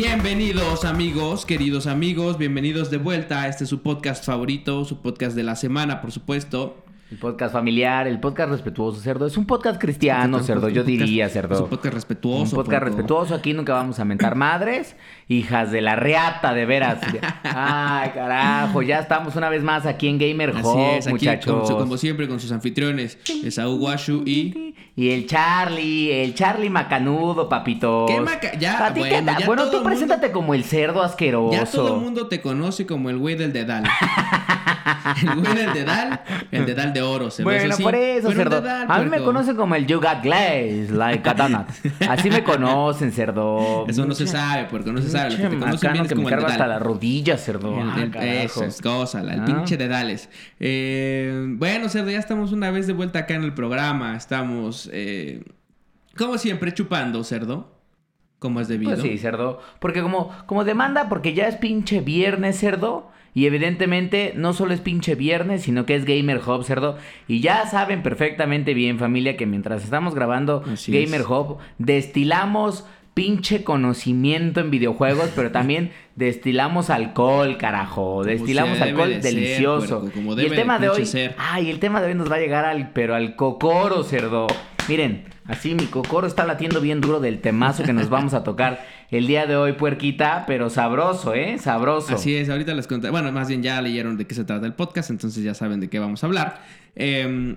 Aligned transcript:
Bienvenidos 0.00 0.84
amigos, 0.84 1.44
queridos 1.44 1.88
amigos, 1.88 2.38
bienvenidos 2.38 2.88
de 2.88 2.98
vuelta 2.98 3.42
a 3.42 3.48
este 3.48 3.66
su 3.66 3.82
podcast 3.82 4.24
favorito, 4.24 4.84
su 4.84 5.02
podcast 5.02 5.34
de 5.34 5.42
la 5.42 5.56
semana, 5.56 6.00
por 6.00 6.12
supuesto. 6.12 6.76
El 7.10 7.16
podcast 7.16 7.54
familiar, 7.54 8.06
el 8.06 8.20
podcast 8.20 8.50
respetuoso, 8.50 9.00
cerdo. 9.00 9.26
Es 9.26 9.38
un 9.38 9.46
podcast 9.46 9.80
cristiano, 9.80 10.40
cerdo, 10.40 10.68
yo 10.68 10.84
diría, 10.84 11.26
cerdo. 11.30 11.54
Es 11.54 11.60
un 11.62 11.70
podcast 11.70 11.94
respetuoso. 11.94 12.42
Un 12.42 12.50
podcast 12.50 12.82
respetuoso. 12.82 13.34
Aquí 13.34 13.54
nunca 13.54 13.72
vamos 13.72 13.98
a 13.98 14.04
mentar 14.04 14.34
madres. 14.34 14.94
Hijas 15.26 15.72
de 15.72 15.80
la 15.80 15.96
reata, 15.96 16.52
de 16.52 16.66
veras. 16.66 16.98
Ay, 17.44 18.10
carajo. 18.10 18.82
Ya 18.82 18.98
estamos 18.98 19.34
una 19.36 19.48
vez 19.48 19.62
más 19.62 19.86
aquí 19.86 20.06
en 20.06 20.18
Gamer 20.18 20.50
aquí 20.54 21.08
muchachos. 21.08 21.62
como, 21.66 21.78
como 21.78 21.96
siempre 21.96 22.28
con 22.28 22.40
sus 22.40 22.52
anfitriones, 22.52 23.18
Esaú 23.42 23.76
Washu 23.76 24.24
y... 24.26 24.74
Y 24.94 25.10
el 25.12 25.26
Charlie, 25.26 26.10
el 26.24 26.34
Charlie 26.34 26.68
macanudo, 26.70 27.48
papito. 27.48 28.04
¿Qué 28.06 28.20
maca- 28.20 28.58
ya, 28.58 28.84
¿A 28.84 28.92
ti 28.92 29.00
qué 29.00 29.08
bueno, 29.08 29.32
ya 29.38 29.46
bueno, 29.46 29.62
tú 29.66 29.76
mundo- 29.76 29.88
preséntate 29.88 30.32
como 30.32 30.54
el 30.54 30.64
cerdo 30.64 31.02
asqueroso. 31.02 31.52
Ya 31.52 31.64
todo 31.64 31.94
el 31.94 32.00
mundo 32.02 32.26
te 32.26 32.42
conoce 32.42 32.84
como 32.84 33.08
el 33.08 33.16
güey 33.16 33.36
del 33.36 33.52
dedal. 33.52 33.84
el 35.56 35.72
dedal, 35.72 36.20
el 36.50 36.66
dedal 36.66 36.92
de 36.92 37.02
oro. 37.02 37.30
se 37.30 37.42
Bueno, 37.44 37.74
por 37.82 37.94
eso, 37.94 38.32
cerdo. 38.32 38.60
dedal, 38.60 38.86
a 38.90 38.98
mí 39.00 39.10
me 39.10 39.20
conocen 39.22 39.56
como 39.56 39.74
el 39.74 39.86
You 39.86 40.00
Got 40.00 40.22
Glaze, 40.22 40.88
like 40.90 41.28
a 41.28 41.34
donut. 41.34 41.66
Así 42.08 42.30
me 42.30 42.42
conocen, 42.44 43.12
cerdo. 43.12 43.86
Eso 43.88 44.04
no 44.06 44.14
se 44.14 44.26
sabe, 44.26 44.66
porque 44.70 44.92
no 44.92 45.00
se 45.02 45.08
sabe. 45.10 45.30
Lo 45.30 45.36
que 45.36 45.48
te 45.48 45.58
conocen 45.58 45.92
bien 45.92 46.04
es 46.04 46.08
que 46.10 46.14
como 46.14 46.28
me 46.28 46.34
el 46.36 46.44
hasta 46.44 46.66
la 46.66 46.78
rodilla, 46.78 47.36
cerdo. 47.38 47.78
El- 47.80 47.88
Ah, 48.16 48.24
eso 48.24 48.64
es 48.64 48.80
cosa, 48.80 49.20
el 49.20 49.40
Ah. 49.40 49.44
pinche 49.44 49.76
dedales. 49.76 50.28
Eh, 50.60 51.44
bueno, 51.56 51.88
Cerdo, 51.88 52.10
ya 52.10 52.18
estamos 52.18 52.52
una 52.52 52.70
vez 52.70 52.86
de 52.86 52.92
vuelta 52.92 53.20
acá 53.20 53.34
en 53.34 53.44
el 53.44 53.54
programa. 53.54 54.16
Estamos, 54.16 54.88
eh, 54.92 55.42
como 56.16 56.38
siempre, 56.38 56.72
chupando, 56.74 57.22
Cerdo. 57.24 57.76
Como 58.38 58.60
es 58.60 58.68
debido. 58.68 58.92
Pues 58.92 59.02
sí, 59.02 59.18
cerdo. 59.18 59.60
Porque 59.80 60.00
como, 60.00 60.30
como 60.46 60.62
demanda, 60.64 61.08
porque 61.08 61.34
ya 61.34 61.48
es 61.48 61.56
pinche 61.56 62.00
viernes, 62.00 62.56
cerdo. 62.60 63.10
Y 63.38 63.46
evidentemente 63.46 64.32
no 64.34 64.52
solo 64.52 64.74
es 64.74 64.80
pinche 64.80 65.14
viernes, 65.14 65.62
sino 65.62 65.86
que 65.86 65.94
es 65.94 66.04
Gamer 66.04 66.40
Hub, 66.44 66.64
cerdo. 66.64 66.98
Y 67.28 67.38
ya 67.38 67.68
saben 67.68 68.02
perfectamente 68.02 68.74
bien, 68.74 68.98
familia, 68.98 69.36
que 69.36 69.46
mientras 69.46 69.84
estamos 69.84 70.16
grabando 70.16 70.64
Así 70.72 70.90
Gamer 70.90 71.20
es. 71.20 71.26
Hub, 71.28 71.58
destilamos 71.78 72.84
pinche 73.14 73.62
conocimiento 73.62 74.58
en 74.58 74.72
videojuegos, 74.72 75.30
pero 75.36 75.52
también 75.52 75.92
destilamos 76.16 76.90
alcohol, 76.90 77.58
carajo. 77.58 78.24
Destilamos 78.24 78.80
alcohol 78.80 79.10
de 79.10 79.22
ser, 79.22 79.34
delicioso. 79.34 80.00
puerco, 80.00 80.16
como 80.16 80.36
y 80.36 80.44
el 80.44 80.56
tema 80.56 80.80
de, 80.80 80.88
hoy, 80.88 81.06
ser. 81.06 81.36
ay, 81.38 81.70
el 81.70 81.78
tema 81.78 82.00
de 82.00 82.08
hoy 82.08 82.14
nos 82.16 82.28
va 82.28 82.34
a 82.34 82.40
llegar 82.40 82.64
al, 82.64 82.90
pero 82.90 83.14
al 83.14 83.36
cocoro, 83.36 84.02
cerdo. 84.02 84.48
Miren, 84.88 85.26
así 85.46 85.76
mi 85.76 85.84
cocoro 85.84 86.26
está 86.26 86.44
latiendo 86.44 86.80
bien 86.80 87.00
duro 87.00 87.20
del 87.20 87.40
temazo 87.40 87.84
que 87.84 87.92
nos 87.92 88.08
vamos 88.08 88.34
a 88.34 88.42
tocar 88.42 88.84
el 89.10 89.26
día 89.26 89.46
de 89.46 89.56
hoy, 89.56 89.72
puerquita, 89.72 90.44
pero 90.46 90.68
sabroso, 90.68 91.34
¿eh? 91.34 91.58
Sabroso. 91.58 92.14
Así 92.14 92.36
es, 92.36 92.50
ahorita 92.50 92.74
les 92.74 92.86
conté. 92.86 93.08
Bueno, 93.08 93.32
más 93.32 93.48
bien 93.48 93.62
ya 93.62 93.80
leyeron 93.80 94.18
de 94.18 94.26
qué 94.26 94.34
se 94.34 94.44
trata 94.44 94.66
el 94.66 94.74
podcast, 94.74 95.10
entonces 95.10 95.42
ya 95.42 95.54
saben 95.54 95.80
de 95.80 95.88
qué 95.88 95.98
vamos 95.98 96.22
a 96.22 96.26
hablar. 96.26 96.60
Em, 96.94 97.56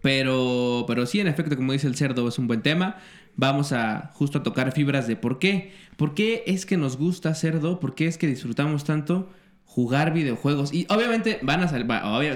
pero, 0.00 0.84
pero 0.86 1.04
sí, 1.06 1.18
en 1.18 1.26
efecto, 1.26 1.56
como 1.56 1.72
dice 1.72 1.88
el 1.88 1.96
cerdo, 1.96 2.28
es 2.28 2.38
un 2.38 2.46
buen 2.46 2.62
tema. 2.62 2.98
Vamos 3.34 3.72
a 3.72 4.12
justo 4.14 4.38
a 4.38 4.42
tocar 4.44 4.70
fibras 4.72 5.08
de 5.08 5.16
por 5.16 5.40
qué. 5.40 5.72
¿Por 5.96 6.14
qué 6.14 6.44
es 6.46 6.66
que 6.66 6.76
nos 6.76 6.96
gusta 6.96 7.34
cerdo? 7.34 7.80
¿Por 7.80 7.96
qué 7.96 8.06
es 8.06 8.16
que 8.16 8.28
disfrutamos 8.28 8.84
tanto 8.84 9.28
jugar 9.64 10.12
videojuegos? 10.12 10.72
Y 10.72 10.86
obviamente 10.88 11.40
van 11.42 11.62
a 11.62 11.68
salir, 11.68 11.86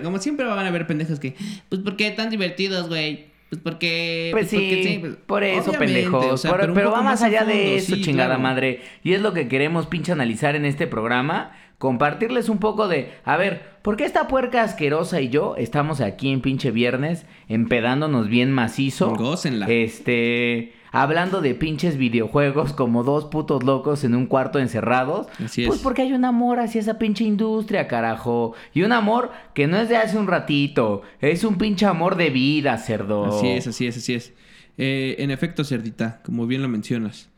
como 0.03 0.19
siempre 0.19 0.45
van 0.45 0.59
a 0.59 0.69
haber 0.69 0.89
pendejos 0.89 1.21
que, 1.21 1.37
pues, 1.69 1.81
¿por 1.83 1.97
qué 1.97 2.11
tan 2.11 2.31
divertidos, 2.31 2.89
güey? 2.89 3.30
Pues 3.51 3.61
porque... 3.63 4.29
Pues 4.33 4.49
sí, 4.49 4.57
porque 4.57 4.99
pues, 5.01 5.17
por 5.27 5.45
eso, 5.45 5.73
pendejos. 5.73 6.25
o 6.25 6.37
sea, 6.37 6.53
Por- 6.53 6.73
pero 6.73 6.93
va 6.93 7.03
más 7.03 7.21
allá 7.23 7.45
de 7.45 7.77
eso, 7.77 7.97
sí, 7.97 8.03
chingada 8.03 8.29
claro. 8.37 8.43
madre. 8.43 8.81
Y 9.03 9.13
es 9.13 9.21
lo 9.21 9.33
que 9.33 9.49
queremos 9.49 9.87
pinche 9.89 10.13
analizar 10.13 10.55
en 10.57 10.65
este 10.65 10.87
programa. 10.87 11.51
Compartirles 11.79 12.49
un 12.49 12.59
poco 12.59 12.87
de, 12.89 13.11
a 13.25 13.37
ver, 13.37 13.63
¿por 13.83 13.97
qué 13.97 14.05
esta 14.05 14.29
puerca 14.29 14.63
asquerosa 14.63 15.21
y 15.21 15.31
yo 15.31 15.57
estamos 15.57 16.01
aquí 16.01 16.31
en 16.31 16.43
pinche 16.43 16.71
viernes 16.71 17.27
empedándonos 17.49 18.29
bien 18.29 18.53
macizo? 18.53 19.15
Gócenla. 19.17 19.67
Este, 19.69 20.73
hablando 20.93 21.41
de 21.41 21.55
pinches 21.55 21.97
videojuegos 21.97 22.73
como 22.73 23.05
dos 23.05 23.27
putos 23.27 23.63
locos 23.63 24.05
en 24.05 24.15
un 24.15 24.27
cuarto 24.27 24.59
encerrados. 24.59 25.27
Así 25.45 25.67
Pues 25.67 25.79
es. 25.79 25.83
porque 25.83 26.03
hay 26.03 26.13
un 26.13 26.25
amor 26.25 26.59
hacia 26.61 26.81
esa 26.81 26.99
pinche 26.99 27.25
industria, 27.25 27.89
carajo. 27.89 28.55
Y 28.75 28.83
un 28.83 28.93
amor 28.93 29.31
que 29.55 29.67
no 29.67 29.77
es 29.79 29.89
de 29.89 29.97
hace 29.97 30.19
un 30.19 30.27
ratito, 30.27 31.03
es 31.21 31.45
un 31.45 31.57
pinche 31.59 31.87
amor 31.87 32.17
de 32.17 32.31
vida, 32.31 32.77
cerdo. 32.79 33.27
Así 33.27 33.49
es, 33.49 33.67
así 33.67 33.87
es, 33.87 33.97
así 33.97 34.15
es. 34.15 34.33
Eh, 34.79 35.17
en 35.19 35.31
efecto, 35.31 35.63
Cerdita, 35.65 36.21
como 36.25 36.47
bien 36.47 36.63
lo 36.63 36.69
mencionas. 36.69 37.29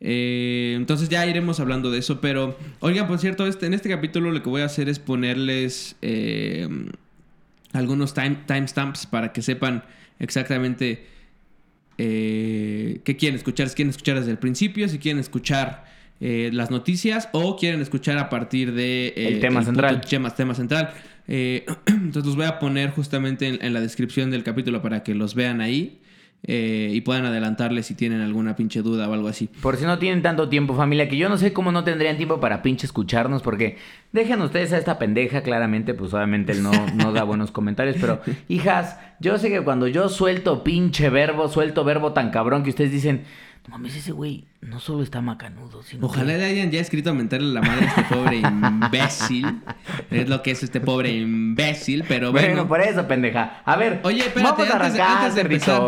Eh, 0.00 0.74
entonces 0.76 1.08
ya 1.08 1.24
iremos 1.26 1.60
hablando 1.60 1.90
de 1.90 1.98
eso, 1.98 2.20
pero 2.20 2.56
oigan, 2.80 3.06
por 3.06 3.18
cierto, 3.18 3.46
este, 3.46 3.66
en 3.66 3.74
este 3.74 3.88
capítulo 3.88 4.32
lo 4.32 4.42
que 4.42 4.48
voy 4.50 4.62
a 4.62 4.64
hacer 4.64 4.88
es 4.88 4.98
ponerles 4.98 5.96
eh, 6.02 6.68
algunos 7.72 8.12
time, 8.14 8.38
timestamps 8.46 9.06
para 9.06 9.32
que 9.32 9.42
sepan 9.42 9.84
exactamente 10.18 11.06
eh, 11.98 13.00
qué 13.04 13.16
quieren 13.16 13.36
escuchar, 13.36 13.68
si 13.68 13.74
quieren 13.74 13.90
escuchar 13.90 14.18
desde 14.18 14.30
el 14.30 14.38
principio, 14.38 14.88
si 14.88 14.98
quieren 14.98 15.20
escuchar 15.20 15.84
eh, 16.20 16.50
las 16.52 16.70
noticias 16.70 17.28
o 17.32 17.56
quieren 17.56 17.80
escuchar 17.80 18.18
a 18.18 18.28
partir 18.28 18.72
de 18.74 19.08
eh, 19.08 19.28
El 19.28 19.40
tema 19.40 19.64
central. 19.64 20.00
tema, 20.02 20.30
tema 20.34 20.54
central. 20.54 20.94
Eh, 21.28 21.64
entonces 21.86 22.26
los 22.26 22.36
voy 22.36 22.46
a 22.46 22.58
poner 22.58 22.90
justamente 22.90 23.48
en, 23.48 23.64
en 23.64 23.72
la 23.72 23.80
descripción 23.80 24.30
del 24.30 24.44
capítulo 24.44 24.82
para 24.82 25.02
que 25.02 25.14
los 25.14 25.34
vean 25.34 25.60
ahí 25.60 26.01
eh, 26.44 26.90
y 26.92 27.00
puedan 27.02 27.24
adelantarles 27.24 27.86
si 27.86 27.94
tienen 27.94 28.20
alguna 28.20 28.56
pinche 28.56 28.82
duda 28.82 29.08
o 29.08 29.12
algo 29.12 29.28
así. 29.28 29.48
Por 29.60 29.76
si 29.76 29.84
no 29.84 29.98
tienen 29.98 30.22
tanto 30.22 30.48
tiempo, 30.48 30.74
familia, 30.74 31.08
que 31.08 31.16
yo 31.16 31.28
no 31.28 31.38
sé 31.38 31.52
cómo 31.52 31.70
no 31.70 31.84
tendrían 31.84 32.16
tiempo 32.16 32.40
para 32.40 32.62
pinche 32.62 32.86
escucharnos, 32.86 33.42
porque 33.42 33.76
dejen 34.10 34.40
ustedes 34.40 34.72
a 34.72 34.78
esta 34.78 34.98
pendeja, 34.98 35.42
claramente, 35.42 35.94
pues 35.94 36.12
obviamente 36.14 36.52
él 36.52 36.62
no, 36.62 36.72
no 36.96 37.12
da 37.12 37.22
buenos 37.22 37.50
comentarios, 37.52 37.96
pero 38.00 38.20
hijas, 38.48 38.98
yo 39.20 39.38
sé 39.38 39.50
que 39.50 39.60
cuando 39.60 39.86
yo 39.86 40.08
suelto 40.08 40.64
pinche 40.64 41.10
verbo, 41.10 41.48
suelto 41.48 41.84
verbo 41.84 42.12
tan 42.12 42.30
cabrón 42.30 42.64
que 42.64 42.70
ustedes 42.70 42.90
dicen, 42.90 43.22
no 43.68 43.70
mames, 43.78 43.94
ese 43.96 44.10
güey 44.12 44.44
no 44.60 44.80
solo 44.80 45.02
está 45.02 45.20
macanudo, 45.20 45.82
sino 45.82 46.06
Ojalá 46.06 46.32
que- 46.32 46.38
le 46.38 46.44
hayan 46.46 46.70
ya 46.70 46.80
escrito 46.80 47.10
a 47.10 47.14
mentarle 47.14 47.52
la 47.52 47.62
madre 47.62 47.86
a 47.86 47.88
este 47.88 48.02
pobre 48.14 48.36
imbécil. 48.38 49.60
Es 50.10 50.28
lo 50.28 50.42
que 50.42 50.50
es 50.50 50.62
este 50.62 50.80
pobre 50.80 51.12
imbécil, 51.16 52.04
pero 52.08 52.32
bueno. 52.32 52.48
Bueno, 52.48 52.68
por 52.68 52.80
eso, 52.80 53.06
pendeja. 53.06 53.62
A 53.64 53.76
ver, 53.76 54.00
Oye, 54.04 54.20
espérate, 54.26 54.42
vamos 54.62 54.68
a 54.70 54.76
antes, 54.76 54.94
de- 54.94 55.00
arrancar, 55.02 55.18
antes 55.18 55.34
de 55.36 55.40
empezar, 55.42 55.80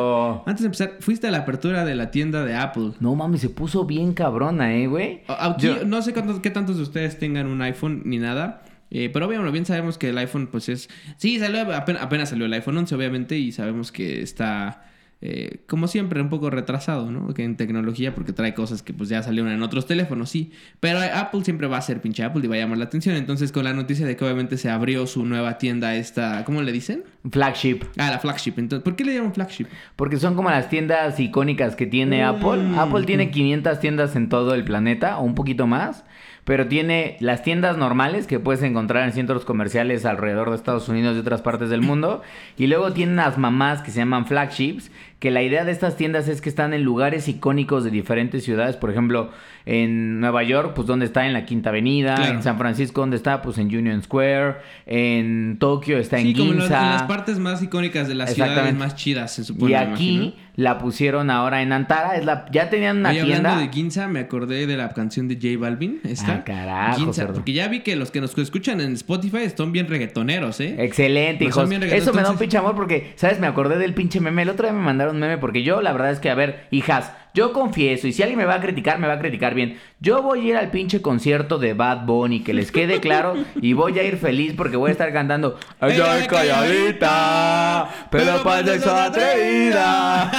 antes 0.46 0.60
de 0.62 0.66
empezar, 0.66 0.92
fuiste 1.00 1.26
a 1.26 1.30
la 1.30 1.38
apertura 1.38 1.84
de 1.84 1.94
la 1.94 2.10
tienda 2.10 2.44
de 2.44 2.54
Apple. 2.54 2.92
No 3.00 3.14
mames, 3.14 3.40
se 3.40 3.48
puso 3.50 3.84
bien 3.84 4.14
cabrona, 4.14 4.74
eh, 4.74 4.86
güey. 4.86 5.22
Aquí 5.28 5.66
Yo- 5.66 5.84
no 5.84 6.00
sé 6.02 6.12
cuántos, 6.12 6.40
qué 6.40 6.50
tantos 6.50 6.76
de 6.76 6.82
ustedes 6.84 7.18
tengan 7.18 7.46
un 7.46 7.60
iPhone 7.62 8.02
ni 8.04 8.18
nada. 8.18 8.62
eh, 8.90 9.10
pero 9.12 9.26
obviamente 9.26 9.50
bien 9.50 9.66
sabemos 9.66 9.98
que 9.98 10.10
el 10.10 10.18
iPhone 10.18 10.46
pues 10.46 10.68
es... 10.68 10.88
Sí, 11.16 11.40
salió 11.40 11.62
apenas, 11.74 12.00
apenas 12.02 12.28
salió 12.28 12.46
el 12.46 12.52
iPhone 12.52 12.76
11 12.78 12.94
obviamente 12.94 13.36
y 13.36 13.50
sabemos 13.50 13.90
que 13.90 14.22
está... 14.22 14.84
eh, 15.26 15.60
como 15.66 15.88
siempre, 15.88 16.20
un 16.20 16.28
poco 16.28 16.50
retrasado, 16.50 17.10
¿no? 17.10 17.32
Que 17.32 17.44
en 17.44 17.56
tecnología, 17.56 18.14
porque 18.14 18.34
trae 18.34 18.52
cosas 18.52 18.82
que 18.82 18.92
pues 18.92 19.08
ya 19.08 19.22
salieron 19.22 19.50
en 19.50 19.62
otros 19.62 19.86
teléfonos, 19.86 20.28
sí. 20.28 20.52
Pero 20.80 20.98
Apple 21.00 21.42
siempre 21.44 21.66
va 21.66 21.78
a 21.78 21.80
ser 21.80 22.02
pinche 22.02 22.22
Apple 22.22 22.42
y 22.44 22.46
va 22.46 22.56
a 22.56 22.58
llamar 22.58 22.76
la 22.76 22.84
atención. 22.84 23.16
Entonces, 23.16 23.50
con 23.50 23.64
la 23.64 23.72
noticia 23.72 24.04
de 24.06 24.16
que 24.16 24.24
obviamente 24.24 24.58
se 24.58 24.68
abrió 24.68 25.06
su 25.06 25.24
nueva 25.24 25.56
tienda, 25.56 25.94
esta. 25.94 26.44
¿Cómo 26.44 26.60
le 26.60 26.72
dicen? 26.72 27.04
Flagship. 27.30 27.84
Ah, 27.96 28.10
la 28.10 28.18
flagship. 28.18 28.52
Entonces, 28.58 28.84
¿por 28.84 28.96
qué 28.96 29.04
le 29.06 29.14
llaman 29.14 29.32
flagship? 29.32 29.66
Porque 29.96 30.18
son 30.18 30.34
como 30.34 30.50
las 30.50 30.68
tiendas 30.68 31.18
icónicas 31.18 31.74
que 31.74 31.86
tiene 31.86 32.22
Mm. 32.22 32.26
Apple. 32.28 32.62
Apple 32.76 33.04
tiene 33.06 33.30
500 33.30 33.80
tiendas 33.80 34.16
en 34.16 34.28
todo 34.28 34.54
el 34.54 34.62
planeta, 34.64 35.16
o 35.16 35.24
un 35.24 35.34
poquito 35.34 35.66
más. 35.66 36.04
Pero 36.44 36.68
tiene 36.68 37.16
las 37.20 37.42
tiendas 37.42 37.78
normales 37.78 38.26
que 38.26 38.38
puedes 38.38 38.62
encontrar 38.62 39.04
en 39.06 39.14
centros 39.14 39.46
comerciales 39.46 40.04
alrededor 40.04 40.50
de 40.50 40.56
Estados 40.56 40.90
Unidos 40.90 41.16
y 41.16 41.20
otras 41.20 41.40
partes 41.40 41.70
del 41.70 41.80
mundo. 41.80 42.20
Y 42.58 42.66
luego 42.66 42.92
tienen 42.92 43.16
las 43.16 43.38
mamás 43.38 43.80
que 43.80 43.90
se 43.90 44.00
llaman 44.00 44.26
flagships. 44.26 44.90
Que 45.24 45.30
la 45.30 45.42
idea 45.42 45.64
de 45.64 45.72
estas 45.72 45.96
tiendas 45.96 46.28
es 46.28 46.42
que 46.42 46.50
están 46.50 46.74
en 46.74 46.82
lugares 46.82 47.28
icónicos 47.28 47.82
de 47.82 47.90
diferentes 47.90 48.44
ciudades. 48.44 48.76
Por 48.76 48.90
ejemplo, 48.90 49.30
en 49.64 50.20
Nueva 50.20 50.42
York, 50.42 50.72
pues 50.74 50.86
donde 50.86 51.06
está 51.06 51.24
en 51.26 51.32
la 51.32 51.46
Quinta 51.46 51.70
Avenida. 51.70 52.14
Claro. 52.16 52.34
En 52.34 52.42
San 52.42 52.58
Francisco, 52.58 53.00
donde 53.00 53.16
está, 53.16 53.40
pues 53.40 53.56
en 53.56 53.68
Union 53.74 54.02
Square. 54.02 54.56
En 54.84 55.56
Tokio 55.58 55.96
está 55.96 56.18
en 56.18 56.26
Sí, 56.26 56.34
como 56.34 56.50
en, 56.52 56.58
los- 56.58 56.66
Ginza. 56.66 56.82
en 56.84 56.90
las 56.90 57.02
partes 57.04 57.38
más 57.38 57.62
icónicas 57.62 58.06
de 58.06 58.14
las 58.16 58.34
ciudades 58.34 58.74
más 58.74 58.96
chidas, 58.96 59.32
se 59.34 59.44
supone. 59.44 59.70
Y 59.72 59.74
aquí 59.74 60.34
la 60.56 60.76
pusieron 60.78 61.30
ahora 61.30 61.62
en 61.62 61.72
Antara. 61.72 62.16
Es 62.16 62.26
la, 62.26 62.44
ya 62.52 62.68
tenían 62.68 62.98
una 62.98 63.08
Oye, 63.08 63.24
tienda. 63.24 63.52
hablando 63.52 63.66
de 63.66 63.72
Ginza, 63.72 64.06
me 64.08 64.20
acordé 64.20 64.66
de 64.66 64.76
la 64.76 64.90
canción 64.90 65.26
de 65.26 65.36
J 65.36 65.58
Balvin. 65.58 66.00
Esta. 66.04 66.34
Ah, 66.34 66.44
carajo, 66.44 67.00
Ginza, 67.00 67.26
porque 67.28 67.54
ya 67.54 67.68
vi 67.68 67.80
que 67.80 67.96
los 67.96 68.10
que 68.10 68.20
nos 68.20 68.36
escuchan 68.36 68.82
en 68.82 68.92
Spotify 68.92 69.38
son 69.56 69.72
bien 69.72 69.88
reggaetoneros, 69.88 70.60
¿eh? 70.60 70.76
Excelente, 70.80 71.50
son 71.50 71.64
hijos. 71.64 71.70
bien 71.70 71.82
Eso 71.94 72.12
me 72.12 72.20
da 72.20 72.30
un 72.30 72.36
pinche 72.38 72.58
amor 72.58 72.74
porque, 72.76 73.12
¿sabes? 73.16 73.40
Me 73.40 73.46
acordé 73.46 73.78
del 73.78 73.94
pinche 73.94 74.20
meme. 74.20 74.42
El 74.42 74.50
otro 74.50 74.66
día 74.66 74.74
me 74.76 74.84
mandaron 74.84 75.13
un 75.14 75.20
meme 75.20 75.38
porque 75.38 75.62
yo, 75.62 75.80
la 75.80 75.92
verdad 75.92 76.10
es 76.10 76.20
que, 76.20 76.30
a 76.30 76.34
ver, 76.34 76.66
hijas, 76.70 77.12
yo 77.34 77.52
confieso, 77.52 78.06
y 78.06 78.12
si 78.12 78.22
alguien 78.22 78.38
me 78.38 78.44
va 78.44 78.54
a 78.54 78.60
criticar, 78.60 79.00
me 79.00 79.08
va 79.08 79.14
a 79.14 79.18
criticar 79.18 79.54
bien. 79.54 79.78
Yo 79.98 80.22
voy 80.22 80.38
a 80.38 80.44
ir 80.50 80.56
al 80.56 80.70
pinche 80.70 81.02
concierto 81.02 81.58
de 81.58 81.74
Bad 81.74 82.06
Bunny, 82.06 82.44
que 82.44 82.54
les 82.54 82.70
quede 82.70 83.00
claro, 83.00 83.34
y 83.60 83.72
voy 83.72 83.98
a 83.98 84.04
ir 84.04 84.18
feliz 84.18 84.54
porque 84.56 84.76
voy 84.76 84.90
a 84.90 84.92
estar 84.92 85.12
cantando 85.12 85.58
es 85.80 86.28
calladita, 86.28 87.88
pero 88.08 88.40
para 88.44 88.72
eso 88.72 88.94
atrevida. 88.94 90.30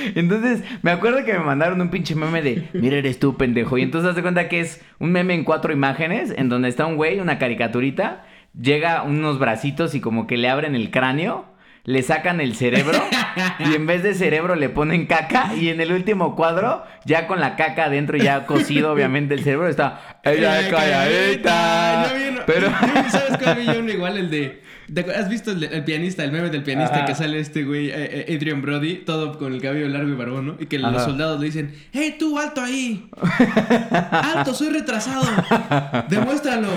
entonces, 0.16 0.64
me 0.82 0.90
acuerdo 0.90 1.24
que 1.24 1.34
me 1.34 1.44
mandaron 1.44 1.80
un 1.80 1.90
pinche 1.90 2.16
meme 2.16 2.42
de, 2.42 2.68
mira, 2.72 2.96
eres 2.96 3.20
tú, 3.20 3.36
pendejo. 3.36 3.78
Y 3.78 3.82
entonces, 3.82 4.10
haz 4.10 4.16
de 4.16 4.22
cuenta 4.22 4.48
que 4.48 4.58
es 4.58 4.84
un 4.98 5.12
meme 5.12 5.34
en 5.34 5.44
cuatro 5.44 5.72
imágenes, 5.72 6.34
en 6.36 6.48
donde 6.48 6.68
está 6.68 6.84
un 6.86 6.96
güey, 6.96 7.20
una 7.20 7.38
caricaturita, 7.38 8.24
llega 8.60 9.04
unos 9.04 9.38
bracitos 9.38 9.94
y 9.94 10.00
como 10.00 10.26
que 10.26 10.36
le 10.36 10.48
abren 10.48 10.74
el 10.74 10.90
cráneo 10.90 11.53
le 11.84 12.02
sacan 12.02 12.40
el 12.40 12.54
cerebro 12.54 12.98
y 13.58 13.74
en 13.74 13.86
vez 13.86 14.02
de 14.02 14.14
cerebro 14.14 14.54
le 14.54 14.70
ponen 14.70 15.06
caca 15.06 15.54
y 15.54 15.68
en 15.68 15.80
el 15.80 15.92
último 15.92 16.34
cuadro, 16.34 16.84
ya 17.04 17.26
con 17.26 17.40
la 17.40 17.56
caca 17.56 17.84
adentro 17.84 18.16
ya 18.16 18.46
cocido 18.46 18.92
obviamente 18.92 19.34
el 19.34 19.44
cerebro, 19.44 19.68
está 19.68 20.18
ella 20.22 20.70
calladita. 20.70 22.10
pero 22.46 22.70
¿sabes 23.10 23.38
cuál 23.42 23.56
vi 23.56 23.66
yo 23.66 23.80
uno 23.80 23.90
igual 23.90 24.16
el 24.16 24.30
de 24.30 24.62
¿Has 25.16 25.28
visto 25.28 25.50
el, 25.50 25.84
pianista, 25.84 26.24
el 26.24 26.32
meme 26.32 26.50
del 26.50 26.62
pianista 26.62 27.06
que 27.06 27.14
sale 27.14 27.38
este 27.38 27.64
güey, 27.64 27.88
eh, 27.88 28.26
eh, 28.28 28.36
Adrian 28.36 28.60
Brody, 28.60 28.96
todo 28.96 29.38
con 29.38 29.54
el 29.54 29.62
cabello 29.62 29.88
largo 29.88 30.10
y 30.10 30.14
barbón, 30.14 30.46
¿no? 30.46 30.56
Y 30.58 30.66
que 30.66 30.78
los 30.78 31.02
soldados 31.02 31.40
le 31.40 31.46
dicen, 31.46 31.74
¡Hey, 31.92 32.16
tú, 32.18 32.38
alto 32.38 32.60
ahí! 32.60 33.08
¡Alto, 34.10 34.52
soy 34.52 34.68
retrasado! 34.68 35.24
¡Demuéstralo! 36.08 36.68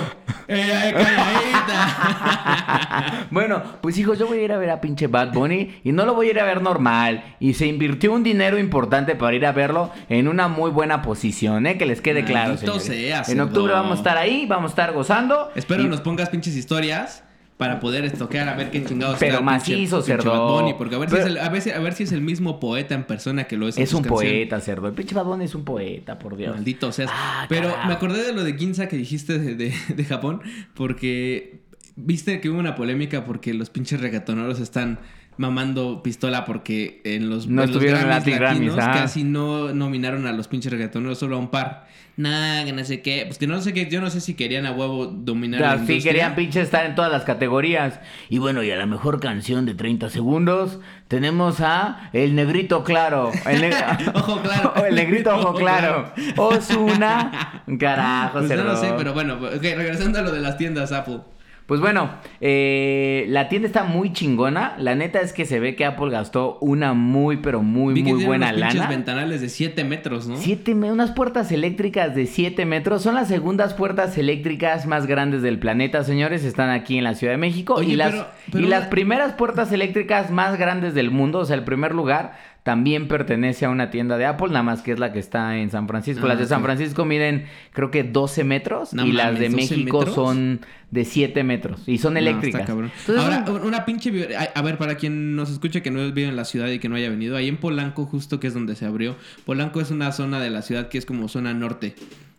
¡Eh, 0.48 0.94
bueno, 3.30 3.62
pues 3.82 3.98
hijos, 3.98 4.18
yo 4.18 4.26
voy 4.26 4.38
a 4.38 4.42
ir 4.42 4.52
a 4.52 4.56
ver 4.56 4.70
a 4.70 4.80
pinche 4.80 5.06
Bad 5.06 5.34
Bunny 5.34 5.80
y 5.84 5.92
no 5.92 6.06
lo 6.06 6.14
voy 6.14 6.28
a 6.28 6.30
ir 6.30 6.40
a 6.40 6.44
ver 6.44 6.62
normal. 6.62 7.36
Y 7.40 7.54
se 7.54 7.66
invirtió 7.66 8.12
un 8.12 8.22
dinero 8.22 8.58
importante 8.58 9.14
para 9.14 9.36
ir 9.36 9.44
a 9.44 9.52
verlo 9.52 9.92
en 10.08 10.28
una 10.28 10.48
muy 10.48 10.70
buena 10.70 11.02
posición, 11.02 11.66
¿eh? 11.66 11.76
Que 11.76 11.84
les 11.84 12.00
quede 12.00 12.24
claro, 12.24 12.56
señores. 12.56 13.28
en 13.28 13.40
octubre 13.40 13.74
vamos 13.74 13.92
a 13.92 13.96
estar 13.96 14.16
ahí, 14.16 14.46
vamos 14.46 14.70
a 14.70 14.72
estar 14.72 14.92
gozando. 14.92 15.50
Espero 15.54 15.84
nos 15.84 16.00
pongas 16.00 16.30
pinches 16.30 16.56
historias 16.56 17.24
para 17.58 17.80
poder 17.80 18.04
estoquear 18.04 18.48
a 18.48 18.54
ver 18.54 18.70
qué 18.70 18.84
chingados 18.84 19.18
Pero 19.18 19.42
macizo, 19.42 20.00
cerdo. 20.00 20.76
porque 20.78 20.94
a 20.94 20.98
ver, 20.98 21.10
si 21.10 21.16
es 21.16 21.26
el, 21.26 21.38
a, 21.38 21.48
ver, 21.48 21.92
si 21.92 22.04
es 22.04 22.12
el 22.12 22.20
mismo 22.20 22.60
poeta 22.60 22.94
en 22.94 23.02
persona 23.02 23.44
que 23.44 23.56
lo 23.56 23.66
es. 23.66 23.76
Es 23.76 23.92
un 23.92 24.04
poeta, 24.04 24.60
cerdo. 24.60 24.86
El 24.86 24.94
pinche 24.94 25.14
Bad 25.14 25.42
es 25.42 25.56
un 25.56 25.64
poeta, 25.64 26.20
por 26.20 26.36
Dios. 26.36 26.54
Maldito 26.54 26.92
seas. 26.92 27.10
Ah, 27.12 27.46
pero 27.48 27.74
me 27.86 27.92
acordé 27.92 28.22
de 28.22 28.32
lo 28.32 28.44
de 28.44 28.54
Ginza 28.56 28.86
que 28.86 28.96
dijiste 28.96 29.38
de, 29.38 30.04
Japón, 30.04 30.40
porque 30.74 31.58
viste 31.96 32.40
que 32.40 32.48
hubo 32.48 32.60
una 32.60 32.76
polémica 32.76 33.24
porque 33.24 33.52
los 33.52 33.70
pinches 33.70 34.00
reggaetoneros 34.00 34.60
están 34.60 35.00
mamando 35.38 36.02
pistola 36.02 36.44
porque 36.44 37.00
en 37.04 37.30
los, 37.30 37.46
no 37.46 37.62
estuvieron 37.62 38.02
en 38.02 38.08
Latin 38.08 38.36
Grammys, 38.36 38.72
ah. 38.78 38.92
casi 38.92 39.24
no 39.24 39.72
nominaron 39.72 40.26
a 40.26 40.32
los 40.32 40.48
pinches 40.48 40.70
reggaetoneros, 40.70 41.18
solo 41.18 41.36
a 41.36 41.38
un 41.38 41.48
par. 41.48 41.88
Nada, 42.18 42.64
que 42.64 42.72
no 42.72 42.84
sé 42.84 43.00
qué. 43.00 43.22
Pues 43.26 43.38
que 43.38 43.46
no 43.46 43.60
sé 43.60 43.72
qué, 43.72 43.86
yo 43.88 44.00
no 44.00 44.10
sé 44.10 44.20
si 44.20 44.34
querían 44.34 44.66
a 44.66 44.72
huevo 44.72 45.06
dominar 45.06 45.60
la 45.60 45.86
Sí, 45.86 46.02
querían 46.02 46.34
pinches 46.34 46.64
estar 46.64 46.84
en 46.84 46.96
todas 46.96 47.12
las 47.12 47.22
categorías. 47.22 48.00
Y 48.28 48.38
bueno, 48.38 48.64
y 48.64 48.72
a 48.72 48.76
la 48.76 48.86
mejor 48.86 49.20
canción 49.20 49.66
de 49.66 49.74
30 49.74 50.10
segundos 50.10 50.80
tenemos 51.06 51.60
a 51.60 52.10
El 52.12 52.34
Negrito 52.34 52.82
Claro. 52.82 53.30
El 53.46 53.72
ojo 54.14 54.42
claro. 54.42 54.84
el 54.88 54.96
Negrito 54.96 55.32
Ojo, 55.32 55.54
Claro. 55.54 56.12
Osuna. 56.36 57.62
Carajo, 57.78 58.40
pues 58.40 58.64
no 58.64 58.76
sé, 58.76 58.92
pero 58.96 59.14
bueno, 59.14 59.38
regresando 59.38 60.18
a 60.18 60.22
lo 60.22 60.32
de 60.32 60.40
las 60.40 60.56
tiendas 60.56 60.90
Apple. 60.90 61.20
Pues 61.68 61.82
bueno, 61.82 62.08
eh, 62.40 63.26
la 63.28 63.50
tienda 63.50 63.66
está 63.66 63.84
muy 63.84 64.14
chingona. 64.14 64.74
La 64.78 64.94
neta 64.94 65.20
es 65.20 65.34
que 65.34 65.44
se 65.44 65.60
ve 65.60 65.76
que 65.76 65.84
Apple 65.84 66.08
gastó 66.08 66.56
una 66.62 66.94
muy, 66.94 67.36
pero 67.36 67.60
muy, 67.60 68.02
muy 68.02 68.24
buena 68.24 68.48
unos 68.48 68.58
lana. 68.58 68.88
ventanales 68.88 69.42
de 69.42 69.50
7 69.50 69.84
metros, 69.84 70.26
¿no? 70.26 70.38
Siete, 70.38 70.72
unas 70.72 71.10
puertas 71.10 71.52
eléctricas 71.52 72.14
de 72.14 72.24
7 72.24 72.64
metros. 72.64 73.02
Son 73.02 73.14
las 73.14 73.28
segundas 73.28 73.74
puertas 73.74 74.16
eléctricas 74.16 74.86
más 74.86 75.06
grandes 75.06 75.42
del 75.42 75.58
planeta, 75.58 76.04
señores. 76.04 76.42
Están 76.42 76.70
aquí 76.70 76.96
en 76.96 77.04
la 77.04 77.12
Ciudad 77.12 77.34
de 77.34 77.38
México. 77.38 77.82
y, 77.82 77.96
las, 77.96 78.14
y 78.54 78.62
las 78.62 78.86
primeras 78.86 79.34
puertas 79.34 79.70
eléctricas 79.70 80.30
más 80.30 80.58
grandes 80.58 80.94
del 80.94 81.10
mundo, 81.10 81.40
o 81.40 81.44
sea, 81.44 81.56
el 81.56 81.64
primer 81.64 81.94
lugar, 81.94 82.32
también 82.68 83.08
pertenece 83.08 83.64
a 83.64 83.70
una 83.70 83.90
tienda 83.90 84.18
de 84.18 84.26
Apple, 84.26 84.48
nada 84.48 84.62
más 84.62 84.82
que 84.82 84.92
es 84.92 84.98
la 84.98 85.10
que 85.10 85.18
está 85.18 85.56
en 85.56 85.70
San 85.70 85.88
Francisco. 85.88 86.28
las 86.28 86.36
de 86.36 86.44
ah, 86.44 86.48
San 86.48 86.62
Francisco 86.62 87.06
miden 87.06 87.46
creo 87.72 87.90
que 87.90 88.04
12 88.04 88.44
metros 88.44 88.92
y 88.92 89.12
las 89.12 89.38
de 89.38 89.48
México 89.48 90.04
son 90.04 90.60
de 90.90 91.06
7 91.06 91.44
metros 91.44 91.80
y 91.86 91.96
son 91.96 92.18
eléctricas. 92.18 92.68
Ahora, 92.68 93.46
una 93.64 93.86
pinche... 93.86 94.36
A 94.54 94.60
ver, 94.60 94.76
para 94.76 94.96
quien 94.96 95.34
nos 95.34 95.48
escuche 95.48 95.80
que 95.80 95.90
no 95.90 96.04
vive 96.12 96.28
en 96.28 96.36
la 96.36 96.44
ciudad 96.44 96.68
y 96.68 96.78
que 96.78 96.90
no 96.90 96.96
haya 96.96 97.08
venido, 97.08 97.38
ahí 97.38 97.48
en 97.48 97.56
Polanco 97.56 98.04
justo 98.04 98.38
que 98.38 98.48
es 98.48 98.52
donde 98.52 98.76
se 98.76 98.84
abrió. 98.84 99.16
Polanco 99.46 99.80
es 99.80 99.90
una 99.90 100.12
zona 100.12 100.38
de 100.38 100.50
la 100.50 100.60
ciudad 100.60 100.90
que 100.90 100.98
es 100.98 101.06
como 101.06 101.28
zona 101.28 101.54
norte, 101.54 101.94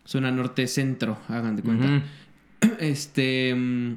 zona 0.05 0.29
norte 0.29 0.67
centro, 0.67 1.17
hagan 1.27 1.55
de 1.55 1.63
cuenta. 1.63 2.03
Este... 2.79 3.55
Mm, 3.55 3.95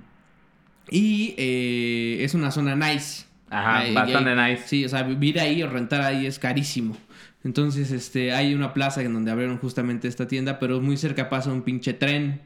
y 0.90 1.34
eh, 1.36 2.24
es 2.24 2.32
una 2.32 2.50
zona 2.50 2.74
nice. 2.74 3.26
Ajá, 3.52 3.84
bastante 3.92 4.34
nice. 4.34 4.62
Sí, 4.66 4.84
o 4.84 4.88
sea, 4.88 5.02
vivir 5.02 5.38
ahí 5.38 5.62
o 5.62 5.68
rentar 5.68 6.00
ahí 6.00 6.26
es 6.26 6.38
carísimo. 6.38 6.96
Entonces, 7.44 7.90
este, 7.90 8.32
hay 8.32 8.54
una 8.54 8.72
plaza 8.72 9.02
en 9.02 9.12
donde 9.12 9.30
abrieron 9.30 9.58
justamente 9.58 10.08
esta 10.08 10.26
tienda, 10.26 10.58
pero 10.58 10.80
muy 10.80 10.96
cerca 10.96 11.28
pasa 11.28 11.52
un 11.52 11.62
pinche 11.62 11.92
tren. 11.92 12.40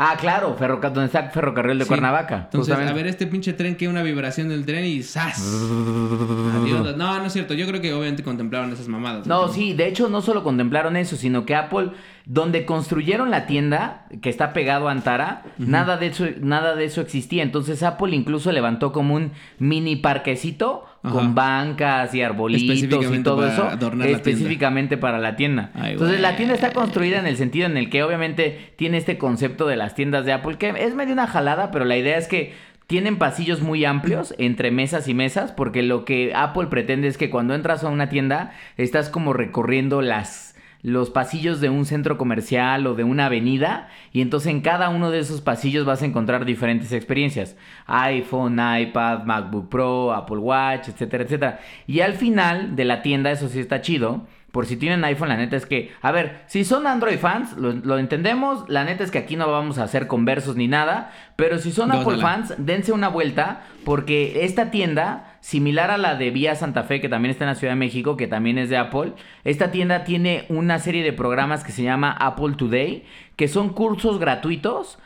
Ah, 0.00 0.16
claro, 0.16 0.54
ferroca 0.56 0.90
donde 0.90 1.06
está 1.06 1.18
el 1.18 1.30
ferrocarril 1.30 1.76
de 1.78 1.84
Cuernavaca. 1.84 2.42
Entonces, 2.44 2.72
a 2.72 2.92
ver 2.92 3.08
este 3.08 3.26
pinche 3.26 3.52
tren 3.52 3.76
que 3.76 3.88
una 3.88 4.02
vibración 4.02 4.48
del 4.48 4.64
tren 4.64 4.84
y 4.84 5.02
¡zas! 5.02 5.40
Adiós. 5.40 6.96
No, 6.96 7.18
no 7.18 7.26
es 7.26 7.32
cierto. 7.32 7.54
Yo 7.54 7.66
creo 7.66 7.80
que 7.80 7.92
obviamente 7.92 8.22
contemplaron 8.22 8.72
esas 8.72 8.86
mamadas. 8.86 9.26
No, 9.26 9.48
sí, 9.48 9.72
de 9.74 9.88
hecho 9.88 10.08
no 10.08 10.22
solo 10.22 10.44
contemplaron 10.44 10.96
eso, 10.96 11.16
sino 11.16 11.44
que 11.44 11.56
Apple 11.56 11.90
donde 12.28 12.66
construyeron 12.66 13.30
la 13.30 13.46
tienda 13.46 14.04
que 14.20 14.28
está 14.28 14.52
pegado 14.52 14.88
a 14.88 14.92
Antara, 14.92 15.44
nada 15.56 15.96
de 15.96 16.08
eso 16.08 16.26
nada 16.40 16.76
de 16.76 16.84
eso 16.84 17.00
existía. 17.00 17.42
Entonces 17.42 17.82
Apple 17.82 18.14
incluso 18.14 18.52
levantó 18.52 18.92
como 18.92 19.14
un 19.14 19.32
mini 19.58 19.96
parquecito 19.96 20.84
con 21.00 21.34
bancas 21.34 22.14
y 22.14 22.20
arbolitos 22.20 22.82
y 22.82 23.22
todo 23.22 23.46
eso 23.46 23.70
específicamente 24.04 24.98
para 24.98 25.18
la 25.18 25.36
tienda. 25.36 25.72
Entonces 25.74 26.20
la 26.20 26.36
tienda 26.36 26.54
está 26.54 26.74
construida 26.74 27.18
en 27.18 27.26
el 27.26 27.38
sentido 27.38 27.64
en 27.64 27.78
el 27.78 27.88
que 27.88 28.02
obviamente 28.02 28.74
tiene 28.76 28.98
este 28.98 29.16
concepto 29.16 29.66
de 29.66 29.76
las 29.76 29.94
tiendas 29.94 30.26
de 30.26 30.34
Apple 30.34 30.58
que 30.58 30.74
es 30.76 30.94
medio 30.94 31.14
una 31.14 31.28
jalada, 31.28 31.70
pero 31.70 31.86
la 31.86 31.96
idea 31.96 32.18
es 32.18 32.28
que 32.28 32.52
tienen 32.86 33.16
pasillos 33.16 33.62
muy 33.62 33.86
amplios 33.86 34.34
entre 34.36 34.70
mesas 34.70 35.08
y 35.08 35.14
mesas 35.14 35.52
porque 35.52 35.82
lo 35.82 36.04
que 36.04 36.34
Apple 36.34 36.66
pretende 36.66 37.08
es 37.08 37.16
que 37.16 37.30
cuando 37.30 37.54
entras 37.54 37.84
a 37.84 37.88
una 37.88 38.10
tienda 38.10 38.52
estás 38.76 39.08
como 39.08 39.32
recorriendo 39.32 40.02
las 40.02 40.57
los 40.82 41.10
pasillos 41.10 41.60
de 41.60 41.70
un 41.70 41.84
centro 41.84 42.18
comercial 42.18 42.86
o 42.86 42.94
de 42.94 43.04
una 43.04 43.26
avenida 43.26 43.88
y 44.12 44.20
entonces 44.20 44.50
en 44.50 44.60
cada 44.60 44.88
uno 44.90 45.10
de 45.10 45.18
esos 45.18 45.40
pasillos 45.40 45.84
vas 45.84 46.02
a 46.02 46.06
encontrar 46.06 46.44
diferentes 46.44 46.92
experiencias. 46.92 47.56
iPhone, 47.86 48.58
iPad, 48.58 49.24
MacBook 49.24 49.68
Pro, 49.68 50.12
Apple 50.12 50.38
Watch, 50.38 50.88
etcétera, 50.88 51.24
etcétera. 51.24 51.60
Y 51.86 52.00
al 52.00 52.14
final 52.14 52.76
de 52.76 52.84
la 52.84 53.02
tienda, 53.02 53.30
eso 53.30 53.48
sí 53.48 53.58
está 53.60 53.80
chido, 53.80 54.26
por 54.58 54.66
si 54.66 54.76
tienen 54.76 55.04
iPhone, 55.04 55.28
la 55.28 55.36
neta 55.36 55.54
es 55.54 55.66
que, 55.66 55.92
a 56.02 56.10
ver, 56.10 56.42
si 56.48 56.64
son 56.64 56.88
Android 56.88 57.20
fans, 57.20 57.56
lo, 57.56 57.96
entendemos, 57.96 58.68
la 58.68 58.82
neta 58.82 59.04
es 59.04 59.12
que 59.12 59.18
aquí 59.18 59.36
no 59.36 59.48
vamos 59.48 59.78
a 59.78 59.84
hacer 59.84 60.08
conversos 60.08 60.56
ni 60.56 60.66
nada, 60.66 61.12
pero 61.36 61.58
si 61.58 61.70
son 61.70 61.92
Apple 61.92 62.18
fans, 62.18 62.54
dense 62.58 62.90
una 62.90 63.06
vuelta 63.06 63.60
porque 63.84 64.44
esta 64.44 64.72
tienda, 64.72 65.36
similar 65.38 65.92
a 65.92 65.96
la 65.96 66.16
de 66.16 66.32
Vía 66.32 66.56
Santa 66.56 66.82
Fe, 66.82 67.00
que 67.00 67.08
también 67.08 67.30
está 67.30 67.44
en 67.44 67.50
la 67.50 67.54
Ciudad 67.54 67.74
de 67.74 67.78
México, 67.78 68.16
que 68.16 68.26
también 68.26 68.58
es 68.58 68.68
de 68.68 68.78
Apple, 68.78 69.12
esta 69.44 69.70
tienda 69.70 70.02
tiene 70.02 70.44
una 70.48 70.80
serie 70.80 71.04
de 71.04 71.12
programas 71.12 71.62
que 71.62 71.70
se 71.70 71.84
llama 71.84 72.10
Apple 72.10 72.54
Today, 72.58 73.04
que 73.36 73.46
son 73.46 73.68
cursos 73.68 74.18
gratuitos 74.18 74.98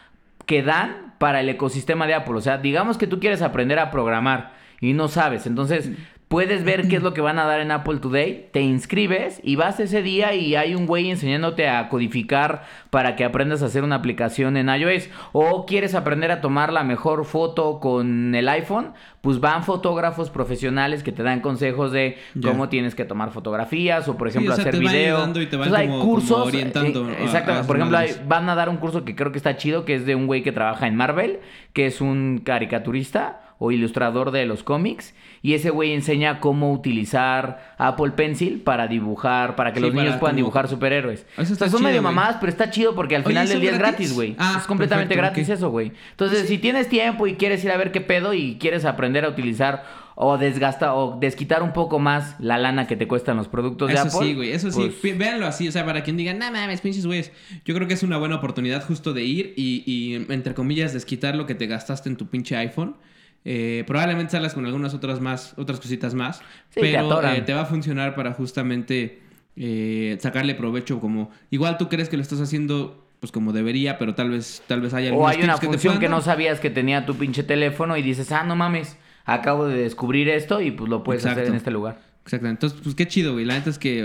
que 0.46 0.62
dan 0.62 1.12
para 1.18 1.40
el 1.40 1.48
ecosistema 1.50 2.06
de 2.06 2.14
Apple. 2.14 2.36
O 2.36 2.40
sea, 2.40 2.56
digamos 2.56 2.96
que 2.96 3.06
tú 3.06 3.20
quieres 3.20 3.42
aprender 3.42 3.78
a 3.80 3.90
programar 3.90 4.54
y 4.80 4.94
no 4.94 5.08
sabes, 5.08 5.46
entonces 5.46 5.90
Puedes 6.32 6.64
ver 6.64 6.88
qué 6.88 6.96
es 6.96 7.02
lo 7.02 7.12
que 7.14 7.20
van 7.20 7.38
a 7.38 7.44
dar 7.44 7.60
en 7.60 7.70
Apple 7.70 7.98
Today, 7.98 8.48
te 8.52 8.62
inscribes 8.62 9.38
y 9.44 9.56
vas 9.56 9.78
ese 9.80 10.00
día 10.00 10.34
y 10.34 10.56
hay 10.56 10.74
un 10.74 10.86
güey 10.86 11.10
enseñándote 11.10 11.68
a 11.68 11.90
codificar 11.90 12.64
para 12.88 13.16
que 13.16 13.24
aprendas 13.24 13.62
a 13.62 13.66
hacer 13.66 13.84
una 13.84 13.96
aplicación 13.96 14.56
en 14.56 14.70
iOS. 14.70 15.10
O 15.32 15.66
quieres 15.66 15.94
aprender 15.94 16.30
a 16.30 16.40
tomar 16.40 16.72
la 16.72 16.84
mejor 16.84 17.26
foto 17.26 17.80
con 17.80 18.34
el 18.34 18.48
iPhone, 18.48 18.94
pues 19.20 19.40
van 19.40 19.62
fotógrafos 19.62 20.30
profesionales 20.30 21.02
que 21.02 21.12
te 21.12 21.22
dan 21.22 21.40
consejos 21.40 21.92
de 21.92 22.16
cómo 22.42 22.70
tienes 22.70 22.94
que 22.94 23.04
tomar 23.04 23.30
fotografías 23.30 24.08
o 24.08 24.16
por 24.16 24.28
ejemplo 24.28 24.54
hacer 24.54 24.78
video. 24.78 25.22
Entonces 25.22 25.74
hay 25.74 25.88
cursos 25.88 26.46
orientando. 26.46 27.10
Eh, 27.10 27.24
exactamente. 27.24 27.66
Por 27.66 27.76
ejemplo, 27.76 27.98
van 28.26 28.48
a 28.48 28.54
dar 28.54 28.70
un 28.70 28.78
curso 28.78 29.04
que 29.04 29.14
creo 29.14 29.32
que 29.32 29.38
está 29.38 29.58
chido, 29.58 29.84
que 29.84 29.96
es 29.96 30.06
de 30.06 30.14
un 30.14 30.26
güey 30.26 30.42
que 30.42 30.52
trabaja 30.52 30.86
en 30.86 30.96
Marvel, 30.96 31.40
que 31.74 31.84
es 31.84 32.00
un 32.00 32.40
caricaturista 32.42 33.42
o 33.58 33.70
ilustrador 33.70 34.32
de 34.32 34.44
los 34.44 34.64
cómics. 34.64 35.14
Y 35.44 35.54
ese 35.54 35.70
güey 35.70 35.92
enseña 35.92 36.38
cómo 36.38 36.72
utilizar 36.72 37.74
Apple 37.76 38.12
Pencil 38.12 38.60
para 38.60 38.86
dibujar, 38.86 39.56
para 39.56 39.72
que 39.72 39.80
los 39.80 39.92
niños 39.92 40.16
puedan 40.16 40.36
dibujar 40.36 40.68
superhéroes. 40.68 41.26
Eso 41.36 41.52
está 41.52 41.68
son 41.68 41.82
medio 41.82 42.00
mamadas, 42.00 42.36
pero 42.38 42.50
está 42.50 42.70
chido 42.70 42.94
porque 42.94 43.16
al 43.16 43.24
final 43.24 43.48
del 43.48 43.60
día 43.60 43.72
es 43.72 43.78
gratis, 43.78 44.12
güey. 44.14 44.36
Ah, 44.38 44.58
es 44.60 44.66
completamente 44.66 45.16
gratis 45.16 45.48
eso, 45.48 45.70
güey. 45.70 45.92
Entonces, 46.12 46.46
si 46.46 46.58
tienes 46.58 46.88
tiempo 46.88 47.26
y 47.26 47.34
quieres 47.34 47.64
ir 47.64 47.72
a 47.72 47.76
ver 47.76 47.90
qué 47.90 48.00
pedo 48.00 48.34
y 48.34 48.56
quieres 48.58 48.84
aprender 48.84 49.24
a 49.24 49.28
utilizar 49.28 49.84
o 50.14 50.38
desgastar 50.38 50.90
o 50.90 51.18
desquitar 51.20 51.62
un 51.62 51.72
poco 51.72 51.98
más 51.98 52.36
la 52.38 52.58
lana 52.58 52.86
que 52.86 52.96
te 52.96 53.08
cuestan 53.08 53.36
los 53.36 53.48
productos 53.48 53.88
de 53.88 53.94
Eso 53.94 54.02
Apple. 54.04 54.28
sí, 54.28 54.34
güey, 54.34 54.52
eso 54.52 54.68
pues, 54.70 54.94
sí. 55.00 55.12
Véanlo 55.12 55.46
así, 55.46 55.66
o 55.66 55.72
sea, 55.72 55.84
para 55.84 56.02
quien 56.02 56.16
diga, 56.16 56.34
no 56.34 56.50
mames, 56.52 56.80
pinches 56.80 57.06
güeyes. 57.06 57.32
Yo 57.64 57.74
creo 57.74 57.88
que 57.88 57.94
es 57.94 58.02
una 58.02 58.18
buena 58.18 58.36
oportunidad 58.36 58.84
justo 58.84 59.12
de 59.12 59.24
ir 59.24 59.54
y, 59.56 59.82
y, 59.86 60.14
entre 60.32 60.54
comillas, 60.54 60.92
desquitar 60.92 61.34
lo 61.34 61.46
que 61.46 61.54
te 61.54 61.66
gastaste 61.66 62.08
en 62.08 62.16
tu 62.16 62.26
pinche 62.28 62.56
iPhone. 62.56 62.96
Eh, 63.44 63.84
probablemente 63.86 64.32
salgas 64.32 64.54
con 64.54 64.64
algunas 64.66 64.94
otras 64.94 65.20
más, 65.20 65.54
otras 65.56 65.80
cositas 65.80 66.14
más. 66.14 66.38
Sí, 66.70 66.80
te 66.80 66.92
pero 66.92 67.22
eh, 67.22 67.42
te 67.42 67.52
va 67.52 67.62
a 67.62 67.66
funcionar 67.66 68.14
para 68.14 68.32
justamente 68.32 69.20
eh, 69.56 70.16
sacarle 70.20 70.54
provecho 70.54 71.00
como. 71.00 71.30
Igual 71.50 71.76
tú 71.78 71.88
crees 71.88 72.08
que 72.08 72.16
lo 72.16 72.22
estás 72.22 72.40
haciendo 72.40 72.98
pues 73.20 73.30
como 73.30 73.52
debería, 73.52 73.98
pero 73.98 74.16
tal 74.16 74.30
vez, 74.30 74.64
tal 74.66 74.80
vez 74.80 74.94
haya 74.94 75.14
O 75.14 75.28
hay 75.28 75.42
una 75.42 75.54
que 75.54 75.60
te 75.60 75.66
función 75.66 76.00
que 76.00 76.08
no 76.08 76.20
sabías 76.22 76.58
que 76.58 76.70
tenía 76.70 77.06
tu 77.06 77.14
pinche 77.14 77.44
teléfono 77.44 77.96
y 77.96 78.02
dices, 78.02 78.32
ah, 78.32 78.42
no 78.42 78.56
mames, 78.56 78.98
acabo 79.24 79.68
de 79.68 79.76
descubrir 79.76 80.28
esto 80.28 80.60
y 80.60 80.72
pues 80.72 80.90
lo 80.90 81.04
puedes 81.04 81.24
hacer 81.24 81.46
en 81.46 81.54
este 81.54 81.70
lugar. 81.70 82.00
Exactamente. 82.24 82.64
Entonces, 82.66 82.80
pues 82.84 82.94
qué 82.94 83.08
chido, 83.08 83.32
güey. 83.32 83.44
La 83.44 83.54
neta 83.54 83.68
es 83.68 83.78
que 83.80 84.00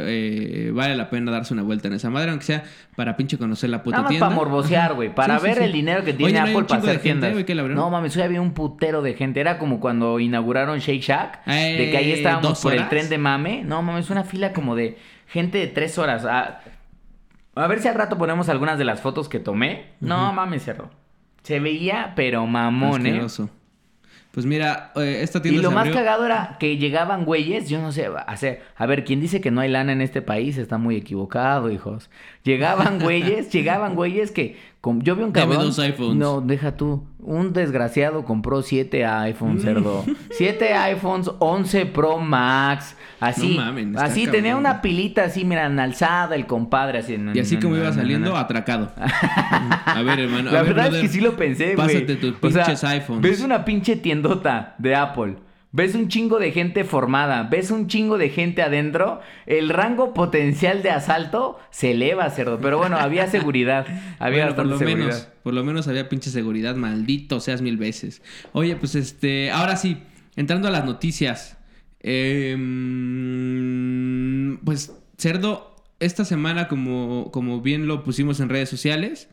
eh, 0.67 0.71
vale 0.71 0.95
la 0.95 1.09
pena 1.11 1.31
darse 1.31 1.53
una 1.53 1.61
vuelta 1.61 1.87
en 1.87 1.93
esa 1.93 2.09
madre, 2.09 2.31
aunque 2.31 2.45
sea 2.45 2.63
para 2.95 3.15
pinche 3.15 3.37
conocer 3.37 3.69
la 3.69 3.83
puta 3.83 3.97
Nada 3.97 4.03
más 4.03 4.09
tienda. 4.09 4.25
para 4.27 4.35
morbosear, 4.35 4.93
güey. 4.95 5.13
Para 5.13 5.37
Sí, 5.37 5.45
ver 5.45 5.57
sí. 5.59 5.63
el 5.65 5.71
dinero 5.71 6.03
que 6.03 6.09
Oye, 6.11 6.17
tiene 6.17 6.31
¿no 6.33 6.37
hay 6.39 6.51
Apple 6.51 6.57
un 6.61 6.65
para 6.67 6.79
hacer 6.79 6.89
de 6.93 6.99
gente, 6.99 7.27
tiendas. 7.29 7.59
güey, 7.63 7.75
no 7.75 7.89
mames, 7.91 8.15
hoy 8.17 8.23
había 8.23 8.41
un 8.41 8.53
putero 8.53 9.03
de 9.03 9.13
gente. 9.13 9.39
Era 9.39 9.59
como 9.59 9.79
cuando 9.79 10.19
inauguraron 10.19 10.79
Shake 10.79 11.01
Shack. 11.01 11.45
de 11.45 11.89
que 11.91 11.97
ahí 11.97 12.09
Eh, 12.11 12.13
estábamos 12.15 12.41
¿dos 12.49 12.61
por 12.61 12.73
el 12.73 12.89
tren 12.89 13.07
de 13.09 13.19
mame. 13.19 13.63
No 13.63 13.83
mames, 13.83 14.09
una 14.09 14.23
fila 14.23 14.51
como 14.51 14.75
de 14.75 14.97
gente 15.27 15.59
de 15.59 15.67
tres 15.67 15.99
horas. 15.99 16.25
Ah, 16.25 16.61
a 17.53 17.67
ver 17.67 17.79
si 17.81 17.87
al 17.87 17.93
rato 17.95 18.17
ponemos 18.17 18.49
algunas 18.49 18.79
de 18.79 18.85
las 18.85 18.99
fotos 18.99 19.29
que 19.29 19.39
tomé. 19.39 19.91
No 19.99 20.33
mames, 20.33 20.63
cerdo. 20.63 20.89
Se 21.43 21.59
veía, 21.59 22.13
pero 22.15 22.45
mamón, 22.47 23.05
¿eh? 23.05 23.21
Pues 24.37 24.45
mira, 24.45 24.91
eh, 24.95 25.21
esta 25.23 25.39
Y 25.39 25.41
tienda 25.41 25.63
lo 25.63 25.69
se 25.69 25.73
más 25.73 25.89
cagado 25.89 26.23
era 26.23 26.57
que 26.59 26.77
llegaban 26.77 27.25
güeyes, 27.25 27.69
yo 27.69 27.81
no 27.81 27.91
sé, 27.91 28.07
a 28.75 28.85
ver, 28.85 29.03
quien 29.03 29.19
dice 29.19 29.41
que 29.41 29.49
no 29.49 29.61
hay 29.61 29.67
lana 29.67 29.93
en 29.93 29.99
este 29.99 30.21
país 30.21 30.59
está 30.59 30.77
muy 30.77 30.95
equivocado, 30.95 31.71
hijos. 31.71 32.11
Llegaban 32.43 32.99
güeyes, 33.03 33.49
llegaban 33.49 33.95
güeyes 33.95 34.29
que 34.29 34.55
yo 34.99 35.15
vi 35.15 35.23
un 35.23 35.31
cabrón. 35.31 35.61
dos 35.65 35.79
iPhones. 35.79 36.15
No, 36.15 36.39
deja 36.41 36.77
tú. 36.77 37.05
Un 37.19 37.51
desgraciado 37.51 38.23
compró 38.23 38.61
siete 38.61 39.05
Mm. 39.05 39.09
iPhones, 39.23 39.61
cerdo. 39.63 40.05
Siete 40.31 40.73
iPhones, 40.73 41.29
11 41.39 41.85
Pro 41.87 42.19
Max. 42.19 42.95
Así, 43.19 43.55
No 43.57 43.65
mamen, 43.65 43.89
está 43.89 44.05
así 44.05 44.21
cabrón. 44.25 44.31
tenía 44.43 44.55
una 44.55 44.81
pilita 44.81 45.23
así, 45.25 45.43
mira, 45.43 45.65
alzada 45.65 46.35
el 46.35 46.45
compadre 46.45 46.99
así. 46.99 47.17
Y 47.33 47.39
así 47.39 47.57
como 47.57 47.75
iba 47.75 47.91
saliendo, 47.91 48.37
atracado. 48.37 48.91
A 48.97 50.01
ver, 50.05 50.19
hermano. 50.21 50.51
La 50.51 50.59
a 50.59 50.63
ver, 50.63 50.73
verdad 50.73 50.85
es 50.85 50.91
brother, 50.91 51.01
que 51.01 51.07
sí 51.13 51.19
lo 51.21 51.35
pensé, 51.35 51.75
güey. 51.75 51.87
Pásate 51.87 52.15
tus 52.15 52.35
O 52.41 52.49
sea, 52.51 52.65
pinches 52.65 52.83
iPhones. 52.83 53.21
Ves 53.23 53.41
una 53.41 53.65
pinche 53.65 53.95
tiendota 53.97 54.75
de 54.77 54.95
Apple. 54.95 55.35
Ves 55.71 55.95
un 55.95 56.07
chingo 56.07 56.39
de 56.39 56.51
gente 56.51 56.83
formada, 56.85 57.43
ves 57.43 57.71
un 57.71 57.87
chingo 57.87 58.17
de 58.17 58.29
gente 58.29 58.61
adentro, 58.61 59.19
el 59.45 59.69
rango 59.69 60.13
potencial 60.13 60.81
de 60.81 60.91
asalto 60.91 61.59
se 61.71 61.91
eleva, 61.91 62.29
cerdo. 62.29 62.59
Pero 62.59 62.77
bueno, 62.77 62.97
había 62.97 63.27
seguridad, 63.31 63.85
había 64.17 64.45
Bueno, 64.45 64.55
por 64.55 64.65
lo 64.65 64.77
seguridad. 64.77 65.07
menos, 65.07 65.27
por 65.43 65.53
lo 65.53 65.63
menos 65.63 65.87
había 65.87 66.07
pinche 66.09 66.29
seguridad, 66.29 66.75
maldito 66.75 67.39
seas 67.39 67.61
mil 67.61 67.77
veces. 67.77 68.21
Oye, 68.53 68.75
pues 68.77 68.95
este, 68.95 69.51
ahora 69.51 69.75
sí, 69.75 69.97
entrando 70.35 70.67
a 70.67 70.71
las 70.71 70.85
noticias. 70.85 71.57
Em, 73.27 74.57
pues, 74.63 74.93
Cerdo, 75.17 75.75
esta 75.99 76.25
semana, 76.25 76.67
como, 76.67 77.31
como 77.31 77.61
bien 77.61 77.87
lo 77.87 78.03
pusimos 78.03 78.39
en 78.39 78.49
redes 78.49 78.69
sociales, 78.69 79.29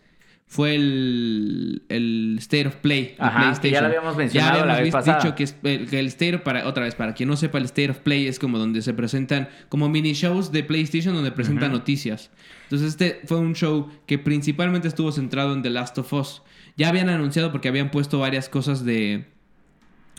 fue 0.47 0.75
el, 0.77 1.83
el 1.89 2.37
State 2.39 2.69
of 2.69 2.77
Play. 2.77 3.17
que 3.61 3.71
ya 3.71 3.81
lo 3.81 3.89
habíamos 3.89 4.17
mencionado 4.17 4.61
Ya 4.61 4.67
la 4.67 4.75
habíamos 4.75 4.77
vez 4.77 4.85
vis- 4.85 4.93
pasada. 4.93 5.19
dicho 5.23 5.35
que, 5.35 5.43
es- 5.45 5.57
el, 5.65 5.89
que 5.89 5.99
el 5.99 6.07
State 6.07 6.37
of, 6.37 6.43
para, 6.43 6.69
otra 6.69 6.85
vez, 6.85 6.95
para 6.95 7.15
quien 7.15 7.29
no 7.29 7.37
sepa, 7.37 7.59
el 7.59 7.65
State 7.65 7.91
of 7.91 7.99
Play 7.99 8.27
es 8.29 8.39
como 8.39 8.59
donde 8.59 8.83
se 8.83 8.93
presentan, 8.95 9.49
como 9.69 9.89
mini 9.89 10.13
shows 10.13 10.53
de 10.53 10.63
PlayStation 10.63 11.15
donde 11.15 11.33
presentan 11.33 11.73
noticias. 11.73 12.31
Entonces 12.65 12.89
este 12.91 13.21
fue 13.27 13.39
un 13.39 13.55
show 13.55 13.89
que 14.07 14.19
principalmente 14.19 14.87
estuvo 14.89 15.11
centrado 15.13 15.55
en 15.55 15.63
The 15.63 15.71
Last 15.71 15.99
of 15.99 16.13
Us. 16.13 16.43
Ya 16.77 16.89
habían 16.89 17.09
anunciado 17.09 17.51
porque 17.51 17.69
habían 17.69 17.91
puesto 17.91 18.19
varias 18.19 18.49
cosas 18.49 18.85
de, 18.85 19.25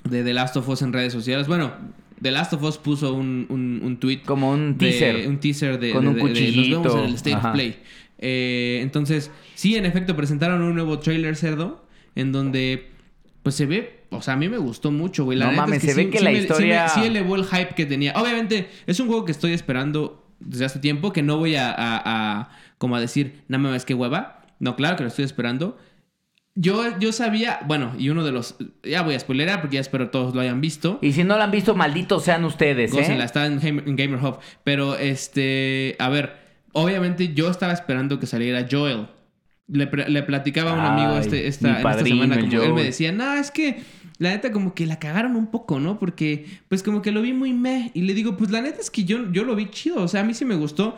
de 0.03 0.23
The 0.23 0.33
Last 0.33 0.57
of 0.57 0.67
Us 0.67 0.81
en 0.81 0.91
redes 0.93 1.13
sociales. 1.13 1.47
Bueno, 1.47 1.73
The 2.21 2.31
Last 2.31 2.53
of 2.53 2.63
Us 2.63 2.77
puso 2.77 3.13
un, 3.13 3.45
un, 3.49 3.81
un 3.83 3.97
tweet. 3.99 4.21
Como 4.25 4.51
un 4.51 4.77
de- 4.77 4.89
teaser. 4.89 5.27
un 5.27 5.39
teaser 5.39 5.79
de, 5.79 5.91
Con 5.91 6.03
de- 6.03 6.09
un 6.09 6.15
de- 6.15 6.21
cuchillito. 6.21 6.77
nos 6.81 6.83
vemos 6.93 6.99
en 7.03 7.09
el 7.09 7.15
State 7.15 7.35
Ajá. 7.35 7.49
of 7.49 7.53
Play. 7.53 7.75
Eh, 8.17 8.79
entonces, 8.81 9.29
sí, 9.69 9.75
en 9.77 9.85
efecto, 9.85 10.15
presentaron 10.15 10.61
un 10.61 10.75
nuevo 10.75 10.99
trailer 10.99 11.35
cerdo. 11.35 11.85
En 12.15 12.31
donde, 12.31 12.91
pues 13.43 13.55
se 13.55 13.65
ve. 13.65 14.03
O 14.11 14.21
sea, 14.21 14.35
a 14.35 14.37
mí 14.37 14.47
me 14.47 14.57
gustó 14.57 14.91
mucho, 14.91 15.25
güey. 15.25 15.37
La 15.37 15.47
No 15.47 15.51
mames, 15.57 15.83
es 15.83 15.93
se 15.93 15.95
ve 16.05 16.09
que 16.09 16.21
la 16.21 16.31
historia- 16.31 16.87
Sí, 16.87 16.99
me- 16.99 17.03
sí 17.05 17.09
elevó 17.11 17.35
el 17.35 17.43
hype 17.45 17.75
que 17.75 17.85
tenía. 17.85 18.13
Obviamente, 18.15 18.69
es 18.87 18.99
un 18.99 19.07
juego 19.07 19.25
que 19.25 19.31
estoy 19.33 19.51
esperando 19.53 20.25
desde 20.39 20.65
hace 20.65 20.79
tiempo. 20.79 21.11
Que 21.11 21.21
no 21.23 21.37
voy 21.37 21.55
a, 21.55 21.71
a- 21.71 22.01
a- 22.05 22.49
como 22.77 22.95
a 22.95 23.01
decir, 23.01 23.41
no 23.49 23.59
mames, 23.59 23.83
qué 23.85 23.93
hueva. 23.93 24.45
No, 24.59 24.75
claro 24.77 24.95
que 24.95 25.03
lo 25.03 25.09
estoy 25.09 25.25
esperando. 25.25 25.77
Yo, 26.57 26.97
yo 26.99 27.11
sabía, 27.11 27.59
bueno, 27.67 27.93
y 27.99 28.07
uno 28.09 28.23
de 28.23 28.31
los. 28.31 28.55
Ya 28.83 29.01
voy 29.01 29.15
a 29.15 29.19
spoilerar 29.19 29.59
porque 29.59 29.75
ya 29.75 29.81
espero 29.81 30.09
todos 30.09 30.33
lo 30.33 30.39
hayan 30.39 30.61
visto. 30.61 30.99
Y 31.01 31.11
si 31.11 31.25
no 31.25 31.35
lo 31.35 31.43
han 31.43 31.51
visto, 31.51 31.75
malditos 31.75 32.23
sean 32.23 32.45
ustedes, 32.45 32.93
¿eh? 32.93 32.95
Gócenla, 32.95 33.25
está 33.25 33.45
en, 33.45 33.59
en 33.61 33.95
Gamer 33.97 34.23
Hub. 34.23 34.37
Pero, 34.63 34.95
este, 34.95 35.97
a 35.99 36.07
ver, 36.07 36.37
obviamente 36.71 37.33
yo 37.33 37.49
estaba 37.49 37.73
esperando 37.73 38.21
que 38.21 38.25
saliera 38.25 38.65
Joel. 38.71 39.07
Le, 39.67 39.87
platicaba 39.87 40.71
a 40.71 40.73
un 40.73 40.79
amigo 40.79 41.13
Ay, 41.13 41.21
este, 41.21 41.47
esta, 41.47 41.69
en 41.69 41.75
esta 41.77 41.83
padrino, 41.83 42.21
semana, 42.21 42.39
como 42.39 42.61
él 42.61 42.73
me 42.73 42.83
decía, 42.83 43.11
no, 43.11 43.33
es 43.33 43.49
que 43.49 43.81
la 44.17 44.29
neta 44.29 44.51
como 44.51 44.73
que 44.73 44.85
la 44.85 44.99
cagaron 44.99 45.35
un 45.35 45.47
poco, 45.47 45.79
¿no? 45.79 45.99
Porque, 45.99 46.45
pues 46.69 46.83
como 46.83 47.01
que 47.01 47.11
lo 47.11 47.21
vi 47.21 47.33
muy 47.33 47.53
meh. 47.53 47.91
Y 47.93 48.01
le 48.01 48.13
digo, 48.13 48.37
pues 48.37 48.51
la 48.51 48.61
neta 48.61 48.79
es 48.79 48.89
que 48.89 49.03
yo, 49.03 49.31
yo 49.31 49.43
lo 49.43 49.55
vi 49.55 49.69
chido. 49.69 50.01
O 50.01 50.07
sea, 50.07 50.21
a 50.21 50.23
mí 50.23 50.33
sí 50.33 50.45
me 50.45 50.55
gustó. 50.55 50.97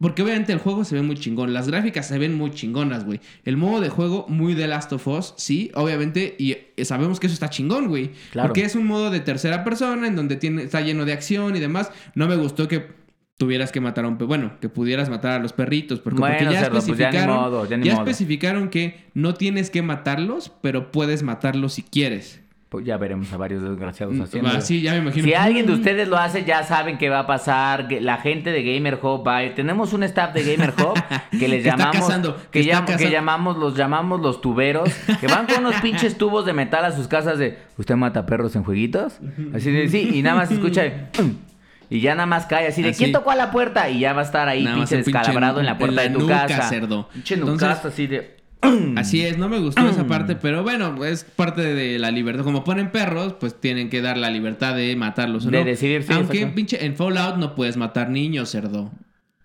Porque 0.00 0.22
obviamente 0.22 0.52
el 0.52 0.60
juego 0.60 0.84
se 0.84 0.94
ve 0.94 1.02
muy 1.02 1.16
chingón. 1.16 1.52
Las 1.52 1.66
gráficas 1.66 2.06
se 2.06 2.18
ven 2.18 2.34
muy 2.36 2.52
chingonas, 2.52 3.04
güey. 3.04 3.20
El 3.44 3.56
modo 3.56 3.80
de 3.80 3.88
juego 3.88 4.26
muy 4.28 4.54
de 4.54 4.68
Last 4.68 4.92
of 4.92 5.08
Us, 5.08 5.34
sí, 5.36 5.72
obviamente. 5.74 6.36
Y 6.38 6.52
eh, 6.52 6.84
sabemos 6.84 7.18
que 7.18 7.26
eso 7.26 7.34
está 7.34 7.50
chingón, 7.50 7.88
güey. 7.88 8.12
Claro. 8.30 8.48
Porque 8.48 8.62
es 8.62 8.76
un 8.76 8.86
modo 8.86 9.10
de 9.10 9.18
tercera 9.18 9.64
persona 9.64 10.06
en 10.06 10.14
donde 10.14 10.36
tiene, 10.36 10.62
está 10.62 10.80
lleno 10.82 11.04
de 11.04 11.14
acción 11.14 11.56
y 11.56 11.58
demás. 11.58 11.90
No 12.14 12.28
me 12.28 12.36
gustó 12.36 12.68
que 12.68 12.97
tuvieras 13.38 13.72
que 13.72 13.80
matar 13.80 14.04
a 14.04 14.08
un... 14.08 14.18
pe- 14.18 14.24
Bueno, 14.26 14.52
que 14.60 14.68
pudieras 14.68 15.08
matar 15.08 15.32
a 15.32 15.38
los 15.38 15.54
perritos. 15.54 16.00
Porque, 16.00 16.18
porque 16.20 16.34
Bueno, 16.36 16.52
ya 16.52 16.60
cerdo, 16.60 16.72
pues 16.82 16.86
ya 16.86 16.92
ni 16.92 17.00
especificaron... 17.16 17.36
modo, 17.36 17.64
ya 17.66 17.92
especificaron 17.94 18.68
que 18.68 19.04
no 19.14 19.32
tienes 19.34 19.70
que 19.70 19.80
matarlos, 19.80 20.52
pero 20.60 20.92
puedes 20.92 21.22
matarlos 21.22 21.72
si 21.72 21.82
quieres. 21.82 22.42
Pues 22.68 22.84
ya 22.84 22.98
veremos 22.98 23.32
a 23.32 23.38
varios 23.38 23.62
desgraciados 23.62 24.14
Mm, 24.14 24.20
haciendo. 24.22 24.50
ah, 24.50 24.60
sí, 24.60 24.82
ya 24.82 24.92
me 24.92 24.98
imagino. 24.98 25.24
Si 25.26 25.32
alguien 25.32 25.64
de 25.64 25.72
Mm. 25.72 25.76
ustedes 25.76 26.06
lo 26.06 26.18
hace, 26.18 26.44
ya 26.44 26.62
saben 26.64 26.98
qué 26.98 27.08
va 27.08 27.20
a 27.20 27.26
pasar. 27.26 27.88
La 28.02 28.18
gente 28.18 28.50
de 28.50 28.62
Gamer 28.62 28.98
Hub 29.02 29.26
va 29.26 29.38
a. 29.38 29.54
Tenemos 29.54 29.94
un 29.94 30.02
staff 30.02 30.34
de 30.34 30.42
Gamer 30.42 30.74
Hub 30.76 30.92
que 31.30 31.48
les 31.48 31.64
está 31.64 31.76
llamamos. 31.92 32.34
que, 32.50 32.60
que 32.60 32.60
está 32.60 32.80
llam- 32.80 32.84
que 32.84 32.92
cazando. 32.92 33.10
llamamos, 33.10 33.56
los 33.56 33.74
llamamos 33.74 34.20
los 34.20 34.42
tuberos. 34.42 34.90
Que 35.18 35.26
van 35.28 35.46
con 35.46 35.60
unos 35.64 35.76
pinches 35.80 36.18
tubos 36.18 36.44
de 36.44 36.52
metal 36.52 36.84
a 36.84 36.92
sus 36.92 37.08
casas 37.08 37.38
de. 37.38 37.56
¿Usted 37.78 37.94
mata 37.94 38.26
perros 38.26 38.54
en 38.54 38.64
jueguitos? 38.64 39.18
Así 39.54 39.70
de 39.70 39.88
sí, 39.88 40.10
y 40.12 40.20
nada 40.22 40.36
más 40.36 40.50
escucha. 40.50 40.82
de, 40.82 40.92
Y 41.90 42.00
ya 42.00 42.14
nada 42.14 42.26
más 42.26 42.46
cae 42.46 42.66
así 42.68 42.82
de 42.82 42.90
Así. 42.90 42.98
¿quién 42.98 43.12
tocó 43.12 43.30
a 43.30 43.36
la 43.36 43.50
puerta? 43.50 43.88
Y 43.88 44.00
ya 44.00 44.12
va 44.12 44.20
a 44.22 44.24
estar 44.24 44.48
ahí 44.48 44.66
pinche 44.66 44.96
descalabrado 44.98 45.60
en 45.60 45.66
la 45.66 45.72
en 45.72 45.78
puerta 45.78 45.96
la 45.96 46.02
de 46.02 46.10
tu 46.10 46.20
nuca, 46.20 46.46
casa. 46.46 46.68
cerdo. 46.68 47.08
Pinche 47.12 47.34
Entonces- 47.34 47.68
nucazo 47.68 47.88
así 47.88 48.06
de. 48.06 48.36
Así 48.96 49.24
es, 49.24 49.38
no 49.38 49.48
me 49.48 49.60
gustó 49.60 49.88
esa 49.88 50.06
parte, 50.08 50.34
pero 50.34 50.64
bueno, 50.64 51.04
es 51.04 51.22
parte 51.22 51.62
de 51.62 51.96
la 52.00 52.10
libertad. 52.10 52.42
Como 52.42 52.64
ponen 52.64 52.90
perros, 52.90 53.34
pues 53.38 53.54
tienen 53.60 53.88
que 53.88 54.02
dar 54.02 54.18
la 54.18 54.30
libertad 54.30 54.74
de 54.74 54.96
matarlos 54.96 55.46
o 55.46 55.50
De 55.50 55.60
no. 55.60 55.64
decidir, 55.64 56.02
sí, 56.02 56.12
Aunque 56.12 56.44
pinche 56.48 56.84
en 56.84 56.96
Fallout 56.96 57.36
no 57.36 57.54
puedes 57.54 57.76
matar 57.76 58.10
niños, 58.10 58.50
cerdo. 58.50 58.90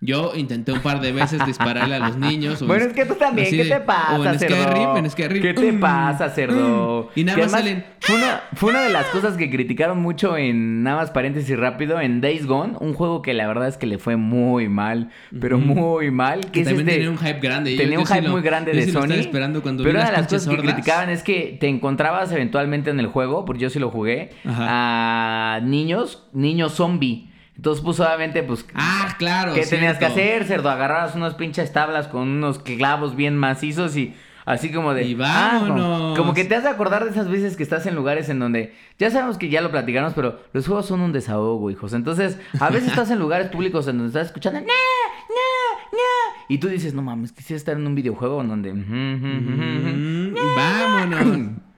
Yo 0.06 0.34
intenté 0.36 0.72
un 0.74 0.82
par 0.82 1.00
de 1.00 1.12
veces 1.14 1.46
dispararle 1.46 1.96
a 1.96 2.00
los 2.00 2.18
niños. 2.18 2.62
Bueno, 2.66 2.84
en- 2.84 2.90
es 2.90 2.96
que 2.96 3.06
tú 3.06 3.16
también, 3.16 3.50
¿qué 3.50 3.64
de- 3.64 3.70
te 3.70 3.80
pasa, 3.80 4.20
o 4.20 4.26
en 4.26 4.38
cerdo? 4.40 4.56
Skyrim, 4.64 4.98
en 4.98 5.10
Skyrim. 5.10 5.42
¿Qué 5.42 5.54
te 5.54 5.72
Mm, 5.72 5.80
pasa, 5.80 6.30
cerdo? 6.30 7.10
mm. 7.16 7.20
Y 7.20 7.24
nada 7.24 7.36
Que 7.38 7.44
más 7.44 7.54
además 7.54 7.70
salen... 7.72 7.94
Fue 8.02 8.16
una, 8.18 8.42
fue 8.56 8.70
una 8.72 8.82
de 8.82 8.90
las 8.90 9.06
cosas 9.06 9.38
que 9.38 9.50
criticaron 9.50 10.02
mucho 10.02 10.36
en, 10.36 10.84
nada 10.84 10.98
más 10.98 11.12
paréntesis 11.12 11.58
rápido, 11.58 12.02
en 12.02 12.20
Days 12.20 12.46
Gone, 12.46 12.74
un 12.82 12.94
juego 12.94 13.22
que 13.22 13.34
la 13.34 13.48
verdad 13.48 13.70
es 13.70 13.78
que 13.78 13.86
le 13.86 13.98
fue 13.98 14.18
muy 14.18 14.68
mal, 14.68 15.10
pero 15.40 15.58
muy 15.58 16.12
mal. 16.12 16.42
Que 16.42 16.52
Que 16.52 16.60
es 16.62 16.66
también 16.68 16.88
este- 16.90 17.00
tenía 17.00 17.10
un 17.12 17.18
hype 17.18 17.40
grande. 17.40 17.78
Tenía 17.78 17.94
yo 17.94 18.00
un 18.02 18.06
hype 18.06 18.28
muy 18.28 18.42
grande 18.42 18.74
yo 18.74 18.80
de 18.80 18.86
sí 18.86 18.92
Sony. 18.92 19.12
esperando 19.14 19.62
cuando 19.62 19.84
pero 19.84 19.98
una 20.00 20.08
de 20.10 20.18
las 20.18 20.28
cosas 20.28 20.48
que 20.54 20.58
criticaban 20.62 21.10
es 21.10 21.24
que 21.24 21.56
te 21.60 21.70
encontrabas 21.70 22.30
eventualmente 22.34 22.90
en 22.90 23.00
el 23.00 23.08
juego, 23.08 23.46
porque 23.46 23.62
yo 23.64 23.70
sí 23.70 23.80
lo 23.80 23.90
jugué, 23.90 24.32
a 24.46 25.60
niños, 25.64 26.28
niños 26.34 26.74
zombie. 26.74 27.30
Entonces, 27.56 27.84
pues 27.84 28.00
obviamente, 28.00 28.42
pues 28.44 28.66
Ah, 28.74 29.16
claro. 29.18 29.54
¿Qué 29.54 29.66
tenías 29.66 29.98
que 29.98 30.06
hacer, 30.06 30.46
cerdo? 30.46 30.70
Agarrabas 30.70 31.16
unas 31.16 31.36
pinches 31.36 31.72
tablas 31.72 32.08
con 32.08 32.28
unos 32.28 32.60
clavos 32.60 33.16
bien 33.16 33.38
macizos 33.38 33.96
y 33.96 34.16
así 34.46 34.72
como 34.72 34.94
de... 34.94 35.04
Y 35.06 35.18
ah, 35.24 35.58
como- 35.60 35.74
vámonos. 35.76 36.18
como, 36.18 36.34
que 36.34 36.46
te 36.46 36.56
has 36.56 36.64
de 36.64 36.70
acordar 36.70 37.04
de 37.06 37.12
esas 37.12 37.30
veces 37.30 37.56
que 37.56 37.64
estás 37.64 37.86
en 37.86 37.96
lugares 37.96 38.28
en 38.30 38.40
donde... 38.40 38.74
Ya 39.00 39.10
sabemos 39.12 39.38
que 39.38 39.50
ya 39.50 39.62
lo 39.62 39.72
platicamos, 39.72 40.14
pero 40.14 40.40
los 40.52 40.66
juegos 40.68 40.86
son 40.88 41.02
un 41.02 41.14
desahogo, 41.14 41.70
hijos. 41.72 41.94
Entonces, 41.94 42.38
a 42.60 42.70
veces 42.70 42.90
estás 42.90 43.10
en 43.12 43.20
lugares 43.20 43.50
públicos 43.50 43.88
en 43.88 43.98
donde 44.00 44.08
estás 44.10 44.28
escuchando... 44.28 44.60
"Nah, 44.60 44.66
nah, 44.68 45.80
nah", 45.92 46.44
Y 46.50 46.58
tú 46.58 46.68
dices, 46.68 46.94
no 46.94 47.02
mames, 47.04 47.32
quisiera 47.32 47.58
estar 47.58 47.78
en 47.78 47.86
un 47.88 47.96
videojuego 47.96 48.42
en 48.42 48.50
donde... 48.50 48.72
ujú, 48.72 48.82
ujú, 48.82 49.28
ujú, 49.28 49.54
ujú". 49.54 49.96
Mm, 49.96 50.56
vámonos. 50.56 51.50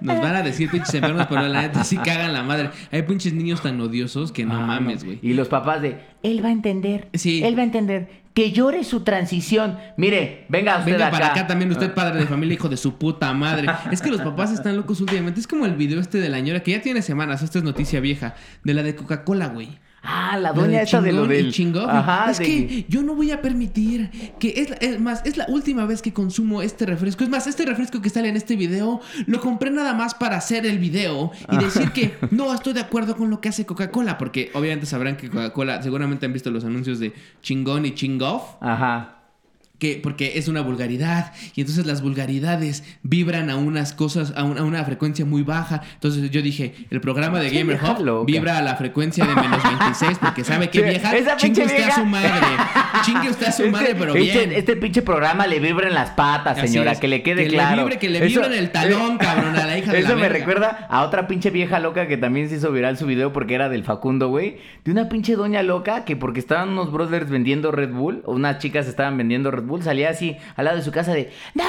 Nos 0.00 0.20
van 0.20 0.36
a 0.36 0.42
decir 0.42 0.70
pinches 0.70 0.94
enfermos, 0.94 1.26
pero 1.28 1.42
la 1.48 1.62
neta 1.62 1.82
sí 1.84 1.96
cagan 1.96 2.32
la 2.32 2.42
madre. 2.42 2.70
Hay 2.92 3.02
pinches 3.02 3.32
niños 3.32 3.62
tan 3.62 3.80
odiosos 3.80 4.32
que 4.32 4.44
no 4.44 4.56
Ah, 4.56 4.66
mames, 4.66 5.00
no. 5.02 5.06
güey. 5.06 5.18
Y 5.22 5.34
los 5.34 5.48
papás 5.48 5.82
de, 5.82 5.98
él 6.22 6.44
va 6.44 6.48
a 6.48 6.52
entender. 6.52 7.08
Sí. 7.14 7.42
Él 7.42 7.56
va 7.56 7.62
a 7.62 7.64
entender. 7.64 8.26
Que 8.34 8.52
llore 8.52 8.84
su 8.84 9.00
transición. 9.00 9.78
Mire, 9.96 10.44
venga 10.50 10.78
usted 10.78 10.92
Venga 10.92 11.06
acá. 11.06 11.16
para 11.18 11.26
acá 11.32 11.46
también 11.46 11.70
usted, 11.70 11.94
padre 11.94 12.20
de 12.20 12.26
familia, 12.26 12.54
hijo 12.54 12.68
de 12.68 12.76
su 12.76 12.98
puta 12.98 13.32
madre. 13.32 13.66
Es 13.90 14.02
que 14.02 14.10
los 14.10 14.20
papás 14.20 14.52
están 14.52 14.76
locos 14.76 15.00
últimamente. 15.00 15.40
Es 15.40 15.46
como 15.46 15.64
el 15.64 15.74
video 15.74 16.00
este 16.00 16.18
de 16.18 16.28
la 16.28 16.38
ñora 16.40 16.60
que 16.62 16.72
ya 16.72 16.82
tiene 16.82 17.00
semanas, 17.00 17.42
esta 17.42 17.58
es 17.58 17.64
noticia 17.64 17.98
vieja, 18.00 18.34
de 18.62 18.74
la 18.74 18.82
de 18.82 18.94
Coca-Cola, 18.94 19.46
güey. 19.48 19.78
Ah, 20.08 20.38
la 20.38 20.52
doña 20.52 20.82
esa 20.82 21.00
de 21.00 21.12
lo 21.12 21.22
chingón 21.22 21.32
y 21.32 21.36
del... 21.42 21.52
chingón. 21.52 21.90
Ajá, 21.90 22.30
es 22.30 22.38
de- 22.38 22.44
que 22.44 22.86
yo 22.88 23.02
no 23.02 23.14
voy 23.14 23.30
a 23.32 23.42
permitir 23.42 24.10
que 24.38 24.54
es, 24.60 24.70
la- 24.70 24.76
es 24.76 25.00
más, 25.00 25.22
es 25.24 25.36
la 25.36 25.46
última 25.48 25.84
vez 25.84 26.00
que 26.02 26.12
consumo 26.12 26.62
este 26.62 26.86
refresco. 26.86 27.24
Es 27.24 27.30
más, 27.30 27.46
este 27.46 27.66
refresco 27.66 28.00
que 28.00 28.08
sale 28.10 28.28
en 28.28 28.36
este 28.36 28.56
video 28.56 29.00
lo 29.26 29.40
compré 29.40 29.70
nada 29.70 29.94
más 29.94 30.14
para 30.14 30.36
hacer 30.36 30.64
el 30.66 30.78
video 30.78 31.32
y 31.50 31.56
decir 31.56 31.90
que 31.92 32.14
no 32.30 32.52
estoy 32.54 32.72
de 32.72 32.80
acuerdo 32.80 33.16
con 33.16 33.30
lo 33.30 33.40
que 33.40 33.48
hace 33.48 33.66
Coca-Cola, 33.66 34.16
porque 34.18 34.50
obviamente 34.54 34.86
sabrán 34.86 35.16
que 35.16 35.28
Coca-Cola, 35.28 35.82
seguramente 35.82 36.26
han 36.26 36.32
visto 36.32 36.50
los 36.50 36.64
anuncios 36.64 36.98
de 37.00 37.12
chingón 37.42 37.84
y 37.86 37.92
chingoff. 37.94 38.42
Ajá. 38.60 39.15
Que, 39.78 40.00
porque 40.02 40.38
es 40.38 40.48
una 40.48 40.62
vulgaridad 40.62 41.32
y 41.54 41.60
entonces 41.60 41.84
las 41.84 42.00
vulgaridades 42.00 42.82
vibran 43.02 43.50
a 43.50 43.56
unas 43.56 43.92
cosas, 43.92 44.32
a, 44.34 44.42
un- 44.42 44.56
a 44.56 44.62
una 44.64 44.82
frecuencia 44.84 45.26
muy 45.26 45.42
baja. 45.42 45.82
Entonces 45.94 46.30
yo 46.30 46.40
dije, 46.40 46.74
el 46.90 47.02
programa 47.02 47.40
de 47.40 47.50
Gamer 47.50 47.78
Hub 47.82 48.02
loca. 48.02 48.24
vibra 48.26 48.56
a 48.56 48.62
la 48.62 48.76
frecuencia 48.76 49.26
de 49.26 49.34
menos 49.34 49.62
26 49.62 50.18
porque 50.18 50.44
sabe 50.44 50.70
que 50.70 50.80
vieja, 50.80 51.12
chingue 51.36 51.62
usted 51.64 51.74
a 51.74 51.76
vieja. 51.76 51.94
su 51.94 52.04
madre. 52.06 52.30
Chingue 53.04 53.28
usted 53.30 53.46
a 53.48 53.52
su 53.52 53.68
madre, 53.70 53.94
pero 53.98 54.14
este, 54.14 54.38
bien. 54.46 54.52
este 54.52 54.76
pinche 54.76 55.02
programa 55.02 55.46
le 55.46 55.60
vibra 55.60 55.88
en 55.88 55.94
las 55.94 56.10
patas, 56.12 56.58
señora, 56.58 56.92
es. 56.92 56.98
que 56.98 57.08
le 57.08 57.22
quede 57.22 57.44
Que 57.44 57.50
le 57.50 57.54
claro. 57.56 57.82
vibre, 57.82 57.98
que 57.98 58.08
le 58.08 58.20
vibre 58.20 58.46
en 58.46 58.52
el 58.54 58.70
talón, 58.70 59.18
cabrón, 59.18 59.56
a 59.56 59.66
la 59.66 59.76
hija 59.78 59.92
de 59.92 59.98
Eso 59.98 60.08
la 60.10 60.14
me 60.14 60.22
verga. 60.22 60.38
recuerda 60.38 60.86
a 60.88 61.02
otra 61.02 61.26
pinche 61.28 61.50
vieja 61.50 61.78
loca 61.80 62.06
que 62.08 62.16
también 62.16 62.48
se 62.48 62.56
hizo 62.56 62.72
viral 62.72 62.96
su 62.96 63.04
video 63.06 63.32
porque 63.34 63.54
era 63.54 63.68
del 63.68 63.84
Facundo, 63.84 64.28
güey. 64.28 64.56
De 64.84 64.90
una 64.92 65.08
pinche 65.10 65.36
doña 65.36 65.62
loca 65.62 66.04
que 66.06 66.16
porque 66.16 66.40
estaban 66.40 66.70
unos 66.70 66.90
brothers 66.90 67.28
vendiendo 67.28 67.70
Red 67.72 67.90
Bull, 67.92 68.22
o 68.24 68.32
unas 68.34 68.58
chicas 68.58 68.86
estaban 68.86 69.16
vendiendo 69.18 69.50
Red 69.50 69.64
Bull, 69.66 69.82
salía 69.82 70.10
así 70.10 70.36
al 70.56 70.64
lado 70.64 70.76
de 70.78 70.82
su 70.84 70.90
casa 70.92 71.12
de, 71.12 71.32
no, 71.54 71.64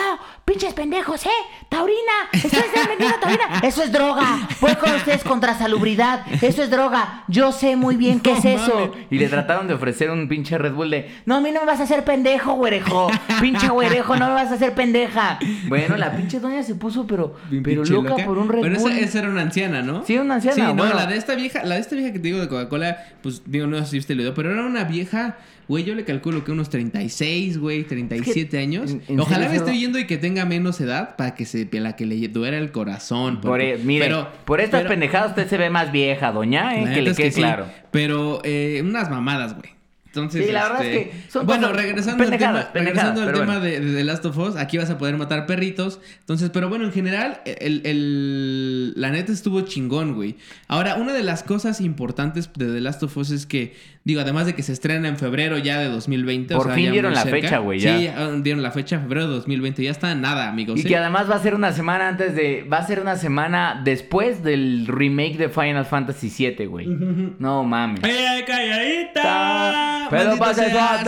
pinches 0.46 0.74
pendejos, 0.74 1.26
¿eh? 1.26 1.30
Taurina, 1.70 1.98
ustedes 2.34 2.66
están 2.66 2.88
vendiendo 2.88 3.18
taurina. 3.20 3.44
Eso 3.64 3.84
es 3.84 3.92
droga. 3.92 4.48
Voy 4.62 4.76
con 4.76 4.94
ustedes 4.96 5.24
contra 5.24 5.58
salubridad. 5.58 6.22
Eso 6.42 6.64
es 6.64 6.70
droga. 6.70 7.24
Yo 7.28 7.52
sé 7.52 7.76
muy 7.76 7.96
bien 7.96 8.20
qué 8.20 8.32
No 8.32 8.38
es 8.38 8.46
eso. 8.46 8.96
Y 9.10 9.18
le 9.20 9.28
trataron 9.28 9.68
de 9.68 9.74
ofrecer 9.74 10.10
un 10.12 10.28
pinche 10.28 10.58
Red 10.58 10.74
Bull 10.74 10.90
de, 10.90 11.12
no, 11.26 11.36
a 11.36 11.42
mí 11.42 11.52
no 11.52 11.60
me 11.62 11.66
vas 11.66 11.80
a 11.80 11.84
hacer 11.84 12.04
pendejo, 12.04 12.54
güerejo. 12.54 13.10
Pinche 13.42 13.68
güerejo, 13.70 14.16
no 14.16 14.28
me 14.28 14.34
vas 14.34 14.52
a 14.52 14.56
hacer 14.56 14.74
pendeja. 14.74 15.40
Bueno, 15.68 15.98
la 15.98 16.16
pinche 16.16 16.40
doña 16.40 16.64
se 16.64 16.76
puso, 16.76 17.06
pero, 17.06 17.36
Bien 17.50 17.64
pero 17.64 17.84
loca, 17.84 18.10
loca. 18.12 18.26
por 18.26 18.38
un 18.38 18.50
Red 18.50 18.62
Pero 18.62 18.80
Bull. 18.80 18.92
esa, 18.92 19.02
esa 19.02 19.20
era 19.20 19.30
una 19.30 19.42
anciana, 19.42 19.82
¿no? 19.82 20.06
Sí, 20.06 20.18
una 20.18 20.36
anciana, 20.36 20.56
Sí, 20.56 20.62
no, 20.62 20.74
bueno. 20.76 20.96
la 20.96 21.06
de 21.06 21.18
esta 21.18 21.36
vieja, 21.36 21.64
la 21.64 21.76
de 21.76 21.82
esta 21.82 21.96
vieja 21.96 22.14
que 22.14 22.20
te 22.20 22.28
digo 22.28 22.40
de 22.40 22.48
Coca-Cola, 22.48 22.98
pues 23.22 23.42
digo, 23.46 23.68
no 23.68 23.78
sé 23.80 23.86
si 23.88 23.98
viste 23.98 24.14
el 24.14 24.20
video, 24.20 24.34
pero 24.34 24.52
era 24.52 24.62
una 24.66 24.84
vieja, 24.86 25.38
güey, 25.68 25.84
yo 25.84 25.96
le 25.96 26.04
calculo 26.06 26.44
que 26.44 26.52
unos 26.52 26.70
36, 26.70 27.58
güey, 27.58 27.84
37 27.84 28.58
años. 28.60 28.92
¿en- 28.92 29.04
en 29.08 29.20
Ojalá 29.20 29.48
serio, 29.48 29.50
me 29.52 29.56
esté 29.58 29.72
oyendo 29.72 30.00
y 30.00 30.08
que 30.08 30.18
tenga 30.18 30.46
menos 30.46 30.80
edad 30.82 31.16
para 31.16 31.36
que 31.36 31.46
se 31.46 31.68
la 31.74 31.96
que 31.96 32.06
le 32.06 32.28
duera 32.28 32.58
el 32.58 32.72
corazón. 32.72 33.42
Por, 33.42 33.52
porque- 33.52 33.74
e- 33.74 33.78
mire, 33.80 34.06
pero- 34.06 34.30
por 34.46 34.62
estas 34.62 34.80
pero- 34.82 34.90
pendejadas 34.90 35.30
usted 35.30 35.48
se 35.48 35.58
ve 35.58 35.70
más 35.70 35.92
vieja, 35.92 36.32
doña, 36.32 36.76
¿eh? 36.80 36.94
Que 36.94 37.02
le 37.02 37.14
quede 37.14 37.32
claro. 37.32 37.66
pero 37.92 38.42
eh, 38.44 38.82
unas 38.84 39.10
mamadas, 39.10 39.54
güey. 39.56 39.76
Entonces, 40.08 40.48
Sí, 40.48 40.52
la 40.52 40.64
verdad 40.64 40.84
este, 40.86 41.02
es 41.02 41.08
que 41.26 41.30
son 41.30 41.46
bueno, 41.46 41.72
regresando 41.74 42.24
al 42.24 42.38
tema, 42.40 42.70
regresando 42.74 43.22
al 43.22 43.34
tema 43.34 43.46
bueno. 43.46 43.60
de, 43.62 43.80
de 43.82 43.94
The 43.98 44.04
Last 44.04 44.26
of 44.26 44.36
Us, 44.40 44.56
aquí 44.56 44.80
vas 44.80 44.90
a 44.90 44.98
poder 44.98 45.16
matar 45.16 45.46
perritos. 45.46 46.00
Entonces, 46.22 46.50
pero 46.50 46.70
bueno, 46.70 46.86
en 46.86 46.92
general, 46.92 47.42
el, 47.46 47.82
el- 47.86 48.94
la 49.00 49.12
neta 49.12 49.32
estuvo 49.32 49.62
chingón, 49.62 50.16
güey. 50.16 50.36
Ahora, 50.68 50.96
una 50.96 51.14
de 51.14 51.22
las 51.22 51.44
cosas 51.44 51.82
importantes 51.82 52.50
de 52.56 52.66
The 52.66 52.82
Last 52.82 53.04
of 53.04 53.16
Us 53.16 53.30
es 53.30 53.46
que, 53.46 53.76
digo, 54.08 54.22
además 54.22 54.46
de 54.46 54.56
que 54.56 54.64
se 54.64 54.72
estrena 54.72 55.10
en 55.10 55.18
febrero 55.18 55.58
ya 55.58 55.80
de 55.80 55.90
2020. 55.90 56.54
o 56.54 56.58
Por 56.58 56.68
sea, 56.68 56.76
fin 56.76 56.86
ya 56.86 56.92
dieron 56.92 57.14
la 57.14 57.24
cerca. 57.24 57.42
fecha, 57.42 57.58
güey. 57.58 57.82
Sí, 57.82 58.10
dieron 58.42 58.64
la 58.64 58.72
fecha, 58.72 59.00
febrero 59.00 59.28
de 59.28 59.34
2020. 59.36 59.84
Ya 59.84 59.92
está 59.92 60.16
nada, 60.16 60.48
amigos. 60.48 60.80
Y 60.80 60.84
¿eh? 60.84 60.86
que 60.86 60.96
además 60.96 61.30
va 61.30 61.36
a 61.36 61.40
ser 61.40 61.54
una 61.54 61.74
semana 61.74 62.08
antes 62.08 62.34
de. 62.34 62.66
Va 62.72 62.78
a 62.78 62.88
ser 62.88 63.02
una 63.02 63.18
semana 63.18 63.82
después 63.84 64.44
del 64.44 64.88
remake 64.88 65.38
de 65.38 65.50
Final 65.50 65.86
Fantasy 65.86 66.32
VII, 66.36 66.66
güey. 66.68 66.88
No 67.40 67.66
mames. 67.66 68.02
¡Ay, 68.04 68.44
calladita! 68.44 70.08
Pero 70.10 70.38
pasa 70.38 70.66
esa. 70.66 71.02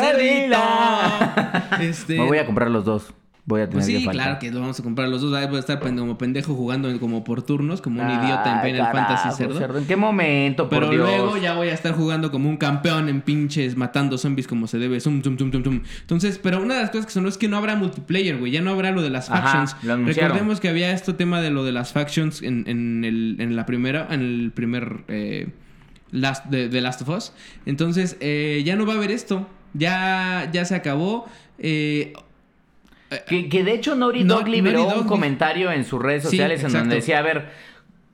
Este, 1.79 2.13
Me 2.19 2.25
voy 2.25 2.37
a 2.37 2.45
comprar 2.45 2.69
los 2.69 2.83
dos. 2.83 3.13
Voy 3.49 3.61
a 3.61 3.63
tener 3.63 3.73
Pues 3.77 3.85
sí, 3.87 4.03
que 4.05 4.11
claro 4.11 4.37
que 4.37 4.51
lo 4.51 4.59
vamos 4.59 4.79
a 4.79 4.83
comprar 4.83 5.09
los 5.09 5.23
dos. 5.23 5.33
Ahí 5.33 5.47
voy 5.47 5.57
a 5.57 5.59
estar 5.61 5.79
como 5.79 6.19
pendejo 6.19 6.53
jugando 6.53 6.99
como 6.99 7.23
por 7.23 7.41
turnos, 7.41 7.81
como 7.81 7.99
un 7.99 8.07
idiota 8.07 8.57
en 8.61 8.67
Final 8.71 8.91
carajo, 8.91 9.07
Fantasy 9.15 9.37
cerdo. 9.37 9.77
¿En 9.79 9.87
qué 9.87 9.95
momento, 9.95 10.69
por 10.69 10.81
Pero 10.81 10.91
Dios? 10.91 11.07
luego 11.07 11.37
ya 11.37 11.55
voy 11.55 11.69
a 11.69 11.73
estar 11.73 11.95
jugando 11.95 12.29
como 12.29 12.47
un 12.47 12.57
campeón 12.57 13.09
en 13.09 13.21
pinches, 13.21 13.75
matando 13.75 14.19
zombies 14.19 14.45
como 14.45 14.67
se 14.67 14.77
debe. 14.77 14.99
Zum, 14.99 15.23
zum, 15.23 15.35
zum, 15.39 15.51
zum, 15.51 15.63
zum. 15.63 15.81
Entonces, 16.01 16.37
pero 16.37 16.61
una 16.61 16.75
de 16.75 16.81
las 16.81 16.91
cosas 16.91 17.07
que 17.07 17.11
sonó 17.11 17.27
es 17.27 17.39
que 17.39 17.47
no 17.47 17.57
habrá 17.57 17.75
multiplayer, 17.75 18.37
güey. 18.37 18.51
Ya 18.51 18.61
no 18.61 18.69
habrá 18.69 18.91
lo 18.91 19.01
de 19.01 19.09
las 19.09 19.31
Ajá, 19.31 19.41
factions. 19.65 19.83
lo. 19.83 19.97
Recordemos 20.05 20.59
que 20.59 20.69
había 20.69 20.91
este 20.91 21.13
tema 21.13 21.41
de 21.41 21.49
lo 21.49 21.63
de 21.63 21.71
las 21.71 21.91
factions 21.91 22.43
en, 22.43 22.65
en 22.67 23.03
el, 23.03 23.37
en 23.39 23.55
la 23.55 23.65
primera, 23.65 24.07
en 24.11 24.21
el 24.21 24.51
primer 24.53 25.05
eh, 25.07 25.47
Last, 26.11 26.45
de, 26.45 26.69
de 26.69 26.81
Last 26.81 27.01
of 27.01 27.09
Us. 27.09 27.33
Entonces, 27.65 28.15
eh, 28.19 28.61
ya 28.63 28.75
no 28.75 28.85
va 28.85 28.93
a 28.93 28.97
haber 28.97 29.09
esto. 29.09 29.47
Ya, 29.73 30.47
ya 30.53 30.65
se 30.65 30.75
acabó. 30.75 31.25
Eh, 31.57 32.13
Que, 33.27 33.49
que 33.49 33.63
de 33.63 33.73
hecho 33.73 33.95
Naughty 33.95 34.23
No- 34.23 34.35
Dog 34.35 34.47
liberó 34.47 34.79
Naughty 34.79 34.93
Dog 34.95 35.01
un 35.03 35.07
comentario 35.07 35.71
en 35.71 35.83
sus 35.83 36.01
redes 36.01 36.23
Sí, 36.23 36.29
sociales 36.29 36.59
en 36.61 36.67
exacto. 36.67 36.79
donde 36.85 36.95
decía, 36.97 37.19
a 37.19 37.21
ver, 37.23 37.47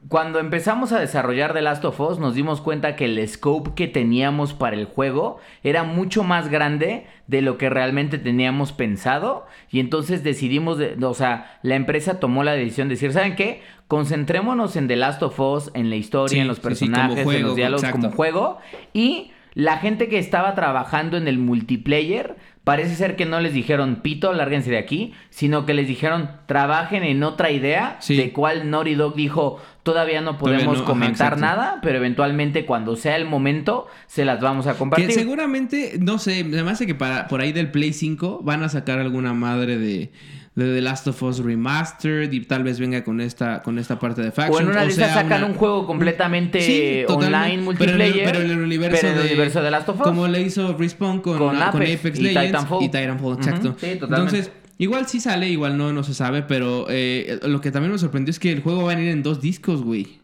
cuando 0.07 0.37
empezamos 0.39 0.91
a 0.91 0.99
desarrollar 0.99 1.53
The 1.53 1.63
Last 1.63 1.83
of 1.83 1.99
Us 1.99 2.19
nos 2.19 2.35
dimos 2.35 2.61
cuenta 2.61 2.95
que 2.95 3.05
el 3.05 3.27
scope 3.27 3.71
que 3.75 3.87
teníamos 3.87 4.53
para 4.53 4.75
el 4.75 4.85
juego 4.85 5.39
era 5.63 5.83
mucho 5.83 6.23
más 6.23 6.47
grande 6.49 7.07
de 7.27 7.41
lo 7.41 7.57
que 7.57 7.69
realmente 7.71 8.19
teníamos 8.19 8.71
pensado 8.71 9.47
y 9.71 9.79
entonces 9.79 10.23
decidimos, 10.23 10.77
de- 10.77 10.95
o 11.03 11.13
sea, 11.15 11.57
la 11.63 11.73
empresa 11.75 12.19
tomó 12.19 12.43
la 12.43 12.51
decisión 12.53 12.87
de 12.87 12.93
decir, 12.95 13.11
¿saben 13.13 13.35
qué? 13.35 13.63
Concentrémonos 13.87 14.75
en 14.75 14.87
The 14.87 14.95
Last 14.95 15.23
of 15.23 15.39
Us, 15.39 15.71
en 15.73 15.89
la 15.89 15.95
historia, 15.95 16.35
Sí, 16.35 16.39
en 16.39 16.47
los 16.47 16.57
sí, 16.57 16.63
personajes, 16.63 17.27
en 17.27 17.41
los 17.41 17.55
diálogos 17.55 17.83
exacto. 17.83 18.01
como 18.07 18.15
juego 18.15 18.59
y 18.93 19.31
la 19.55 19.77
gente 19.77 20.07
que 20.09 20.19
estaba 20.19 20.53
trabajando 20.53 21.17
en 21.17 21.27
el 21.27 21.39
multiplayer 21.39 22.35
parece 22.65 22.95
ser 22.95 23.15
que 23.15 23.25
no 23.25 23.39
les 23.39 23.53
dijeron 23.53 24.01
pito, 24.01 24.33
lárguense 24.33 24.69
de 24.69 24.77
aquí, 24.77 25.13
sino 25.29 25.65
que 25.65 25.73
les 25.73 25.87
dijeron 25.87 26.29
trabajen 26.47 27.03
en 27.03 27.23
otra 27.23 27.51
idea 27.51 27.95
Sí. 28.01 28.17
de 28.17 28.33
cual 28.33 28.69
Naughty 28.69 28.95
Dog 28.95 29.15
dijo 29.15 29.61
todavía 29.83 30.19
no 30.19 30.37
Todavía 30.37 30.57
podemos 30.65 30.79
no, 30.79 30.85
comentar 30.85 31.37
nada, 31.37 31.79
pero 31.81 31.97
eventualmente 31.99 32.65
cuando 32.65 32.95
sea 32.97 33.15
el 33.15 33.25
momento 33.25 33.87
se 34.07 34.25
las 34.25 34.41
vamos 34.41 34.67
a 34.67 34.73
Que 34.73 34.79
compartir. 34.79 35.11
seguramente, 35.11 35.93
no 36.01 36.17
sé, 36.17 36.43
me 36.43 36.59
hace 36.69 36.85
que 36.85 36.95
para, 36.95 37.27
por 37.27 37.39
ahí 37.39 37.51
del 37.53 37.69
Play 37.71 37.93
5 37.93 38.41
van 38.43 38.63
a 38.63 38.69
sacar 38.69 38.97
alguna 38.99 39.33
madre 39.33 39.77
de, 39.77 40.11
de 40.55 40.73
The 40.73 40.81
Last 40.81 41.07
of 41.07 41.21
Us 41.21 41.39
Remastered 41.39 42.31
y 42.31 42.39
tal 42.45 42.63
vez 42.63 42.79
venga 42.79 43.03
con 43.03 43.19
esta, 43.19 43.61
con 43.61 43.77
esta 43.77 43.99
parte 43.99 44.21
de 44.21 44.31
Factions. 44.31 44.57
O 44.57 44.61
en 44.61 44.69
una 44.69 44.81
de 44.83 44.87
esas 44.87 45.07
sea, 45.07 45.13
sacan 45.23 45.43
una- 45.43 45.51
un 45.51 45.57
juego 45.57 45.85
completamente 45.85 46.61
Sí, 46.61 47.03
online 47.13 47.29
Pero 47.29 47.43
en 47.45 47.51
el- 47.59 47.61
multiplayer. 47.61 48.25
Pero 48.31 48.39
en 48.45 48.51
el 48.51 48.59
universo, 48.59 48.97
pero 49.01 49.07
en 49.13 49.17
el 49.19 49.23
de, 49.23 49.29
universo 49.33 49.61
de 49.61 49.71
Last 49.71 49.89
of 49.89 49.97
Us. 49.99 50.03
Como 50.03 50.27
le 50.29 50.41
hizo 50.41 50.77
Respawn 50.77 51.19
con, 51.21 51.37
Con 51.37 51.55
con 51.57 51.81
Apex 51.81 52.19
y 52.19 52.21
Legends 52.23 52.47
Titanfall. 52.47 52.83
y 52.83 52.87
Titanfall, 52.87 53.33
Ujú, 53.33 53.41
exacto. 53.41 53.75
sí, 53.79 53.95
totalmente. 53.99 54.05
Entonces, 54.37 54.51
igual 54.77 55.07
sí 55.07 55.19
sale, 55.19 55.49
igual 55.49 55.77
no, 55.77 55.91
no 55.91 56.03
se 56.03 56.13
sabe, 56.13 56.41
pero 56.43 56.85
eh, 56.89 57.37
lo 57.43 57.59
que 57.59 57.71
también 57.71 57.91
me 57.91 57.97
sorprendió 57.97 58.31
es 58.31 58.39
que 58.39 58.51
el 58.53 58.61
juego 58.61 58.83
va 58.85 58.93
a 58.93 58.95
venir 58.95 59.11
en 59.11 59.23
dos 59.23 59.41
discos, 59.41 59.83
güey. 59.83 60.19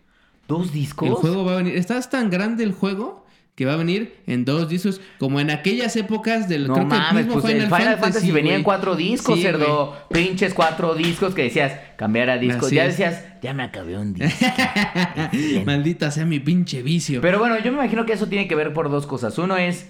¿Dos 0.47 0.71
discos? 0.71 1.09
El 1.09 1.15
juego 1.15 1.43
va 1.43 1.53
a 1.53 1.57
venir. 1.57 1.75
Está 1.75 1.99
tan 2.01 2.29
grande 2.29 2.63
el 2.63 2.71
juego 2.71 3.25
que 3.61 3.65
va 3.67 3.73
a 3.73 3.77
venir 3.77 4.15
en 4.25 4.43
dos 4.43 4.67
discos. 4.67 4.99
Como 5.19 5.39
en 5.39 5.51
aquellas 5.51 5.95
épocas 5.95 6.49
del. 6.49 6.67
No 6.67 6.73
creo 6.73 6.89
que 6.89 6.95
el 6.95 7.01
mames, 7.01 7.25
mismo 7.27 7.41
pues 7.41 7.53
el 7.53 7.61
Final 7.61 7.97
Fantasy, 7.99 8.31
venía 8.31 8.55
en 8.55 8.63
cuatro 8.63 8.95
discos, 8.95 9.35
Sí, 9.35 9.43
cerdo. 9.43 9.95
Pinches 10.11 10.55
cuatro 10.55 10.95
discos 10.95 11.35
que 11.35 11.43
decías, 11.43 11.79
cambiar 11.95 12.31
a 12.31 12.39
discos. 12.39 12.65
Así 12.65 12.75
ya 12.75 12.85
decías, 12.85 13.23
ya 13.43 13.53
me 13.53 13.61
acabé 13.61 13.99
un 13.99 14.13
disco. 14.15 14.45
Maldita 15.65 16.09
sea 16.09 16.25
mi 16.25 16.39
pinche 16.39 16.81
vicio. 16.81 17.21
Pero 17.21 17.37
bueno, 17.37 17.57
yo 17.59 17.71
me 17.71 17.77
imagino 17.77 18.05
que 18.07 18.13
eso 18.13 18.27
tiene 18.27 18.47
que 18.47 18.55
ver 18.55 18.73
por 18.73 18.89
dos 18.89 19.05
cosas. 19.05 19.37
Uno 19.37 19.57
es 19.57 19.87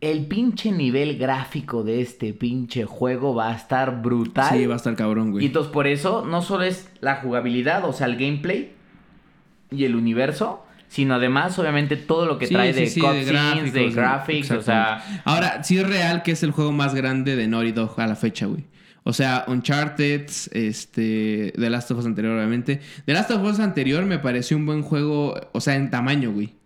el 0.00 0.26
pinche 0.26 0.72
nivel 0.72 1.18
gráfico 1.18 1.84
de 1.84 2.00
este 2.00 2.32
pinche 2.32 2.84
juego 2.84 3.32
va 3.32 3.52
a 3.52 3.54
estar 3.56 4.02
brutal. 4.02 4.50
sí, 4.58 4.66
va 4.66 4.74
a 4.74 4.76
estar 4.76 4.96
cabrón, 4.96 5.28
Y 5.28 5.30
güey. 5.30 5.46
entonces 5.46 5.70
por 5.72 5.86
eso 5.86 6.24
no 6.26 6.42
solo 6.42 6.64
es 6.64 6.90
la 7.00 7.16
jugabilidad, 7.16 7.84
o 7.88 7.92
sea, 7.92 8.08
el 8.08 8.16
gameplay 8.16 8.72
y 9.70 9.84
el 9.84 9.94
universo, 9.94 10.64
sino 10.92 11.14
además, 11.14 11.58
obviamente, 11.58 11.96
todo 11.96 12.26
lo 12.26 12.36
que 12.38 12.46
Sí, 12.46 12.52
trae 12.52 12.74
sí, 12.74 12.80
de 12.80 12.86
sí, 12.86 13.00
cutscenes, 13.00 13.72
de, 13.72 13.88
graphics, 13.88 14.50
o 14.50 14.60
sea... 14.60 15.02
Ahora, 15.24 15.64
sí 15.64 15.78
es 15.78 15.88
real 15.88 16.22
que 16.22 16.32
es 16.32 16.42
el 16.42 16.50
juego 16.50 16.70
más 16.70 16.94
grande 16.94 17.34
de 17.34 17.48
Naughty 17.48 17.72
Dog 17.72 17.98
a 17.98 18.06
la 18.06 18.14
fecha, 18.14 18.44
güey. 18.44 18.66
O 19.02 19.14
sea, 19.14 19.46
Uncharted, 19.48 20.28
este, 20.50 21.54
The 21.56 21.70
Last 21.70 21.90
of 21.92 22.00
Us 22.00 22.04
anterior, 22.04 22.36
obviamente. 22.36 22.82
The 23.06 23.14
Last 23.14 23.30
of 23.30 23.42
Us 23.42 23.58
anterior 23.58 24.04
me 24.04 24.18
pareció 24.18 24.54
un 24.58 24.66
buen 24.66 24.82
juego, 24.82 25.34
o 25.52 25.60
sea, 25.62 25.76
en 25.76 25.88
tamaño, 25.88 26.30
güey. 26.30 26.56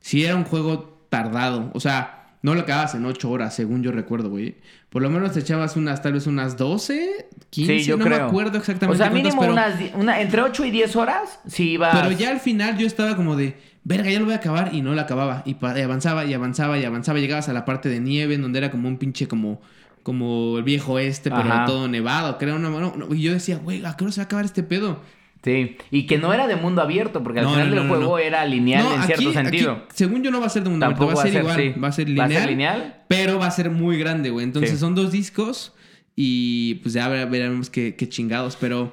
Sí 0.00 0.24
era 0.24 0.34
un 0.34 0.42
juego 0.42 1.06
tardado. 1.08 1.70
O 1.74 1.80
sea, 1.80 2.34
no 2.42 2.56
lo 2.56 2.62
acababas 2.62 2.96
en 2.96 3.06
8 3.06 3.30
horas, 3.30 3.54
según 3.54 3.84
yo 3.84 3.92
recuerdo, 3.92 4.30
güey. 4.30 4.56
Por 4.90 5.02
lo 5.02 5.10
menos 5.10 5.32
te 5.32 5.40
echabas 5.40 5.76
unas, 5.76 6.00
tal 6.00 6.14
vez 6.14 6.26
unas 6.26 6.56
12, 6.56 7.28
15, 7.50 7.78
Sí, 7.78 7.84
yo 7.84 7.96
no 7.98 8.04
creo. 8.04 8.18
me 8.18 8.24
acuerdo 8.24 8.58
exactamente 8.58 8.94
O 8.94 9.04
sea, 9.04 9.12
mínimo 9.12 9.42
unas, 9.42 9.74
una, 9.94 10.20
entre 10.20 10.40
8 10.40 10.64
y 10.64 10.70
10 10.70 10.96
horas, 10.96 11.40
sí 11.46 11.72
iba. 11.72 11.90
pero 11.92 12.10
ya 12.12 12.30
al 12.30 12.40
final 12.40 12.78
yo 12.78 12.86
estaba 12.86 13.14
como 13.14 13.36
de, 13.36 13.58
verga, 13.84 14.10
ya 14.10 14.18
lo 14.18 14.24
voy 14.24 14.34
a 14.34 14.38
acabar 14.38 14.70
y 14.72 14.80
no 14.80 14.94
lo 14.94 15.00
acababa. 15.00 15.42
Y, 15.44 15.56
avanzaba 15.62 16.24
y 16.24 16.32
avanzaba 16.32 16.78
y 16.78 16.84
avanzaba. 16.84 17.18
Llegabas 17.18 17.48
a 17.50 17.52
la 17.52 17.64
parte 17.66 17.88
de 17.90 18.00
nieve 18.00 18.34
en 18.34 18.42
donde 18.42 18.58
era 18.58 18.70
como 18.70 18.88
un 18.88 18.98
pinche 18.98 19.28
como... 19.28 19.60
Como 20.04 20.56
el 20.56 20.64
viejo 20.64 20.98
este, 20.98 21.28
pero 21.28 21.42
Ajá. 21.42 21.66
todo 21.66 21.86
nevado, 21.86 22.38
creo. 22.38 22.58
No, 22.58 22.70
no, 22.70 22.94
no, 22.96 23.14
y 23.14 23.20
yo 23.20 23.32
decía, 23.34 23.58
güey, 23.58 23.84
¿a 23.84 23.94
qué 23.94 24.04
hora 24.04 24.12
se 24.12 24.20
va 24.20 24.22
a 24.22 24.24
acabar 24.24 24.46
este 24.46 24.62
pedo? 24.62 25.02
Sí, 25.44 25.76
y 25.92 26.06
que 26.06 26.18
no 26.18 26.32
era 26.34 26.46
de 26.48 26.56
mundo 26.56 26.82
abierto, 26.82 27.22
porque 27.22 27.38
al 27.40 27.46
No, 27.46 27.52
final 27.52 27.70
no, 27.70 27.74
del 27.76 27.84
no, 27.84 27.88
juego 27.96 28.18
era 28.18 28.44
lineal 28.44 28.84
en 28.86 28.98
aquí- 29.00 29.06
cierto 29.06 29.32
sentido. 29.32 29.72
aquí, 29.72 29.82
según 29.94 30.22
yo 30.24 30.30
no 30.32 30.40
va 30.40 30.46
a 30.46 30.50
ser 30.50 30.64
de 30.64 30.70
mundo 30.70 30.86
abierto, 30.86 31.06
va 31.06 31.12
a 31.12 31.26
ser 31.26 31.34
igual, 31.40 31.56
sí. 31.56 31.74
va 31.80 31.88
a 31.88 31.92
ser 31.92 32.06
¿Va 32.18 32.24
a 32.24 32.26
lineal. 32.26 32.42
ser 32.42 32.50
lineal? 32.50 32.96
Pero 33.08 33.38
va 33.38 33.46
a 33.46 33.50
ser 33.52 33.70
muy 33.70 33.98
grande, 33.98 34.30
güey. 34.30 34.44
Entonces 34.44 34.72
Sí. 34.72 34.76
son 34.78 34.94
dos 34.96 35.12
discos 35.12 35.72
y 36.16 36.74
pues 36.76 36.94
ya 36.94 37.08
ver- 37.08 37.28
veremos 37.30 37.70
qué, 37.70 37.94
qué 37.94 38.08
chingados. 38.08 38.56
Pero 38.56 38.92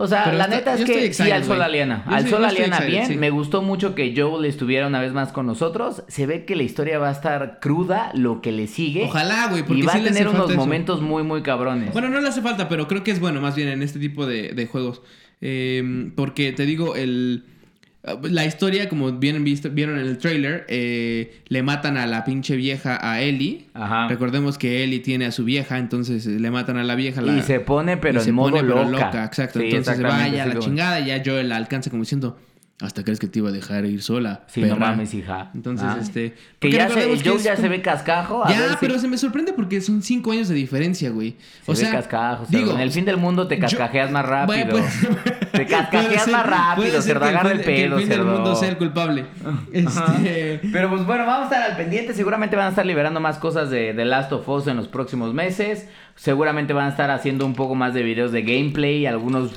O 0.00 0.06
sea, 0.06 0.22
Pero 0.26 0.36
la 0.38 0.44
está- 0.44 0.56
neta 0.56 0.74
es 0.74 0.84
que 0.84 0.94
sí, 0.94 1.04
excited, 1.06 1.32
al 1.32 1.42
Sol 1.42 1.56
güey. 1.56 1.66
Aliena. 1.68 2.04
Yo 2.08 2.14
Al 2.14 2.22
sí- 2.22 2.30
Sol 2.30 2.38
yo 2.40 2.46
estoy 2.46 2.58
Aliena 2.62 2.76
excited, 2.76 2.92
bien. 2.98 3.06
sí. 3.08 3.16
Me 3.16 3.30
gustó 3.30 3.62
mucho 3.62 3.96
que 3.96 4.14
Joel 4.16 4.44
estuviera 4.44 4.86
una 4.86 5.00
vez 5.00 5.12
más 5.12 5.32
con 5.32 5.44
nosotros. 5.46 6.04
Se 6.06 6.24
ve 6.26 6.44
que 6.44 6.54
la 6.54 6.62
historia 6.62 7.00
va 7.00 7.08
a 7.08 7.12
estar 7.12 7.58
cruda, 7.60 8.12
lo 8.14 8.40
que 8.40 8.52
le 8.52 8.68
sigue. 8.68 9.06
ojalá, 9.06 9.48
güey, 9.48 9.64
porque 9.64 9.80
y 9.82 9.84
va 9.86 9.94
sí 9.94 9.98
a 9.98 10.04
tener 10.04 10.28
unos 10.28 10.50
eso. 10.50 10.56
momentos 10.56 11.00
muy, 11.02 11.24
muy 11.24 11.42
cabrones. 11.42 11.92
Bueno, 11.92 12.10
no 12.10 12.20
le 12.20 12.28
hace 12.28 12.42
falta, 12.42 12.68
pero 12.68 12.86
creo 12.86 13.02
que 13.02 13.10
es 13.10 13.18
bueno 13.18 13.40
más 13.40 13.56
bien 13.56 13.70
en 13.70 13.82
este 13.82 13.98
tipo 13.98 14.24
de, 14.24 14.52
de 14.52 14.66
juegos. 14.68 15.02
Eh, 15.40 16.10
porque 16.14 16.52
te 16.52 16.66
digo, 16.66 16.96
el... 16.96 17.44
La 18.22 18.46
historia, 18.46 18.88
como 18.88 19.12
bien 19.12 19.42
visto, 19.44 19.68
vieron 19.70 19.98
en 19.98 20.06
el 20.06 20.16
trailer, 20.16 20.64
eh, 20.68 21.42
le 21.48 21.62
matan 21.62 21.98
a 21.98 22.06
la 22.06 22.24
pinche 22.24 22.56
vieja 22.56 22.98
a 23.02 23.20
Ellie. 23.20 23.66
Ajá. 23.74 24.08
Recordemos 24.08 24.56
que 24.56 24.82
Ellie 24.82 25.00
tiene 25.00 25.26
a 25.26 25.32
su 25.32 25.44
vieja, 25.44 25.76
entonces 25.78 26.24
eh, 26.26 26.38
le 26.40 26.50
matan 26.50 26.78
a 26.78 26.84
la 26.84 26.94
vieja. 26.94 27.20
la- 27.20 27.36
y 27.36 27.42
se 27.42 27.60
pone, 27.60 27.98
pero 27.98 28.20
y 28.20 28.22
se 28.22 28.30
en 28.30 28.36
modo 28.36 28.52
pone, 28.52 28.62
pero 28.66 28.84
loca. 28.88 29.24
exacto. 29.26 29.58
Sí, 29.58 29.66
Entonces 29.66 29.96
se 29.96 30.02
vaya 30.02 30.44
a 30.44 30.46
la 30.46 30.52
como- 30.54 30.64
chingada 30.64 31.00
y 31.00 31.06
ya 31.06 31.22
Joel 31.22 31.50
la 31.50 31.56
alcanza 31.56 31.90
como 31.90 32.02
diciendo, 32.04 32.38
hasta 32.80 33.02
crees 33.02 33.18
que 33.18 33.26
te 33.26 33.40
iba 33.40 33.48
a 33.48 33.52
dejar 33.52 33.84
ir 33.86 34.02
sola. 34.02 34.42
Sí, 34.46 34.60
no 34.62 34.74
perra?". 34.74 34.90
mames, 34.90 35.12
hija. 35.14 35.50
Entonces, 35.54 35.86
Ah. 35.88 35.98
este... 36.00 36.34
Que 36.60 36.70
ya 36.70 36.88
se, 36.88 36.94
que 36.94 37.12
es 37.12 37.22
ya 37.42 37.52
como- 37.54 37.62
se 37.62 37.68
ve 37.68 37.82
cascajo. 37.82 38.44
a 38.44 38.48
ver 38.48 38.56
Ya, 38.56 38.68
si- 38.70 38.76
pero 38.80 38.98
se 39.00 39.08
me 39.08 39.18
sorprende 39.18 39.52
porque 39.52 39.80
son 39.80 40.00
cinco 40.02 40.30
años 40.30 40.48
de 40.48 40.54
diferencia, 40.54 41.10
güey. 41.10 41.36
Se 41.64 41.72
o 41.72 41.74
ve 41.74 41.80
sea, 41.80 41.90
cascajo, 41.90 42.44
cerdo. 42.46 42.58
digo, 42.58 42.72
en 42.74 42.80
el 42.80 42.90
fin 42.92 43.04
del 43.04 43.16
mundo 43.16 43.48
te 43.48 43.56
yo- 43.56 43.62
cascajeas 43.62 44.10
más 44.12 44.24
rápido. 44.24 44.66
Bueno, 44.66 44.70
pues- 44.78 45.50
te 45.52 45.66
cascajeas 45.66 46.22
ser- 46.24 46.32
más 46.32 46.46
rápido, 46.46 47.02
cerdo. 47.02 47.20
que 47.20 47.28
el 47.28 47.34
Agarra 47.36 47.50
el 47.52 47.58
que 47.58 47.64
pedo, 47.64 47.94
el 47.96 48.00
fin 48.02 48.08
del 48.10 48.18
cerdo. 48.18 48.32
mundo 48.32 48.54
sea 48.54 48.68
el 48.68 48.76
culpable. 48.78 49.24
Este... 49.72 50.60
Pero 50.72 50.88
pues 50.90 51.04
bueno, 51.04 51.26
vamos 51.26 51.50
a 51.50 51.54
estar 51.56 51.70
al 51.70 51.76
pendiente. 51.76 52.14
Seguramente 52.14 52.54
van 52.56 52.66
a 52.66 52.70
estar 52.70 52.86
liberando 52.86 53.18
más 53.20 53.38
cosas 53.38 53.70
de 53.70 53.92
The 53.94 54.04
Last 54.04 54.30
of 54.32 54.48
Us 54.48 54.66
en 54.68 54.76
los 54.76 54.88
próximos 54.88 55.34
meses. 55.34 55.88
Seguramente 56.14 56.72
van 56.72 56.86
a 56.86 56.90
estar 56.90 57.10
haciendo 57.10 57.44
un 57.46 57.54
poco 57.54 57.74
más 57.74 57.94
de 57.94 58.02
videos 58.02 58.32
de 58.32 58.42
gameplay. 58.42 59.06
Algunos, 59.06 59.50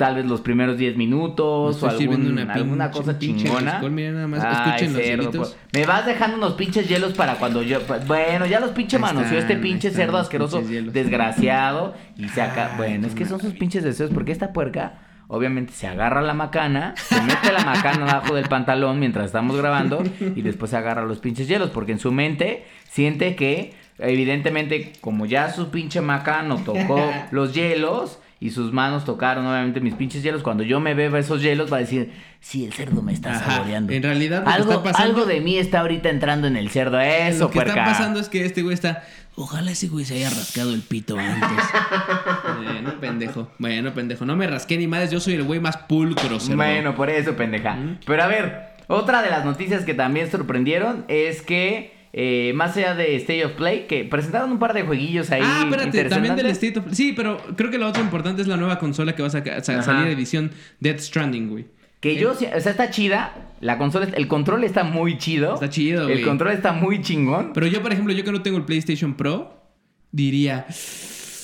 tal 0.00 0.16
vez 0.16 0.24
los 0.26 0.40
primeros 0.40 0.76
10 0.78 0.96
minutos. 0.96 1.80
O 1.82 1.88
algún- 1.88 2.32
una 2.32 2.52
alguna 2.54 2.86
pinche- 2.90 2.96
cosa 2.96 3.18
pinche 3.18 3.44
chingona. 3.44 3.72
alcohol, 3.74 3.90
miren 3.92 4.14
nada 4.14 4.26
más, 4.26 4.42
Ay, 4.44 4.52
escuchen 4.66 4.92
los 4.94 5.02
cerdo, 5.02 5.22
hielitos. 5.22 5.48
pues. 5.50 5.56
Me 5.74 5.86
vas 5.86 6.06
dejando 6.06 6.36
unos 6.38 6.54
pinches 6.54 6.88
hielos 6.88 7.12
para 7.12 7.34
cuando 7.34 7.62
yo. 7.62 7.78
Bueno, 8.06 8.46
ya 8.46 8.58
los 8.60 8.70
pinches 8.70 8.94
Ahí 8.94 9.02
manoseó 9.14 9.38
este 9.38 9.56
pinche 9.56 9.90
cerdo 9.90 10.16
asqueroso, 10.18 10.60
desgraciado. 10.62 11.94
Y 12.16 12.28
se. 12.28 12.40
Ay, 12.42 12.50
Bueno, 12.76 13.06
es 13.06 13.14
que 13.14 13.26
son 13.26 13.40
sus 13.40 13.52
pinches 13.54 13.84
deseos. 13.84 14.10
Porque 14.12 14.32
esta 14.32 14.52
puerca. 14.52 15.02
Obviamente 15.32 15.72
se 15.72 15.86
agarra 15.86 16.22
la 16.22 16.34
macana, 16.34 16.92
se 16.96 17.22
mete 17.22 17.52
la 17.52 17.64
macana 17.64 18.02
abajo 18.10 18.34
del 18.34 18.48
pantalón 18.48 18.98
mientras 18.98 19.26
estamos 19.26 19.56
grabando 19.56 20.02
y 20.34 20.42
después 20.42 20.72
se 20.72 20.76
agarra 20.76 21.04
los 21.04 21.20
pinches 21.20 21.46
hielos 21.46 21.70
porque 21.70 21.92
en 21.92 22.00
su 22.00 22.10
mente 22.10 22.64
siente 22.88 23.36
que 23.36 23.72
evidentemente 24.00 24.92
como 25.00 25.26
ya 25.26 25.50
su 25.52 25.70
pinche 25.70 26.00
macano 26.00 26.56
tocó 26.64 27.00
los 27.30 27.54
hielos 27.54 28.18
y 28.40 28.50
sus 28.50 28.72
manos 28.72 29.04
tocaron 29.04 29.46
obviamente 29.46 29.80
mis 29.80 29.94
pinches 29.94 30.22
hielos, 30.22 30.42
cuando 30.42 30.62
yo 30.62 30.80
me 30.80 30.94
beba 30.94 31.18
esos 31.18 31.42
hielos 31.42 31.70
va 31.72 31.76
a 31.76 31.80
decir, 31.80 32.10
sí, 32.40 32.64
el 32.64 32.72
cerdo 32.72 33.02
me 33.02 33.12
está 33.12 33.32
Ajá, 33.36 33.56
saboreando. 33.56 33.92
en 33.92 34.02
realidad 34.02 34.38
lo 34.40 34.44
que 34.46 34.50
algo, 34.50 34.72
está 34.72 34.82
pasando- 34.84 35.08
algo 35.14 35.26
de 35.26 35.40
mí 35.40 35.58
está 35.58 35.80
ahorita 35.80 36.08
entrando 36.08 36.46
en 36.46 36.56
el 36.56 36.70
cerdo, 36.70 36.98
eso, 37.00 37.44
Lo 37.44 37.50
que 37.50 37.58
está 37.58 37.74
pasando 37.74 38.18
es 38.18 38.28
que 38.28 38.44
este 38.44 38.62
güey 38.62 38.74
está. 38.74 39.04
Ojalá 39.36 39.70
ese 39.70 39.86
güey 39.88 40.04
se 40.04 40.14
haya 40.14 40.28
rascado 40.30 40.74
el 40.74 40.80
pito 40.82 41.16
antes. 41.18 41.48
bueno, 42.64 43.00
pendejo. 43.00 43.48
Bueno, 43.58 43.94
pendejo. 43.94 44.24
No 44.26 44.36
me 44.36 44.46
rasqué 44.46 44.76
ni 44.76 44.86
madres. 44.86 45.10
Yo 45.10 45.20
soy 45.20 45.34
el 45.34 45.44
güey 45.44 45.60
más 45.60 45.76
pulcro, 45.76 46.40
cerdo. 46.40 46.56
Bueno, 46.56 46.94
por 46.94 47.08
eso, 47.10 47.36
pendeja. 47.36 47.76
Pero 48.06 48.22
a 48.22 48.26
ver, 48.26 48.70
otra 48.88 49.22
de 49.22 49.30
las 49.30 49.44
noticias 49.44 49.84
que 49.84 49.94
también 49.94 50.30
sorprendieron 50.30 51.04
es 51.08 51.42
que, 51.42 51.94
eh, 52.12 52.52
más 52.54 52.76
allá 52.76 52.94
de 52.94 53.16
State 53.16 53.44
of 53.44 53.52
Play, 53.52 53.86
que 53.86 54.04
presentaron 54.04 54.50
un 54.52 54.58
par 54.58 54.72
de 54.74 54.82
jueguillos 54.82 55.30
ahí. 55.30 55.42
Ah, 55.44 55.62
espérate, 55.64 56.04
también 56.06 56.36
del. 56.36 56.46
State 56.46 56.78
of... 56.78 56.86
Sí, 56.92 57.12
pero 57.14 57.38
creo 57.56 57.70
que 57.70 57.78
lo 57.78 57.86
otro 57.88 58.02
importante 58.02 58.42
es 58.42 58.48
la 58.48 58.56
nueva 58.56 58.78
consola 58.78 59.14
que 59.14 59.22
va 59.22 59.28
a, 59.28 59.30
saca- 59.30 59.62
salir 59.62 60.08
edición 60.08 60.50
Death 60.80 60.98
Stranding, 61.00 61.48
güey. 61.48 61.66
Que 62.00 62.16
yo, 62.16 62.34
sí- 62.34 62.46
o 62.46 62.60
sea, 62.60 62.72
está 62.72 62.90
chida. 62.90 63.34
La 63.60 63.76
consola, 63.76 64.08
el 64.14 64.26
control 64.26 64.64
está 64.64 64.84
muy 64.84 65.18
chido. 65.18 65.54
Está 65.54 65.68
chido, 65.68 66.02
El 66.08 66.14
güey. 66.14 66.22
control 66.24 66.52
está 66.52 66.72
muy 66.72 67.02
chingón. 67.02 67.52
Pero 67.52 67.66
yo, 67.66 67.82
por 67.82 67.92
ejemplo, 67.92 68.12
yo 68.14 68.24
que 68.24 68.32
no 68.32 68.40
tengo 68.42 68.56
el 68.56 68.64
PlayStation 68.64 69.14
Pro, 69.14 69.62
diría... 70.10 70.66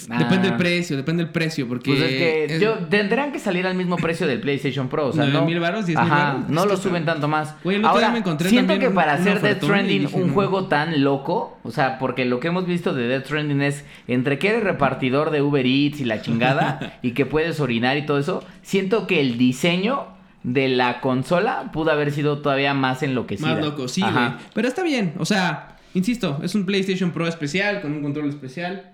Ah. 0.09 0.19
Depende 0.19 0.49
del 0.49 0.57
precio, 0.57 0.97
depende 0.97 1.25
del 1.25 1.33
precio, 1.33 1.66
porque... 1.66 1.90
Pues 1.90 2.03
es 2.03 2.09
que 2.09 2.45
es- 2.45 2.61
yo, 2.61 2.75
tendrán 2.88 3.33
que 3.33 3.38
salir 3.40 3.66
al 3.66 3.75
mismo 3.75 3.97
precio 3.97 4.27
del 4.27 4.40
PlayStation 4.40 4.88
Pro. 4.88 5.09
O 5.09 5.12
sea, 5.12 5.25
¿Nueve 5.25 5.40
no. 5.40 5.47
mil 5.47 5.59
varos? 5.61 5.87
¿Diez 5.87 5.99
mil 6.01 6.12
Ajá, 6.12 6.33
varos? 6.35 6.49
no 6.49 6.66
lo 6.66 6.77
suben 6.77 7.05
tanto 7.05 7.27
más. 7.29 7.55
Güey, 7.64 7.77
el 7.79 7.85
otro 7.85 7.99
día 7.99 8.07
Ahora, 8.07 8.12
me 8.12 8.19
encontré 8.21 8.49
siento 8.49 8.73
también 8.73 8.90
que 8.90 8.95
para 8.95 9.14
hacer 9.14 9.40
Death 9.40 9.64
Stranding 9.64 10.03
dije, 10.03 10.16
un 10.16 10.29
no. 10.29 10.33
juego 10.35 10.66
tan 10.66 11.03
loco, 11.03 11.59
o 11.64 11.71
sea, 11.73 11.99
porque 11.99 12.25
lo 12.25 12.38
que 12.40 12.49
hemos 12.49 12.66
visto 12.66 12.95
de 12.95 13.09
Death 13.09 13.25
Stranding 13.27 13.62
es 13.62 13.85
entre 14.07 14.38
que 14.38 14.49
eres 14.51 14.62
repartidor 14.62 15.31
de 15.31 15.42
Uber 15.42 15.66
Eats 15.66 16.01
y 16.01 16.05
la 16.05 16.23
chingada 16.23 16.99
y 17.03 17.11
que 17.12 17.27
puedes 17.27 17.59
orinar 17.59 17.97
y 17.97 18.07
todo 18.07 18.19
eso, 18.19 18.45
siento 18.62 19.07
que 19.07 19.21
el 19.21 19.38
diseño 19.38 20.07
de 20.45 20.69
la 20.69 21.01
consola 21.01 21.73
pudo 21.73 21.90
haber 21.90 22.12
sido 22.12 22.38
todavía 22.38 22.73
más 22.75 23.03
enloquecido. 23.03 23.49
Más 23.49 23.59
loco, 23.61 23.88
sí, 23.88 24.03
güey. 24.03 24.14
Pero 24.55 24.69
está 24.69 24.85
bien, 24.85 25.14
o 25.19 25.25
sea, 25.25 25.77
insisto, 25.95 26.38
es 26.45 26.55
un 26.55 26.64
PlayStation 26.64 27.11
Pro 27.11 27.27
especial, 27.27 27.81
con 27.81 27.90
un 27.92 28.03
control 28.03 28.29
especial. 28.29 28.92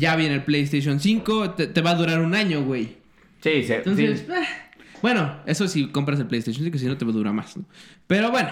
Ya 0.00 0.16
viene 0.16 0.36
el 0.36 0.44
PlayStation 0.44 0.98
5, 0.98 1.50
te, 1.50 1.66
te 1.66 1.80
va 1.82 1.90
a 1.90 1.94
durar 1.94 2.20
un 2.20 2.34
año, 2.34 2.62
güey. 2.64 2.96
Sí, 3.42 3.62
se- 3.64 3.76
Entonces, 3.76 4.20
sí. 4.20 4.26
ah, 4.32 4.46
bueno, 5.02 5.36
eso 5.46 5.68
si 5.68 5.88
compras 5.88 6.18
el 6.20 6.26
PlayStation 6.26 6.64
5, 6.64 6.78
si 6.78 6.86
no 6.86 6.96
te 6.96 7.04
dura 7.04 7.32
más. 7.32 7.56
¿no? 7.56 7.64
Pero 8.06 8.30
bueno, 8.30 8.48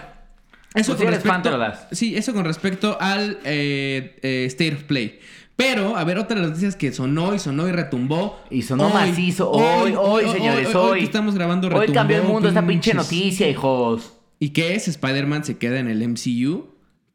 eso 0.75 0.93
Pues 0.93 1.01
si 1.01 1.07
eres 1.07 1.23
fan, 1.23 1.43
das. 1.43 1.87
Sí, 1.93 2.17
eso 2.17 2.35
con 2.35 2.45
respecto 2.45 2.99
al 3.01 3.39
eh, 3.45 4.19
eh, 4.23 4.45
State 4.47 4.75
of 4.75 4.83
Play. 4.85 5.21
Pero, 5.57 5.97
a 5.97 6.05
ver, 6.05 6.19
otra 6.19 6.37
de 6.37 6.43
las 6.43 6.51
noticias 6.51 6.77
que 6.77 6.93
sonó 6.93 7.35
y 7.35 7.39
sonó 7.39 7.67
y 7.67 7.73
retumbó. 7.73 8.41
Y 8.51 8.63
sonó 8.63 8.91
macizo. 8.91 9.51
Hoy, 9.51 9.93
hoy, 9.99 10.29
señores, 10.29 10.73
hoy. 10.75 11.01
que 11.01 11.05
estamos 11.07 11.35
grabando 11.35 11.67
Hoy 11.69 11.89
cambió 11.93 12.17
el 12.19 12.23
retumbó, 12.23 12.35
mundo 12.35 12.49
esta 12.49 12.61
pinche 12.65 12.93
pinches. 12.93 12.95
noticia, 12.95 13.49
hijos. 13.49 14.13
¿Y 14.39 14.51
qué 14.51 14.75
es? 14.77 14.87
Spider-Man 14.87 15.45
se 15.45 15.57
queda 15.59 15.81
en 15.81 15.89
el 15.89 16.01
MCU 16.07 16.69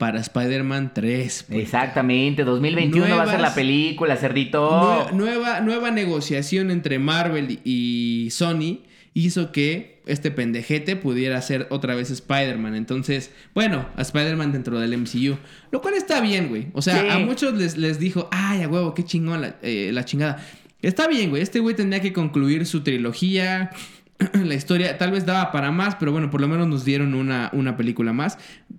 para 0.03 0.19
Spider-Man 0.19 0.91
3. 0.93 1.45
pues. 1.47 1.63
Exactamente, 1.63 2.43
2021 2.43 3.15
va 3.15 3.23
a 3.23 3.31
ser 3.31 3.39
la 3.39 3.55
película, 3.55 4.17
cerdito. 4.17 5.07
Nue- 5.09 5.13
nueva, 5.13 5.61
nueva 5.61 5.91
negociación 5.91 6.71
entre 6.71 6.99
Marvel 6.99 7.59
y 7.63 8.27
Sony 8.31 8.79
hizo 9.13 9.53
que 9.53 10.01
este 10.05 10.29
pendejete 10.29 10.97
pudiera 10.97 11.41
ser 11.41 11.67
otra 11.69 11.95
vez 11.95 12.11
Spider-Man. 12.11 12.75
Entonces, 12.75 13.31
bueno, 13.55 13.85
a 13.95 14.01
Spider-Man 14.01 14.51
dentro 14.51 14.77
del 14.77 14.91
MCU. 14.97 15.37
Lo 15.71 15.81
cual 15.81 15.93
está 15.93 16.19
bien, 16.19 16.49
güey. 16.49 16.67
O 16.73 16.81
sea, 16.81 16.99
Sí. 17.01 17.07
a 17.09 17.19
muchos 17.19 17.53
les, 17.53 17.77
les 17.77 17.97
dijo, 17.97 18.27
ay, 18.31 18.63
a 18.63 18.67
huevo, 18.67 18.93
qué 18.93 19.05
chingón 19.05 19.39
la, 19.41 19.55
eh, 19.61 19.91
la 19.93 20.03
chingada. 20.03 20.45
Está 20.81 21.07
bien, 21.07 21.29
güey. 21.29 21.41
Este 21.41 21.61
güey 21.61 21.77
tendría 21.77 22.01
que 22.01 22.11
concluir 22.11 22.65
su 22.65 22.81
trilogía. 22.81 23.69
La 24.43 24.53
historia 24.53 24.97
tal 24.97 25.11
vez 25.11 25.25
daba 25.25 25.51
para 25.51 25.71
más, 25.71 25.95
pero 25.95 26.11
bueno, 26.11 26.29
por 26.29 26.41
lo 26.41 26.47
menos 26.47 26.67
nos 26.67 26.85
dieron 26.85 27.13
una, 27.13 27.49
una 27.53 27.77
película 27.77 28.13
más. 28.13 28.37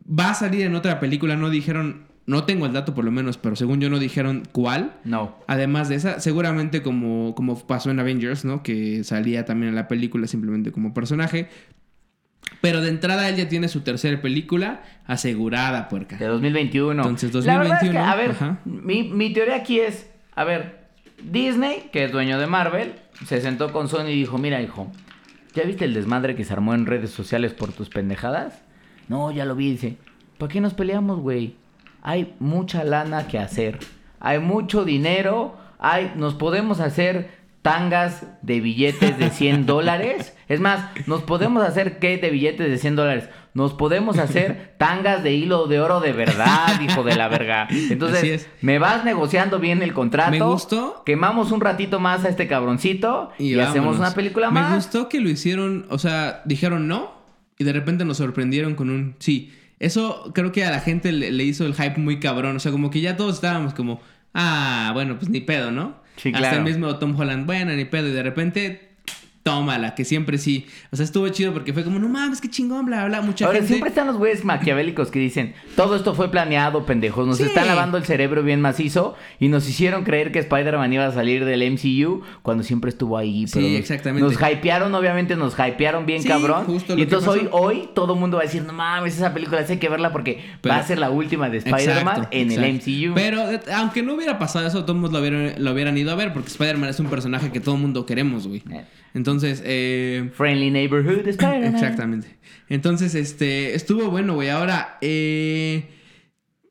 Va 0.08 0.30
a 0.30 0.34
salir 0.34 0.62
en 0.62 0.74
otra 0.74 1.00
película, 1.00 1.36
no 1.36 1.50
dijeron, 1.50 2.04
no 2.26 2.44
tengo 2.44 2.66
el 2.66 2.72
dato 2.72 2.94
por 2.94 3.04
lo 3.04 3.10
menos, 3.10 3.36
pero 3.36 3.56
según 3.56 3.80
yo 3.80 3.90
no 3.90 3.98
dijeron 3.98 4.44
cuál. 4.52 4.94
No. 5.04 5.36
Además 5.46 5.88
de 5.88 5.96
esa, 5.96 6.20
seguramente 6.20 6.82
como, 6.82 7.34
como 7.34 7.58
pasó 7.66 7.90
en 7.90 8.00
Avengers, 8.00 8.44
¿no? 8.44 8.62
Que 8.62 9.04
salía 9.04 9.44
también 9.44 9.70
en 9.70 9.74
la 9.74 9.88
película 9.88 10.26
simplemente 10.26 10.72
como 10.72 10.94
personaje. 10.94 11.48
Pero 12.60 12.80
de 12.80 12.88
entrada 12.88 13.28
él 13.28 13.36
ya 13.36 13.48
tiene 13.48 13.68
su 13.68 13.80
tercera 13.80 14.22
película 14.22 14.82
asegurada, 15.06 15.88
puerca. 15.88 16.16
De 16.16 16.26
2021. 16.26 17.02
Entonces, 17.02 17.44
La 17.44 17.58
verdad 17.58 17.82
es 17.82 17.90
que, 17.90 17.96
2021, 17.96 18.12
a 18.12 18.16
ver, 18.16 18.30
ajá. 18.30 18.58
mi, 18.64 19.02
mi 19.10 19.32
teoría 19.32 19.56
aquí 19.56 19.80
es, 19.80 20.08
a 20.34 20.44
ver, 20.44 20.84
Disney, 21.22 21.90
que 21.92 22.04
es 22.04 22.12
dueño 22.12 22.38
de 22.38 22.46
Marvel, 22.46 22.94
se 23.26 23.40
sentó 23.40 23.72
con 23.72 23.88
Sony 23.88 24.08
y 24.08 24.14
dijo, 24.14 24.38
mira, 24.38 24.62
hijo, 24.62 24.90
¿ya 25.54 25.64
viste 25.64 25.84
el 25.84 25.94
desmadre 25.94 26.34
que 26.34 26.44
se 26.44 26.52
armó 26.52 26.74
en 26.74 26.86
redes 26.86 27.10
sociales 27.10 27.52
por 27.52 27.72
tus 27.72 27.88
pendejadas? 27.88 28.62
No, 29.08 29.30
ya 29.30 29.44
lo 29.44 29.54
vi, 29.54 29.72
dice. 29.72 29.96
¿Para 30.38 30.52
qué 30.52 30.60
nos 30.60 30.74
peleamos, 30.74 31.20
güey? 31.20 31.56
Hay 32.02 32.34
mucha 32.38 32.84
lana 32.84 33.26
que 33.26 33.38
hacer. 33.38 33.78
Hay 34.20 34.38
mucho 34.38 34.84
dinero. 34.84 35.56
Hay, 35.78 36.12
nos 36.16 36.34
podemos 36.34 36.80
hacer 36.80 37.30
tangas 37.62 38.26
de 38.42 38.60
billetes 38.60 39.18
de 39.18 39.30
100 39.30 39.66
dólares. 39.66 40.36
Es 40.46 40.60
más, 40.60 40.90
nos 41.06 41.22
podemos 41.22 41.64
hacer 41.64 41.98
qué 41.98 42.18
de 42.18 42.28
billetes 42.28 42.68
de 42.68 42.76
100 42.76 42.96
dólares. 42.96 43.30
Nos 43.54 43.72
podemos 43.72 44.18
hacer 44.18 44.74
tangas 44.78 45.22
de 45.22 45.32
hilo 45.32 45.66
de 45.66 45.80
oro 45.80 46.00
de 46.00 46.12
verdad, 46.12 46.80
hijo 46.80 47.04
de 47.04 47.14
la 47.14 47.28
verga. 47.28 47.68
Entonces, 47.90 48.24
es. 48.24 48.48
me 48.60 48.78
vas 48.78 49.04
negociando 49.04 49.60
bien 49.60 49.82
el 49.82 49.94
contrato. 49.94 50.32
Me 50.32 50.40
gustó. 50.40 51.02
Quemamos 51.06 51.52
un 51.52 51.60
ratito 51.60 52.00
más 52.00 52.24
a 52.24 52.28
este 52.28 52.48
cabroncito 52.48 53.30
y, 53.38 53.58
hacemos 53.58 53.98
una 53.98 54.12
película 54.12 54.50
Me 54.50 54.60
más. 54.60 54.74
gustó 54.74 55.08
que 55.08 55.20
lo 55.20 55.30
hicieron, 55.30 55.86
o 55.88 55.98
sea, 55.98 56.42
dijeron 56.44 56.88
no 56.88 57.14
y 57.56 57.64
de 57.64 57.72
repente 57.72 58.04
nos 58.04 58.16
sorprendieron 58.16 58.74
con 58.74 58.90
un 58.90 59.14
sí. 59.20 59.52
Eso 59.78 60.30
creo 60.34 60.50
que 60.52 60.64
a 60.64 60.70
la 60.70 60.80
gente 60.80 61.12
le, 61.12 61.30
le 61.30 61.44
hizo 61.44 61.66
el 61.66 61.74
hype 61.74 61.98
muy 61.98 62.18
cabrón. 62.20 62.56
O 62.56 62.60
sea, 62.60 62.72
como 62.72 62.90
que 62.90 63.00
ya 63.00 63.16
todos 63.16 63.36
estábamos 63.36 63.74
como, 63.74 64.00
ah, 64.32 64.90
bueno, 64.94 65.16
pues 65.16 65.28
ni 65.28 65.40
pedo, 65.40 65.70
¿no? 65.70 66.02
Sí, 66.16 66.28
Hasta 66.28 66.38
claro. 66.38 66.56
el 66.58 66.64
mismo 66.64 66.96
Tom 66.98 67.18
Holland, 67.18 67.46
bueno, 67.46 67.72
ni 67.72 67.84
pedo. 67.84 68.08
Y 68.08 68.12
de 68.12 68.22
repente, 68.22 68.83
tómala, 69.44 69.94
que 69.94 70.04
siempre 70.06 70.38
sí. 70.38 70.66
O 70.90 70.96
sea, 70.96 71.04
estuvo 71.04 71.28
chido 71.28 71.52
porque 71.52 71.72
fue 71.74 71.84
como, 71.84 71.98
no 71.98 72.08
mames, 72.08 72.40
qué 72.40 72.48
chingón, 72.48 72.86
bla, 72.86 73.04
bla, 73.04 73.20
mucha 73.20 73.44
Ahora, 73.44 73.58
gente. 73.58 73.68
siempre 73.68 73.90
están 73.90 74.06
los 74.06 74.16
güeyes 74.16 74.42
maquiavélicos 74.42 75.10
que 75.10 75.18
dicen, 75.18 75.52
todo 75.76 75.94
esto 75.96 76.14
fue 76.14 76.30
planeado, 76.30 76.86
pendejos, 76.86 77.26
nos 77.26 77.36
Sí. 77.36 77.42
están 77.44 77.66
lavando 77.66 77.98
el 77.98 78.04
cerebro 78.06 78.42
bien 78.42 78.62
macizo 78.62 79.14
y 79.38 79.48
nos 79.48 79.68
hicieron 79.68 80.02
creer 80.04 80.32
que 80.32 80.38
Spider-Man 80.38 80.90
iba 80.94 81.06
a 81.06 81.12
salir 81.12 81.44
del 81.44 81.62
MCU 81.62 82.22
cuando 82.40 82.64
siempre 82.64 82.88
estuvo 82.88 83.18
ahí. 83.18 83.46
Sí, 83.46 83.52
pero 83.56 83.68
nos- 83.68 83.78
exactamente. 83.78 84.22
Nos 84.32 84.50
hypearon, 84.50 84.94
obviamente, 84.94 85.36
nos 85.36 85.54
hypearon 85.58 86.06
bien 86.06 86.22
Sí, 86.22 86.28
cabrón. 86.28 86.64
justo 86.64 86.94
lo 86.94 86.98
y 86.98 87.02
entonces 87.02 87.28
hoy, 87.28 87.40
pasó. 87.40 87.56
hoy 87.56 87.88
todo 87.94 88.14
el 88.14 88.20
mundo 88.20 88.38
va 88.38 88.44
a 88.44 88.46
decir, 88.46 88.62
no 88.64 88.72
mames, 88.72 89.14
esa 89.14 89.34
película 89.34 89.62
sí 89.66 89.74
hay 89.74 89.78
que 89.78 89.90
verla 89.90 90.10
porque 90.10 90.42
Pero- 90.62 90.74
va 90.74 90.80
a 90.80 90.86
ser 90.86 90.98
la 90.98 91.10
última 91.10 91.50
de 91.50 91.58
Spider-Man 91.58 92.16
Exacto, 92.16 92.28
en 92.30 92.50
el. 92.50 92.64
MCU. 92.76 93.12
Pero 93.14 93.50
eh, 93.50 93.60
aunque 93.74 94.02
no 94.02 94.14
hubiera 94.14 94.38
pasado 94.38 94.66
eso, 94.66 94.86
todos 94.86 95.12
lo 95.12 95.18
hubieran, 95.20 95.62
lo 95.62 95.72
hubieran 95.72 95.98
ido 95.98 96.10
a 96.12 96.14
ver 96.14 96.32
porque 96.32 96.48
Spider-Man 96.48 96.88
es 96.88 96.98
un 96.98 97.08
personaje 97.08 97.52
que 97.52 97.60
todo 97.60 97.74
el 97.74 97.82
mundo 97.82 98.06
queremos, 98.06 98.46
güey. 98.48 98.62
Eh. 98.70 98.84
Entonces, 99.14 99.62
eh, 99.64 100.30
Friendly 100.34 100.70
Neighborhood 100.70 101.26
Spider-Man. 101.26 101.74
Exactamente. 101.74 102.36
Entonces, 102.68 103.14
este, 103.14 103.74
estuvo 103.74 104.10
bueno, 104.10 104.34
güey. 104.34 104.50
Ahora, 104.50 104.98
eh, 105.00 105.88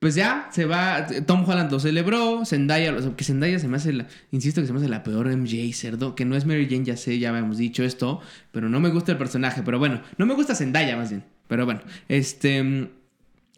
pues 0.04 0.16
ya, 0.16 0.50
se 0.52 0.66
va, 0.66 1.08
Tom 1.26 1.48
Holland 1.48 1.72
lo 1.72 1.80
celebró, 1.80 2.44
Zendaya, 2.46 2.94
o 2.94 3.02
sea, 3.02 3.16
que 3.16 3.24
Zendaya 3.24 3.58
se 3.58 3.70
me 3.70 3.78
hace, 3.78 3.94
la, 3.94 4.08
insisto 4.32 4.60
que 4.60 4.68
se 4.68 4.74
me 4.74 4.80
hace 4.80 4.90
la 4.90 5.02
peor 5.02 5.34
MJ, 5.34 5.74
cerdo, 5.74 6.14
que 6.14 6.26
no 6.26 6.36
es 6.36 6.46
Mary 6.46 6.68
Jane, 6.70 6.84
ya 6.84 6.98
sé, 6.98 7.20
ya 7.20 7.30
habíamos 7.30 7.58
dicho 7.58 7.86
esto, 7.86 8.20
pero 8.52 8.68
no 8.68 8.82
me 8.82 8.90
gusta 8.90 9.14
el 9.14 9.18
personaje, 9.18 9.62
pero 9.64 9.80
bueno, 9.80 10.02
no 10.18 10.26
me 10.26 10.34
gusta 10.34 10.56
Zendaya 10.56 10.98
más 10.98 11.12
bien, 11.12 11.24
pero 11.48 11.64
bueno, 11.64 11.80
este, 12.10 12.90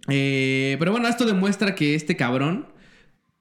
eh, 0.08 0.76
pero 0.78 0.92
bueno, 0.92 1.08
esto 1.08 1.26
demuestra 1.26 1.74
que 1.74 1.96
este 1.96 2.16
cabrón... 2.16 2.68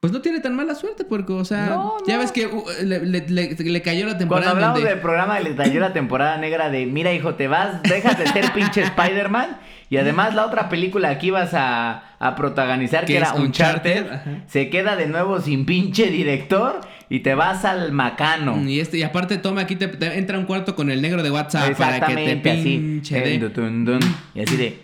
Pues 0.05 0.13
no 0.13 0.21
tiene 0.21 0.39
tan 0.39 0.55
mala 0.55 0.75
suerte, 0.75 1.03
porque, 1.03 1.33
o 1.33 1.43
sea, 1.45 1.65
No, 1.65 1.97
ya 2.07 2.19
ves 2.19 2.31
que 2.31 2.45
uh, 2.45 2.63
le, 2.83 2.99
le- 3.05 3.27
le- 3.27 3.55
le 3.55 3.81
cayó 3.81 4.05
la 4.05 4.11
Cuando 4.11 4.19
temporada. 4.19 4.51
en 4.51 4.57
hablamos 4.57 4.75
donde- 4.79 4.89
del 4.91 4.99
programa 4.99 5.39
le 5.39 5.55
cayó 5.55 5.79
la 5.79 5.93
temporada 5.93 6.37
negra 6.37 6.69
de 6.69 6.85
mira 6.85 7.11
hijo 7.11 7.33
te 7.33 7.47
vas, 7.47 7.81
dejas 7.83 8.17
de 8.19 8.27
ser 8.27 8.51
pinche 8.53 8.81
Spider-Man 8.83 9.57
y 9.89 9.97
además 9.97 10.35
la 10.35 10.45
otra 10.45 10.69
película 10.69 11.17
que 11.17 11.25
ibas 11.27 11.53
a, 11.55 12.03
a 12.19 12.35
protagonizar 12.35 13.05
que, 13.05 13.17
era 13.17 13.33
Uncharted, 13.33 14.03
Uncharted, 14.03 14.31
se 14.47 14.69
queda 14.69 14.95
de 14.95 15.07
nuevo 15.07 15.41
sin 15.41 15.65
pinche 15.65 16.07
director 16.11 16.81
y 17.09 17.21
te 17.21 17.33
vas 17.35 17.65
al 17.65 17.91
macano. 17.91 18.61
Y, 18.67 18.79
este, 18.79 18.97
y 18.99 19.03
aparte, 19.03 19.37
toma, 19.39 19.61
aquí 19.61 19.75
te, 19.75 19.87
te 19.87 20.17
entra 20.19 20.37
un 20.37 20.45
cuarto 20.45 20.75
con 20.75 20.91
el 20.91 21.01
negro 21.01 21.23
de 21.23 21.31
WhatsApp 21.31 21.75
para 21.77 21.99
que 22.05 22.15
te 22.15 22.49
así. 22.51 22.61
pinche 22.77 23.17
Eh, 23.17 23.39
de... 23.39 23.99
Y 24.35 24.41
así 24.41 24.55
de 24.57 24.79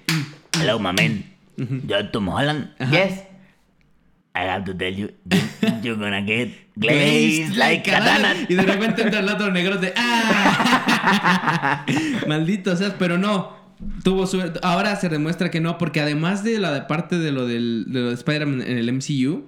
Hello 0.60 0.80
my 0.80 0.94
man. 0.94 1.24
Yo 1.88 2.10
Tom 2.10 2.28
Holland. 2.30 2.70
Yes. 2.92 3.24
I 4.34 4.48
have 4.48 4.64
to 4.66 4.74
tell 4.74 4.94
you, 4.94 5.10
you're 5.84 5.98
gonna 5.98 6.22
get 6.26 6.50
glazed 6.78 7.56
like 7.58 7.84
katana. 7.90 8.34
Y 8.48 8.56
de 8.56 8.62
repente 8.64 9.02
entra 9.02 9.20
el 9.20 9.28
otro 9.30 9.52
negro 9.52 9.78
de... 9.78 9.94
¡Ah! 9.98 11.86
Maldito 12.28 12.76
seas, 12.76 12.94
pero 12.98 13.18
no. 13.18 13.60
Tuvo 14.04 14.28
suerte. 14.28 14.60
Ahora 14.64 14.96
se 14.96 15.10
demuestra 15.10 15.50
que 15.52 15.60
no, 15.60 15.78
porque 15.78 16.02
además 16.02 16.44
de 16.44 16.60
la 16.60 16.72
de 16.72 16.82
parte 16.84 17.18
de 17.18 17.32
lo, 17.32 17.46
del, 17.48 17.86
de 17.90 18.00
lo 18.00 18.08
de 18.10 18.14
Spider-Man 18.14 18.62
en 18.62 18.78
el 18.78 18.94
MCU, 18.94 19.46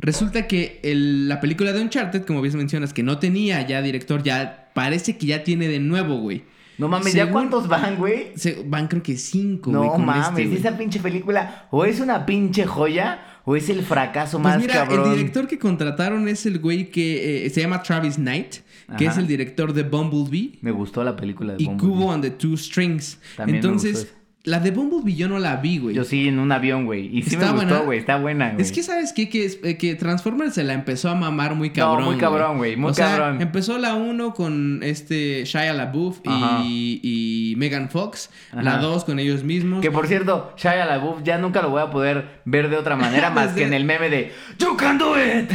resulta 0.00 0.46
que 0.48 0.80
el- 0.82 1.28
la 1.28 1.40
película 1.40 1.72
de 1.72 1.80
Uncharted, 1.80 2.24
como 2.24 2.42
bien 2.42 2.56
mencionas, 2.56 2.92
que 2.92 3.02
no 3.02 3.18
tenía 3.18 3.64
ya 3.66 3.80
director, 3.80 4.22
ya 4.22 4.70
parece 4.74 5.16
que 5.16 5.26
ya 5.26 5.44
tiene 5.44 5.68
de 5.68 5.78
nuevo, 5.78 6.16
güey. 6.18 6.44
No 6.78 6.88
mames, 6.88 7.12
¿ya 7.14 7.30
cuántos 7.30 7.68
van, 7.68 7.96
güey? 7.96 8.32
Van 8.66 8.88
creo 8.88 9.02
que 9.02 9.16
cinco, 9.16 9.70
güey, 9.70 9.88
No 9.90 9.98
mames, 9.98 10.28
este, 10.30 10.46
güey. 10.46 10.58
esa 10.58 10.76
pinche 10.78 10.98
película 10.98 11.66
o 11.70 11.84
es 11.84 12.00
una 12.00 12.24
pinche 12.26 12.64
joya 12.66 13.18
o 13.44 13.56
es 13.56 13.68
el 13.68 13.82
fracaso 13.82 14.38
Pues 14.40 14.54
más 14.54 14.60
mira, 14.60 14.74
cabrón. 14.74 15.10
el 15.12 15.16
director 15.18 15.46
que 15.48 15.58
contrataron 15.58 16.28
es 16.28 16.46
el 16.46 16.58
güey 16.58 16.90
que 16.90 17.46
eh, 17.46 17.50
se 17.50 17.60
llama 17.60 17.82
Travis 17.82 18.16
Knight, 18.16 18.56
que 18.98 19.06
Ajá. 19.06 19.12
es 19.12 19.18
el 19.18 19.26
director 19.26 19.72
de 19.72 19.82
Bumblebee 19.84 20.58
Me 20.62 20.70
gustó 20.72 21.02
la 21.04 21.14
película 21.16 21.54
de 21.54 21.62
y 21.62 21.66
Bumblebee. 21.66 21.94
Cubo 21.94 22.06
on 22.10 22.20
the 22.20 22.30
Two 22.30 22.56
Strings. 22.56 23.18
También 23.36 23.60
me 23.62 23.68
gustó 23.72 23.88
Entonces. 23.88 24.14
La 24.44 24.58
de 24.58 24.70
Bumblebee 24.70 25.14
yo 25.16 25.28
no 25.28 25.38
la 25.38 25.56
vi, 25.56 25.76
güey. 25.78 25.94
Yo 25.94 26.02
sí, 26.04 26.26
en 26.28 26.38
un 26.38 26.50
avión, 26.50 26.86
güey. 26.86 27.14
Y 27.14 27.22
sí 27.22 27.34
Está 27.34 27.48
me 27.48 27.52
buena. 27.56 27.70
gustó, 27.72 27.84
güey. 27.84 27.98
Está 27.98 28.16
buena, 28.16 28.50
güey. 28.52 28.62
Es 28.62 28.72
que, 28.72 28.82
¿sabes 28.82 29.12
qué? 29.12 29.28
Que, 29.28 29.50
eh, 29.64 29.76
que 29.76 29.94
Transformers 29.96 30.54
se 30.54 30.64
la 30.64 30.72
empezó 30.72 31.10
a 31.10 31.14
mamar 31.14 31.54
muy 31.54 31.68
No, 31.68 31.74
cabrón. 31.74 32.04
muy 32.06 32.16
cabrón, 32.16 32.56
güey, 32.56 32.74
muy 32.76 32.90
o 32.90 32.94
sea, 32.94 33.10
cabrón. 33.16 33.42
empezó 33.42 33.76
la 33.78 33.94
1 33.96 34.32
con 34.32 34.80
este 34.82 35.44
Shia 35.44 35.74
LaBeouf 35.74 36.20
y, 36.24 37.00
y 37.02 37.54
Megan 37.56 37.90
Fox. 37.90 38.30
Ajá. 38.52 38.62
La 38.62 38.76
2 38.78 39.04
con 39.04 39.18
ellos 39.18 39.44
mismos. 39.44 39.82
Que 39.82 39.90
por 39.90 40.06
cierto, 40.06 40.54
Shia 40.56 40.86
LaBeouf 40.86 41.22
ya 41.22 41.36
nunca 41.36 41.60
lo 41.60 41.68
voy 41.68 41.82
a 41.82 41.90
poder 41.90 42.40
ver 42.46 42.70
de 42.70 42.76
otra 42.76 42.96
manera 42.96 43.28
más 43.34 43.52
que 43.52 43.64
en 43.64 43.74
el 43.74 43.84
meme 43.84 44.08
de 44.08 44.32
You 44.58 44.74
can 44.76 44.96
do 44.96 45.16
it. 45.18 45.50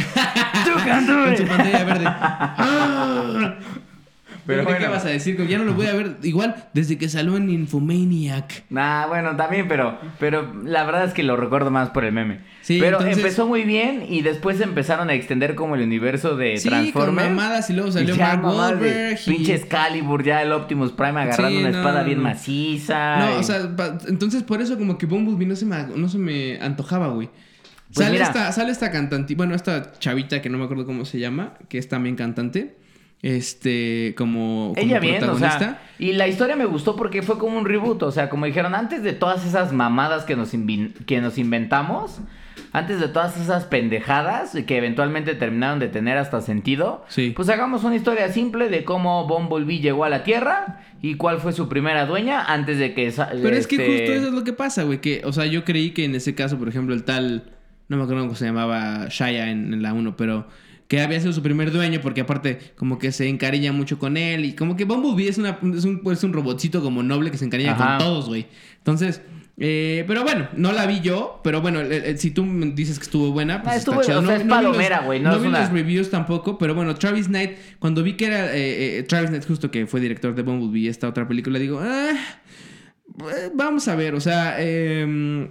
You 0.64 0.74
can 0.84 1.06
do 1.06 1.12
Con 1.24 1.32
it. 1.32 1.38
su 1.38 1.44
pantalla 1.46 1.84
verde. 1.84 3.56
¡Ah! 4.46 4.48
Pero 4.48 4.62
Pero 4.64 4.76
¿qué 4.78 4.84
bueno. 4.84 4.90
vas 4.94 5.04
a 5.04 5.08
decir? 5.08 5.44
Ya 5.48 5.58
no 5.58 5.64
lo 5.64 5.74
voy 5.74 5.86
a 5.86 5.92
ver 5.94 6.16
igual 6.22 6.68
desde 6.72 6.96
que 6.98 7.08
salió 7.08 7.36
en 7.36 7.50
Infomaniac. 7.50 8.64
Nah, 8.70 9.06
bueno, 9.08 9.34
también, 9.36 9.66
pero, 9.68 9.98
pero 10.20 10.54
la 10.64 10.84
verdad 10.84 11.04
es 11.04 11.12
que 11.14 11.22
lo 11.24 11.36
recuerdo 11.36 11.70
más 11.70 11.90
por 11.90 12.04
el 12.04 12.12
meme. 12.12 12.40
Sí, 12.62 12.78
pero 12.80 12.98
entonces- 12.98 13.18
empezó 13.18 13.46
muy 13.46 13.62
bien 13.62 14.04
y 14.08 14.22
después 14.22 14.60
empezaron 14.60 15.10
a 15.10 15.14
extender 15.14 15.54
como 15.54 15.74
el 15.74 15.82
universo 15.82 16.36
de 16.36 16.56
Sí, 16.58 16.68
con 16.68 16.78
Transformers. 16.78 17.28
mamadas 17.30 17.70
y 17.70 17.72
luego 17.74 17.90
salió 17.92 18.14
Y 18.14 18.18
Mark 18.18 18.44
Wahlberg 18.44 19.18
y- 19.26 19.30
Pinche 19.30 19.54
Excalibur, 19.54 20.22
ya 20.24 20.42
el 20.42 20.52
Optimus 20.52 20.92
Prime 20.92 21.20
agarrando 21.20 21.48
Sí, 21.50 21.56
una 21.58 21.70
no, 21.70 21.78
espada 21.78 22.00
no, 22.00 22.06
bien 22.06 22.20
maciza. 22.20 23.16
No, 23.18 23.36
y- 23.36 23.40
o 23.40 23.42
sea, 23.42 23.76
pa- 23.76 23.98
entonces 24.08 24.42
por 24.42 24.60
eso 24.62 24.78
como 24.78 24.98
que 24.98 25.06
Bumblebee 25.06 25.46
no 25.46 25.56
se 25.56 25.64
me, 25.66 25.76
no 25.94 26.08
se 26.08 26.18
me 26.18 26.58
antojaba, 26.60 27.08
güey. 27.08 27.28
Pues 27.94 28.04
sale, 28.04 28.12
mira. 28.18 28.26
esta, 28.26 28.50
sale 28.52 28.72
esta 28.72 28.90
cantante, 28.90 29.34
bueno, 29.36 29.54
esta 29.54 29.92
chavita 29.98 30.42
que 30.42 30.48
no 30.50 30.58
me 30.58 30.64
acuerdo 30.64 30.86
cómo 30.86 31.04
se 31.04 31.18
llama, 31.20 31.54
que 31.68 31.78
es 31.78 31.88
también 31.88 32.16
cantante, 32.16 32.76
este, 33.22 34.14
como, 34.16 34.72
como 34.74 34.86
Ella 34.86 35.00
bien, 35.00 35.24
o 35.24 35.38
sea, 35.38 35.80
y 35.98 36.12
la 36.12 36.28
historia 36.28 36.54
me 36.56 36.66
gustó 36.66 36.96
porque 36.96 37.22
fue 37.22 37.38
como 37.38 37.58
un 37.58 37.64
reboot, 37.64 38.02
o 38.02 38.10
sea, 38.12 38.28
como 38.28 38.46
dijeron, 38.46 38.74
antes 38.74 39.02
de 39.02 39.12
todas 39.12 39.44
esas 39.46 39.72
mamadas 39.72 40.24
que 40.24 40.36
nos, 40.36 40.52
que 41.06 41.20
nos 41.20 41.38
inventamos, 41.38 42.20
antes 42.72 43.00
de 43.00 43.08
todas 43.08 43.38
esas 43.40 43.64
pendejadas 43.64 44.56
que 44.66 44.76
eventualmente 44.76 45.34
terminaron 45.34 45.78
de 45.78 45.88
tener 45.88 46.18
hasta 46.18 46.40
sentido, 46.42 47.04
Sí. 47.08 47.32
pues 47.34 47.48
hagamos 47.48 47.84
una 47.84 47.96
historia 47.96 48.30
simple 48.30 48.68
de 48.68 48.84
cómo 48.84 49.26
Bumblebee 49.26 49.80
llegó 49.80 50.04
a 50.04 50.08
la 50.10 50.22
Tierra 50.24 50.82
y 51.00 51.14
cuál 51.14 51.38
fue 51.38 51.52
su 51.52 51.68
primera 51.68 52.06
dueña 52.06 52.44
antes 52.44 52.78
de 52.78 52.92
que... 52.94 53.12
Pero 53.42 53.56
es 53.56 53.66
que 53.66 53.76
este, 53.76 53.86
justo 53.86 54.12
eso 54.12 54.26
es 54.28 54.32
lo 54.34 54.44
que 54.44 54.52
pasa, 54.52 54.82
güey, 54.82 55.00
que, 55.00 55.22
o 55.24 55.32
sea, 55.32 55.46
yo 55.46 55.64
creí 55.64 55.90
que 55.92 56.04
en 56.04 56.14
ese 56.14 56.34
caso, 56.34 56.58
por 56.58 56.68
ejemplo, 56.68 56.94
el 56.94 57.04
tal, 57.04 57.44
no 57.88 57.96
me 57.96 58.02
acuerdo 58.02 58.22
cómo 58.24 58.34
se 58.34 58.44
llamaba 58.44 59.06
Shia 59.08 59.50
en, 59.50 59.72
en 59.72 59.82
la 59.82 59.92
1, 59.94 60.16
pero 60.16 60.46
que 60.88 61.00
había 61.00 61.18
sido 61.20 61.32
su 61.32 61.42
primer 61.42 61.72
dueño 61.72 62.00
porque 62.00 62.20
aparte 62.20 62.58
como 62.76 62.98
que 62.98 63.10
se 63.12 63.28
encariña 63.28 63.72
mucho 63.72 63.98
con 63.98 64.16
él 64.16 64.44
y 64.44 64.52
como 64.54 64.76
que 64.76 64.84
Bumblebee 64.84 65.28
es, 65.28 65.38
una, 65.38 65.58
es, 65.74 65.84
un, 65.84 66.00
es 66.12 66.22
un 66.24 66.32
robotcito 66.32 66.82
como 66.82 67.02
noble 67.02 67.30
que 67.30 67.38
se 67.38 67.44
encariña 67.44 67.72
Ajá. 67.72 67.98
con 67.98 68.06
todos, 68.06 68.28
güey. 68.28 68.46
Entonces, 68.78 69.20
eh, 69.58 70.04
pero 70.06 70.22
bueno, 70.22 70.48
no 70.54 70.70
la 70.72 70.86
vi 70.86 71.00
yo, 71.00 71.40
pero 71.42 71.60
bueno, 71.62 71.80
eh, 71.80 72.10
eh, 72.10 72.16
si 72.18 72.30
tú 72.30 72.44
me 72.44 72.66
dices 72.72 72.98
que 72.98 73.04
estuvo 73.04 73.32
buena, 73.32 73.62
pues 73.62 73.76
está 73.76 73.90
estuvo- 73.90 74.04
chido. 74.04 74.20
o 74.20 74.26
sea, 74.26 74.36
es 74.36 74.44
palomera, 74.44 75.00
güey, 75.00 75.18
no 75.18 75.38
vi 75.40 75.48
una- 75.48 75.60
los 75.62 75.70
reviews 75.72 76.10
tampoco, 76.10 76.58
pero 76.58 76.74
bueno, 76.74 76.94
Travis 76.94 77.26
Knight, 77.28 77.52
cuando 77.78 78.02
vi 78.02 78.12
que 78.12 78.26
era 78.26 78.54
eh, 78.54 78.98
eh, 78.98 79.02
Travis 79.04 79.30
Knight 79.30 79.46
justo 79.46 79.70
que 79.70 79.86
fue 79.86 80.00
director 80.00 80.34
de 80.34 80.42
Bumblebee 80.42 80.82
y 80.82 80.88
esta 80.88 81.08
otra 81.08 81.26
película, 81.26 81.58
digo, 81.58 81.80
ah, 81.82 82.12
eh, 82.12 83.50
vamos 83.54 83.88
a 83.88 83.96
ver, 83.96 84.14
o 84.14 84.20
sea, 84.20 84.60
em, 84.62 85.48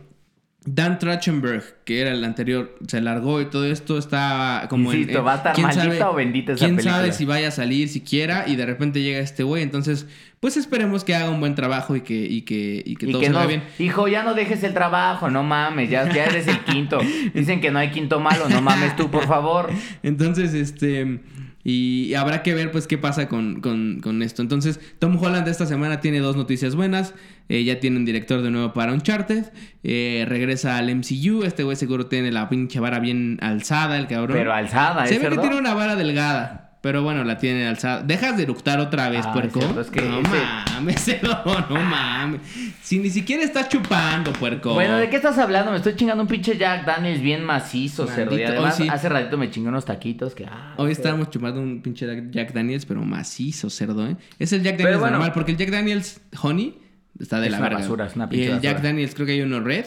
Dan 0.67 0.97
Trachtenberg, 0.97 1.63
que 1.85 2.01
era 2.01 2.11
el 2.11 2.23
anterior, 2.23 2.75
se 2.87 2.99
largó 2.99 3.39
y 3.39 3.45
todo 3.45 3.65
esto 3.65 3.99
está 3.99 4.65
como 4.67 4.91
Insisto, 4.91 5.19
en... 5.19 5.25
va 5.25 5.33
a 5.33 5.37
estar 5.37 5.53
¿quién 5.53 5.67
maldita 5.67 5.97
sabe- 5.97 6.03
o 6.03 6.15
bendita 6.15 6.53
esa 6.53 6.65
¿Quién 6.65 6.75
película? 6.77 6.97
sabe 6.97 7.11
si 7.11 7.25
vaya 7.25 7.49
a 7.49 7.51
salir 7.51 7.87
siquiera? 7.87 8.45
Y 8.47 8.55
de 8.55 8.65
repente 8.65 9.03
llega 9.03 9.19
este 9.19 9.43
güey, 9.43 9.61
entonces, 9.61 10.07
pues 10.39 10.57
esperemos 10.57 11.03
que 11.03 11.13
haga 11.13 11.29
un 11.29 11.39
buen 11.39 11.53
trabajo 11.53 11.95
y 11.95 12.01
que, 12.01 12.15
y 12.15 12.41
que, 12.41 12.81
y 12.83 12.95
que 12.95 13.05
y 13.05 13.11
todo 13.11 13.21
que 13.21 13.27
salga 13.27 13.43
no, 13.43 13.47
bien. 13.47 13.63
hijo, 13.77 14.07
ya 14.07 14.23
no 14.23 14.33
dejes 14.33 14.63
el 14.63 14.73
trabajo, 14.73 15.29
no 15.29 15.43
mames, 15.43 15.89
ya, 15.91 16.11
ya 16.11 16.25
eres 16.25 16.47
el 16.47 16.59
quinto. 16.61 16.97
Dicen 17.35 17.61
que 17.61 17.69
no 17.69 17.77
hay 17.77 17.91
quinto 17.91 18.19
malo, 18.19 18.49
no 18.49 18.61
mames 18.63 18.95
tú, 18.95 19.11
por 19.11 19.27
favor. 19.27 19.69
Entonces, 20.01 20.55
este. 20.55 21.19
Y 21.67 22.13
habrá 22.13 22.43
que 22.43 22.53
ver, 22.53 22.71
pues, 22.71 22.85
qué 22.85 22.99
pasa 22.99 23.27
con, 23.27 23.59
con- 23.59 23.99
con 23.99 24.21
esto. 24.21 24.43
Entonces, 24.43 24.79
Tom 24.99 25.17
Holland 25.21 25.47
esta 25.47 25.65
semana 25.65 25.99
tiene 25.99 26.19
dos 26.19 26.35
noticias 26.37 26.75
buenas. 26.75 27.15
Eh, 27.49 27.63
ya 27.63 27.79
tiene 27.79 27.97
un 27.97 28.05
director 28.05 28.43
de 28.43 28.51
nuevo 28.51 28.71
para 28.71 28.93
Uncharted. 28.93 29.45
Eh, 29.83 30.25
regresa 30.27 30.77
al 30.77 30.89
MCU. 30.95 31.43
Este 31.43 31.63
güey 31.63 31.75
seguro 31.75 32.05
tiene 32.05 32.31
la 32.31 32.49
pinche 32.49 32.79
vara 32.79 32.99
bien 32.99 33.39
alzada, 33.41 33.97
el 33.97 34.05
cabrón. 34.05 34.37
Pero 34.37 34.53
alzada, 34.53 35.07
Se 35.07 35.15
¿eh, 35.15 35.19
ve 35.19 35.29
que 35.29 35.37
tiene 35.39 35.57
una 35.57 35.73
vara 35.73 35.95
delgada. 35.95 36.64
Pero 36.85 37.01
bueno, 37.01 37.23
la 37.23 37.39
tiene 37.39 37.65
alzada. 37.65 38.03
¿Dejas 38.03 38.37
de 38.37 38.43
eructar 38.43 38.79
otra 38.79 39.09
vez, 39.09 39.25
Ah, 39.25 39.33
puerco? 39.33 39.57
es 39.57 39.65
cierto, 39.65 39.81
es 39.81 39.89
que 39.89 40.01
no 40.03 40.19
ese- 40.19 40.43
mames, 40.75 41.01
cerdo, 41.03 41.43
no 41.67 41.81
mames. 41.81 42.41
Si 42.83 42.99
ni 42.99 43.09
siquiera 43.09 43.41
estás 43.43 43.69
chupando, 43.69 44.31
puerco. 44.33 44.75
Bueno, 44.75 44.95
¿de 44.97 45.09
qué 45.09 45.15
estás 45.15 45.39
hablando? 45.39 45.71
Me 45.71 45.77
estoy 45.77 45.95
chingando 45.95 46.21
un 46.21 46.27
pinche 46.27 46.55
Jack 46.57 46.85
Daniels 46.85 47.21
bien 47.21 47.43
macizo, 47.43 48.05
cerdo. 48.05 48.37
Y 48.37 48.43
además, 48.43 48.75
sí. 48.77 48.87
hace 48.87 49.09
ratito 49.09 49.35
me 49.35 49.49
chingué 49.49 49.69
unos 49.69 49.83
taquitos 49.83 50.35
que... 50.35 50.45
ah, 50.45 50.75
Hoy 50.77 50.91
estábamos 50.91 51.31
chupando 51.31 51.59
un 51.59 51.81
pinche 51.81 52.05
Jack 52.29 52.53
Daniels, 52.53 52.85
pero 52.85 53.01
macizo, 53.01 53.71
cerdo, 53.71 54.05
¿eh? 54.07 54.15
Es 54.37 54.53
el 54.53 54.61
Jack 54.61 54.77
Daniels 54.77 54.99
bueno. 54.99 55.13
normal, 55.17 55.31
porque 55.33 55.53
el 55.53 55.57
Jack 55.57 55.71
Daniels 55.71 56.21
Honey 56.39 56.77
está 57.19 57.39
de 57.39 57.47
Es 57.47 57.51
la 57.53 57.57
una 57.57 57.69
verga. 57.69 57.81
basura, 57.81 58.05
es 58.05 58.15
una 58.15 58.25
y 58.25 58.27
pinche 58.27 58.51
el 58.51 58.61
Jack. 58.61 58.81
Daniels, 58.83 59.15
creo 59.15 59.25
que 59.25 59.31
hay 59.31 59.41
uno 59.41 59.59
red, 59.59 59.85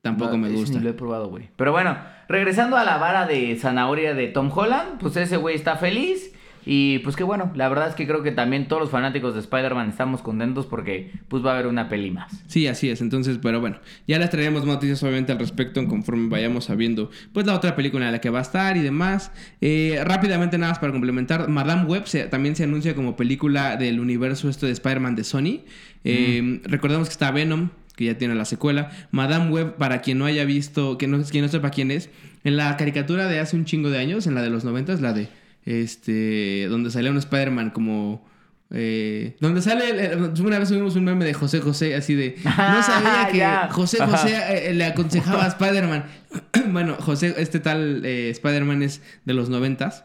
tampoco 0.00 0.30
No, 0.32 0.38
me 0.38 0.48
gusta. 0.48 0.78
Ni 0.78 0.84
lo 0.84 0.88
he 0.88 0.94
probado, 0.94 1.28
güey. 1.28 1.50
Pero 1.56 1.72
bueno, 1.72 1.98
regresando 2.26 2.78
a 2.78 2.84
la 2.84 2.96
vara 2.96 3.26
de 3.26 3.54
zanahoria 3.60 4.14
de 4.14 4.28
Tom 4.28 4.50
Holland, 4.50 4.98
pues 4.98 5.14
ese 5.18 5.36
güey 5.36 5.54
está 5.56 5.76
feliz. 5.76 6.32
Y 6.66 6.98
pues 7.00 7.16
que 7.16 7.24
bueno, 7.24 7.50
la 7.54 7.68
verdad 7.68 7.88
es 7.88 7.94
que 7.94 8.06
creo 8.06 8.22
que 8.22 8.30
también 8.32 8.68
todos 8.68 8.82
los 8.82 8.90
fanáticos 8.90 9.34
de 9.34 9.40
Spider-Man 9.40 9.88
estamos 9.88 10.20
contentos 10.22 10.66
porque 10.66 11.12
pues 11.28 11.44
va 11.44 11.50
a 11.50 11.54
haber 11.54 11.66
una 11.66 11.88
peli 11.88 12.10
más. 12.10 12.42
Sí, 12.46 12.66
así 12.66 12.90
es. 12.90 13.00
Entonces, 13.00 13.38
pero 13.40 13.60
bueno, 13.60 13.78
ya 14.06 14.18
les 14.18 14.28
traeremos 14.30 14.64
noticias 14.66 15.02
obviamente 15.02 15.32
al 15.32 15.38
respecto 15.38 15.84
conforme 15.86 16.28
vayamos 16.28 16.66
sabiendo 16.66 17.10
pues 17.32 17.46
la 17.46 17.54
otra 17.54 17.74
película 17.76 18.06
en 18.06 18.12
la 18.12 18.20
que 18.20 18.30
va 18.30 18.40
a 18.40 18.42
estar 18.42 18.76
y 18.76 18.80
demás. 18.80 19.32
Eh, 19.60 20.00
rápidamente 20.04 20.58
nada 20.58 20.72
más 20.72 20.78
para 20.78 20.92
complementar, 20.92 21.48
Madame 21.48 21.84
Web 21.84 22.06
se- 22.06 22.24
también 22.24 22.54
se 22.56 22.64
anuncia 22.64 22.94
como 22.94 23.16
película 23.16 23.76
del 23.76 23.98
universo 24.00 24.48
esto 24.48 24.66
de 24.66 24.72
Spider-Man 24.72 25.14
de 25.16 25.24
Sony. 25.24 25.60
Eh, 26.04 26.60
Recordemos 26.64 27.08
que 27.08 27.12
está 27.12 27.30
Venom, 27.30 27.70
que 27.96 28.04
ya 28.04 28.16
tiene 28.18 28.34
la 28.34 28.44
secuela. 28.44 28.90
Madame 29.10 29.50
Web, 29.50 29.76
para 29.76 30.00
quien 30.00 30.18
no 30.18 30.24
haya 30.26 30.44
visto, 30.44 30.98
que 30.98 31.06
no, 31.06 31.22
quien 31.24 31.44
no 31.44 31.48
sepa 31.50 31.70
quién 31.70 31.90
es, 31.90 32.10
en 32.44 32.56
la 32.56 32.76
caricatura 32.76 33.26
de 33.26 33.40
hace 33.40 33.56
un 33.56 33.64
chingo 33.64 33.90
de 33.90 33.98
años, 33.98 34.26
en 34.26 34.34
la 34.34 34.42
de 34.42 34.50
los 34.50 34.64
90, 34.64 34.94
la 34.96 35.12
de 35.12 35.28
este, 35.68 36.66
donde 36.68 36.90
salía 36.90 37.10
un 37.10 37.18
Spider-Man 37.18 37.70
como... 37.70 38.26
eh, 38.70 39.36
donde 39.40 39.60
sale, 39.62 39.90
el- 39.90 39.98
el- 40.00 40.40
una 40.42 40.58
vez 40.58 40.68
subimos 40.68 40.96
un 40.96 41.04
meme 41.04 41.24
de 41.24 41.34
José 41.34 41.60
José, 41.60 41.94
así 41.94 42.14
de, 42.14 42.36
no 42.44 42.82
sabía 42.82 43.28
que 43.30 43.38
Ya. 43.38 43.68
José 43.70 43.98
José 44.04 44.36
eh, 44.70 44.74
le 44.74 44.84
aconsejaba 44.84 45.44
a 45.44 45.48
Spider-Man. 45.48 46.04
bueno, 46.72 46.96
José, 46.98 47.34
este 47.38 47.60
tal 47.60 48.02
eh, 48.04 48.30
Spider-Man 48.30 48.82
es 48.82 49.02
de 49.24 49.34
los 49.34 49.48
noventas, 49.50 50.04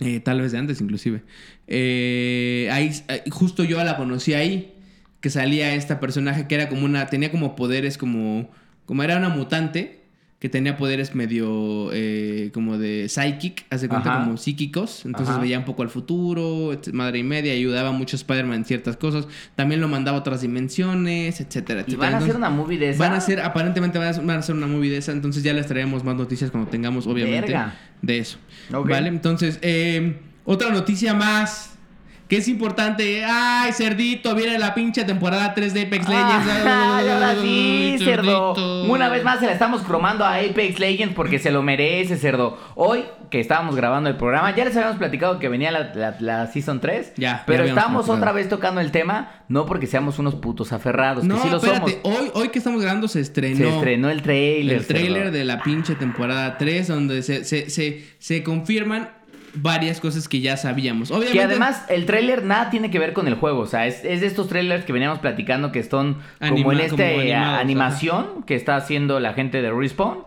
eh, 0.00 0.20
tal 0.20 0.40
vez 0.40 0.52
de 0.52 0.58
antes 0.58 0.80
inclusive. 0.80 1.22
Eh, 1.66 2.68
ahí, 2.72 2.90
eh, 3.08 3.22
justo 3.30 3.64
yo 3.64 3.82
la 3.84 3.96
conocí 3.96 4.34
ahí, 4.34 4.74
que 5.20 5.30
salía 5.30 5.74
esta 5.74 6.00
personaje 6.00 6.46
que 6.48 6.54
era 6.56 6.68
como 6.68 6.84
una, 6.84 7.06
tenía 7.06 7.30
como 7.30 7.54
poderes 7.56 7.96
como, 7.98 8.50
como 8.86 9.02
era 9.02 9.16
una 9.16 9.28
mutante, 9.28 10.01
que 10.42 10.48
tenía 10.48 10.76
poderes 10.76 11.14
medio 11.14 11.90
eh, 11.92 12.50
como 12.52 12.76
de 12.76 13.08
psychic, 13.08 13.64
hace 13.70 13.88
cuenta 13.88 14.12
Ajá. 14.12 14.24
como 14.24 14.36
psíquicos, 14.36 15.06
entonces 15.06 15.28
Ajá. 15.34 15.40
veía 15.40 15.56
un 15.56 15.64
poco 15.64 15.82
al 15.82 15.88
futuro, 15.88 16.76
madre 16.92 17.20
y 17.20 17.22
media, 17.22 17.52
ayudaba 17.52 17.92
mucho 17.92 18.16
a 18.16 18.18
Spider-Man 18.18 18.56
en 18.56 18.64
ciertas 18.64 18.96
cosas, 18.96 19.28
también 19.54 19.80
lo 19.80 19.86
mandaba 19.86 20.16
a 20.16 20.20
otras 20.20 20.40
dimensiones, 20.40 21.40
etcétera, 21.40 21.82
Y 21.82 21.92
etcétera. 21.92 22.10
van 22.10 22.14
a 22.14 22.24
hacer 22.24 22.34
una 22.34 22.50
movie 22.50 22.76
de 22.76 22.90
esa. 22.90 22.98
Van 22.98 23.12
a 23.12 23.18
hacer, 23.18 23.38
aparentemente 23.40 24.00
van 24.00 24.08
a, 24.12 24.18
van 24.20 24.30
a 24.30 24.38
hacer 24.40 24.56
una 24.56 24.66
movie 24.66 24.90
de 24.90 24.96
esa, 24.96 25.12
entonces 25.12 25.44
ya 25.44 25.52
les 25.52 25.68
traeremos 25.68 26.02
más 26.02 26.16
noticias 26.16 26.50
cuando 26.50 26.68
tengamos, 26.68 27.06
obviamente, 27.06 27.52
Verga. 27.52 27.76
de 28.02 28.18
eso. 28.18 28.38
Ok. 28.74 28.88
Vale, 28.88 29.10
entonces, 29.10 29.60
eh, 29.62 30.16
otra 30.44 30.70
noticia 30.70 31.14
más. 31.14 31.71
Que 32.32 32.38
es 32.38 32.48
importante. 32.48 33.26
Ay, 33.26 33.72
cerdito, 33.72 34.34
viene 34.34 34.58
la 34.58 34.72
pinche 34.72 35.04
temporada 35.04 35.52
3 35.52 35.74
de 35.74 35.82
Apex 35.82 36.08
Legends. 36.08 36.46
Ah, 36.64 37.02
y 37.04 37.08
ahora 37.10 37.34
sí, 37.42 37.90
Ay, 37.92 37.98
cerdo. 37.98 38.84
Una 38.84 39.10
vez 39.10 39.22
más 39.22 39.38
se 39.40 39.44
la 39.44 39.52
estamos 39.52 39.82
cromando 39.82 40.24
a 40.24 40.36
Apex 40.36 40.78
Legends 40.78 41.14
porque 41.14 41.38
se 41.38 41.50
lo 41.50 41.62
merece, 41.62 42.16
cerdo. 42.16 42.56
Hoy 42.74 43.04
que 43.28 43.38
estábamos 43.38 43.76
grabando 43.76 44.08
el 44.08 44.16
programa, 44.16 44.56
ya 44.56 44.64
les 44.64 44.74
habíamos 44.76 44.96
platicado 44.96 45.38
que 45.38 45.48
venía 45.50 45.70
la, 45.72 45.92
la- 45.94 46.16
la 46.20 46.46
Season 46.46 46.80
3. 46.80 47.12
Ya, 47.18 47.28
ya 47.38 47.42
Pero 47.46 47.64
habíamos 47.64 47.78
estamos 47.82 48.06
platicado. 48.06 48.18
otra 48.18 48.32
vez 48.32 48.48
tocando 48.48 48.80
el 48.80 48.90
tema, 48.92 49.30
no 49.48 49.66
porque 49.66 49.86
seamos 49.86 50.18
unos 50.18 50.34
putos 50.34 50.72
aferrados, 50.72 51.24
No, 51.24 51.34
que 51.36 51.42
sí 51.42 51.50
lo 51.50 51.56
espérate. 51.58 52.00
somos. 52.02 52.18
Hoy, 52.18 52.30
hoy 52.32 52.48
que 52.48 52.58
estamos 52.60 52.80
grabando 52.80 53.08
se 53.08 53.20
estrenó. 53.20 53.56
Se 53.58 53.68
estrenó 53.68 54.08
el 54.08 54.22
trailer. 54.22 54.78
el 54.78 54.86
trailer 54.86 55.22
cerdo. 55.24 55.36
de 55.36 55.44
la 55.44 55.62
pinche 55.62 55.96
temporada 55.96 56.56
3, 56.56 56.88
donde 56.88 57.22
se, 57.22 57.44
se, 57.44 57.68
se, 57.68 58.04
se 58.18 58.42
confirman 58.42 59.10
varias 59.54 60.00
cosas 60.00 60.28
que 60.28 60.40
ya 60.40 60.56
sabíamos. 60.56 61.10
Obviamente. 61.10 61.32
Que 61.38 61.42
además 61.44 61.84
el 61.88 62.06
tráiler 62.06 62.44
nada 62.44 62.70
tiene 62.70 62.90
que 62.90 62.98
ver 62.98 63.12
con 63.12 63.28
el 63.28 63.34
juego, 63.34 63.60
o 63.60 63.66
sea, 63.66 63.86
es, 63.86 64.04
es 64.04 64.20
de 64.20 64.26
estos 64.26 64.48
trailers 64.48 64.84
que 64.84 64.92
veníamos 64.92 65.18
platicando 65.18 65.72
que 65.72 65.82
son 65.82 66.14
como 66.14 66.24
Anima- 66.40 66.72
en 66.74 66.80
esta 66.80 66.96
como 67.10 67.56
animación 67.56 68.42
que 68.46 68.54
está 68.54 68.76
haciendo 68.76 69.20
la 69.20 69.34
gente 69.34 69.60
de 69.62 69.70
Respawn, 69.70 70.24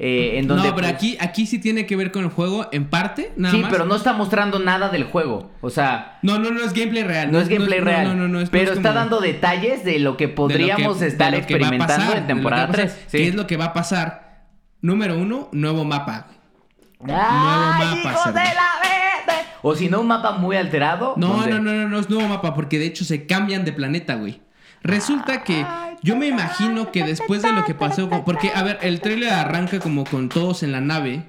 eh, 0.00 0.38
en 0.40 0.48
donde... 0.48 0.68
no, 0.68 0.74
pero 0.74 0.88
pues, 0.88 0.94
aquí, 0.96 1.16
aquí 1.20 1.46
sí 1.46 1.60
tiene 1.60 1.86
que 1.86 1.94
ver 1.94 2.10
con 2.10 2.24
el 2.24 2.30
juego, 2.30 2.66
en 2.72 2.86
parte, 2.86 3.30
nada 3.36 3.54
sí, 3.54 3.60
más. 3.60 3.70
pero 3.70 3.86
no 3.86 3.94
está 3.94 4.12
mostrando 4.12 4.58
nada 4.58 4.88
del 4.88 5.04
juego, 5.04 5.52
o 5.60 5.70
sea, 5.70 6.18
No, 6.22 6.40
no, 6.40 6.50
no 6.50 6.64
es 6.64 6.72
gameplay 6.72 7.04
real. 7.04 7.30
no 7.30 7.38
es 7.38 7.48
gameplay 7.48 7.78
no, 7.78 7.84
real, 7.84 8.04
No, 8.08 8.14
no, 8.16 8.26
no, 8.26 8.40
es- 8.40 8.50
pero 8.50 8.72
es 8.72 8.76
está 8.78 8.88
como- 8.90 8.98
dando 9.00 9.20
detalles 9.20 9.84
de 9.84 10.00
lo 10.00 10.16
que 10.16 10.24
de 10.26 10.28
lo 10.32 10.34
que- 10.34 10.34
podríamos 10.34 10.98
de 10.98 11.06
estar 11.06 11.32
lo 11.32 11.46
que 11.46 11.54
va 11.54 11.58
a 11.58 11.60
experimentando 11.60 12.06
pasar, 12.06 12.08
en 12.08 12.08
de 12.14 12.20
lo 12.22 12.26
que 12.26 12.34
temporada 12.34 12.62
va 12.64 12.68
a 12.70 12.72
3. 12.72 12.90
pasar. 12.92 13.10
¿Qué 13.12 13.28
es 13.28 13.34
lo 13.36 13.46
que 13.46 13.56
va 13.56 13.64
a 13.66 13.72
pasar? 13.72 14.46
Número 14.80 15.16
uno, 15.16 15.48
nuevo 15.52 15.84
mapa. 15.84 16.26
¡Ay, 17.08 17.86
Nuevo 17.86 17.96
mapa, 17.96 18.10
hijos 18.10 18.22
cerdo. 18.24 18.38
de 18.38 18.44
la 18.44 18.70
verde! 18.82 19.42
O 19.62 19.74
si 19.74 19.88
no, 19.88 20.00
un 20.00 20.06
mapa 20.08 20.32
muy 20.32 20.56
alterado. 20.56 21.14
No, 21.16 21.28
donde- 21.28 21.50
no, 21.50 21.58
no, 21.60 21.72
no, 21.72 21.88
no 21.88 21.98
es 21.98 22.10
nuevo 22.10 22.28
mapa, 22.28 22.54
porque 22.54 22.78
de 22.78 22.86
hecho 22.86 23.04
se 23.04 23.26
cambian 23.26 23.64
de 23.64 23.72
planeta, 23.72 24.14
güey. 24.14 24.40
Resulta 24.82 25.42
que 25.44 25.64
yo 26.02 26.14
me 26.16 26.26
imagino 26.26 26.92
que 26.92 27.04
después 27.04 27.40
de 27.42 27.52
lo 27.52 27.64
que 27.64 27.74
pasó. 27.74 28.10
Porque, 28.10 28.52
a 28.54 28.62
ver, 28.62 28.78
el 28.82 29.00
trailer 29.00 29.32
arranca 29.32 29.78
como 29.80 30.04
con 30.04 30.28
todos 30.28 30.62
en 30.62 30.72
la 30.72 30.80
nave. 30.82 31.24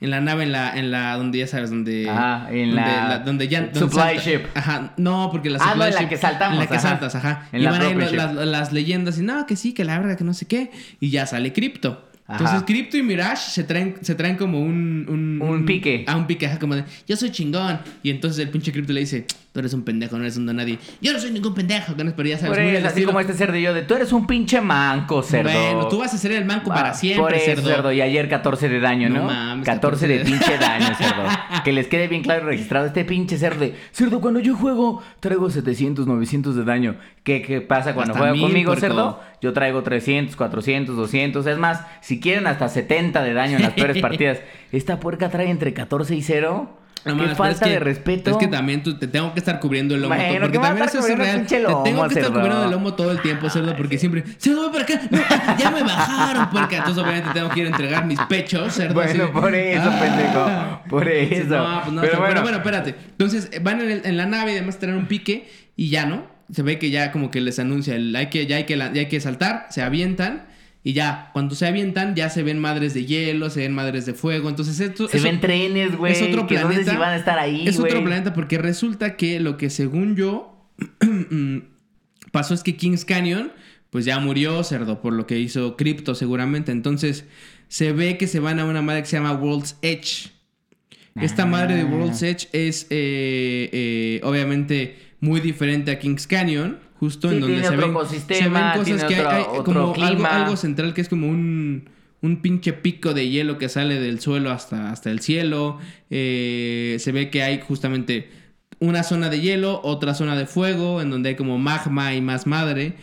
En 0.00 0.10
la 0.10 0.20
nave, 0.20 0.42
en 0.44 0.52
la, 0.52 0.76
en 0.76 0.90
la, 0.90 1.16
donde 1.16 1.38
ya 1.38 1.46
sabes, 1.46 1.70
donde... 1.70 2.08
Ajá, 2.10 2.48
en 2.50 2.74
donde, 2.74 2.82
la 2.90 3.18
donde 3.20 3.48
ya... 3.48 3.60
donde 3.62 3.80
supply 3.80 3.98
salta- 4.18 4.20
ship. 4.22 4.40
Ajá, 4.54 4.92
no, 4.98 5.30
porque 5.32 5.48
la 5.50 5.58
Ah, 5.60 5.68
supply 5.68 5.78
no, 5.78 5.84
en 5.86 5.94
la 5.94 6.00
ship- 6.02 6.08
que 6.08 6.16
saltamos, 6.18 6.52
En 6.54 6.60
la 6.60 6.66
que 6.66 6.74
ajá. 6.76 6.88
saltas, 6.88 7.14
ajá. 7.14 7.48
En 7.52 7.60
y 7.60 7.64
la 7.64 7.70
van 7.70 7.82
ahí 7.82 7.94
las, 8.12 8.34
las- 8.34 8.72
leyendas 8.72 9.18
y 9.18 9.22
no, 9.22 9.46
que 9.46 9.56
sí, 9.56 9.72
que 9.72 9.84
la 9.84 9.98
verdad, 9.98 10.16
que 10.18 10.24
no 10.24 10.34
sé 10.34 10.46
qué. 10.46 10.70
Y 11.00 11.10
ya 11.10 11.26
sale 11.26 11.52
Crypto. 11.52 12.04
Entonces 12.26 12.62
Crypto 12.66 12.96
y 12.96 13.02
Mirage 13.02 13.50
se 13.50 13.64
traen, 13.64 13.96
se 14.00 14.14
traen 14.14 14.36
como 14.36 14.58
un... 14.60 15.06
Un, 15.08 15.42
Un 15.46 15.66
pique. 15.66 16.04
Ah, 16.08 16.16
un 16.16 16.26
pique, 16.26 16.46
ajá, 16.46 16.58
como 16.58 16.74
de, 16.74 16.84
yo 17.06 17.16
soy 17.16 17.30
chingón. 17.30 17.80
Y 18.02 18.10
entonces 18.10 18.38
el 18.42 18.48
pinche 18.50 18.72
Crypto 18.72 18.94
le 18.94 19.00
dice, 19.00 19.26
tú 19.52 19.60
eres 19.60 19.74
un 19.74 19.82
pendejo, 19.82 20.16
no 20.16 20.22
eres 20.24 20.38
un 20.38 20.46
nadie. 20.46 20.78
Yo 21.02 21.12
no 21.12 21.18
soy 21.18 21.32
ningún 21.32 21.52
pendejo, 21.52 21.94
que 21.94 22.02
no 22.02 22.08
es, 22.10 22.16
pero 22.16 22.26
ya 22.30 22.38
sabes, 22.38 22.56
Por 22.56 22.64
muy 22.64 22.76
eso, 22.76 22.86
así 22.86 23.02
como 23.04 23.20
este 23.20 23.34
cerdo 23.34 23.56
y 23.58 23.62
yo 23.62 23.74
de 23.74 23.82
tú 23.82 23.94
eres 23.94 24.10
un 24.12 24.26
pinche 24.26 24.58
manco, 24.62 25.22
cerdo. 25.22 25.50
Bueno, 25.50 25.88
tú 25.88 25.98
vas 25.98 26.14
a 26.14 26.18
ser 26.18 26.32
el 26.32 26.46
manco 26.46 26.70
Ah, 26.72 26.76
para 26.76 26.94
siempre, 26.94 27.22
Por 27.22 27.34
eso, 27.34 27.44
cerdo. 27.44 27.68
cerdo. 27.68 27.92
Y 27.92 28.00
ayer 28.00 28.26
14 28.30 28.70
de 28.70 28.80
daño, 28.80 29.10
¿no? 29.10 29.16
No 29.18 29.24
mames, 29.24 29.66
14 29.66 30.08
de 30.08 30.18
14 30.20 30.30
de- 30.32 30.38
pinche 30.46 30.58
daño, 30.64 30.94
cerdo. 30.96 31.62
que 31.62 31.72
les 31.72 31.88
quede 31.88 32.08
bien 32.08 32.22
claro 32.22 32.46
y 32.46 32.52
registrado 32.56 32.86
este 32.86 33.04
pinche 33.04 33.36
cerdo 33.36 33.60
de, 33.60 33.74
cerdo, 33.92 34.22
cuando 34.22 34.40
yo 34.40 34.56
juego 34.56 35.02
traigo 35.20 35.50
700, 35.50 36.06
900 36.06 36.56
de 36.56 36.64
daño. 36.64 36.96
¿Qué, 37.22 37.40
qué 37.42 37.60
pasa 37.60 37.94
cuando 37.94 38.12
Hasta 38.12 38.18
juega 38.18 38.32
mil, 38.32 38.42
conmigo, 38.42 38.72
puerco. 38.72 38.80
cerdo? 38.86 39.20
Yo 39.40 39.52
traigo 39.52 39.82
300, 39.82 40.36
400, 40.36 40.96
200. 40.96 41.46
Es 41.46 41.58
más, 41.58 41.82
si 42.00 42.20
quieren 42.20 42.46
hasta 42.46 42.68
70 42.68 43.22
de 43.22 43.34
daño 43.34 43.56
en 43.56 43.62
las 43.62 43.72
peores 43.74 44.00
partidas. 44.00 44.38
Esta 44.72 45.00
puerca 45.00 45.28
trae 45.28 45.50
entre 45.50 45.74
14 45.74 46.14
y 46.14 46.22
0. 46.22 46.78
No 47.04 47.18
Qué 47.18 47.34
falta 47.34 47.52
es 47.52 47.60
que- 47.60 47.68
de 47.70 47.78
respeto. 47.80 48.30
Es 48.30 48.36
que 48.38 48.46
también 48.46 48.82
tú 48.82 48.98
te 48.98 49.06
tengo 49.06 49.34
que 49.34 49.38
estar 49.38 49.60
cubriendo 49.60 49.94
el 49.94 50.00
lomo. 50.00 50.14
Bueno, 50.14 50.32
porque 50.40 50.52
¿qué 50.52 50.58
me 50.58 50.62
vas 50.62 50.70
a 50.70 50.74
también 50.74 50.88
eso 50.88 50.98
es 51.06 51.18
real. 51.18 51.46
Te 51.46 51.56
tengo 51.90 52.08
que 52.08 52.14
estar 52.14 52.32
cubriendo 52.32 52.64
el 52.64 52.70
lomo 52.70 52.94
todo 52.94 53.10
el 53.12 53.20
tiempo, 53.20 53.50
cerdo, 53.50 53.76
porque 53.76 53.98
siempre, 53.98 54.24
cerdo, 54.38 54.70
voy 54.70 54.80
para 54.80 54.84
acá. 54.84 55.00
No, 55.10 55.56
ya 55.58 55.70
me 55.70 55.82
bajaron, 55.82 56.48
porque 56.50 56.76
entonces 56.76 57.02
obviamente 57.04 57.28
tengo 57.34 57.50
que 57.50 57.60
ir 57.60 57.66
a 57.66 57.68
entregar 57.68 58.06
mis 58.06 58.18
pechos, 58.22 58.72
cerdo. 58.72 58.94
Bueno, 58.94 59.30
por 59.32 59.54
eso, 59.54 59.82
Ah. 59.84 60.00
pendejo. 60.00 60.88
Por 60.88 61.06
eso. 61.08 61.44
No, 61.58 61.80
pues 61.82 61.92
no, 61.92 62.00
Pero 62.00 62.12
pero 62.12 62.22
bueno, 62.24 62.40
bueno, 62.40 62.56
espérate. 62.56 62.94
Entonces 63.10 63.50
van 63.62 63.82
en, 63.82 63.90
el- 63.90 64.06
en 64.06 64.16
la 64.16 64.24
nave 64.24 64.52
y 64.52 64.56
además 64.56 64.78
traen 64.78 64.96
un 64.96 65.04
pique 65.06 65.46
y 65.76 65.90
ya, 65.90 66.06
¿no? 66.06 66.32
Se 66.52 66.62
ve 66.62 66.78
que 66.78 66.90
ya 66.90 67.10
como 67.12 67.30
que 67.30 67.40
les 67.40 67.58
anuncia 67.58 67.94
el 67.96 68.14
hay 68.16 68.28
que, 68.28 68.46
ya, 68.46 68.56
hay 68.56 68.64
que, 68.64 68.76
la- 68.76 68.92
ya 68.92 69.00
hay 69.00 69.08
que 69.08 69.20
saltar, 69.20 69.66
se 69.70 69.82
avientan 69.82 70.46
y 70.82 70.92
ya, 70.92 71.30
cuando 71.32 71.54
se 71.54 71.66
avientan 71.66 72.14
ya 72.14 72.28
se 72.28 72.42
ven 72.42 72.58
madres 72.58 72.92
de 72.92 73.06
hielo, 73.06 73.48
se 73.48 73.60
ven 73.60 73.72
madres 73.72 74.04
de 74.04 74.12
fuego. 74.14 74.48
Entonces 74.50 74.78
esto 74.80 75.08
Se 75.08 75.16
eso- 75.16 75.26
ven 75.26 75.40
trenes, 75.40 75.96
güey. 75.96 76.12
es 76.12 76.20
otro 76.22 76.46
que 76.46 76.54
no 76.56 76.60
sé 76.62 76.66
planeta. 76.66 76.90
si 76.92 76.96
van 76.98 77.12
a 77.14 77.16
estar 77.16 77.38
ahí, 77.38 77.66
Es 77.66 77.78
otro 77.78 78.04
planeta 78.04 78.34
porque 78.34 78.58
resulta 78.58 79.16
que 79.16 79.40
lo 79.40 79.56
que 79.56 79.70
según 79.70 80.14
yo 80.16 80.68
pasó 82.32 82.54
es 82.54 82.62
que 82.62 82.76
Kings 82.76 83.04
Canyon 83.04 83.52
pues 83.90 84.04
ya 84.04 84.18
murió 84.18 84.64
cerdo 84.64 85.00
por 85.00 85.12
lo 85.12 85.26
que 85.26 85.38
hizo 85.38 85.76
Crypto 85.76 86.14
seguramente. 86.14 86.72
Entonces 86.72 87.24
se 87.68 87.92
ve 87.92 88.18
que 88.18 88.26
se 88.26 88.40
van 88.40 88.58
a 88.58 88.64
una 88.64 88.82
madre 88.82 89.02
que 89.02 89.08
se 89.08 89.16
llama 89.16 89.32
World's 89.32 89.76
Edge. 89.82 90.30
Esta 91.14 91.46
madre 91.46 91.76
de 91.76 91.82
Ah. 91.82 91.86
World's 91.86 92.22
Edge 92.22 92.48
es 92.52 92.88
eh, 92.90 93.70
eh, 93.72 94.20
obviamente 94.24 94.98
muy 95.24 95.40
diferente 95.40 95.90
a 95.90 95.98
Kings 95.98 96.26
Canyon. 96.26 96.78
Justo 97.00 97.28
Sí, 97.28 97.34
en 97.36 97.40
donde 97.40 97.56
se 97.64 97.76
ven, 97.76 97.90
ecosistema, 97.90 98.38
se 98.38 98.48
ven 98.48 98.94
cosas 98.94 99.04
que 99.08 99.14
hay, 99.16 99.42
otro- 99.42 99.56
hay 99.56 99.64
como 99.64 100.04
algo, 100.04 100.26
algo 100.44 100.56
central 100.56 100.94
que 100.94 101.00
es 101.00 101.08
como 101.08 101.28
un, 101.28 101.88
un 102.22 102.36
pinche 102.40 102.72
pico 102.72 103.12
de 103.14 103.28
hielo 103.28 103.58
que 103.58 103.68
sale 103.68 103.98
del 104.00 104.20
suelo 104.20 104.50
hasta, 104.50 104.90
hasta 104.92 105.10
el 105.10 105.20
cielo. 105.20 105.78
Eh, 106.10 106.96
se 107.00 107.12
ve 107.12 107.30
que 107.30 107.42
hay 107.42 107.60
justamente 107.60 108.28
una 108.78 109.02
zona 109.02 109.28
de 109.28 109.40
hielo, 109.40 109.80
otra 109.82 110.14
zona 110.14 110.36
de 110.36 110.46
fuego, 110.46 111.00
en 111.02 111.10
donde 111.10 111.30
hay 111.30 111.34
como 111.36 111.58
magma 111.58 112.14
y 112.14 112.20
más 112.20 112.46
madre. 112.46 112.94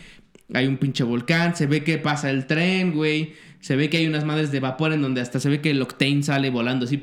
Hay 0.54 0.66
un 0.66 0.76
pinche 0.78 1.04
volcán, 1.04 1.54
se 1.56 1.66
ve 1.66 1.82
que 1.84 1.98
pasa 1.98 2.30
el 2.30 2.46
tren, 2.46 2.92
güey. 2.92 3.34
Se 3.60 3.76
ve 3.76 3.88
que 3.90 3.98
hay 3.98 4.06
unas 4.06 4.24
madres 4.24 4.50
de 4.50 4.58
vapor 4.60 4.92
en 4.92 5.02
donde 5.02 5.20
hasta 5.20 5.38
se 5.38 5.48
ve 5.48 5.60
que 5.60 5.70
el 5.70 5.80
octane 5.82 6.22
sale 6.22 6.50
volando 6.50 6.84
así. 6.86 7.00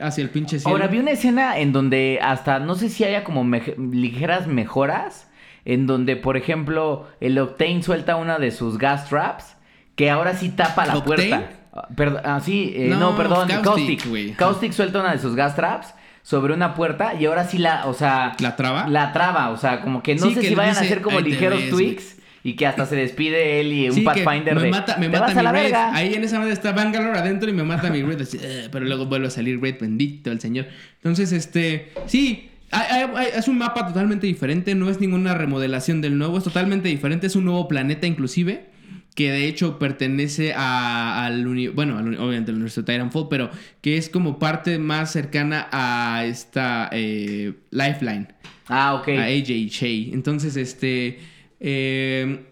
Hacia 0.00 0.22
el 0.22 0.30
pinche 0.30 0.58
cielo. 0.58 0.70
Ahora 0.76 0.86
vi 0.88 0.98
una 0.98 1.10
escena 1.12 1.58
en 1.58 1.72
donde 1.72 2.18
hasta 2.22 2.58
no 2.58 2.74
sé 2.74 2.88
si 2.88 3.04
haya 3.04 3.24
como 3.24 3.44
ligeras 3.78 4.46
mejoras. 4.46 5.26
En 5.64 5.86
donde, 5.86 6.16
por 6.16 6.36
ejemplo, 6.38 7.06
el 7.20 7.38
Octane 7.38 7.82
suelta 7.82 8.16
una 8.16 8.38
de 8.38 8.50
sus 8.50 8.78
gas 8.78 9.08
traps. 9.08 9.56
Que 9.94 10.10
ahora 10.10 10.34
sí 10.34 10.48
tapa 10.50 10.86
la 10.86 10.96
¿Octane? 10.96 11.28
puerta. 11.28 11.50
Perdón, 11.94 12.22
ah, 12.24 12.40
sí, 12.40 12.72
eh, 12.74 12.88
no, 12.88 12.98
No, 12.98 13.16
perdón, 13.16 13.48
Caustic, 13.62 14.02
Caustic. 14.02 14.36
Caustic 14.36 14.72
suelta 14.72 15.00
una 15.00 15.12
de 15.12 15.18
sus 15.18 15.36
gas 15.36 15.54
traps 15.54 15.94
sobre 16.22 16.52
una 16.54 16.74
puerta 16.74 17.14
y 17.14 17.26
ahora 17.26 17.44
sí 17.44 17.58
la, 17.58 17.86
o 17.86 17.94
sea, 17.94 18.34
¿La 18.40 18.56
traba? 18.56 18.88
La 18.88 19.12
traba, 19.12 19.50
o 19.50 19.56
sea, 19.56 19.80
como 19.82 20.02
que 20.02 20.14
no 20.16 20.26
Sí, 20.26 20.34
sé 20.34 20.40
que 20.40 20.48
si 20.48 20.54
vayan 20.54 20.76
a 20.76 20.80
hacer 20.80 21.00
como 21.02 21.18
"Ahí 21.18 21.24
te 21.24 21.30
ligeros 21.30 21.60
ves, 21.60 21.70
tweaks 21.70 22.16
y 22.42 22.54
que 22.54 22.66
hasta 22.66 22.86
se 22.86 22.96
despide 22.96 23.60
él 23.60 23.72
y 23.72 23.88
un 23.88 23.94
Sí, 23.96 24.00
Pathfinder 24.02 24.54
me 24.54 24.62
de 24.62 24.70
mata, 24.70 24.96
me 24.96 25.06
"Te 25.06 25.12
mata 25.12 25.20
vas 25.26 25.34
mi 25.34 25.40
a 25.40 25.42
la 25.42 25.52
raid. 25.52 25.62
verga. 25.64 25.94
Ahí 25.94 26.14
en 26.14 26.24
esa 26.24 26.38
madre 26.38 26.52
está 26.52 26.72
Bangalore 26.72 27.18
adentro 27.18 27.50
y 27.50 27.52
me 27.52 27.64
mata 27.64 27.90
mi 27.90 28.00
así, 28.20 28.38
"Eh", 28.42 28.68
pero 28.72 28.84
luego 28.86 29.06
vuelve 29.06 29.26
a 29.26 29.30
salir 29.30 29.60
raid, 29.60 29.74
bendito 29.80 30.30
el 30.32 30.40
señor. 30.40 30.66
Entonces, 30.96 31.32
este, 31.32 31.90
sí, 32.06 32.48
hay- 32.70 33.28
es 33.36 33.48
un 33.48 33.58
mapa 33.58 33.86
totalmente 33.86 34.26
diferente. 34.26 34.74
No 34.74 34.88
es 34.88 35.00
ninguna 35.00 35.34
remodelación 35.34 36.00
del 36.00 36.16
nuevo, 36.16 36.38
es 36.38 36.44
totalmente 36.44 36.88
diferente. 36.88 37.26
Es 37.26 37.36
un 37.36 37.44
nuevo 37.44 37.68
planeta, 37.68 38.06
inclusive. 38.06 38.66
Que 39.14 39.32
de 39.32 39.48
hecho 39.48 39.78
pertenece 39.80 40.54
a- 40.56 41.26
al 41.26 41.44
uni- 41.46 41.66
bueno, 41.68 41.98
al 41.98 42.14
obviamente 42.16 42.52
al 42.52 42.56
universo 42.56 42.82
de 42.82 42.92
Titanfall, 42.92 43.26
pero 43.28 43.50
que 43.82 43.96
es 43.96 44.08
como 44.08 44.38
parte 44.38 44.78
más 44.78 45.10
cercana 45.12 45.68
a 45.72 46.24
esta 46.24 46.88
eh, 46.92 47.52
Lifeline 47.72 48.28
Ah, 48.68 48.94
ok. 48.94 49.08
a 49.08 49.24
AJ 49.24 49.68
Shea. 49.68 50.14
Entonces, 50.14 50.56
este. 50.56 51.18
Eh, 51.60 52.46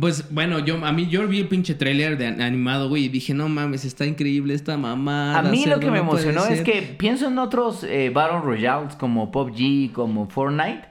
pues 0.00 0.32
bueno, 0.32 0.58
yo 0.58 0.84
a 0.84 0.92
mí 0.92 1.06
yo 1.08 1.26
vi 1.28 1.40
el 1.40 1.48
pinche 1.48 1.74
trailer 1.74 2.16
de 2.16 2.26
an- 2.28 2.40
animado, 2.40 2.88
güey, 2.88 3.04
y 3.04 3.08
dije, 3.08 3.34
no 3.34 3.48
mames, 3.48 3.84
está 3.84 4.06
increíble 4.06 4.54
esta 4.54 4.76
mamada. 4.78 5.38
A 5.38 5.42
mí 5.42 5.64
lo 5.66 5.78
que 5.80 5.90
me 5.90 5.98
emocionó 5.98 6.40
es 6.46 6.58
ser". 6.58 6.64
que 6.64 6.82
pienso 6.82 7.28
en 7.28 7.38
otros 7.38 7.84
eh, 7.84 8.10
Battle 8.10 8.40
Royales 8.40 8.94
como 8.96 9.30
PUBG, 9.30 9.92
como 9.92 10.28
Fortnite. 10.28 10.84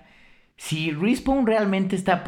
Si 0.58 0.92
Respawn 0.92 1.48
realmente 1.48 1.96
está 1.96 2.24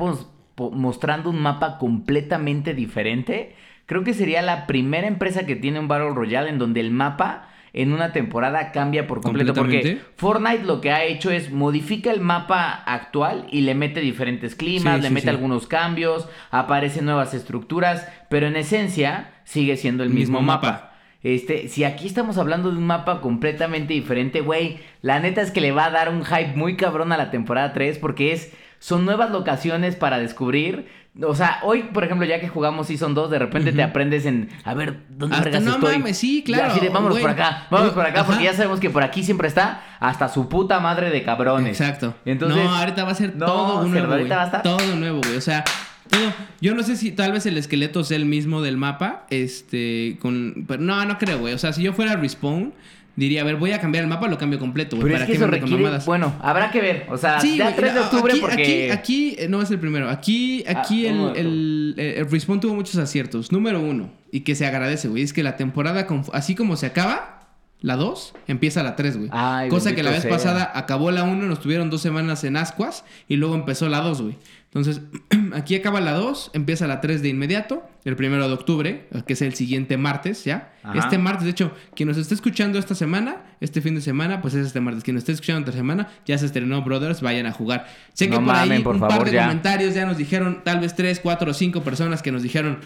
mostrando 0.58 1.30
un 1.30 1.40
mapa 1.42 1.78
completamente 1.78 2.74
diferente, 2.74 3.56
creo 3.86 4.04
que 4.04 4.16
sería 4.16 4.42
la 4.42 4.66
primera 4.66 5.08
empresa 5.08 5.46
que 5.46 5.56
tiene 5.56 5.80
un 5.80 5.88
Battle 5.88 6.16
Royale 6.16 6.50
en 6.50 6.58
donde 6.58 6.80
el 6.80 6.90
mapa 6.90 7.50
en 7.74 7.92
una 7.92 8.14
temporada 8.14 8.72
cambia 8.72 9.08
por 9.08 9.22
completo. 9.22 9.54
Porque. 9.54 10.00
Fortnite 10.16 10.64
lo 10.64 10.80
que 10.80 10.92
ha 10.92 11.04
hecho 11.04 11.32
es 11.32 11.52
modifica 11.52 12.12
el 12.12 12.22
mapa 12.22 12.72
actual 12.86 13.48
y 13.52 13.62
le 13.62 13.74
mete 13.74 14.00
diferentes 14.00 14.56
climas, 14.56 14.98
Sí, 14.98 15.02
le 15.02 15.08
sí, 15.08 15.14
mete 15.14 15.24
sí. 15.26 15.30
algunos 15.30 15.66
cambios, 15.68 16.30
aparecen 16.52 17.06
nuevas 17.06 17.34
estructuras, 17.34 18.08
pero 18.30 18.48
en 18.48 18.56
esencia 18.56 19.32
sigue 19.44 19.76
siendo 19.76 20.04
el 20.04 20.10
mismo, 20.10 20.40
Mismo 20.40 20.42
mapa. 20.54 20.72
mapa. 20.72 20.90
Este, 21.24 21.70
si 21.70 21.84
aquí 21.86 22.06
estamos 22.06 22.38
hablando 22.38 22.70
de 22.70 22.78
un 22.78 22.86
mapa 22.86 23.22
completamente 23.22 23.94
diferente, 23.94 24.42
güey, 24.42 24.80
la 25.02 25.20
neta 25.22 25.42
es 25.42 25.52
que 25.52 25.62
le 25.62 25.72
va 25.72 25.86
a 25.86 25.90
dar 25.90 26.10
un 26.10 26.26
hype 26.26 26.54
muy 26.56 26.76
cabrón 26.76 27.12
a 27.14 27.18
la 27.18 27.32
temporada 27.32 27.72
3 27.74 27.98
porque 27.98 28.34
es 28.34 28.52
son 28.80 29.06
nuevas 29.06 29.32
locaciones 29.32 29.96
para 29.96 30.20
descubrir. 30.20 30.86
O 31.22 31.36
sea, 31.36 31.60
hoy, 31.62 31.84
por 31.84 32.04
ejemplo, 32.04 32.26
ya 32.26 32.40
que 32.40 32.48
jugamos 32.48 32.88
Season 32.88 33.14
2, 33.14 33.30
de 33.30 33.38
repente 33.38 33.72
te 33.72 33.84
aprendes 33.84 34.26
en, 34.26 34.50
a 34.64 34.74
ver, 34.74 35.02
¿dónde 35.10 35.36
Hasta 35.36 35.60
no 35.60 35.76
estoy? 35.76 36.00
mames, 36.00 36.18
sí, 36.18 36.42
claro, 36.44 36.72
así 36.72 36.80
de, 36.80 36.90
vámonos 36.90 37.20
por 37.20 37.30
acá, 37.30 37.68
vámonos 37.70 37.94
por 37.94 38.04
acá, 38.04 38.22
Ajá. 38.22 38.28
porque 38.28 38.44
ya 38.46 38.54
sabemos 38.54 38.80
que 38.80 38.90
por 38.90 39.04
aquí 39.04 39.24
siempre 39.24 39.48
está 39.48 39.82
hasta 40.00 40.28
su 40.28 40.50
puta 40.50 40.80
madre 40.80 41.12
de 41.12 41.22
cabrones. 41.22 41.80
Exacto. 41.80 42.16
Entonces, 42.26 42.64
no, 42.64 42.76
ahorita 42.76 43.04
va 43.04 43.12
a 43.12 43.16
ser 43.16 43.36
no, 43.36 43.46
todo 43.46 43.84
cerdo, 43.84 43.90
nuevo. 43.90 44.12
ahorita 44.14 44.36
va 44.38 44.42
a 44.42 44.46
estar- 44.46 44.64
Todo 44.64 44.96
nuevo, 44.96 45.20
güey. 45.24 45.38
O 45.38 45.42
sea, 45.42 45.64
todo. 46.10 46.34
Yo 46.62 46.74
no 46.74 46.82
sé 46.82 46.96
si 46.96 47.12
tal 47.12 47.32
vez 47.32 47.46
el 47.46 47.58
esqueleto 47.60 48.04
sea 48.04 48.18
el 48.18 48.26
mismo 48.26 48.64
del 48.64 48.78
mapa. 48.78 49.28
Este. 49.30 50.18
con 50.20 50.66
Pero 50.68 50.82
no, 50.82 51.06
no 51.06 51.20
creo, 51.20 51.38
güey. 51.40 51.54
O 51.54 51.58
sea, 51.60 51.74
si 51.74 51.84
yo 51.84 51.94
fuera 51.94 52.16
Respawn, 52.16 52.74
diría, 53.16 53.42
a 53.42 53.44
ver, 53.44 53.56
voy 53.58 53.72
a 53.72 53.80
cambiar 53.80 54.04
el 54.04 54.10
mapa, 54.10 54.28
lo 54.28 54.38
cambio 54.38 54.60
completo, 54.60 54.96
güey. 54.96 55.04
Pero 55.04 55.16
es 55.16 55.20
¿Para 55.22 55.26
que 55.28 55.32
qué 55.34 55.38
eso 55.38 55.48
requiere, 55.48 56.00
bueno, 56.06 56.34
habrá 56.42 56.72
que 56.72 56.82
ver. 56.82 57.06
O 57.10 57.18
sea, 57.18 57.40
Sí, 57.40 57.58
ya 57.58 57.66
güey, 57.66 57.76
3 57.76 57.94
de 57.94 58.00
octubre 58.00 58.32
aquí, 58.34 58.42
porque... 58.42 58.92
Aquí, 58.92 58.92
aquí, 58.92 59.36
eh, 59.40 59.48
no 59.48 59.62
es 59.62 59.70
el 59.72 59.80
primero. 59.80 60.10
Aquí, 60.10 60.64
aquí 60.68 61.06
Ah, 61.08 61.10
el, 61.10 61.38
el, 61.38 61.96
el- 61.98 62.14
el 62.20 62.30
Respawn 62.32 62.60
tuvo 62.60 62.74
muchos 62.76 62.96
aciertos. 62.98 63.52
Número 63.52 63.80
uno, 63.82 64.10
y 64.32 64.42
que 64.42 64.56
se 64.56 64.66
agradece, 64.66 65.08
güey, 65.08 65.24
es 65.24 65.34
que 65.34 65.44
la 65.44 65.58
temporada, 65.58 66.08
con- 66.08 66.24
así 66.34 66.56
como 66.56 66.76
se 66.76 66.88
acaba, 66.88 67.42
la 67.82 67.98
2, 67.98 68.34
empieza 68.48 68.82
la 68.82 68.96
3, 68.96 69.18
güey. 69.18 69.30
Cosa 69.70 69.94
que 69.94 70.04
la 70.04 70.12
vez 70.12 70.22
sea. 70.22 70.32
pasada 70.32 70.72
acabó 70.74 71.12
la 71.12 71.24
1, 71.24 71.46
nos 71.48 71.60
tuvieron 71.60 71.90
dos 71.90 72.02
semanas 72.02 72.44
en 72.46 72.56
ascuas 72.58 73.04
y 73.28 73.36
luego 73.36 73.56
empezó 73.56 73.90
la 73.90 74.00
2, 74.00 74.22
güey. 74.22 74.38
Entonces, 74.66 75.02
aquí 75.54 75.76
acaba 75.76 76.00
la 76.02 76.14
2, 76.14 76.52
empieza 76.54 76.88
la 76.88 77.02
3 77.02 77.22
de 77.22 77.30
inmediato, 77.30 77.84
el 78.06 78.16
primero 78.18 78.48
de 78.48 78.54
octubre, 78.54 79.08
que 79.26 79.34
es 79.34 79.42
el 79.42 79.54
siguiente 79.54 79.96
martes, 79.98 80.44
¿ya? 80.44 80.74
Ajá. 80.84 81.00
Este 81.00 81.18
martes, 81.18 81.46
de 81.46 81.52
hecho, 81.52 81.72
quien 81.96 82.10
nos 82.10 82.18
esté 82.18 82.34
escuchando 82.34 82.78
esta 82.78 82.96
semana, 82.96 83.38
este 83.62 83.80
fin 83.82 83.96
de 83.96 84.02
semana, 84.02 84.42
pues 84.42 84.54
es 84.56 84.68
este 84.68 84.82
martes. 84.82 85.04
Quien 85.04 85.16
nos 85.16 85.22
esté 85.22 85.32
escuchando 85.32 85.62
esta 85.62 85.72
semana, 85.72 86.10
ya 86.26 86.38
se 86.38 86.46
estrenó 86.46 86.82
Brothers, 86.82 87.22
vayan 87.22 87.46
a 87.46 87.52
jugar. 87.54 87.88
Sé 88.14 88.30
que 88.30 88.36
No 88.40 88.46
por 88.46 88.56
ahí 88.56 88.80
por 88.80 88.96
un 88.96 89.02
par 89.02 89.24
de 89.24 89.32
ya. 89.32 89.44
comentarios 89.44 89.94
ya 89.94 90.06
nos 90.06 90.18
dijeron, 90.18 90.62
tal 90.66 90.80
vez 90.82 90.96
3, 90.96 91.20
4 91.22 91.52
o 91.52 91.54
5 91.54 91.82
personas 91.82 92.22
que 92.22 92.32
nos 92.34 92.44
dijeron, 92.44 92.80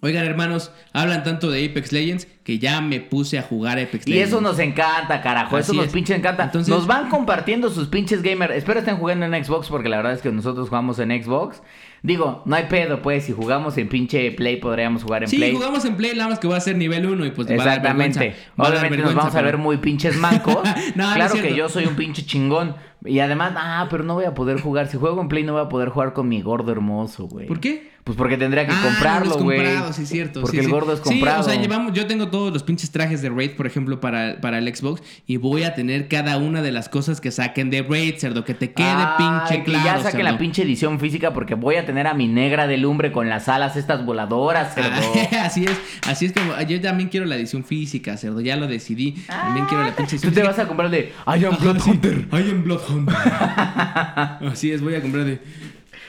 oigan 0.00 0.24
hermanos, 0.24 0.72
hablan 0.92 1.22
tanto 1.22 1.48
de 1.50 1.64
Apex 1.64 1.92
Legends 1.92 2.26
que 2.42 2.58
ya 2.58 2.80
me 2.80 2.98
puse 3.00 3.38
a 3.38 3.42
jugar 3.42 3.78
Apex 3.78 4.04
Y 4.08 4.10
Legends. 4.10 4.28
eso 4.32 4.40
nos 4.40 4.58
encanta, 4.58 5.22
carajo. 5.22 5.56
eso 5.58 5.72
nos 5.74 5.86
es. 5.86 5.92
pinche 5.92 6.14
encanta. 6.16 6.42
Entonces- 6.44 6.74
nos 6.74 6.88
van 6.88 7.08
compartiendo 7.08 7.70
sus 7.70 7.86
pinches 7.86 8.20
gamers. 8.22 8.52
Espero 8.54 8.80
estén 8.80 8.96
jugando 8.96 9.26
en 9.26 9.44
Xbox 9.44 9.68
porque 9.68 9.88
la 9.88 9.98
verdad 9.98 10.12
es 10.14 10.22
que 10.22 10.32
nosotros 10.32 10.68
jugamos 10.68 10.98
en 10.98 11.10
Xbox. 11.22 11.62
Digo, 12.02 12.42
no 12.46 12.56
hay 12.56 12.64
pedo, 12.64 13.00
pues. 13.00 13.24
Si 13.24 13.32
jugamos 13.32 13.78
en 13.78 13.88
pinche 13.88 14.32
Play, 14.32 14.56
podríamos 14.56 15.04
jugar 15.04 15.22
en 15.22 15.28
Sí, 15.28 15.36
Play. 15.36 15.52
jugamos 15.54 15.84
en 15.84 15.96
Play, 15.96 16.16
nada 16.16 16.30
más 16.30 16.38
que 16.40 16.48
va 16.48 16.56
a 16.56 16.60
ser 16.60 16.76
nivel 16.76 17.06
1 17.06 17.26
y 17.26 17.30
pues 17.30 17.48
va 17.48 17.54
a 17.54 17.56
dar 17.58 17.68
Exactamente. 17.78 18.34
Va 18.60 18.66
a 18.66 18.70
dar 18.70 18.78
Obviamente 18.80 19.04
nos 19.04 19.14
vamos 19.14 19.34
a 19.34 19.42
ver 19.42 19.56
muy 19.58 19.76
pinches 19.76 20.16
mancos. 20.16 20.58
No, 20.96 21.04
no 21.04 21.10
es 21.10 21.14
claro 21.16 21.34
que 21.34 21.54
yo 21.54 21.68
soy 21.68 21.86
un 21.86 21.94
pinche 21.94 22.24
chingón. 22.26 22.74
Y 23.04 23.18
además, 23.18 23.52
ah, 23.56 23.88
pero 23.90 24.04
no 24.04 24.14
voy 24.14 24.24
a 24.26 24.34
poder 24.34 24.60
jugar. 24.60 24.86
Si 24.88 24.96
juego 24.96 25.20
en 25.20 25.28
Play, 25.28 25.42
no 25.42 25.54
voy 25.54 25.62
a 25.62 25.68
poder 25.68 25.88
jugar 25.88 26.12
con 26.12 26.28
mi 26.28 26.40
gordo 26.40 26.70
hermoso, 26.72 27.26
güey. 27.26 27.46
¿Por 27.46 27.58
qué? 27.60 27.90
Pues 28.04 28.16
porque 28.16 28.36
tendría 28.36 28.66
que 28.66 28.72
Ah, 28.72 28.80
comprarlo, 28.84 29.36
güey. 29.38 29.58
comprado, 29.64 29.92
sí, 29.92 30.06
cierto. 30.06 30.40
Porque 30.40 30.56
sí, 30.56 30.60
el 30.60 30.64
sí. 30.66 30.70
gordo 30.70 30.92
es 30.92 31.00
comprado. 31.00 31.42
Sí, 31.44 31.50
o 31.50 31.52
sea, 31.52 31.60
llevamos, 31.60 31.92
yo 31.92 32.06
tengo 32.06 32.28
todos 32.28 32.52
los 32.52 32.62
pinches 32.64 32.90
trajes 32.90 33.22
de 33.22 33.30
Raid, 33.30 33.52
por 33.52 33.66
ejemplo, 33.66 34.00
para, 34.00 34.40
para 34.40 34.58
el 34.58 34.72
Xbox. 34.74 35.02
Y 35.26 35.36
voy 35.36 35.62
a 35.64 35.74
tener 35.74 36.08
cada 36.08 36.36
una 36.36 36.62
de 36.62 36.70
las 36.72 36.88
cosas 36.88 37.20
que 37.20 37.30
saquen 37.32 37.70
de 37.70 37.82
Raid, 37.82 38.16
cerdo. 38.18 38.44
Que 38.44 38.54
te 38.54 38.72
quede 38.72 39.04
pinche 39.18 39.58
que 39.64 39.70
claro, 39.70 39.84
ya 39.84 39.96
saquen 39.98 40.10
cerdo. 40.20 40.32
la 40.32 40.38
pinche 40.38 40.62
edición 40.62 40.98
física 41.00 41.32
porque 41.32 41.54
voy 41.54 41.76
a 41.76 41.84
tener 41.86 41.91
a 42.06 42.14
mi 42.14 42.28
negra 42.28 42.66
de 42.66 42.76
lumbre 42.78 43.12
con 43.12 43.28
las 43.28 43.48
alas 43.48 43.76
estas 43.76 44.04
voladoras, 44.04 44.74
cerdo. 44.74 44.90
Ah, 45.32 45.42
así 45.46 45.64
es, 45.64 45.78
así 46.08 46.26
es 46.26 46.32
como 46.32 46.60
yo 46.62 46.80
también 46.80 47.08
quiero 47.08 47.26
la 47.26 47.36
edición 47.36 47.64
física, 47.64 48.16
cerdo, 48.16 48.40
ya 48.40 48.56
lo 48.56 48.66
decidí. 48.66 49.12
También 49.26 49.66
quiero 49.66 49.84
la 49.84 49.94
pinche 49.94 50.16
Tú 50.18 50.28
edición 50.28 50.34
te 50.34 50.40
física. 50.40 50.48
vas 50.56 50.58
a 50.58 50.68
comprar 50.68 50.90
de 50.90 51.12
I 51.26 51.44
am 51.44 51.56
Blood. 51.60 51.78
Hunter. 51.86 52.26
I 52.32 52.50
am 52.50 52.64
Blood 52.64 52.80
Hunter. 52.88 53.16
Así 54.52 54.72
es, 54.72 54.80
voy 54.82 54.94
a 54.94 55.00
comprar 55.00 55.24
de 55.24 55.40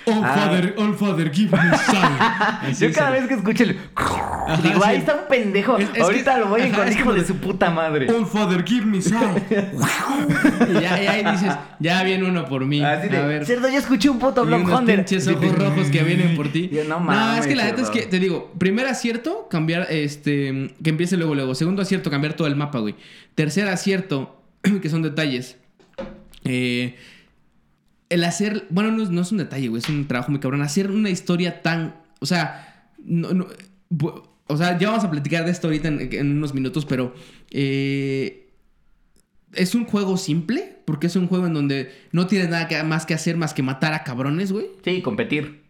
All 0.05 0.21
Ah. 0.23 0.33
Father, 0.35 0.75
All 0.77 0.93
Father, 0.95 1.31
give 1.33 1.49
me 1.55 1.77
some. 1.77 2.17
Así 2.19 2.85
Yo 2.87 2.93
cada 2.93 3.11
vez 3.11 3.27
que 3.27 3.35
escucho 3.35 3.63
el 3.63 3.69
digo, 4.61 4.81
sí. 4.81 4.81
ahí 4.83 4.97
está 4.97 5.15
un 5.15 5.27
pendejo. 5.29 5.77
Es- 5.77 5.89
es 5.93 6.01
Ahorita 6.01 6.33
que- 6.35 6.39
lo 6.41 6.47
voy 6.47 6.59
a 6.61 6.63
ajá, 6.65 6.73
encontrar, 6.73 6.99
hijo 6.99 7.13
de 7.13 7.25
su 7.25 7.37
puta 7.37 7.69
madre. 7.71 8.09
All 8.11 8.25
Father, 8.25 8.63
give 8.65 8.85
me 8.85 8.97
y 10.69 10.73
ya, 10.81 11.01
ya 11.01 11.11
ahí 11.13 11.23
dices, 11.31 11.53
ya 11.79 12.03
viene 12.03 12.25
uno 12.27 12.45
por 12.45 12.65
mí. 12.65 12.83
Así 12.83 13.07
de, 13.09 13.17
a 13.17 13.25
ver. 13.25 13.45
cerdo, 13.45 13.69
yo 13.69 13.77
escuché 13.77 14.09
un 14.09 14.19
puto 14.19 14.43
unos 14.43 14.69
Hunter. 14.69 14.97
pinches 14.97 15.27
ojos 15.27 15.51
rojos 15.57 15.87
que 15.89 16.03
vienen 16.03 16.35
por 16.35 16.49
ti. 16.49 16.69
Yo, 16.71 16.83
no 16.83 16.99
No, 16.99 17.05
mames, 17.05 17.41
es 17.41 17.47
que 17.47 17.55
la 17.55 17.65
neta 17.65 17.81
es 17.81 17.89
que, 17.89 18.01
te 18.03 18.19
digo, 18.19 18.51
primer 18.57 18.87
acierto, 18.87 19.47
cambiar, 19.49 19.87
este, 19.89 20.73
que 20.83 20.89
empiece 20.89 21.17
luego, 21.17 21.35
luego. 21.35 21.55
Segundo 21.55 21.81
acierto, 21.81 22.09
cambiar 22.11 22.33
todo 22.33 22.47
el 22.47 22.55
mapa, 22.55 22.79
güey. 22.79 22.95
Tercer 23.35 23.67
acierto, 23.69 24.41
que 24.81 24.89
son 24.89 25.01
detalles. 25.01 25.57
Eh, 26.45 26.95
el 28.13 28.23
hacer, 28.23 28.65
bueno, 28.69 28.91
no, 28.91 29.03
es- 29.03 29.09
no 29.09 29.21
es 29.21 29.31
un 29.31 29.37
detalle, 29.39 29.67
güey, 29.69 29.81
es 29.81 29.89
un 29.89 30.07
trabajo 30.07 30.31
muy 30.31 30.39
cabrón. 30.39 30.61
Hacer 30.61 30.91
una 30.91 31.09
historia 31.09 31.61
tan, 31.61 31.95
o 32.19 32.25
sea, 32.25 32.89
no, 33.03 33.33
no- 33.33 33.47
o 34.47 34.57
sea, 34.57 34.77
ya 34.77 34.89
vamos 34.89 35.03
a 35.03 35.11
platicar 35.11 35.45
de 35.45 35.51
esto 35.51 35.67
ahorita 35.67 35.87
en, 35.87 36.09
en 36.13 36.37
unos 36.37 36.53
minutos, 36.53 36.85
pero 36.85 37.13
eh, 37.51 38.49
es 39.53 39.75
un 39.75 39.85
juego 39.85 40.17
simple, 40.17 40.77
porque 40.85 41.07
es 41.07 41.15
un 41.15 41.27
juego 41.27 41.47
en 41.47 41.53
donde 41.53 41.91
no 42.11 42.27
tienes 42.27 42.49
nada 42.49 42.67
que- 42.67 42.81
más 42.83 43.05
que 43.05 43.13
hacer 43.13 43.37
más 43.37 43.53
que 43.53 43.63
matar 43.63 43.93
a 43.93 44.03
cabrones, 44.03 44.51
güey. 44.51 44.67
Sí, 44.83 45.01
competir. 45.01 45.63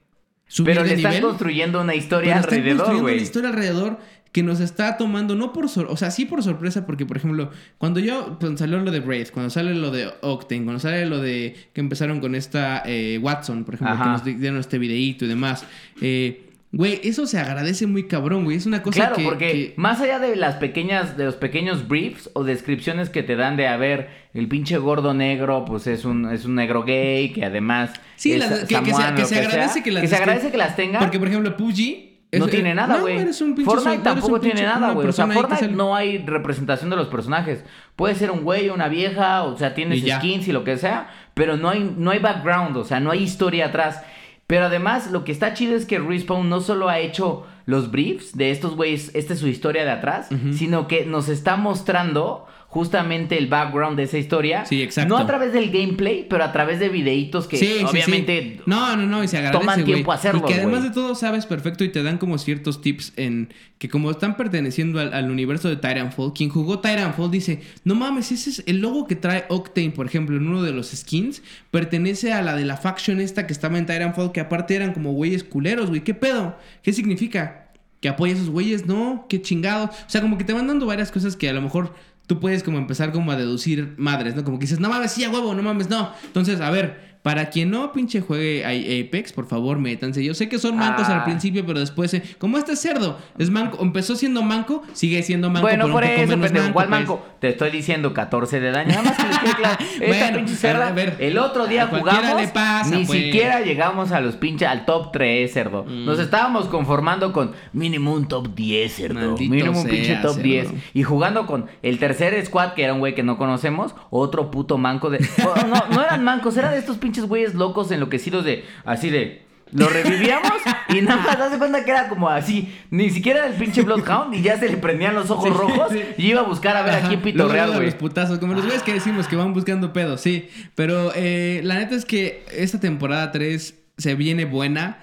Subir 0.47 0.75
Pero 0.75 0.85
le 0.85 0.93
están 0.95 1.11
nivel. 1.13 1.27
construyendo 1.29 1.81
una 1.81 1.95
historia 1.95 2.37
alrededor, 2.37 2.77
construyendo 2.77 3.01
güey. 3.01 3.15
una 3.15 3.23
historia 3.23 3.49
alrededor 3.49 3.99
que 4.34 4.43
nos 4.43 4.59
está 4.59 4.97
tomando, 4.97 5.36
no 5.36 5.53
por 5.53 5.69
sor- 5.69 5.88
o 5.89 5.95
sea, 5.95 6.11
sí 6.11 6.25
por 6.25 6.43
sorpresa, 6.43 6.86
porque 6.86 7.05
por 7.05 7.15
ejemplo, 7.15 7.51
cuando 7.77 8.01
yo, 8.01 8.38
cuando 8.39 8.57
salió 8.57 8.79
lo 8.79 8.91
de 8.91 8.99
Wraith, 8.99 9.29
cuando 9.31 9.49
sale 9.49 9.73
lo 9.75 9.89
de 9.91 10.09
Octane, 10.21 10.63
cuando 10.63 10.79
sale 10.81 11.05
lo 11.05 11.21
de 11.21 11.55
que 11.71 11.79
empezaron 11.79 12.19
con 12.19 12.36
esta 12.36 12.84
eh, 12.86 13.19
Watson, 13.21 13.63
por 13.63 13.75
ejemplo, 13.75 13.93
Ajá. 13.95 14.03
que 14.03 14.09
nos 14.09 14.25
di- 14.25 14.34
dieron 14.34 14.59
este 14.59 14.77
videíto 14.79 15.23
y 15.23 15.27
demás, 15.29 15.65
eh, 16.01 16.49
güey, 16.71 16.99
eso 17.03 17.27
se 17.27 17.38
agradece 17.38 17.86
muy 17.86 18.07
cabrón, 18.07 18.43
güey, 18.45 18.57
es 18.57 18.65
una 18.65 18.81
cosa 18.81 18.95
Claro, 19.01 19.15
que... 19.17 19.23
porque 19.23 19.51
que- 19.51 19.73
más 19.77 20.01
allá 20.01 20.17
de 20.17 20.36
las 20.36 20.55
pequeñas, 20.55 21.15
de 21.15 21.25
los 21.25 21.36
pequeños 21.36 21.88
briefs 21.88 22.31
o 22.34 22.43
descripciones 22.43 23.11
que 23.11 23.21
te 23.21 23.36
dan 23.36 23.55
de 23.55 23.67
a 23.67 23.77
ver, 23.77 24.09
el 24.34 24.47
pinche 24.47 24.79
gordo 24.79 25.13
negro, 25.13 25.63
pues 25.65 25.86
es 25.86 26.05
un, 26.05 26.31
es 26.31 26.45
un 26.45 26.55
negro 26.55 26.84
gay, 26.84 27.31
que 27.31 27.45
además 27.45 27.91
Sí, 28.15 28.34
es 28.34 28.39
las- 28.39 28.61
que, 28.61 28.65
que 28.65 28.86
se, 28.86 28.91
samuano, 28.91 29.15
que 29.15 29.25
se 29.25 29.36
sea, 29.36 29.47
agradece 29.47 29.84
que 29.84 29.91
las 29.91 30.01
que 30.01 30.07
se 30.07 30.15
agradece 30.15 30.49
que 30.49 30.57
las 30.57 30.75
tenga. 30.75 30.97
Porque, 30.97 31.19
por 31.19 31.27
ejemplo, 31.27 31.55
PUBG 31.55 32.12
no 32.39 32.45
Es- 32.45 32.51
tiene 32.51 32.73
nada, 32.73 32.95
no, 32.95 33.01
güey. 33.01 33.17
pinche 33.17 33.63
Fortnite 33.63 34.03
tampoco 34.03 34.39
tiene 34.39 34.61
pinche- 34.61 34.65
nada, 34.65 34.91
güey. 34.93 35.07
O 35.07 35.11
sea, 35.11 35.27
Fortnite 35.27 35.67
no 35.69 35.95
hay 35.95 36.19
representación 36.19 36.89
de 36.89 36.95
los 36.95 37.07
personajes. 37.07 37.63
Puede 37.95 38.15
ser 38.15 38.31
un 38.31 38.43
güey, 38.43 38.69
una 38.69 38.88
vieja, 38.88 39.43
o 39.43 39.57
sea, 39.57 39.73
tienes 39.75 40.03
Y 40.03 40.09
skins 40.11 40.47
y 40.47 40.51
lo 40.51 40.63
que 40.63 40.77
sea, 40.77 41.09
pero 41.34 41.57
no 41.57 41.69
hay, 41.69 41.93
no 41.97 42.11
hay 42.11 42.19
background, 42.19 42.75
o 42.77 42.84
sea, 42.84 42.99
no 42.99 43.11
hay 43.11 43.23
historia 43.23 43.67
atrás. 43.67 44.01
Pero 44.47 44.65
además, 44.65 45.09
lo 45.11 45.23
que 45.23 45.31
está 45.31 45.53
chido 45.53 45.75
es 45.75 45.86
que 45.86 45.99
Respawn 45.99 46.49
no 46.49 46.59
solo 46.59 46.89
ha 46.89 46.99
hecho 46.99 47.47
los 47.65 47.91
briefs 47.91 48.36
de 48.38 48.51
estos 48.51 48.75
güeyes, 48.75 49.09
esta 49.15 49.34
es 49.34 49.39
su 49.39 49.47
historia 49.47 49.86
de 49.86 49.91
atrás, 49.91 50.27
sino 50.51 50.88
que 50.89 51.05
nos 51.05 51.29
está 51.29 51.55
mostrando 51.55 52.45
justamente 52.74 53.38
el 53.38 53.45
background 53.45 53.95
de 53.97 54.03
esa 54.03 54.17
historia. 54.17 54.65
Sí, 54.65 54.82
exacto. 54.82 55.13
No 55.13 55.21
a 55.21 55.28
través 55.28 55.53
del 55.53 55.69
gameplay, 55.69 56.26
pero 56.28 56.43
a 56.43 56.51
través 56.51 56.80
de 56.80 56.89
videitos 56.89 57.45
que 57.45 57.57
Sí, 57.57 57.67
sí, 57.67 57.78
sí. 57.78 57.86
obviamente 57.86 58.61
No, 58.65 58.97
no, 58.97 59.05
no, 59.05 59.24
y 59.24 59.28
se 59.28 59.38
agradece, 59.38 59.59
toman 59.59 59.86
tiempo 59.86 60.11
hacerlo, 60.11 60.41
Y 60.43 60.51
que 60.51 60.55
además 60.55 60.82
de 60.82 60.89
todo 60.89 61.13
sabes 61.13 61.45
perfecto 61.45 61.84
y 61.84 61.89
te 61.89 62.01
dan 62.01 62.17
como 62.17 62.39
ciertos 62.39 62.82
tips 62.82 63.13
en 63.15 63.53
que 63.78 63.89
como 63.89 64.09
están 64.09 64.38
perteneciendo 64.38 64.99
al, 64.99 65.13
al 65.13 65.30
universo 65.30 65.69
de 65.69 65.76
Titanfall, 65.76 66.34
quien 66.34 66.49
jugó 66.49 66.80
Titanfall 66.80 67.30
dice, 67.30 67.61
no 67.84 67.93
mames, 67.93 68.32
ese 68.32 68.49
es 68.49 68.63
el 68.65 68.80
logo 68.80 69.05
que 69.05 69.15
trae 69.15 69.45
Octane, 69.49 69.91
por 69.91 70.07
ejemplo, 70.07 70.36
en 70.36 70.47
uno 70.47 70.63
de 70.63 70.71
los 70.71 70.88
skins, 70.88 71.43
pertenece 71.69 72.34
a 72.34 72.41
la 72.41 72.55
de 72.55 72.65
la 72.65 72.78
faction 72.78 73.21
esta 73.21 73.45
que 73.45 73.53
estaba 73.53 73.78
en 73.78 73.86
Titanfall, 73.86 74.32
que 74.32 74.39
aparte 74.39 74.74
eran 74.74 74.93
como 74.93 75.11
güeyes 75.11 75.43
culeros, 75.43 75.89
güey. 75.89 76.03
¿Qué 76.03 76.15
pedo? 76.15 76.57
¿Qué 76.82 76.91
significa? 76.91 77.67
¿Que 78.01 78.09
apoya 78.09 78.34
a 78.34 78.36
esos 78.36 78.49
güeyes? 78.49 78.86
No, 78.86 79.28
qué 79.30 79.41
chingado. 79.41 79.86
O 79.86 80.09
sea, 80.09 80.21
como 80.21 80.38
que 80.38 80.43
te 80.43 80.51
van 80.51 80.67
dando 80.67 80.86
varias 80.86 81.09
cosas 81.11 81.38
que 81.38 81.47
a 81.47 81.53
lo 81.53 81.61
mejor 81.61 81.93
tú 82.28 82.39
puedes 82.39 82.63
como 82.63 82.78
empezar 82.78 83.11
como 83.11 83.32
a 83.32 83.36
deducir 83.36 83.95
madres, 83.97 84.36
¿no? 84.36 84.43
Como 84.43 84.59
que 84.59 84.63
dices, 84.63 84.80
no 84.80 84.89
mames, 84.89 85.11
sí, 85.11 85.24
a 85.24 85.30
huevo, 85.30 85.53
no 85.53 85.63
mames, 85.63 85.89
no. 85.89 86.11
Entonces, 86.26 86.61
a 86.61 86.69
ver, 86.69 87.12
para 87.24 87.49
quien 87.49 87.71
no 87.71 87.91
pinche 87.93 88.21
juegue 88.21 88.63
a 88.65 88.69
Apex, 88.69 89.34
por 89.34 89.47
favor, 89.47 89.80
métanse. 89.80 90.24
Yo 90.24 90.34
sé 90.36 90.49
que 90.49 90.59
son 90.59 90.78
mancos 90.78 91.07
Ah. 91.09 91.19
al 91.19 91.24
principio, 91.24 91.65
pero 91.65 91.80
después, 91.80 92.13
eh, 92.13 92.21
como 92.38 92.57
este 92.57 92.76
cerdo 92.76 93.17
es 93.39 93.49
manco, 93.49 93.80
empezó 93.82 94.15
siendo 94.15 94.43
manco, 94.43 94.84
sigue 94.93 95.24
siendo 95.24 95.49
manco, 95.49 95.65
Bueno, 95.67 95.89
por 95.89 96.03
eso, 96.03 96.38
pendejo. 96.39 96.74
¿Cuál 96.74 96.88
pues. 96.88 96.89
manco? 96.89 97.26
Te 97.39 97.49
estoy 97.49 97.71
diciendo 97.71 98.13
14 98.13 98.59
de 98.59 98.71
daño. 98.71 98.89
Nada 98.89 99.03
más 99.03 99.17
que 99.17 99.24
les 99.28 99.55
claro. 99.55 99.78
Esta 100.01 100.05
Bueno, 100.05 100.38
pinche 100.38 100.55
cerda. 100.55 100.88
a 100.88 100.91
ver, 100.91 101.15
el 101.19 101.38
otro 101.38 101.65
día 101.65 101.88
jugamos. 101.88 102.41
le 102.41 102.47
pasa, 102.49 102.95
ni 102.95 103.05
pues. 103.05 103.17
siquiera 103.24 103.61
llegamos 103.61 104.11
a 104.11 104.19
los 104.19 104.36
pinches 104.36 104.67
al 104.67 104.86
top 104.86 105.11
3, 105.13 105.51
cerdo. 105.51 105.86
Mm. 105.86 106.05
Nos 106.05 106.19
estábamos 106.19 106.67
conformando 106.67 107.32
con 107.32 107.53
mínimo 107.71 108.13
un 108.13 108.28
top 108.28 108.53
10, 108.53 108.93
cerdo. 108.93 109.30
Maldito 109.32 109.49
mínimo 109.53 109.80
un 109.82 109.88
pinche 109.88 110.15
top 110.17 110.32
cerdo. 110.36 110.43
10. 110.43 110.67
Y 110.93 111.03
jugando 111.03 111.45
con 111.47 111.67
el 111.84 111.99
tercer 111.99 112.45
squad, 112.45 112.74
que 112.74 112.84
era 112.84 112.93
un 112.93 112.99
güey 112.99 113.15
que 113.15 113.24
no 113.24 113.38
conocemos, 113.38 113.95
otro 114.09 114.51
puto 114.51 114.78
manco 114.78 115.09
de. 115.09 115.19
Oh, 115.45 115.67
no, 115.67 115.76
no 115.95 116.01
eran 116.03 116.24
mancos, 116.24 116.55
eran 116.57 116.71
de 116.71 116.80
estos 116.80 116.97
pinches 116.97 117.12
güeyes 117.22 117.53
locos 117.55 117.91
enloquecidos 117.91 118.43
de. 118.45 118.66
Así 118.86 119.09
de. 119.09 119.43
Lo 119.72 119.88
revivíamos 119.89 120.51
y 120.89 121.01
nada 121.01 121.20
más 121.24 121.39
das 121.39 121.57
cuenta 121.57 121.84
que 121.84 121.89
era 121.89 122.07
como 122.07 122.30
así, 122.30 122.72
ni 122.91 123.09
siquiera 123.09 123.39
era 123.39 123.47
el 123.47 123.55
pinche 123.55 123.82
Bloodhound 123.82 124.36
y 124.36 124.43
ya 124.43 124.55
se 124.59 124.70
le 124.70 124.78
prendían 124.78 125.16
los 125.16 125.32
ojos 125.32 125.45
Sí, 125.45 125.49
rojos 125.49 125.91
sí. 125.91 126.01
y 126.20 126.28
iba 126.28 126.41
a 126.41 126.43
buscar 126.43 126.78
a 126.78 126.84
ver 126.84 126.93
Ajá, 126.93 127.05
a 127.05 127.09
quién 127.09 127.22
pitorrear, 127.24 127.72
güey. 127.72 127.86
los 127.86 127.95
putazos, 127.95 128.38
como 128.38 128.53
los 128.53 128.66
güeyes 128.66 128.84
que 128.84 128.93
decimos 128.93 129.28
que 129.28 129.36
van 129.36 129.51
buscando 129.51 129.91
pedos, 129.91 130.22
sí. 130.22 130.47
Pero 130.76 131.11
eh, 131.16 131.61
la 131.64 131.76
neta 131.80 131.95
es 131.95 132.05
que 132.05 132.45
esta 132.51 132.80
temporada 132.80 133.32
3 133.32 133.74
se 133.97 134.14
viene 134.14 134.45
buena. 134.45 134.99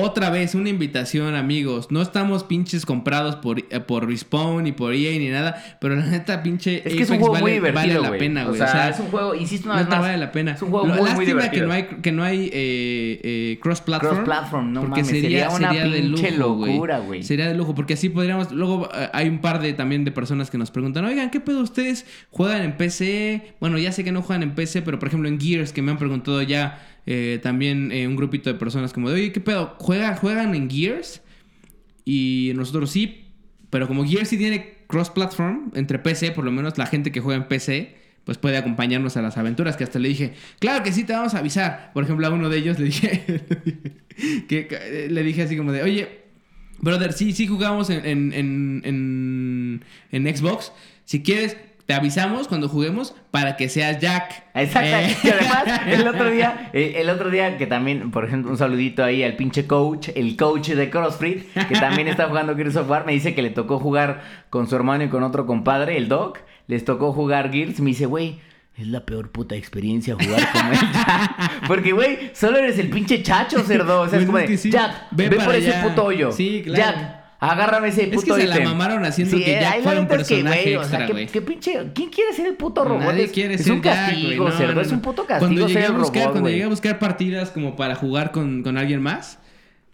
Otra 0.00 0.30
vez, 0.30 0.54
una 0.54 0.68
invitación, 0.68 1.34
amigos. 1.34 1.88
No 1.90 2.00
estamos 2.02 2.44
pinches 2.44 2.86
comprados 2.86 3.34
por, 3.36 3.58
eh, 3.58 3.80
por 3.80 4.06
Respawn 4.06 4.62
ni 4.62 4.72
por 4.72 4.94
EA 4.94 5.18
ni 5.18 5.28
nada. 5.28 5.78
Pero 5.80 5.96
la 5.96 6.06
neta, 6.06 6.42
pinche. 6.42 6.82
Es 6.88 6.94
que 6.94 7.02
es 7.02 7.10
un 7.10 7.18
juego 7.18 7.32
vale, 7.32 7.42
muy 7.42 7.52
divertido, 7.52 7.82
vale 7.82 8.00
la 8.02 8.08
güey. 8.08 8.20
pena, 8.20 8.44
O 8.44 8.48
güey. 8.48 8.58
sea, 8.60 8.88
es 8.90 9.00
un 9.00 9.06
juego, 9.08 9.34
insisto 9.34 9.68
una 9.68 9.78
vez 9.80 9.88
más, 9.88 10.00
vale 10.00 10.16
la 10.18 10.30
pena. 10.30 10.52
es 10.52 10.62
un 10.62 10.70
juego 10.70 10.86
Lo- 10.86 10.94
muy, 10.94 11.00
muy 11.02 11.08
lástima 11.26 11.26
divertido. 11.42 11.50
que 11.62 11.66
no 11.66 11.72
hay, 11.72 11.82
que 12.02 12.12
no 12.12 12.22
hay 12.22 12.50
eh, 12.52 13.20
eh, 13.24 13.58
cross-platform. 13.60 14.14
Cross-platform, 14.14 14.72
no 14.72 14.80
porque 14.82 15.02
mames, 15.02 15.06
sería, 15.08 15.22
sería 15.22 15.50
una 15.50 15.68
sería 15.72 15.84
de 15.92 16.00
pinche 16.02 16.30
lujo, 16.32 16.66
locura, 16.66 16.98
güey. 17.00 17.22
Sería 17.24 17.48
de 17.48 17.54
lujo, 17.54 17.74
porque 17.74 17.94
así 17.94 18.08
podríamos. 18.08 18.52
Luego 18.52 18.88
eh, 18.94 19.08
hay 19.12 19.28
un 19.28 19.40
par 19.40 19.60
de 19.60 19.72
también 19.72 20.04
de 20.04 20.12
personas 20.12 20.50
que 20.50 20.58
nos 20.58 20.70
preguntan: 20.70 21.04
Oigan, 21.06 21.30
¿qué 21.30 21.40
pedo 21.40 21.60
ustedes 21.60 22.06
juegan 22.30 22.62
en 22.62 22.76
PC? 22.76 23.54
Bueno, 23.60 23.78
ya 23.78 23.90
sé 23.92 24.04
que 24.04 24.12
no 24.12 24.22
juegan 24.22 24.42
en 24.44 24.54
PC, 24.54 24.82
pero 24.82 24.98
por 24.98 25.08
ejemplo 25.08 25.28
en 25.28 25.40
Gears, 25.40 25.72
que 25.72 25.82
me 25.82 25.90
han 25.90 25.98
preguntado 25.98 26.40
ya 26.42 26.84
eh, 27.10 27.40
también 27.42 27.90
eh, 27.90 28.06
un 28.06 28.16
grupito 28.16 28.52
de 28.52 28.58
personas 28.58 28.92
como 28.92 29.08
de: 29.08 29.14
Oye, 29.14 29.32
¿qué 29.32 29.40
pedo? 29.40 29.74
¿Juegan, 29.78 30.14
¿Juegan 30.16 30.54
en 30.54 30.68
Gears? 30.68 31.22
Y 32.04 32.52
nosotros 32.54 32.90
sí, 32.90 33.24
pero 33.70 33.88
como 33.88 34.04
Gears 34.06 34.28
sí 34.28 34.36
tiene 34.36 34.76
cross-platform 34.88 35.72
entre 35.74 35.98
PC, 35.98 36.32
por 36.32 36.44
lo 36.44 36.50
menos 36.50 36.76
la 36.78 36.86
gente 36.86 37.10
que 37.12 37.20
juega 37.20 37.40
en 37.42 37.48
PC, 37.48 37.96
pues 38.24 38.36
puede 38.38 38.56
acompañarnos 38.58 39.16
a 39.16 39.22
las 39.22 39.36
aventuras. 39.38 39.76
Que 39.76 39.84
hasta 39.84 39.98
le 39.98 40.08
dije, 40.08 40.34
claro 40.58 40.82
que 40.84 40.92
sí, 40.92 41.04
te 41.04 41.12
vamos 41.14 41.34
a 41.34 41.38
avisar. 41.38 41.90
Por 41.94 42.04
ejemplo, 42.04 42.26
a 42.26 42.30
uno 42.30 42.48
de 42.50 42.58
ellos 42.58 42.78
le 42.78 42.84
dije, 42.86 43.24
que, 44.48 44.66
que- 44.66 45.08
le 45.10 45.22
dije 45.22 45.42
así 45.42 45.56
como 45.56 45.72
de, 45.72 45.82
oye, 45.82 46.08
brother, 46.80 47.12
sí, 47.12 47.32
sí 47.32 47.46
jugamos 47.46 47.88
en, 47.90 48.04
en, 48.06 48.32
en, 48.34 48.82
en- 48.84 49.84
en 50.12 50.36
Xbox. 50.36 50.72
Si 51.04 51.22
quieres, 51.22 51.56
te 51.88 51.94
avisamos 51.94 52.48
cuando 52.48 52.68
juguemos 52.68 53.14
para 53.30 53.56
que 53.56 53.70
seas 53.70 53.98
Jack. 53.98 54.44
Exacto. 54.52 54.90
Eh. 54.90 55.16
Y 55.24 55.28
además, 55.30 55.80
el 55.86 56.06
otro 56.06 56.30
día, 56.30 56.68
eh, 56.74 56.96
el 56.96 57.08
otro 57.08 57.30
día 57.30 57.56
que 57.56 57.66
también, 57.66 58.10
por 58.10 58.26
ejemplo, 58.26 58.50
un 58.50 58.58
saludito 58.58 59.02
ahí 59.02 59.22
al 59.22 59.36
pinche 59.36 59.66
coach, 59.66 60.10
el 60.14 60.36
coach 60.36 60.68
de 60.68 60.90
CrossFit, 60.90 61.50
que 61.54 61.74
también 61.76 62.06
está 62.08 62.28
jugando 62.28 62.54
Gears 62.54 62.76
of 62.76 62.90
War, 62.90 63.06
me 63.06 63.12
dice 63.12 63.34
que 63.34 63.40
le 63.40 63.48
tocó 63.48 63.78
jugar 63.78 64.20
con 64.50 64.68
su 64.68 64.76
hermano 64.76 65.04
y 65.04 65.08
con 65.08 65.22
otro 65.22 65.46
compadre, 65.46 65.96
el 65.96 66.08
Doc, 66.08 66.40
les 66.66 66.84
tocó 66.84 67.14
jugar 67.14 67.50
Gears, 67.50 67.80
me 67.80 67.88
dice, 67.88 68.04
güey, 68.04 68.38
es 68.76 68.86
la 68.86 69.06
peor 69.06 69.30
puta 69.32 69.56
experiencia 69.56 70.14
jugar 70.14 70.52
con 70.52 70.66
él. 70.66 70.78
Porque, 71.68 71.92
güey, 71.92 72.30
solo 72.34 72.58
eres 72.58 72.78
el 72.78 72.90
pinche 72.90 73.22
chacho, 73.22 73.64
cerdo. 73.64 74.02
O 74.02 74.08
sea, 74.08 74.18
Pues 74.18 74.20
es 74.20 74.26
como 74.26 74.38
es 74.38 74.48
de, 74.50 74.56
sí. 74.58 74.70
Jack, 74.70 75.08
Ve 75.10 75.30
por 75.30 75.54
ese 75.54 75.72
puto 75.82 76.04
hoyo. 76.04 76.32
Sí, 76.32 76.60
claro. 76.64 76.98
Jack, 76.98 77.17
agárrame 77.40 77.88
ese 77.88 78.02
Es 78.04 78.08
que 78.10 78.16
puto 78.16 78.34
se 78.36 78.46
la 78.46 78.60
mamaron 78.60 79.04
haciendo 79.04 79.36
que 79.36 79.58
Jack 79.60 79.82
fuera 79.82 80.00
un 80.00 80.06
es 80.06 80.10
que, 80.10 80.16
personaje 80.16 80.62
güey, 80.62 80.76
o 80.76 80.84
sea, 80.84 81.00
extra, 81.06 81.26
¿qué- 81.32 81.40
pinche, 81.42 81.72
¿quién 81.94 82.10
quiere 82.10 82.32
ser 82.32 82.46
el 82.46 82.54
puto 82.54 82.84
robot? 82.84 83.04
Nadie 83.04 83.24
es, 83.24 83.30
quiere 83.32 83.54
es 83.54 83.62
ser 83.64 83.72
un 83.72 83.80
castigo. 83.80 84.48
No, 84.48 84.56
cerdo. 84.56 84.74
no, 84.74 84.80
Es 84.80 84.88
no. 84.88 84.94
un 84.94 85.00
puto 85.02 85.24
Cuando 85.26 85.46
castigo 85.46 85.66
llegué 85.68 85.80
ser 85.80 85.82
a 85.82 85.86
el 85.86 85.92
buscar, 86.00 86.22
robot, 86.22 86.32
Cuando 86.32 86.50
llegué 86.50 86.64
a 86.64 86.68
buscar 86.68 86.98
partidas 86.98 87.50
como 87.50 87.76
para 87.76 87.94
jugar 87.94 88.32
con, 88.32 88.62
con 88.62 88.76
alguien 88.78 89.00
más, 89.02 89.38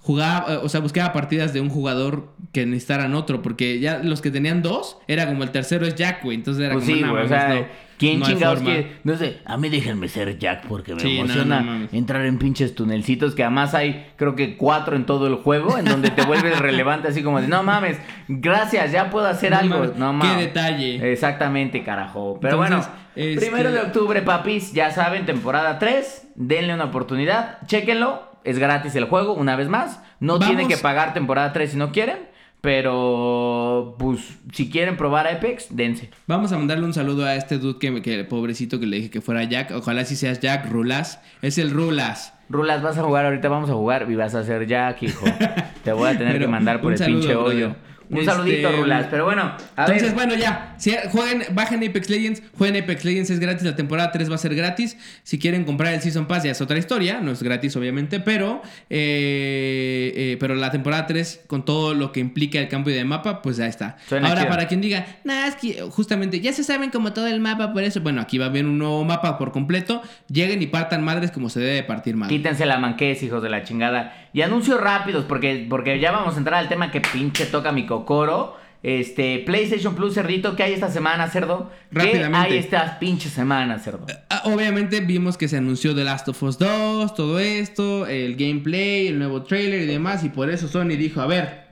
jugaba, 0.04 0.52
eh, 0.52 0.58
o 0.62 0.68
sea, 0.68 0.80
buscaba 0.80 1.12
partidas 1.14 1.52
de 1.54 1.60
un 1.62 1.70
jugador 1.70 2.28
que 2.52 2.66
necesitaran 2.66 3.14
otro, 3.14 3.40
porque 3.40 3.80
ya 3.80 3.98
los 3.98 4.20
que 4.20 4.30
tenían 4.30 4.60
dos, 4.62 4.98
era 5.08 5.26
como 5.26 5.42
el 5.42 5.50
tercero 5.50 5.86
es 5.86 5.94
Jack, 5.94 6.22
güey. 6.22 6.36
Entonces 6.36 6.62
era 6.64 6.74
Pues 6.74 6.84
como, 6.84 6.96
sí, 6.96 7.02
"No, 7.02 7.10
güey, 7.12 7.24
o 7.24 7.28
sea, 7.28 7.48
no, 7.54 7.64
¿quién 7.96 8.20
no 8.20 8.26
chingados 8.26 8.58
forma". 8.58 8.74
quiere? 8.74 8.92
No 9.02 9.16
sé, 9.16 9.38
a 9.46 9.56
mí 9.56 9.70
déjenme 9.70 10.08
ser 10.08 10.38
Jack 10.38 10.66
porque 10.68 10.94
me 10.94 11.00
Sí, 11.00 11.18
emociona 11.18 11.62
no 11.62 11.88
entrar 11.90 12.26
en 12.26 12.38
pinches 12.38 12.74
tunelcitos 12.74 13.34
que 13.34 13.42
además 13.44 13.72
hay, 13.74 14.06
creo 14.16 14.36
que 14.36 14.58
cuatro 14.58 14.94
en 14.94 15.06
todo 15.06 15.26
el 15.26 15.36
juego, 15.36 15.78
en 15.78 15.86
donde 15.86 16.10
te 16.10 16.22
vuelves 16.26 16.58
relevante 16.60 17.08
así 17.08 17.22
como 17.22 17.40
de, 17.40 17.48
no 17.48 17.62
mames, 17.62 17.96
gracias, 18.28 18.92
ya 18.92 19.08
puedo 19.10 19.26
hacer 19.26 19.52
No 19.52 19.58
algo. 19.58 19.74
mames, 19.78 19.96
no 19.96 20.10
qué 20.20 20.26
mames. 20.28 20.38
detalle. 20.46 21.12
Exactamente, 21.12 21.82
carajo. 21.82 22.38
Pero 22.42 22.62
Entonces, 22.62 22.86
bueno, 22.90 22.98
este- 23.16 23.46
primero 23.46 23.72
de 23.72 23.80
octubre, 23.80 24.20
papis, 24.20 24.72
ya 24.74 24.90
saben, 24.90 25.24
temporada 25.24 25.78
3, 25.78 26.28
denle 26.34 26.74
una 26.74 26.84
oportunidad, 26.84 27.58
chéquenlo, 27.66 28.33
es 28.44 28.58
gratis 28.58 28.94
el 28.94 29.04
juego, 29.04 29.34
una 29.34 29.56
vez 29.56 29.68
más, 29.68 30.00
no 30.20 30.34
Vamos. 30.34 30.48
tienen 30.48 30.68
que 30.68 30.76
pagar 30.76 31.14
temporada 31.14 31.52
3 31.52 31.70
si 31.72 31.76
no 31.76 31.92
quieren. 31.92 32.34
Pero, 32.60 33.94
pues, 33.98 34.20
si 34.52 34.70
quieren 34.70 34.96
probar 34.96 35.26
Apex, 35.26 35.76
dense. 35.76 36.08
Vamos 36.26 36.50
a 36.50 36.56
mandarle 36.56 36.86
un 36.86 36.94
saludo 36.94 37.26
a 37.26 37.34
este 37.34 37.58
dude 37.58 37.78
que, 37.78 38.00
que 38.00 38.24
pobrecito 38.24 38.80
que 38.80 38.86
le 38.86 38.96
dije 38.96 39.10
que 39.10 39.20
fuera 39.20 39.44
Jack. 39.44 39.72
Ojalá 39.72 40.06
si 40.06 40.16
seas 40.16 40.40
Jack, 40.40 40.70
Rulas. 40.70 41.20
Es 41.42 41.58
el 41.58 41.70
Rulas. 41.70 42.32
Rulas, 42.48 42.82
vas 42.82 42.96
a 42.96 43.02
jugar, 43.02 43.26
ahorita 43.26 43.50
vamos 43.50 43.68
a 43.68 43.74
jugar 43.74 44.06
y 44.10 44.14
vas 44.16 44.34
a 44.34 44.44
ser 44.44 44.66
Jack, 44.66 45.02
hijo. 45.02 45.26
Te 45.84 45.92
voy 45.92 46.08
a 46.08 46.16
tener 46.16 46.32
Pero 46.32 46.46
que 46.46 46.50
mandar 46.50 46.80
por 46.80 46.92
el 46.92 46.98
saludo, 46.98 47.20
pinche 47.20 47.36
hoyo. 47.36 47.76
Un 48.14 48.20
Este, 48.20 48.32
saludito, 48.32 48.72
Rulas. 48.72 49.06
Pero 49.10 49.24
bueno, 49.24 49.42
a 49.76 49.82
Entonces, 49.82 50.02
ver. 50.02 50.14
bueno, 50.14 50.34
ya. 50.34 50.74
Si 50.78 50.92
jueguen, 51.10 51.42
bajen 51.54 51.82
Apex 51.88 52.08
Legends, 52.10 52.42
jueguen 52.56 52.82
Apex 52.82 53.04
Legends, 53.04 53.30
es 53.30 53.40
gratis. 53.40 53.64
La 53.64 53.76
temporada 53.76 54.10
3 54.12 54.30
va 54.30 54.34
a 54.36 54.38
ser 54.38 54.54
gratis. 54.54 54.96
Si 55.22 55.38
quieren 55.38 55.64
comprar 55.64 55.92
el 55.94 56.00
Season 56.00 56.26
Pass, 56.26 56.44
ya 56.44 56.50
es 56.52 56.60
otra 56.60 56.78
historia. 56.78 57.20
No 57.20 57.30
es 57.32 57.42
gratis, 57.42 57.76
obviamente, 57.76 58.20
pero. 58.20 58.62
eh, 58.90 60.12
eh, 60.16 60.36
pero 60.40 60.54
la 60.54 60.70
temporada 60.70 61.06
3, 61.06 61.42
con 61.46 61.64
todo 61.64 61.94
lo 61.94 62.12
que 62.12 62.20
implica 62.20 62.58
el 62.58 62.68
cambio 62.68 62.94
de 62.94 63.04
mapa, 63.04 63.42
pues 63.42 63.56
ya 63.56 63.66
está. 63.66 63.96
Suena 64.08 64.28
Ahora, 64.28 64.42
chido. 64.42 64.50
para 64.50 64.68
quien 64.68 64.80
diga, 64.80 65.06
nada, 65.24 65.46
es 65.48 65.56
que 65.56 65.80
justamente 65.90 66.40
ya 66.40 66.52
se 66.52 66.64
saben 66.64 66.90
como 66.90 67.12
todo 67.12 67.26
el 67.26 67.40
mapa, 67.40 67.72
por 67.72 67.82
eso. 67.82 68.00
Bueno, 68.00 68.20
aquí 68.20 68.38
va 68.38 68.46
a 68.46 68.48
haber 68.48 68.64
un 68.66 68.78
nuevo 68.78 69.04
mapa 69.04 69.38
por 69.38 69.52
completo. 69.52 70.02
Lleguen 70.28 70.62
y 70.62 70.66
partan 70.66 71.02
madres 71.04 71.30
como 71.30 71.48
se 71.50 71.60
debe 71.60 71.82
partir 71.82 72.16
madres. 72.16 72.36
Quítense 72.36 72.66
la 72.66 72.78
manquez, 72.78 73.22
hijos 73.22 73.42
de 73.42 73.48
la 73.50 73.62
chingada. 73.62 74.23
Y 74.34 74.42
anuncios 74.42 74.78
rápidos, 74.80 75.24
porque, 75.24 75.66
porque 75.70 75.98
ya 76.00 76.12
vamos 76.12 76.34
a 76.34 76.38
entrar 76.38 76.58
al 76.58 76.68
tema 76.68 76.90
que 76.90 77.00
pinche 77.00 77.46
toca 77.46 77.72
mi 77.72 77.86
cocoro. 77.86 78.56
Este, 78.82 79.38
PlayStation 79.46 79.94
Plus, 79.94 80.12
cerdito, 80.12 80.56
¿qué 80.56 80.64
hay 80.64 80.74
esta 80.74 80.90
semana, 80.90 81.30
cerdo? 81.30 81.70
¿Qué 81.90 82.00
Rápidamente. 82.00 82.52
hay 82.52 82.58
esta 82.58 82.98
pinche 82.98 83.30
semana, 83.30 83.78
cerdo? 83.78 84.06
Ah, 84.28 84.42
Obviamente 84.44 85.00
vimos 85.00 85.38
que 85.38 85.48
se 85.48 85.56
anunció 85.56 85.94
The 85.94 86.04
Last 86.04 86.28
of 86.28 86.42
Us 86.42 86.58
2, 86.58 87.14
todo 87.14 87.38
esto, 87.38 88.06
el 88.06 88.36
gameplay, 88.36 89.06
el 89.06 89.18
nuevo 89.18 89.42
trailer 89.44 89.80
y 89.82 89.86
demás, 89.86 90.22
y 90.24 90.28
por 90.28 90.50
eso 90.50 90.68
Sony 90.68 90.96
dijo, 90.98 91.22
a 91.22 91.26
ver, 91.26 91.64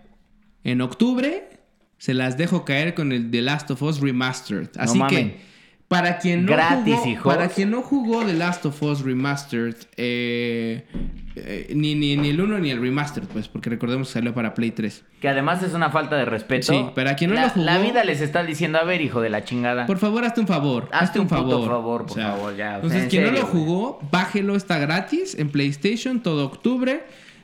en 0.65 0.81
octubre 0.81 1.51
se 1.99 2.15
las 2.15 2.39
dejo 2.39 2.65
caer 2.65 2.95
con 2.95 3.13
el 3.13 3.31
The 3.31 3.43
Last 3.43 3.71
of 3.73 3.83
Us 3.83 4.01
Remastered. 4.01 4.69
Así 4.79 4.99
mamen. 4.99 5.33
que 5.33 5.41
Para 5.89 6.19
quien 6.19 6.47
no 6.47 6.53
Gratis, 6.53 6.95
jugó, 6.95 7.09
hijos. 7.11 7.35
Para 7.35 7.49
quien 7.49 7.71
no 7.73 7.83
jugó 7.83 8.25
The 8.25 8.33
Last 8.35 8.65
of 8.65 8.83
Us 8.83 9.03
Remastered, 9.03 9.77
eh, 9.99 10.87
eh, 11.37 11.73
ni, 11.75 11.95
ni, 11.95 12.17
ni 12.17 12.29
el 12.31 12.41
1 12.41 12.59
ni 12.59 12.71
el 12.71 12.81
Remastered, 12.81 13.27
pues, 13.29 13.49
porque 13.49 13.71
recordemos 13.71 14.09
que 14.09 14.15
salió 14.15 14.35
para 14.35 14.55
Play 14.55 14.71
3. 14.71 15.05
Que 15.21 15.29
además 15.29 15.63
es 15.63 15.73
una 15.75 15.91
falta 15.91 16.17
de 16.17 16.25
respeto. 16.25 16.73
Sí, 16.73 16.87
pero 16.95 17.11
a 17.11 17.15
quien 17.15 17.31
no 17.31 17.37
la, 17.37 17.45
lo 17.45 17.51
jugó- 17.51 17.65
La 17.67 17.79
vida 17.79 18.05
les 18.05 18.21
está 18.21 18.43
diciendo, 18.45 18.79
a 18.79 18.85
ver, 18.85 19.01
hijo 19.01 19.21
de 19.21 19.31
la 19.31 19.45
chingada. 19.45 19.87
Por 19.87 19.99
favor, 19.99 20.25
hazte 20.25 20.41
un 20.41 20.47
favor. 20.47 20.89
Hazte 20.93 21.21
un 21.21 21.29
puto 21.29 21.67
favor, 21.67 22.07
por 22.07 22.21
favor, 22.21 22.57
ya, 22.57 22.67
o 22.67 22.71
sea, 22.71 22.75
entonces, 22.77 23.03
en 23.05 23.09
quien 23.11 23.25
no 23.25 23.31
lo 23.33 23.47
jugó, 23.47 23.99
bájelo, 24.11 24.57
está 24.57 24.79
gratis 24.79 25.35
en 25.39 25.49
PlayStation 25.51 26.23
todo 26.23 26.45
octubre. 26.47 27.03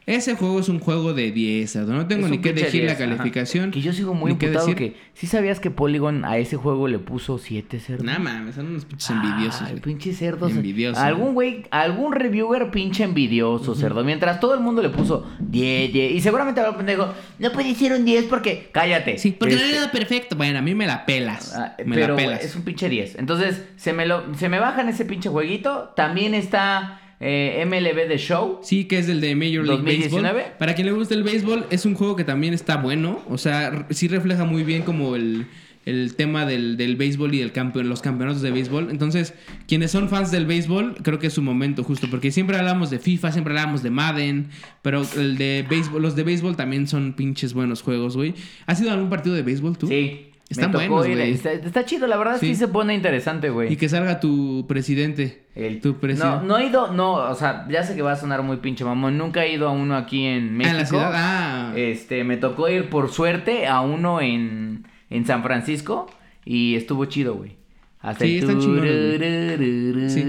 Ese 0.08 0.36
juego 0.36 0.58
es 0.58 0.70
un 0.70 0.80
juego 0.80 1.12
de 1.12 1.30
10, 1.32 1.70
Cerdo. 1.70 1.92
No 1.92 2.06
tengo 2.06 2.24
Es 2.24 2.30
ni 2.30 2.38
que 2.38 2.54
decir 2.54 2.84
la 2.84 2.94
10, 2.94 3.02
ajá. 3.02 3.16
calificación. 3.16 3.70
Que 3.70 3.82
yo 3.82 3.92
sigo 3.92 4.14
muy 4.14 4.30
imputado 4.32 4.66
decir. 4.66 4.74
que... 4.74 4.96
¿Sí 5.12 5.26
sabías 5.26 5.60
que 5.60 5.70
Polygon 5.70 6.24
a 6.24 6.38
ese 6.38 6.56
juego 6.56 6.88
le 6.88 6.98
puso 6.98 7.36
7 7.36 7.78
cerdos? 7.78 8.06
Nah, 8.06 8.18
mames, 8.18 8.54
son 8.54 8.68
unos 8.68 8.86
pinches 8.86 9.10
envidiosos. 9.10 9.62
Ay, 9.66 9.80
pinche 9.80 10.14
cerdos. 10.14 10.52
Envidioso. 10.52 10.98
Algún 10.98 11.34
güey, 11.34 11.64
algún 11.70 12.12
reviewer 12.14 12.70
pinche 12.70 13.04
envidioso, 13.04 13.74
cerdo. 13.74 14.02
Mientras 14.02 14.40
todo 14.40 14.54
el 14.54 14.60
mundo 14.60 14.80
le 14.80 14.88
puso 14.88 15.26
10, 15.40 15.92
10. 15.92 16.12
Y 16.12 16.20
seguramente 16.22 16.60
habrá 16.60 16.70
un 16.70 16.78
pendejo, 16.78 17.12
no 17.38 17.52
puede 17.52 17.74
ser 17.74 17.92
un 17.92 18.06
10 18.06 18.24
porque... 18.24 18.70
Cállate. 18.72 19.18
Sí, 19.18 19.32
porque 19.38 19.56
no 19.56 19.60
Este, 19.60 19.72
era 19.72 19.80
nada 19.82 19.92
perfecto. 19.92 20.36
Bueno, 20.36 20.58
a 20.58 20.62
mí 20.62 20.74
me 20.74 20.86
la 20.86 21.04
pelas. 21.04 21.54
Ah, 21.54 21.74
me 21.84 21.94
pero 21.96 22.14
la 22.14 22.16
pelas. 22.16 22.44
es 22.44 22.56
un 22.56 22.62
pinche 22.62 22.88
10. 22.88 23.16
Entonces, 23.18 23.62
se 23.76 23.92
me, 23.92 24.06
lo, 24.06 24.34
se 24.36 24.48
me 24.48 24.58
bajan 24.58 24.88
ese 24.88 25.04
pinche 25.04 25.28
jueguito. 25.28 25.92
También 25.94 26.32
está 26.32 27.02
eh, 27.20 27.64
MLB 27.66 28.08
The 28.08 28.18
Show. 28.18 28.60
Sí, 28.62 28.84
que 28.84 28.98
es 28.98 29.08
el 29.08 29.20
de 29.20 29.34
Major 29.34 29.64
League 29.64 29.82
2019. 29.82 30.34
Baseball. 30.34 30.58
Para 30.58 30.74
quien 30.74 30.86
le 30.86 30.92
guste 30.92 31.14
el 31.14 31.22
béisbol, 31.22 31.66
es 31.70 31.84
un 31.84 31.94
juego 31.94 32.16
que 32.16 32.24
también 32.24 32.54
está 32.54 32.76
bueno. 32.76 33.22
O 33.28 33.38
sea, 33.38 33.86
sí 33.90 34.08
refleja 34.08 34.44
muy 34.44 34.62
bien 34.62 34.82
como 34.82 35.16
el, 35.16 35.46
el 35.84 36.14
tema 36.14 36.46
del, 36.46 36.76
del 36.76 36.96
béisbol 36.96 37.34
y 37.34 37.38
del 37.38 37.50
campeón, 37.50 37.88
los 37.88 38.02
campeonatos 38.02 38.42
de 38.42 38.52
béisbol. 38.52 38.88
Entonces, 38.90 39.34
quienes 39.66 39.90
son 39.90 40.08
fans 40.08 40.30
del 40.30 40.46
béisbol, 40.46 40.96
creo 41.02 41.18
que 41.18 41.26
es 41.26 41.32
su 41.32 41.42
momento 41.42 41.82
justo. 41.82 42.08
Porque 42.08 42.30
siempre 42.30 42.56
hablamos 42.56 42.90
de 42.90 43.00
FIFA, 43.00 43.32
siempre 43.32 43.58
hablamos 43.58 43.82
de 43.82 43.90
Madden. 43.90 44.48
Pero 44.82 45.02
el 45.16 45.38
de 45.38 45.66
béisbol, 45.68 46.00
los 46.00 46.14
de 46.14 46.22
béisbol 46.22 46.56
también 46.56 46.86
son 46.86 47.14
pinches 47.14 47.52
buenos 47.52 47.82
juegos, 47.82 48.16
güey. 48.16 48.34
¿Has 48.66 48.80
ido 48.80 48.90
a 48.90 48.94
algún 48.94 49.10
partido 49.10 49.34
de 49.34 49.42
béisbol 49.42 49.76
tú? 49.76 49.88
Sí. 49.88 50.27
Están 50.48 50.72
buenos, 50.72 51.06
güey. 51.06 51.32
Está, 51.32 51.52
está 51.52 51.84
chido, 51.84 52.06
la 52.06 52.16
verdad 52.16 52.38
Sí. 52.40 52.46
sí 52.48 52.54
se 52.54 52.68
pone 52.68 52.94
interesante, 52.94 53.50
güey. 53.50 53.70
Y 53.72 53.76
que 53.76 53.88
salga 53.88 54.18
tu 54.18 54.66
presidente. 54.66 55.42
El- 55.54 55.80
Tu 55.80 55.96
presidente. 55.96 56.36
no, 56.38 56.42
no 56.44 56.58
he 56.58 56.66
ido, 56.66 56.90
no, 56.92 57.14
o 57.14 57.34
sea, 57.34 57.66
ya 57.68 57.82
sé 57.82 57.94
que 57.94 58.00
va 58.02 58.12
a 58.12 58.16
sonar 58.16 58.42
muy 58.42 58.56
pinche 58.58 58.82
mamón. 58.84 59.18
Nunca 59.18 59.44
he 59.44 59.52
ido 59.52 59.68
a 59.68 59.72
uno 59.72 59.94
aquí 59.96 60.24
en 60.24 60.48
Ah, 60.48 60.52
México. 60.52 60.70
en 60.70 60.76
la 60.78 60.86
ciudad. 60.86 61.12
Ah. 61.14 61.72
Este, 61.76 62.24
me 62.24 62.36
tocó 62.38 62.68
ir 62.70 62.88
por 62.88 63.10
suerte 63.10 63.66
a 63.66 63.80
uno 63.82 64.20
en, 64.22 64.86
en 65.10 65.26
San 65.26 65.42
Francisco 65.42 66.10
y 66.44 66.76
estuvo 66.76 67.04
chido, 67.04 67.34
güey. 67.34 67.56
Hasta 68.00 68.24
Sí, 68.24 68.38
el 68.38 68.44
están 68.44 68.60
chingones, 68.60 70.12
Sí. 70.12 70.22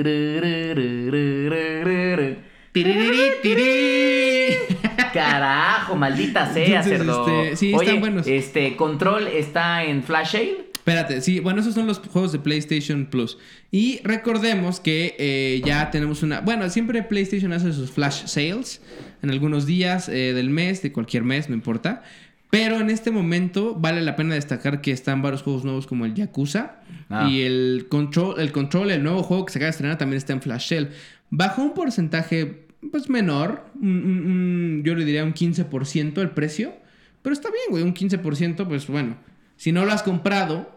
Carajo, 5.23 5.95
maldita 5.95 6.53
sea, 6.53 6.65
Entonces, 6.81 6.97
cerdo. 6.97 7.41
este, 7.41 7.55
sí, 7.55 7.73
Oye, 7.73 7.85
están 7.85 7.99
buenos. 7.99 8.27
Este, 8.27 8.75
Control 8.75 9.27
está 9.27 9.83
en 9.83 10.03
Flash 10.03 10.31
Sale. 10.31 10.69
Espérate, 10.73 11.21
sí, 11.21 11.39
bueno, 11.39 11.61
esos 11.61 11.73
son 11.75 11.85
los 11.85 11.99
juegos 11.99 12.31
de 12.31 12.39
PlayStation 12.39 13.05
Plus. 13.05 13.37
Y 13.69 13.99
recordemos 14.03 14.79
que 14.79 15.15
eh, 15.19 15.61
ya 15.63 15.91
tenemos 15.91 16.23
una. 16.23 16.41
Bueno, 16.41 16.67
siempre 16.69 17.03
PlayStation 17.03 17.53
hace 17.53 17.73
sus 17.73 17.91
flash 17.91 18.25
sales 18.25 18.81
en 19.21 19.29
algunos 19.29 19.65
días 19.67 20.09
eh, 20.09 20.33
del 20.33 20.49
mes, 20.49 20.81
de 20.81 20.91
cualquier 20.91 21.23
mes, 21.23 21.47
no 21.49 21.53
importa. 21.55 22.01
Pero 22.49 22.79
en 22.79 22.89
este 22.89 23.11
momento 23.11 23.75
vale 23.75 24.01
la 24.01 24.15
pena 24.15 24.33
destacar 24.33 24.81
que 24.81 24.91
están 24.91 25.21
varios 25.21 25.43
juegos 25.43 25.63
nuevos 25.63 25.85
como 25.85 26.05
el 26.05 26.15
Yakuza 26.15 26.77
Ah. 27.11 27.27
y 27.29 27.41
el 27.41 27.87
Control, 27.89 28.39
el 28.39 28.51
Control, 28.51 28.89
el 28.91 29.03
nuevo 29.03 29.21
juego 29.23 29.45
que 29.45 29.53
se 29.53 29.59
acaba 29.59 29.67
de 29.67 29.71
estrenar 29.71 29.97
también 29.97 30.17
está 30.17 30.33
en 30.33 30.41
flash 30.41 30.69
sale. 30.69 30.89
Bajó 31.29 31.61
un 31.63 31.73
porcentaje 31.75 32.67
pues 32.91 33.09
menor, 33.09 33.65
un- 33.75 33.89
un- 33.89 34.31
un- 34.31 34.83
yo 34.85 34.95
le 34.95 35.05
diría 35.05 35.23
un 35.23 35.33
15% 35.33 36.21
el 36.21 36.31
precio, 36.31 36.73
pero 37.21 37.33
está 37.33 37.49
bien, 37.49 37.63
güey, 37.69 37.83
un 37.83 37.93
15%, 37.93 38.67
pues 38.67 38.87
bueno, 38.87 39.17
si 39.57 39.71
no 39.71 39.85
lo 39.85 39.91
has 39.91 40.03
comprado 40.03 40.71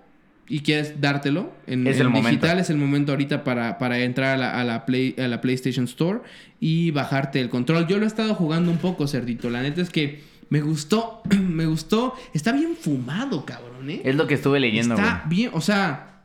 y 0.49 0.61
quieres 0.61 1.01
dártelo 1.01 1.53
en, 1.67 1.87
Es 1.87 1.97
en 1.97 2.03
el 2.03 2.09
momento. 2.09 2.29
digital, 2.31 2.59
es 2.59 2.69
el 2.71 2.77
momento 2.77 3.13
ahorita 3.13 3.45
para, 3.45 3.79
para 3.79 3.99
entrar 4.01 4.35
a 4.35 4.37
la, 4.37 4.61
a 4.61 4.65
la 4.65 4.85
Play, 4.85 5.15
a 5.19 5.29
la 5.29 5.41
PlayStation 5.41 5.85
Store 5.85 6.21
y 6.59 6.91
bajarte 6.91 7.41
el 7.41 7.49
control. 7.49 7.87
Yo 7.87 7.99
lo 7.99 8.05
he 8.05 8.09
estado 8.09 8.35
jugando 8.35 8.71
un 8.73 8.79
poco, 8.79 9.07
cerdito. 9.07 9.49
La 9.51 9.63
neta 9.63 9.81
es 9.81 9.89
que 9.91 10.21
me 10.51 10.61
gustó, 10.61 11.23
me 11.41 11.67
gustó. 11.67 12.15
Está 12.35 12.51
bien 12.53 12.75
fumado, 12.79 13.47
cabrón, 13.47 13.89
¿eh? 13.89 14.03
Es 14.05 14.17
lo 14.17 14.27
que 14.27 14.35
estuve 14.35 14.59
leyendo, 14.59 14.97
güey. 14.97 15.07
Está 15.07 15.25
bien, 15.29 15.51
o 15.55 15.61
sea, 15.61 16.23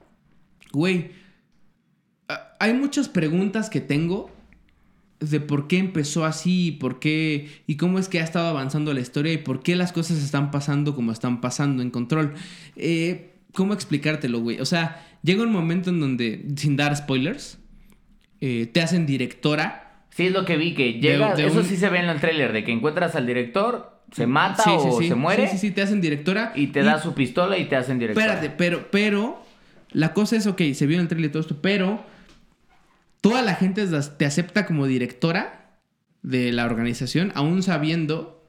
güey, 0.72 1.12
hay 2.60 2.74
muchas 2.74 3.08
preguntas 3.08 3.70
que 3.70 3.80
tengo 3.82 4.32
de 5.20 5.40
por 5.40 5.68
qué 5.68 5.78
empezó 5.80 6.26
así 6.26 6.68
y 6.68 6.72
por 6.74 7.00
qué 7.00 7.50
y 7.66 7.76
cómo 7.78 7.98
es 8.00 8.08
que 8.08 8.20
ha 8.20 8.24
estado 8.24 8.48
avanzando 8.50 8.94
la 8.94 9.00
historia 9.00 9.34
y 9.34 9.38
por 9.38 9.64
qué 9.64 9.76
las 9.76 9.92
cosas 9.92 10.18
están 10.24 10.52
pasando 10.52 10.94
como 10.96 11.12
están 11.12 11.42
pasando 11.42 11.82
en 11.82 11.90
control. 11.90 12.34
Eh, 12.76 13.34
¿Cómo 13.54 13.74
explicártelo, 13.74 14.40
güey? 14.42 14.60
O 14.60 14.66
sea, 14.66 15.04
llega 15.24 15.42
un 15.42 15.52
momento 15.52 15.90
en 15.90 16.00
donde, 16.00 16.46
sin 16.58 16.76
dar 16.78 16.96
spoilers, 16.96 17.58
eh, 18.42 18.68
te 18.72 18.82
hacen 18.82 19.08
directora. 19.08 20.04
Sí, 20.12 20.28
es 20.28 20.32
lo 20.34 20.46
que 20.46 20.58
vi, 20.58 20.74
que 20.76 20.94
llega, 20.94 21.34
de 21.36 21.48
eso 21.48 21.60
un- 21.60 21.66
sí 21.66 21.78
se 21.78 21.90
ve 21.90 22.00
en 22.00 22.10
el 22.10 22.20
tráiler, 22.20 22.54
de 22.54 22.64
que 22.64 22.72
encuentras 22.72 23.16
al 23.16 23.26
director, 23.26 24.02
se 24.12 24.28
mata 24.28 24.64
Sí, 24.64 24.70
sí, 24.82 24.88
o 24.90 25.00
sí. 25.02 25.08
se 25.08 25.16
muere, 25.16 25.48
Sí, 25.48 25.54
sí, 25.58 25.68
sí, 25.70 25.72
te 25.74 25.82
hacen 25.82 26.00
directora. 26.02 26.52
y 26.56 26.68
te 26.68 26.84
da 26.84 27.02
su 27.02 27.14
pistola 27.16 27.58
y 27.58 27.66
te 27.66 27.76
hacen 27.76 27.98
director. 28.00 28.22
Espérate, 28.24 28.50
pero, 28.52 28.88
pero, 28.92 29.44
la 29.92 30.14
cosa 30.14 30.36
es, 30.36 30.46
ok, 30.46 30.62
se 30.74 30.86
vio 30.86 30.98
en 30.98 31.02
el 31.04 31.08
trailer 31.08 31.30
y 31.30 31.32
todo 31.34 31.42
esto, 31.42 31.58
pero 31.62 32.04
toda 33.28 33.42
la 33.42 33.56
gente 33.56 33.86
te 34.18 34.26
acepta 34.26 34.66
como 34.66 34.88
directora 34.88 35.80
de 36.22 36.54
la 36.54 36.66
organización, 36.66 37.34
aún 37.36 37.62
sabiendo 37.62 38.42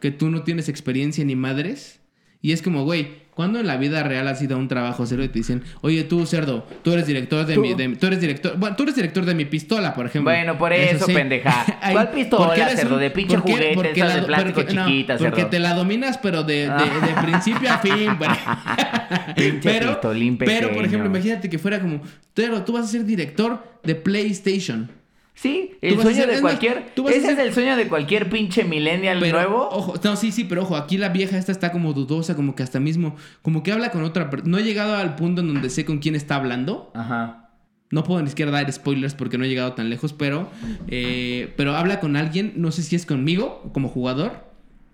que 0.00 0.10
tú 0.10 0.28
no 0.28 0.42
tienes 0.42 0.68
experiencia 0.68 1.24
ni 1.24 1.34
madres. 1.34 2.01
Y 2.42 2.52
es 2.52 2.60
como, 2.60 2.84
güey, 2.84 3.22
cuando 3.34 3.60
en 3.60 3.66
la 3.66 3.76
vida 3.78 4.02
real 4.02 4.26
has 4.28 4.42
ido 4.42 4.56
a 4.56 4.58
un 4.58 4.68
trabajo 4.68 5.06
serio 5.06 5.24
y 5.24 5.28
te 5.28 5.38
dicen, 5.38 5.62
oye, 5.80 6.02
tú, 6.04 6.26
cerdo, 6.26 6.66
tú 6.82 6.92
eres 6.92 7.06
director 7.06 7.46
de 7.46 7.54
Tú. 7.54 7.60
mi. 7.62 7.72
de- 7.72 7.96
tú 7.96 8.06
eres 8.08 8.20
director. 8.20 8.58
Bueno, 8.58 8.76
tú 8.76 8.82
eres 8.82 8.94
director 8.96 9.24
de 9.24 9.34
mi 9.34 9.44
pistola, 9.46 9.94
por 9.94 10.04
ejemplo. 10.06 10.30
Bueno, 10.32 10.58
por 10.58 10.72
eso, 10.72 11.06
pendeja. 11.06 11.64
¿Cuál 11.92 12.10
pistola, 12.10 12.68
cerdo? 12.70 12.98
De 12.98 13.10
pinche 13.10 13.36
porque- 13.36 13.52
juguete, 13.52 13.74
porque 13.74 13.92
esas 14.00 14.14
de 14.16 14.22
plástico 14.22 14.54
porque- 14.60 14.74
no, 14.74 14.86
chiquitas, 14.86 15.18
Porque 15.22 15.36
cerdo. 15.36 15.50
te 15.50 15.58
la 15.60 15.74
dominas, 15.74 16.18
pero 16.18 16.42
de, 16.42 16.54
de- 16.68 17.06
de 17.06 17.22
principio 17.22 17.72
a 17.72 17.78
fin. 17.78 18.18
pistolín 19.36 20.36
pero, 20.36 20.72
por 20.72 20.84
ejemplo, 20.84 21.06
imagínate 21.08 21.48
que 21.48 21.58
fuera 21.58 21.80
como, 21.80 22.00
pero 22.34 22.62
tú 22.64 22.72
vas 22.72 22.84
a 22.84 22.88
ser 22.88 23.04
director 23.04 23.62
de 23.82 23.94
PlayStation. 23.94 24.90
Sí, 25.34 25.72
el 25.80 25.98
sueño 26.00 26.26
de 26.26 26.32
más, 26.34 26.40
cualquier. 26.40 26.78
a 26.78 27.10
Ese 27.10 27.20
ser- 27.22 27.30
es 27.32 27.38
el 27.38 27.54
sueño 27.54 27.76
de 27.76 27.88
cualquier 27.88 28.28
pinche 28.28 28.64
millennial 28.64 29.18
Pero, 29.18 29.38
nuevo. 29.38 29.68
ojo, 29.70 29.94
no, 30.04 30.16
sí, 30.16 30.30
sí, 30.30 30.44
pero 30.44 30.62
ojo, 30.62 30.76
aquí 30.76 30.98
la 30.98 31.08
vieja 31.08 31.38
esta 31.38 31.50
está 31.52 31.72
como 31.72 31.92
dudosa, 31.94 32.36
como 32.36 32.54
que 32.54 32.62
hasta 32.62 32.78
mismo, 32.80 33.16
como 33.40 33.62
que 33.62 33.72
habla 33.72 33.90
con 33.90 34.04
otra 34.04 34.28
persona. 34.30 34.50
No 34.50 34.58
he 34.58 34.62
llegado 34.62 34.94
al 34.94 35.16
punto 35.16 35.40
en 35.40 35.48
donde 35.52 35.70
sé 35.70 35.84
con 35.84 35.98
quién 35.98 36.14
está 36.14 36.36
hablando. 36.36 36.92
Ajá. 36.94 37.50
No 37.90 38.04
puedo 38.04 38.22
ni 38.22 38.28
siquiera 38.28 38.50
dar 38.50 38.70
spoilers 38.72 39.14
porque 39.14 39.36
no 39.38 39.44
he 39.44 39.48
llegado 39.48 39.72
tan 39.72 39.90
lejos, 39.90 40.12
pero, 40.12 40.48
eh, 40.88 41.52
pero 41.56 41.74
habla 41.76 41.98
con 42.00 42.16
alguien, 42.16 42.52
no 42.56 42.70
sé 42.70 42.82
si 42.82 42.94
es 42.96 43.04
conmigo 43.04 43.70
como 43.74 43.88
jugador 43.88 44.50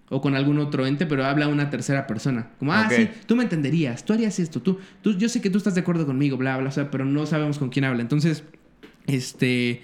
o 0.09 0.21
con 0.21 0.35
algún 0.35 0.59
otro 0.59 0.87
ente, 0.87 1.05
pero 1.05 1.25
habla 1.27 1.49
una 1.49 1.69
tercera 1.69 2.07
persona. 2.07 2.51
Como, 2.59 2.73
ah, 2.73 2.89
sí, 2.91 3.09
tú 3.27 3.37
me 3.37 3.43
entenderías, 3.43 4.05
tú 4.05 4.15
harías 4.15 4.39
esto, 4.39 4.63
tú, 4.63 4.79
tú, 5.03 5.17
yo 5.19 5.29
sé 5.29 5.41
que 5.43 5.51
tú 5.51 5.59
estás 5.59 5.75
de 5.75 5.83
acuerdo 5.83 6.07
conmigo, 6.07 6.37
bla, 6.39 6.57
bla, 6.57 6.71
o 6.71 6.73
sea, 6.73 6.91
pero 6.91 7.05
no 7.05 7.27
sabemos 7.27 7.59
con 7.59 7.69
quién 7.69 7.85
habla. 7.85 8.01
Entonces, 8.03 8.43
este, 9.07 9.83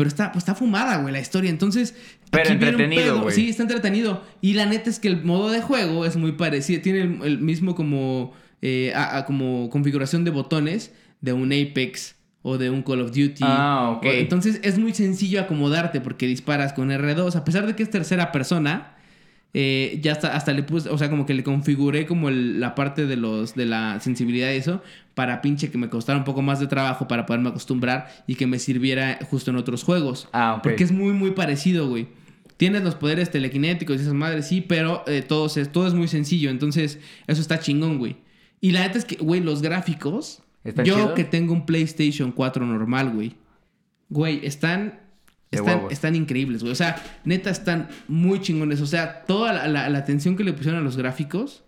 pero 0.00 0.08
está, 0.08 0.32
pues 0.32 0.40
está 0.44 0.54
fumada, 0.54 0.96
güey, 0.96 1.12
la 1.12 1.20
historia. 1.20 1.50
Entonces, 1.50 1.94
Pero 2.30 2.48
entretenido, 2.48 3.20
güey. 3.20 3.34
Sí, 3.34 3.50
está 3.50 3.64
entretenido. 3.64 4.24
Y 4.40 4.54
la 4.54 4.64
neta 4.64 4.88
es 4.88 4.98
que 4.98 5.08
el 5.08 5.22
modo 5.22 5.50
de 5.50 5.60
juego 5.60 6.06
es 6.06 6.16
muy 6.16 6.32
parecido, 6.32 6.80
tiene 6.80 7.02
el, 7.02 7.18
el 7.22 7.38
mismo 7.38 7.74
como, 7.74 8.32
eh, 8.62 8.94
a- 8.94 9.18
a 9.18 9.26
como 9.26 9.68
configuración 9.68 10.24
de 10.24 10.30
botones 10.30 10.92
de 11.20 11.34
un 11.34 11.52
Apex 11.52 12.16
o 12.40 12.56
de 12.56 12.70
un 12.70 12.80
Call 12.82 13.02
of 13.02 13.08
Duty. 13.08 13.42
Ah, 13.42 13.94
ok. 13.98 14.06
Entonces 14.06 14.58
es 14.62 14.78
muy 14.78 14.94
sencillo 14.94 15.38
acomodarte 15.42 16.00
porque 16.00 16.26
disparas 16.26 16.72
con 16.72 16.88
R2. 16.90 17.36
A 17.36 17.44
pesar 17.44 17.66
de 17.66 17.76
que 17.76 17.82
es 17.82 17.90
tercera 17.90 18.32
persona, 18.32 18.94
eh, 19.52 19.98
ya 20.02 20.12
hasta, 20.12 20.34
hasta 20.36 20.52
le 20.52 20.62
puse, 20.62 20.88
o 20.90 20.96
sea, 20.98 21.10
como 21.10 21.26
que 21.26 21.34
le 21.34 21.42
configuré 21.42 22.06
como 22.06 22.28
el- 22.28 22.60
la 22.60 22.74
parte 22.74 23.06
de 23.06 23.16
los 23.16 23.54
de 23.54 23.66
la 23.66 23.98
sensibilidad 24.00 24.52
y 24.52 24.56
eso 24.56 24.82
para 25.14 25.42
pinche 25.42 25.70
que 25.70 25.78
me 25.78 25.88
costara 25.88 26.18
un 26.18 26.24
poco 26.24 26.40
más 26.42 26.60
de 26.60 26.66
trabajo 26.68 27.08
para 27.08 27.26
poderme 27.26 27.48
acostumbrar 27.50 28.08
y 28.26 28.36
que 28.36 28.46
me 28.46 28.58
sirviera 28.58 29.18
justo 29.28 29.50
en 29.50 29.56
otros 29.56 29.82
juegos. 29.82 30.28
Ah, 30.32 30.54
ok. 30.56 30.62
Porque 30.62 30.84
es 30.84 30.92
muy, 30.92 31.12
muy 31.12 31.32
parecido, 31.32 31.88
güey. 31.88 32.08
Tienes 32.56 32.82
los 32.82 32.94
poderes 32.94 33.30
telequinéticos 33.30 33.96
y 33.96 34.02
esas 34.02 34.14
madres, 34.14 34.46
sí, 34.46 34.60
pero 34.60 35.02
eh, 35.06 35.22
todo, 35.22 35.46
es, 35.46 35.72
todo 35.72 35.86
es 35.88 35.94
muy 35.94 36.08
sencillo. 36.08 36.50
Entonces, 36.50 37.00
eso 37.26 37.40
está 37.40 37.58
chingón, 37.58 37.98
güey. 37.98 38.18
Y 38.60 38.70
la 38.72 38.80
neta 38.80 38.98
es 38.98 39.04
que, 39.04 39.16
güey, 39.16 39.40
los 39.40 39.62
gráficos. 39.62 40.42
¿Están 40.62 40.84
yo 40.84 41.14
que 41.14 41.24
tengo 41.24 41.54
un 41.54 41.64
PlayStation 41.64 42.32
4 42.32 42.66
normal, 42.66 43.10
güey. 43.14 43.34
Güey, 44.10 44.44
están. 44.46 45.00
Están, 45.50 46.14
increíbles, 46.14 46.60
güey. 46.62 46.72
O 46.72 46.76
sea, 46.76 46.96
neta, 47.24 47.50
están 47.50 47.88
muy 48.08 48.40
chingones. 48.40 48.80
O 48.80 48.86
sea, 48.86 49.22
toda 49.24 49.52
la, 49.52 49.66
la- 49.68 49.88
la 49.88 49.98
atención 49.98 50.36
que 50.36 50.44
le 50.44 50.52
pusieron 50.52 50.80
a 50.80 50.84
los 50.84 50.96
gráficos. 50.96 51.64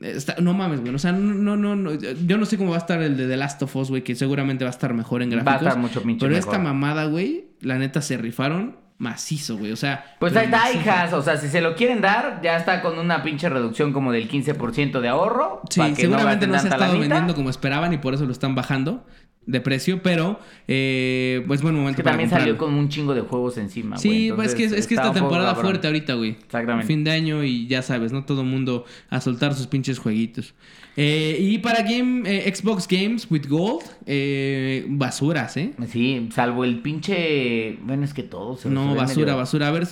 está- 0.00 0.36
no 0.40 0.52
mames, 0.52 0.80
güey. 0.80 0.94
O 0.94 0.98
sea, 0.98 1.12
no, 1.12 1.56
no, 1.56 1.74
no, 1.76 1.94
Yo 1.94 2.36
no 2.38 2.44
sé 2.44 2.58
cómo 2.58 2.70
va 2.70 2.76
a 2.76 2.80
estar 2.80 3.00
el 3.02 3.16
de 3.16 3.26
The 3.28 3.36
Last 3.36 3.62
of 3.62 3.74
Us, 3.76 3.88
güey, 3.90 4.02
que 4.02 4.14
seguramente 4.14 4.64
va 4.64 4.70
a 4.70 4.72
estar 4.72 4.92
mejor 4.94 5.22
en 5.22 5.30
Va 5.30 5.34
a 5.34 5.42
gráficos. 5.42 5.66
estar 5.68 5.78
mucho 5.80 6.02
pinche 6.02 6.20
Pero 6.26 6.34
mejor. 6.36 6.52
esta 6.54 6.62
mamada, 6.62 7.06
güey, 7.06 7.46
la 7.60 7.78
neta 7.78 8.02
se 8.02 8.16
rifaron 8.18 8.76
macizo, 8.98 9.56
güey. 9.58 9.72
O 9.72 9.76
sea. 9.76 10.04
Pues 10.18 10.34
ahí 10.36 10.46
está, 10.46 10.72
hijas. 10.72 11.12
O 11.12 11.22
sea, 11.22 11.36
si 11.36 11.48
se 11.48 11.60
lo 11.60 11.74
quieren 11.76 12.00
dar, 12.00 12.40
ya 12.42 12.56
está 12.56 12.82
con 12.82 12.98
una 12.98 13.22
pinche 13.22 13.48
reducción 13.48 13.92
como 13.92 14.10
del 14.12 14.28
15% 14.28 15.00
de 15.00 15.08
ahorro. 15.08 15.60
Sí, 15.70 15.80
para 15.80 15.94
que 15.94 16.02
seguramente 16.02 16.46
no, 16.46 16.54
no, 16.54 16.58
se 16.60 16.68
ha 16.68 16.70
estado 16.72 16.98
vendiendo 16.98 17.34
como 17.34 17.48
esperaban 17.50 17.92
y 17.92 17.98
por 17.98 18.12
eso 18.14 18.24
lo 18.26 18.32
están 18.32 18.54
bajando 18.54 19.06
de 19.46 19.60
precio, 19.60 20.02
pero 20.02 20.40
eh, 20.66 21.44
pues 21.46 21.62
buen 21.62 21.74
momento 21.74 21.92
Es 21.92 21.96
que 21.98 22.02
para 22.02 22.14
también 22.14 22.28
comprarlo. 22.30 22.54
salió 22.54 22.58
con 22.58 22.74
un 22.74 22.88
chingo 22.88 23.14
de 23.14 23.20
juegos 23.20 23.56
encima. 23.58 23.96
Sí, 23.96 24.30
güey. 24.30 24.32
pues 24.36 24.48
es 24.48 24.54
que, 24.56 24.62
Entonces, 24.64 24.80
es 24.84 24.88
que 24.88 24.94
esta 24.96 25.12
temporada 25.12 25.50
cabrón. 25.54 25.64
fuerte 25.64 25.86
ahorita, 25.86 26.14
güey. 26.14 26.30
Exactamente. 26.32 26.86
Fin 26.88 27.04
de 27.04 27.10
año 27.12 27.44
y 27.44 27.66
ya 27.68 27.82
sabes, 27.82 28.10
no 28.12 28.24
todo 28.24 28.42
mundo 28.44 28.84
a 29.08 29.20
soltar 29.20 29.54
sus 29.54 29.68
pinches 29.68 29.98
jueguitos. 30.00 30.54
Eh, 30.98 31.36
y 31.40 31.58
para 31.58 31.82
game, 31.82 32.22
eh, 32.26 32.52
Xbox 32.54 32.88
Games 32.88 33.26
with 33.30 33.46
Gold, 33.48 33.84
eh, 34.06 34.84
basuras, 34.88 35.56
¿eh? 35.58 35.72
Sí, 35.92 36.28
salvo 36.32 36.64
el 36.64 36.80
pinche. 36.80 37.78
Bueno, 37.82 38.04
es 38.04 38.14
que 38.14 38.22
todos. 38.22 38.64
No, 38.66 38.94
basura, 38.94 39.26
medio- 39.26 39.36
basura. 39.36 39.68
A 39.68 39.70
ver, 39.72 39.86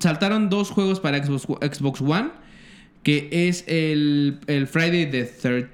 saltaron 0.00 0.48
dos 0.48 0.70
juegos 0.70 0.98
para 0.98 1.22
Xbox, 1.24 1.42
Xbox 1.76 2.00
One, 2.00 2.30
que 3.02 3.28
es 3.30 3.64
el, 3.68 4.40
el 4.46 4.66
Friday 4.66 5.10
the, 5.10 5.24
thir- 5.24 5.68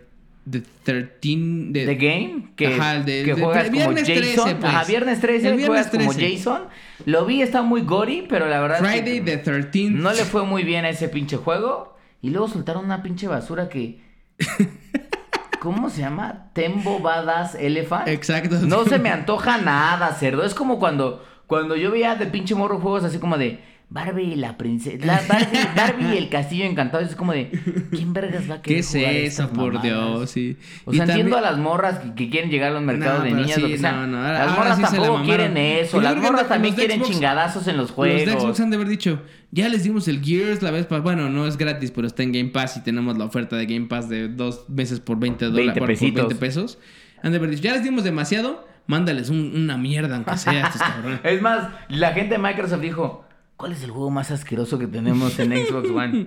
the 0.50 0.62
13... 0.84 1.72
de- 1.72 1.86
The 1.86 1.94
Game, 1.96 2.48
que, 2.56 2.66
Ajá, 2.68 2.96
el 2.96 3.04
de- 3.04 3.24
que 3.24 3.34
de- 3.34 3.42
juegas 3.42 3.68
como 3.70 3.80
Jason. 3.90 4.04
13, 4.04 4.36
pues. 4.56 4.64
Ajá, 4.64 4.84
viernes 4.84 5.20
13 5.20 5.48
El 5.48 5.56
viernes 5.56 5.66
juegas 5.66 5.86
como 5.88 6.12
13. 6.14 6.36
Jason. 6.36 6.62
Lo 7.04 7.26
vi, 7.26 7.42
está 7.42 7.62
muy 7.62 7.82
gory, 7.82 8.26
pero 8.28 8.46
la 8.48 8.60
verdad 8.60 8.84
es 8.94 9.02
que 9.02 9.20
the 9.20 9.42
13th. 9.42 9.90
no 9.90 10.12
le 10.12 10.24
fue 10.24 10.44
muy 10.44 10.62
bien 10.64 10.84
a 10.84 10.88
ese 10.90 11.08
pinche 11.08 11.36
juego. 11.36 11.96
Y 12.22 12.30
luego 12.30 12.48
soltaron 12.48 12.84
una 12.84 13.02
pinche 13.02 13.28
basura 13.28 13.68
que. 13.68 14.00
¿Cómo 15.60 15.90
se 15.90 16.00
llama? 16.02 16.50
Tembo 16.52 17.00
Badass 17.00 17.54
Elephant. 17.56 18.08
Exacto. 18.08 18.56
No 18.62 18.84
se 18.84 18.98
me 18.98 19.10
antoja 19.10 19.58
nada, 19.58 20.12
cerdo. 20.14 20.44
Es 20.44 20.54
como 20.54 20.78
cuando, 20.78 21.24
cuando 21.46 21.74
yo 21.76 21.90
veía 21.90 22.14
de 22.14 22.26
pinche 22.26 22.54
morro 22.54 22.78
juegos 22.78 23.04
así 23.04 23.18
como 23.18 23.36
de 23.36 23.60
Barbie 23.88 24.32
y 24.32 24.34
la 24.34 24.56
princesa. 24.56 25.06
la 25.06 25.22
Barbie, 25.28 25.58
Barbie 25.76 26.14
y 26.14 26.18
el 26.18 26.28
castillo 26.28 26.64
encantado. 26.64 27.04
Es 27.04 27.14
como 27.14 27.32
de, 27.32 27.50
¿quién 27.92 28.12
vergas 28.12 28.50
va 28.50 28.56
a 28.56 28.62
¿Qué 28.62 28.70
querer 28.70 28.80
es 28.80 28.88
jugar 28.88 29.12
eso, 29.12 29.26
estas 29.42 29.48
por 29.48 29.74
mamadas? 29.74 29.82
Dios? 29.82 30.30
Sí. 30.30 30.56
O 30.84 30.92
Y 30.92 30.96
sea, 30.96 31.04
entiendo 31.04 31.36
también- 31.36 31.48
a 31.48 31.50
las 31.52 31.58
morras 31.60 31.98
que, 32.00 32.14
que 32.14 32.30
quieren 32.30 32.50
llegar 32.50 32.72
a 32.72 32.74
los 32.74 32.82
mercados 32.82 33.20
No, 33.20 33.24
de 33.24 33.30
niñas, 33.30 33.54
sí, 33.54 33.60
lo 33.60 33.68
que 33.68 33.78
sea. 33.78 33.92
no, 33.92 34.06
no, 34.08 34.18
ahora- 34.18 34.44
las 34.46 34.56
morras 34.56 34.76
sí 34.76 34.82
la 34.82 34.90
tampoco 34.90 35.22
quieren 35.22 35.56
eso. 35.56 35.98
Y 35.98 36.02
Las 36.02 36.16
morras 36.16 36.48
también 36.48 36.74
quieren 36.74 37.00
Xbox- 37.00 37.06
chingadazos 37.12 37.66
en 37.68 37.76
los 37.76 37.90
Los 37.96 38.06
de 38.06 38.24
Xbox 38.26 38.40
juegos. 38.42 38.60
han 38.60 38.70
de 38.70 38.76
haber 38.76 38.88
dicho, 38.88 39.22
ya 39.52 39.68
les 39.68 39.84
dimos 39.84 40.08
el 40.08 40.20
Gears 40.22 40.62
la 40.62 40.72
vez 40.72 40.86
pasada. 40.86 41.02
Bueno, 41.02 41.30
no 41.30 41.46
es 41.46 41.56
gratis, 41.56 41.92
pero 41.92 42.08
está 42.08 42.24
en 42.24 42.32
Game 42.32 42.50
Pass 42.50 42.76
y 42.76 42.82
tenemos 42.82 43.16
la 43.16 43.24
oferta 43.24 43.54
de 43.56 43.66
Game 43.66 43.86
Pass 43.86 44.08
de 44.08 44.28
dos 44.28 44.68
meses 44.68 44.98
por 44.98 45.18
20 45.20 45.44
dólares. 45.44 45.66
20 45.66 45.78
por, 45.80 45.86
por 45.88 45.94
pesitos. 45.94 46.26
20 46.28 46.34
pesos. 46.34 46.78
Han 47.22 47.30
de 47.30 47.38
haber 47.38 47.50
dicho, 47.50 47.62
ya 47.62 47.72
les 47.72 47.84
dimos 47.84 48.02
demasiado, 48.02 48.66
mándales 48.88 49.30
un- 49.30 49.52
una 49.54 49.76
mierda, 49.76 50.16
aunque 50.16 50.36
sea 50.36 50.66
estos 50.66 50.82
cabrones. 50.82 51.20
Es 51.22 51.40
más, 51.40 51.68
la 51.88 52.12
gente 52.12 52.34
de 52.34 52.38
Microsoft 52.38 52.80
dijo, 52.80 53.25
¿cuál 53.56 53.72
es 53.72 53.82
el 53.82 53.90
juego 53.90 54.10
más 54.10 54.30
asqueroso 54.30 54.78
que 54.78 54.86
tenemos 54.86 55.38
en 55.38 55.52
Xbox 55.66 55.88
One? 55.90 56.26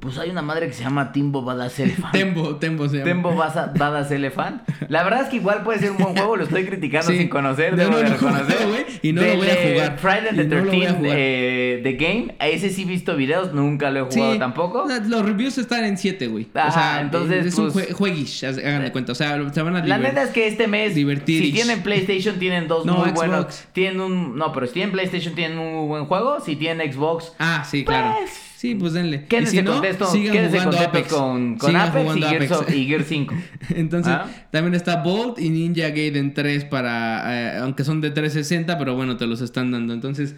Pues 0.00 0.16
hay 0.18 0.30
una 0.30 0.42
madre 0.42 0.66
que 0.68 0.72
se 0.72 0.84
llama 0.84 1.12
Timbo 1.12 1.42
Badass 1.42 1.80
Elephant. 1.80 2.12
Tembo, 2.12 2.56
Tembo 2.56 2.88
se 2.88 2.98
llama. 2.98 3.04
Tembo 3.10 3.34
Badass 3.34 4.10
Elephant. 4.12 4.62
La 4.88 5.02
verdad 5.02 5.22
es 5.22 5.28
que 5.28 5.36
igual 5.36 5.62
puede 5.64 5.80
ser 5.80 5.90
un 5.90 5.98
buen 5.98 6.14
juego, 6.16 6.36
lo 6.36 6.44
estoy 6.44 6.64
criticando 6.64 7.10
Sí. 7.10 7.18
sin 7.18 7.28
conocer, 7.28 7.74
debo 7.76 7.90
no 7.92 7.96
de 7.98 8.02
lo 8.04 8.08
reconocer. 8.10 8.68
güey, 8.68 8.84
y 9.02 9.12
no 9.12 9.22
lo 9.22 9.26
Del, 9.28 9.36
voy 9.38 9.46
a 9.48 9.52
eh, 9.54 9.72
jugar. 9.74 9.98
Friday 9.98 10.36
the 10.36 10.44
no 10.44 10.56
lo 10.64 10.70
voy 10.70 10.82
a 10.84 10.88
13 10.88 10.94
jugar. 10.98 11.12
eh, 11.18 11.80
The 11.82 11.92
Game, 11.94 12.36
a 12.38 12.48
ese 12.48 12.70
sí 12.70 12.82
he 12.82 12.86
visto 12.86 13.16
videos, 13.16 13.52
nunca 13.54 13.90
lo 13.90 14.06
he 14.06 14.12
Sí, 14.12 14.18
jugado 14.20 14.38
tampoco. 14.38 14.86
Los 15.08 15.24
reviews 15.24 15.58
están 15.58 15.84
en 15.84 15.98
7, 15.98 16.28
güey. 16.28 16.46
o 16.54 16.58
Ajá, 16.58 16.70
sea, 16.70 17.00
entonces, 17.00 17.46
es 17.46 17.58
un 17.58 17.72
pues, 17.72 17.88
jue- 17.90 17.92
jueguish, 17.92 18.44
hagan 18.44 18.84
de 18.84 18.92
cuenta. 18.92 19.12
O 19.12 19.14
sea, 19.14 19.30
se 19.52 19.62
van 19.62 19.74
a 19.76 19.78
La 19.80 19.84
divertir. 19.84 20.08
neta 20.08 20.22
es 20.22 20.30
que 20.30 20.46
este 20.46 20.68
mes, 20.68 20.94
si 20.94 21.52
tienen 21.52 21.82
PlayStation, 21.82 22.38
tienen 22.38 22.68
dos 22.68 22.86
No, 22.86 22.94
muy 22.98 23.08
Xbox. 23.08 23.14
buenos. 23.16 23.64
Tienen 23.72 24.00
un. 24.00 24.36
No, 24.36 24.52
pero 24.52 24.66
si 24.66 24.74
tienen 24.74 24.92
PlayStation, 24.92 25.34
tienen 25.34 25.58
un 25.58 25.74
muy 25.74 25.86
buen 25.88 26.04
juego. 26.06 26.38
Si 26.40 26.54
tienen 26.56 26.67
Xbox, 26.76 27.32
Ah, 27.38 27.64
sí, 27.68 27.84
claro. 27.84 28.14
Pues, 28.18 28.30
sí, 28.56 28.74
pues 28.74 28.92
denle. 28.92 29.24
quédense 29.26 29.52
si 29.56 29.62
no, 29.62 29.72
contentos, 29.72 30.12
sigan 30.12 30.32
quédense 30.32 30.58
jugando 30.58 30.78
Apex. 30.78 31.08
con, 31.08 31.56
con 31.56 31.74
Apex 31.76 32.16
y 32.16 32.20
Gears, 32.22 32.34
Apex. 32.52 32.52
of- 32.52 32.74
y 32.74 32.86
Gears 32.86 33.06
5. 33.08 33.34
Entonces, 33.76 34.12
¿Ah? 34.12 34.26
también 34.50 34.74
está 34.74 35.02
Bolt 35.02 35.38
y 35.38 35.48
Ninja 35.50 35.88
Gaiden 35.88 36.34
3 36.34 36.64
para... 36.66 37.56
eh, 37.56 37.58
aunque 37.58 37.84
son 37.84 38.00
de 38.00 38.10
360, 38.10 38.78
pero 38.78 38.94
bueno, 38.94 39.16
te 39.16 39.26
los 39.26 39.40
están 39.40 39.70
dando. 39.72 39.94
Entonces, 39.94 40.36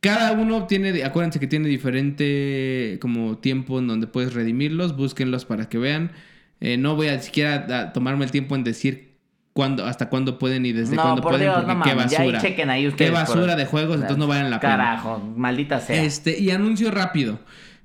cada 0.00 0.32
uno 0.32 0.66
tiene... 0.66 1.02
Acuérdense 1.04 1.40
que 1.40 1.46
tiene 1.46 1.68
diferente 1.68 2.98
como 3.00 3.38
tiempo 3.38 3.78
en 3.78 3.86
donde 3.88 4.06
puedes 4.06 4.34
redimirlos. 4.34 4.96
Búsquenlos 4.96 5.44
para 5.44 5.68
que 5.68 5.78
vean. 5.78 6.12
Eh, 6.60 6.76
no 6.76 6.94
voy 6.96 7.08
a 7.08 7.20
siquiera 7.20 7.66
a 7.80 7.92
tomarme 7.92 8.24
el 8.24 8.30
tiempo 8.30 8.54
en 8.54 8.64
decir 8.64 9.13
cuándo, 9.54 9.86
hasta 9.86 10.10
cuándo 10.10 10.38
pueden 10.38 10.66
y 10.66 10.72
desde 10.72 10.96
No, 10.96 11.02
cuándo 11.02 11.22
por 11.22 11.30
pueden. 11.32 11.46
Dios, 11.46 11.56
porque 11.64 11.74
no 11.74 11.82
qué 11.84 11.94
mames. 11.94 12.10
Ya 12.12 12.18
basura. 12.18 12.40
chequen 12.42 12.68
ahí 12.68 12.82
Qué 12.82 12.88
ustedes. 12.88 13.12
basura 13.12 13.46
por- 13.52 13.56
de 13.56 13.64
juegos, 13.66 13.94
entonces 13.94 14.18
no 14.18 14.26
valen 14.26 14.50
la 14.50 14.60
pena. 14.60 14.72
Carajo, 14.76 15.18
maldita 15.36 15.80
sea. 15.80 16.02
Este, 16.02 16.38
y 16.38 16.50
anuncio 16.50 16.90
rápido. 16.90 17.38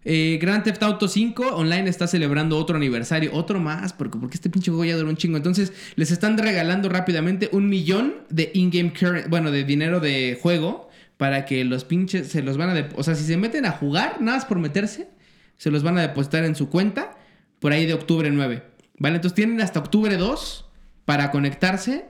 Eh, 0.06 0.40
Grand 0.42 0.64
Theft 0.64 0.82
Auto 0.84 1.08
5 1.08 1.56
Online 1.56 1.90
está 1.90 2.08
celebrando 2.08 2.58
otro 2.58 2.78
aniversario, 2.78 3.32
otro 3.34 3.60
más, 3.60 3.94
porque, 3.94 4.18
porque 4.18 4.36
este 4.36 4.50
pinche 4.50 4.72
juego 4.72 4.86
ya 4.86 4.96
duró 4.98 5.10
un 5.10 5.18
chingo. 5.18 5.38
Entonces, 5.38 5.74
les 5.96 6.10
están 6.12 6.38
regalando 6.38 6.90
rápidamente 6.90 7.50
un 7.52 7.68
millón 7.70 8.16
de 8.30 8.50
in-game 8.54 8.94
current, 8.98 9.28
bueno, 9.30 9.52
de 9.52 9.64
dinero 9.66 10.00
de 10.00 10.38
juego, 10.42 10.90
para 11.18 11.46
que 11.46 11.66
los 11.66 11.84
pinches 11.84 12.30
se 12.30 12.42
los 12.42 12.58
van 12.58 12.70
a. 12.76 12.88
O 12.96 13.04
sea, 13.04 13.14
si 13.14 13.26
se 13.26 13.36
meten 13.38 13.66
a 13.66 13.72
jugar, 13.72 14.22
nada 14.22 14.38
más 14.38 14.46
por 14.46 14.58
meterse, 14.58 15.10
se 15.58 15.70
los 15.70 15.84
van 15.84 15.98
a 15.98 16.02
depositar 16.02 16.46
en 16.46 16.56
su 16.56 16.70
cuenta 16.70 17.18
por 17.60 17.74
ahí 17.74 17.86
de 17.86 17.94
octubre 17.94 18.32
9. 18.32 18.64
¿Vale? 18.98 19.16
Entonces 19.18 19.36
tienen 19.36 19.60
hasta 19.60 19.80
octubre 19.80 20.16
2 20.16 20.66
para 21.10 21.32
conectarse, 21.32 22.06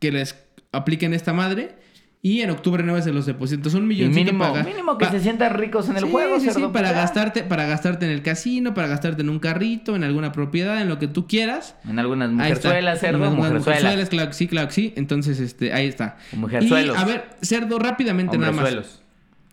que 0.00 0.10
les 0.10 0.34
apliquen 0.72 1.14
esta 1.14 1.32
madre. 1.32 1.76
Y 2.20 2.40
en 2.40 2.50
octubre 2.50 2.82
9 2.84 3.00
se 3.02 3.12
los 3.12 3.26
depositan. 3.26 3.60
Entonces, 3.60 3.80
un 3.80 3.86
milloncito 3.86 4.24
mínimo, 4.32 4.52
para- 4.52 4.64
mínimo 4.64 4.98
que 4.98 5.04
pa- 5.04 5.12
se 5.12 5.20
sientan 5.20 5.54
ricos 5.54 5.88
en 5.88 5.98
el 5.98 6.02
Sí, 6.02 6.10
juego, 6.10 6.40
sí, 6.40 6.50
sí, 6.50 6.60
para 6.72 6.88
pues 6.88 6.92
gastarte, 6.96 7.44
para 7.44 7.64
gastarte 7.66 8.06
en 8.06 8.10
el 8.10 8.22
casino, 8.22 8.74
para 8.74 8.88
gastarte 8.88 9.22
en 9.22 9.28
un 9.28 9.38
carrito, 9.38 9.94
en 9.94 10.02
alguna 10.02 10.32
propiedad, 10.32 10.82
en 10.82 10.88
lo 10.88 10.98
que 10.98 11.06
tú 11.06 11.28
quieras. 11.28 11.76
En 11.88 12.00
algunas 12.00 12.30
mujerzuelas, 12.32 12.98
cerdo, 12.98 13.18
Unas- 13.18 13.28
unas 13.34 13.36
mujerzuelas. 13.38 13.82
mujerzuelas, 13.84 14.08
claro 14.08 14.28
que 14.30 14.34
sí, 14.34 14.48
claro 14.48 14.66
que 14.66 14.74
sí. 14.74 14.92
Entonces, 14.96 15.38
este, 15.38 15.72
ahí 15.72 15.86
está. 15.86 16.16
Mujerzuelos. 16.32 16.96
Y, 16.98 17.00
a 17.00 17.04
ver, 17.04 17.24
cerdo, 17.40 17.78
rápidamente 17.78 18.36
nada 18.36 18.50
más. 18.50 19.00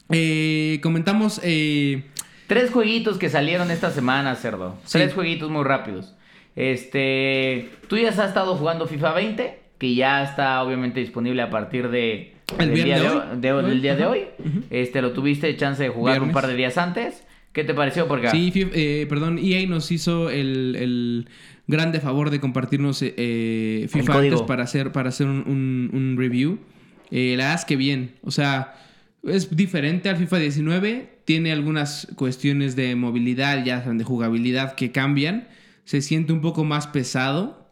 Eh, 0.09 0.79
comentamos. 0.81 1.39
eh, 1.43 2.05
Tres 2.47 2.71
jueguitos 2.71 3.19
que 3.19 3.29
salieron 3.29 3.69
esta 3.69 3.91
semana, 3.91 4.33
cerdo. 4.35 4.75
Tres 4.91 5.13
jueguitos 5.13 5.51
muy 5.51 5.63
rápidos. 5.63 6.15
Este, 6.55 7.69
tú 7.87 7.97
ya 7.97 8.09
has 8.09 8.19
estado 8.19 8.55
jugando 8.55 8.87
FIFA 8.87 9.13
20, 9.13 9.59
que 9.77 9.95
ya 9.95 10.23
está 10.23 10.61
obviamente 10.63 10.99
disponible 10.99 11.41
a 11.41 11.49
partir 11.49 11.89
de 11.89 12.33
El 12.57 12.69
del 12.73 12.83
día 12.83 12.99
de 12.99 13.07
hoy. 13.09 13.17
hoy- 13.17 13.39
de- 13.41 13.51
Hoy, 13.53 13.65
del 13.69 13.81
día 13.81 13.95
de 13.95 14.03
ajá. 14.03 14.11
hoy. 14.11 14.21
Este, 14.69 15.01
lo 15.01 15.11
tuviste 15.11 15.55
chance 15.57 15.81
de 15.83 15.89
jugar 15.89 16.21
un 16.21 16.31
par 16.31 16.47
de 16.47 16.55
días 16.55 16.77
antes. 16.77 17.23
¿Qué 17.53 17.63
te 17.63 17.73
pareció? 17.73 18.07
Porque 18.07 18.29
sí, 18.29 18.51
fi- 18.51 18.67
eh, 18.73 19.05
perdón, 19.07 19.37
EA 19.41 19.65
nos 19.67 19.89
hizo 19.91 20.29
el, 20.29 20.75
el 20.77 21.27
grande 21.67 22.01
favor 22.01 22.29
de 22.29 22.39
compartirnos 22.41 23.01
eh, 23.01 23.87
FIFA 23.89 24.19
antes 24.19 24.41
para 24.41 24.63
hacer, 24.63 24.91
para 24.91 25.09
hacer 25.09 25.27
un, 25.27 25.43
un- 25.47 25.89
un 25.93 26.15
review. 26.17 26.59
Eh, 27.11 27.35
la 27.37 27.45
verdad 27.45 27.59
es 27.61 27.65
que 27.65 27.75
bien. 27.77 28.15
O 28.23 28.31
sea, 28.31 28.73
es 29.23 29.55
diferente 29.55 30.09
al 30.09 30.17
FIFA 30.17 30.39
19. 30.39 31.09
Tiene 31.23 31.51
algunas 31.53 32.07
cuestiones 32.15 32.75
de 32.75 32.95
movilidad, 32.95 33.63
ya 33.63 33.79
de 33.79 34.03
jugabilidad 34.03 34.75
que 34.75 34.91
cambian. 34.91 35.47
Se 35.85 36.01
siente 36.01 36.33
un 36.33 36.41
poco 36.41 36.63
más 36.65 36.87
pesado. 36.87 37.71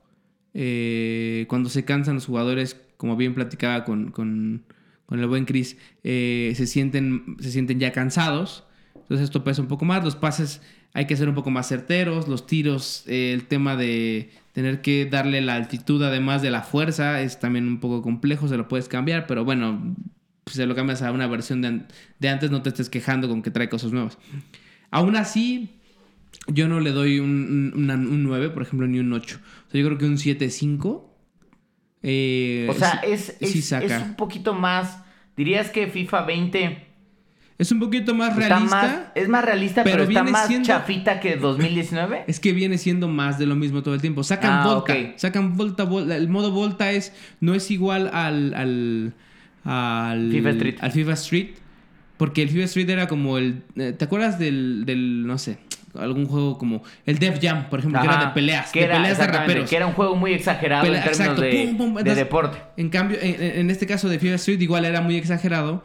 Eh, 0.53 1.45
cuando 1.49 1.69
se 1.69 1.83
cansan 1.85 2.15
los 2.15 2.25
jugadores, 2.27 2.79
como 2.97 3.15
bien 3.17 3.33
platicaba 3.33 3.83
con, 3.85 4.11
con- 4.11 4.63
con 5.05 5.19
el 5.19 5.27
buen 5.27 5.45
Chris, 5.45 5.77
eh, 6.03 6.53
se, 6.55 6.65
sienten, 6.67 7.35
se 7.39 7.51
sienten 7.51 7.79
ya 7.79 7.91
cansados. 7.91 8.63
Entonces 8.95 9.25
esto 9.25 9.43
pesa 9.43 9.61
un 9.61 9.67
poco 9.67 9.85
más. 9.85 10.03
Los 10.03 10.15
pases 10.15 10.61
hay 10.93 11.05
que 11.07 11.17
ser 11.17 11.27
un 11.27 11.35
poco 11.35 11.51
más 11.51 11.67
certeros. 11.67 12.27
Los 12.27 12.47
tiros, 12.47 13.03
eh, 13.07 13.33
el 13.33 13.45
tema 13.47 13.75
de 13.75 14.29
tener 14.53 14.81
que 14.81 15.05
darle 15.05 15.41
la 15.41 15.55
altitud 15.55 16.01
además 16.03 16.41
de 16.41 16.51
la 16.51 16.61
fuerza 16.61 17.21
es 17.21 17.39
también 17.39 17.67
un 17.67 17.79
poco 17.79 18.01
complejo. 18.01 18.47
Se 18.47 18.57
lo 18.57 18.67
puedes 18.67 18.87
cambiar, 18.87 19.27
pero 19.27 19.43
bueno, 19.43 19.95
si 20.45 20.55
se 20.55 20.65
lo 20.65 20.75
cambias 20.75 21.01
a 21.01 21.11
una 21.11 21.27
versión 21.27 21.61
de, 21.61 21.81
de 22.19 22.29
antes, 22.29 22.51
no 22.51 22.61
te 22.61 22.69
estés 22.69 22.89
quejando 22.89 23.27
con 23.27 23.41
que 23.41 23.51
trae 23.51 23.69
cosas 23.69 23.91
nuevas. 23.91 24.17
Aún 24.91 25.15
así, 25.15 25.79
yo 26.47 26.67
no 26.67 26.79
le 26.79 26.91
doy 26.91 27.19
un, 27.19 27.71
un, 27.75 27.83
una- 27.83 27.95
un 27.95 28.23
9, 28.23 28.49
por 28.49 28.63
ejemplo, 28.63 28.87
ni 28.87 28.99
un 28.99 29.11
8. 29.13 29.39
O 29.67 29.71
sea, 29.71 29.79
yo 29.81 29.85
creo 29.87 29.97
que 29.97 30.05
un 30.05 30.17
7-5. 30.17 31.03
eh, 32.01 32.67
o 32.69 32.73
sea, 32.73 33.01
sí- 33.03 33.11
es, 33.11 33.37
sí 33.41 33.59
es, 33.59 33.65
saca. 33.65 33.85
es 33.85 34.03
un 34.03 34.15
poquito 34.15 34.53
más. 34.53 34.99
Dirías 35.37 35.69
que 35.71 35.87
FIFA 35.87 36.23
20 36.25 36.87
Es 37.57 37.71
un 37.71 37.79
poquito 37.79 38.13
más 38.13 38.35
realista. 38.35 38.59
más, 38.59 38.97
es 39.15 39.27
más 39.29 39.43
realista, 39.45 39.83
pero, 39.83 39.95
pero 39.97 40.03
está 40.09 40.21
viene 40.21 40.31
más 40.31 40.47
siendo- 40.47 40.67
chafita 40.67 41.19
que 41.19 41.37
2019. 41.37 42.25
Es 42.27 42.39
que 42.39 42.51
viene 42.53 42.77
siendo 42.77 43.07
más 43.07 43.39
de 43.39 43.45
lo 43.47 43.55
mismo 43.55 43.81
todo 43.81 43.95
el 43.95 44.01
tiempo. 44.01 44.23
Sacan 44.23 44.51
Ah, 44.51 44.65
Volta. 44.75 44.95
Sacan 45.15 45.55
Volta, 45.57 45.85
Volta. 45.85 46.15
El 46.17 46.29
modo 46.29 46.51
Volta 46.51 46.91
es, 46.91 47.13
no 47.39 47.55
es 47.55 47.71
igual 47.71 48.09
al, 48.13 48.53
al, 48.53 49.13
al 49.63 50.29
FIFA 50.31 50.49
Street. 50.51 50.75
Al 50.81 50.91
FIFA 50.91 51.13
Street. 51.13 51.47
Porque 52.17 52.43
el 52.43 52.49
FIFA 52.49 52.65
Street 52.65 52.89
era 52.89 53.07
como 53.07 53.37
el. 53.39 53.63
eh, 53.75 53.93
¿Te 53.97 54.05
acuerdas 54.05 54.37
del, 54.37 54.83
del 54.85 55.25
no 55.25 55.37
sé, 55.39 55.57
algún 55.95 56.25
juego 56.25 56.57
como 56.57 56.83
el 57.05 57.19
Def 57.19 57.39
Jam, 57.41 57.69
por 57.69 57.79
ejemplo, 57.79 58.01
que 58.01 58.07
era 58.07 58.25
de 58.25 58.31
peleas, 58.33 58.71
Que 58.71 58.79
de 58.79 58.85
era, 58.85 58.95
peleas 58.97 59.17
de 59.17 59.27
raperos. 59.27 59.69
Que 59.69 59.75
era 59.75 59.85
un 59.87 59.93
juego 59.93 60.15
muy 60.15 60.33
exagerado 60.33 60.83
Pelea- 60.85 60.97
en 60.97 61.03
términos 61.03 61.19
exacto, 61.19 61.41
de, 61.41 61.51
pum, 61.51 61.77
pum, 61.77 61.93
de 61.93 61.99
entonces, 62.01 62.15
deporte. 62.17 62.57
En 62.77 62.89
cambio, 62.89 63.17
en, 63.21 63.41
en 63.59 63.69
este 63.69 63.85
caso 63.87 64.09
de 64.09 64.19
Fever 64.19 64.35
Street 64.35 64.59
igual 64.61 64.85
era 64.85 65.01
muy 65.01 65.15
exagerado. 65.17 65.83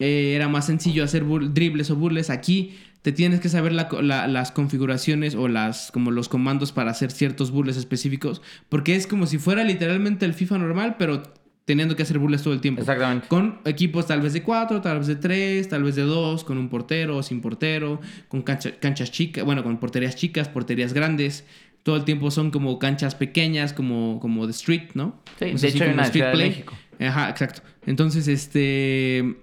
eh, 0.00 0.34
era 0.36 0.48
más 0.48 0.66
sencillo 0.66 1.02
hacer 1.02 1.24
dribles 1.52 1.90
o 1.90 1.96
burles. 1.96 2.30
Aquí 2.30 2.78
te 3.02 3.10
tienes 3.12 3.40
que 3.40 3.48
saber 3.48 3.72
la 3.72 3.88
co- 3.88 4.00
la- 4.02 4.26
las 4.28 4.52
configuraciones 4.52 5.34
o 5.34 5.48
las 5.48 5.90
como 5.92 6.10
los 6.12 6.28
comandos 6.28 6.70
para 6.72 6.90
hacer 6.92 7.10
ciertos 7.10 7.50
burles 7.50 7.76
específicos. 7.76 8.42
Porque 8.68 8.94
es 8.94 9.06
como 9.08 9.26
si 9.26 9.38
fuera 9.38 9.64
literalmente 9.64 10.24
el 10.26 10.34
FIFA 10.34 10.58
normal, 10.58 10.96
pero 10.98 11.22
teniendo 11.68 11.94
que 11.94 12.02
hacer 12.02 12.18
burles 12.18 12.42
todo 12.42 12.54
el 12.54 12.60
tiempo. 12.60 12.80
Exactamente. 12.80 13.28
Con 13.28 13.60
equipos 13.64 14.06
tal 14.08 14.20
vez 14.22 14.32
de 14.32 14.42
cuatro, 14.42 14.80
tal 14.80 14.98
vez 14.98 15.06
de 15.06 15.14
tres, 15.16 15.68
tal 15.68 15.84
vez 15.84 15.94
de 15.94 16.02
dos, 16.02 16.42
con 16.42 16.58
un 16.58 16.68
portero 16.68 17.18
o 17.18 17.22
sin 17.22 17.40
portero, 17.40 18.00
con 18.28 18.42
cancha- 18.42 18.72
canchas 18.80 19.12
chicas, 19.12 19.44
bueno, 19.44 19.62
con 19.62 19.78
porterías 19.78 20.16
chicas, 20.16 20.48
porterías 20.48 20.92
grandes. 20.94 21.44
Todo 21.82 21.96
el 21.96 22.04
tiempo 22.04 22.30
son 22.30 22.50
como 22.50 22.78
canchas 22.78 23.14
pequeñas, 23.14 23.72
como, 23.72 24.18
como 24.18 24.46
de 24.46 24.52
street, 24.52 24.88
¿no? 24.94 25.22
Sí, 25.38 25.44
de 25.52 25.68
hecho 25.68 25.84
hay 25.84 25.90
una 25.90 26.02
street 26.04 26.12
Ciudad 26.24 26.28
de 26.30 26.34
play. 26.36 26.48
México. 26.48 26.74
Ajá, 27.00 27.28
exacto. 27.30 27.60
Entonces, 27.86 28.26
este. 28.26 29.36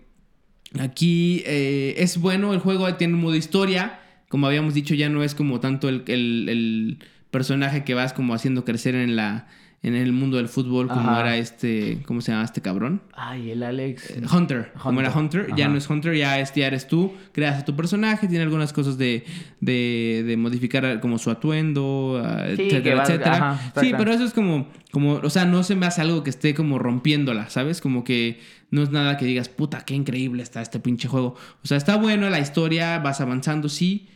Aquí 0.79 1.41
eh, 1.45 1.93
es 1.99 2.17
bueno, 2.17 2.53
el 2.53 2.59
juego 2.59 2.91
tiene 2.95 3.13
un 3.13 3.21
modo 3.21 3.35
historia. 3.35 3.99
Como 4.27 4.47
habíamos 4.47 4.73
dicho, 4.73 4.93
ya 4.95 5.07
no 5.09 5.23
es 5.23 5.35
como 5.35 5.59
tanto 5.59 5.87
el, 5.87 6.03
el- 6.07 6.49
el 6.49 6.97
personaje 7.31 7.83
que 7.83 7.93
vas 7.93 8.13
como 8.13 8.33
haciendo 8.33 8.65
crecer 8.65 8.95
en 8.95 9.15
la 9.15 9.47
en 9.87 9.93
el 9.95 10.11
mundo 10.13 10.37
del 10.37 10.47
fútbol 10.49 10.87
como 10.87 11.11
Ajá. 11.11 11.19
era 11.21 11.37
este, 11.37 11.99
¿cómo 12.07 12.19
se 12.21 12.31
llama 12.31 12.43
este 12.43 12.59
cabrón? 12.61 13.01
Ay, 13.13 13.51
el 13.51 13.61
Alex. 13.61 14.09
Eh, 14.09 14.21
Hunter, 14.33 14.71
como 14.81 14.99
era 14.99 15.11
Hunter, 15.15 15.53
ya 15.55 15.67
no 15.67 15.77
es 15.77 15.87
Hunter, 15.89 16.15
ya, 16.15 16.39
es, 16.39 16.51
ya 16.55 16.65
eres 16.65 16.87
tú, 16.87 17.13
creas 17.33 17.59
a 17.61 17.65
tu 17.65 17.75
personaje, 17.75 18.27
tiene 18.27 18.43
algunas 18.43 18.73
cosas 18.73 18.97
de, 18.97 19.23
de, 19.61 20.23
de 20.25 20.37
modificar 20.37 20.99
como 21.01 21.19
su 21.19 21.29
atuendo, 21.29 22.19
ah, 22.25 22.45
Sí, 22.55 22.63
etcétera, 22.63 22.95
vas- 22.95 23.09
etcétera. 23.11 23.35
ajá, 23.51 23.73
sí, 23.79 23.93
pero 23.95 24.11
eso 24.11 24.23
es 24.25 24.33
como, 24.33 24.69
como, 24.91 25.13
o 25.15 25.29
sea, 25.29 25.45
no 25.45 25.61
se 25.61 25.75
me 25.75 25.85
hace 25.85 26.01
algo 26.01 26.23
que 26.23 26.31
esté 26.31 26.55
como 26.55 26.79
rompiéndola, 26.79 27.49
¿sabes? 27.51 27.79
Como 27.79 28.03
que 28.03 28.39
no 28.71 28.81
es 28.81 28.89
nada 28.89 29.17
que 29.17 29.25
digas, 29.25 29.49
puta, 29.49 29.81
qué 29.85 29.93
increíble 29.93 30.41
está 30.41 30.63
este 30.63 30.79
pinche 30.79 31.07
juego. 31.07 31.35
O 31.63 31.67
sea, 31.67 31.77
está 31.77 31.97
bueno 31.97 32.27
la 32.31 32.39
historia, 32.39 32.97
vas 32.97 33.21
avanzando, 33.21 33.69
sí, 33.69 34.07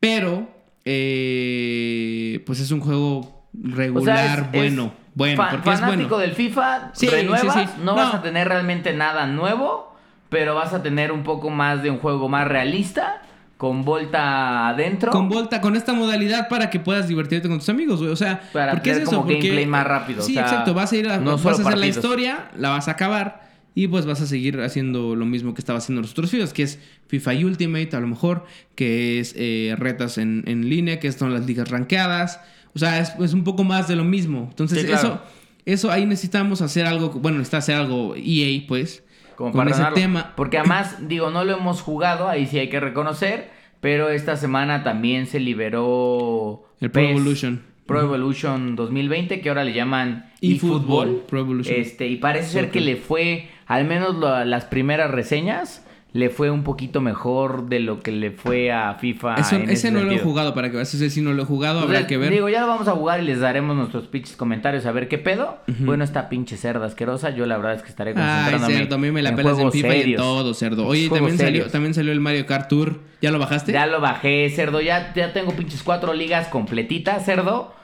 pero, 0.00 0.50
eh, 0.84 2.42
pues 2.46 2.60
es 2.60 2.70
un 2.70 2.80
juego 2.80 3.48
regular, 3.54 4.50
es- 4.52 4.52
bueno, 4.52 4.84
es 4.86 5.03
bueno, 5.14 5.44
porque 5.50 5.70
es 5.70 5.80
fanático 5.80 6.08
bueno. 6.16 6.18
del 6.18 6.32
FIFA, 6.32 6.90
Sí, 6.92 7.08
renuevas, 7.08 7.54
sí, 7.54 7.60
sí. 7.66 7.72
No, 7.82 7.94
vas 7.94 8.12
No. 8.12 8.18
a 8.18 8.22
tener 8.22 8.48
realmente 8.48 8.92
nada 8.92 9.26
nuevo, 9.26 9.94
pero 10.28 10.54
vas 10.54 10.72
a 10.74 10.82
tener 10.82 11.12
un 11.12 11.22
poco 11.22 11.50
más 11.50 11.82
de 11.82 11.90
un 11.90 11.98
juego 11.98 12.28
más 12.28 12.46
realista, 12.48 13.22
con 13.56 13.84
Volta 13.84 14.68
adentro. 14.68 15.12
Con 15.12 15.28
Volta, 15.28 15.60
con 15.60 15.76
esta 15.76 15.92
modalidad 15.92 16.48
para 16.48 16.70
que 16.70 16.80
puedas 16.80 17.06
divertirte 17.08 17.48
con 17.48 17.58
tus 17.58 17.68
amigos, 17.68 18.00
güey. 18.00 18.10
O 18.10 18.16
sea, 18.16 18.40
Para 18.52 18.72
porque 18.72 18.90
es 18.90 18.96
eso, 18.98 19.06
como 19.10 19.22
porque 19.22 19.38
gameplay 19.38 19.66
más 19.66 19.86
rápido, 19.86 20.22
o 20.22 20.26
Sí, 20.26 20.34
sea, 20.34 20.42
exacto, 20.42 20.74
vas 20.74 20.92
a 20.92 20.96
ir 20.96 21.08
a, 21.08 21.18
no 21.18 21.38
vas 21.38 21.58
a 21.60 21.62
hacer 21.62 21.78
la 21.78 21.86
historia, 21.86 22.50
la 22.58 22.70
vas 22.70 22.88
a 22.88 22.92
acabar 22.92 23.44
y 23.76 23.86
pues 23.88 24.06
vas 24.06 24.20
a 24.20 24.26
seguir 24.26 24.60
haciendo 24.60 25.16
lo 25.16 25.24
mismo 25.24 25.54
que 25.54 25.60
estaba 25.60 25.78
haciendo 25.78 26.02
los 26.02 26.10
otros 26.12 26.30
videos, 26.32 26.52
que 26.52 26.62
es 26.64 26.78
FIFA 27.08 27.32
Ultimate 27.44 27.96
a 27.96 28.00
lo 28.00 28.06
mejor, 28.08 28.44
que 28.74 29.18
es 29.20 29.34
eh, 29.36 29.74
retas 29.78 30.18
en, 30.18 30.42
en 30.46 30.68
línea, 30.68 30.98
que 31.00 31.10
son 31.12 31.32
las 31.32 31.46
ligas 31.46 31.70
rankeadas. 31.70 32.40
O 32.74 32.78
sea, 32.78 32.98
es, 33.00 33.12
es 33.20 33.32
un 33.34 33.44
poco 33.44 33.62
más 33.64 33.88
de 33.88 33.96
lo 33.96 34.04
mismo. 34.04 34.46
Entonces, 34.50 34.80
Sí, 34.80 34.86
claro. 34.86 35.08
eso 35.08 35.20
eso 35.66 35.90
ahí 35.90 36.04
necesitamos 36.04 36.60
hacer 36.60 36.84
algo, 36.86 37.08
bueno, 37.10 37.38
necesita 37.38 37.56
hacer 37.58 37.76
algo 37.76 38.14
EA, 38.16 38.62
pues, 38.68 39.02
como 39.36 39.50
con 39.52 39.58
para 39.60 39.70
ese 39.70 39.78
ganarlo. 39.78 39.96
tema. 39.96 40.32
Porque 40.36 40.58
además, 40.58 40.96
digo, 41.08 41.30
no 41.30 41.44
lo 41.44 41.56
hemos 41.56 41.80
jugado, 41.80 42.28
ahí 42.28 42.46
sí 42.46 42.58
hay 42.58 42.68
que 42.68 42.80
reconocer, 42.80 43.50
pero 43.80 44.10
esta 44.10 44.36
semana 44.36 44.82
también 44.84 45.26
se 45.26 45.40
liberó 45.40 46.64
El 46.80 46.90
Pro 46.90 47.02
Evolution. 47.02 47.62
Pro 47.86 48.00
Evolution 48.00 48.76
2020, 48.76 49.40
que 49.40 49.48
ahora 49.50 49.62
le 49.64 49.72
llaman 49.74 50.30
eFootball. 50.40 51.22
Pro 51.28 51.40
Evolution. 51.40 51.76
Este, 51.78 52.08
y 52.08 52.16
parece 52.16 52.48
ser 52.50 52.70
que 52.70 52.80
le 52.80 52.96
fue, 52.96 53.48
al 53.66 53.84
menos 53.86 54.14
lo- 54.14 54.44
las 54.44 54.64
primeras 54.64 55.10
reseñas, 55.10 55.86
le 56.14 56.30
fue 56.30 56.48
un 56.48 56.62
poquito 56.62 57.00
mejor 57.00 57.68
de 57.68 57.80
lo 57.80 57.98
que 57.98 58.12
le 58.12 58.30
fue 58.30 58.70
a 58.70 58.94
FIFA. 58.94 59.34
Eso- 59.34 59.56
en 59.56 59.68
ese 59.68 59.90
no 59.90 60.00
lo 60.04 60.12
he 60.12 60.18
jugado, 60.20 60.54
para 60.54 60.70
que 60.70 60.76
veas, 60.76 60.94
ese 60.94 61.10
sí 61.10 61.20
no 61.20 61.32
lo 61.32 61.42
he 61.42 61.44
jugado, 61.44 61.80
habrá 61.80 61.98
Entonces, 61.98 62.06
que 62.08 62.18
ver. 62.18 62.30
Digo, 62.30 62.48
ya 62.48 62.60
lo 62.60 62.68
vamos 62.68 62.86
a 62.86 62.92
jugar 62.92 63.20
y 63.20 63.24
les 63.24 63.40
daremos 63.40 63.74
nuestros 63.76 64.06
pinches 64.06 64.36
comentarios 64.36 64.86
a 64.86 64.92
ver 64.92 65.08
qué 65.08 65.18
pedo. 65.18 65.58
Bueno, 65.80 66.04
esta 66.04 66.28
pinche 66.28 66.56
cerda 66.56 66.86
asquerosa, 66.86 67.30
yo 67.30 67.46
la 67.46 67.56
verdad 67.56 67.74
es 67.74 67.82
que 67.82 67.88
estaré 67.88 68.10
Ay, 68.12 68.14
concentrándome 68.16 68.74
cerdo, 68.76 68.94
a 68.94 68.98
mí 68.98 69.10
me 69.10 69.22
la 69.22 69.30
en 69.30 69.36
pelas 69.36 69.58
en 69.58 69.72
FIFA 69.72 69.96
y 69.96 70.00
en 70.12 70.16
todo, 70.16 70.54
cerdo. 70.54 70.86
Oye, 70.86 71.08
también 71.08 71.36
salió, 71.36 71.66
también 71.66 71.94
salió 71.94 72.12
el 72.12 72.20
Mario 72.20 72.46
Kart 72.46 72.68
Tour. 72.68 73.00
¿Ya 73.20 73.32
lo 73.32 73.40
bajaste? 73.40 73.72
Ya 73.72 73.86
lo 73.86 74.00
bajé, 74.00 74.48
cerdo. 74.50 74.80
Ya, 74.80 75.12
ya 75.16 75.32
tengo 75.32 75.50
pinches 75.56 75.82
cuatro 75.82 76.14
ligas 76.14 76.46
completitas, 76.46 77.24
cerdo. 77.24 77.74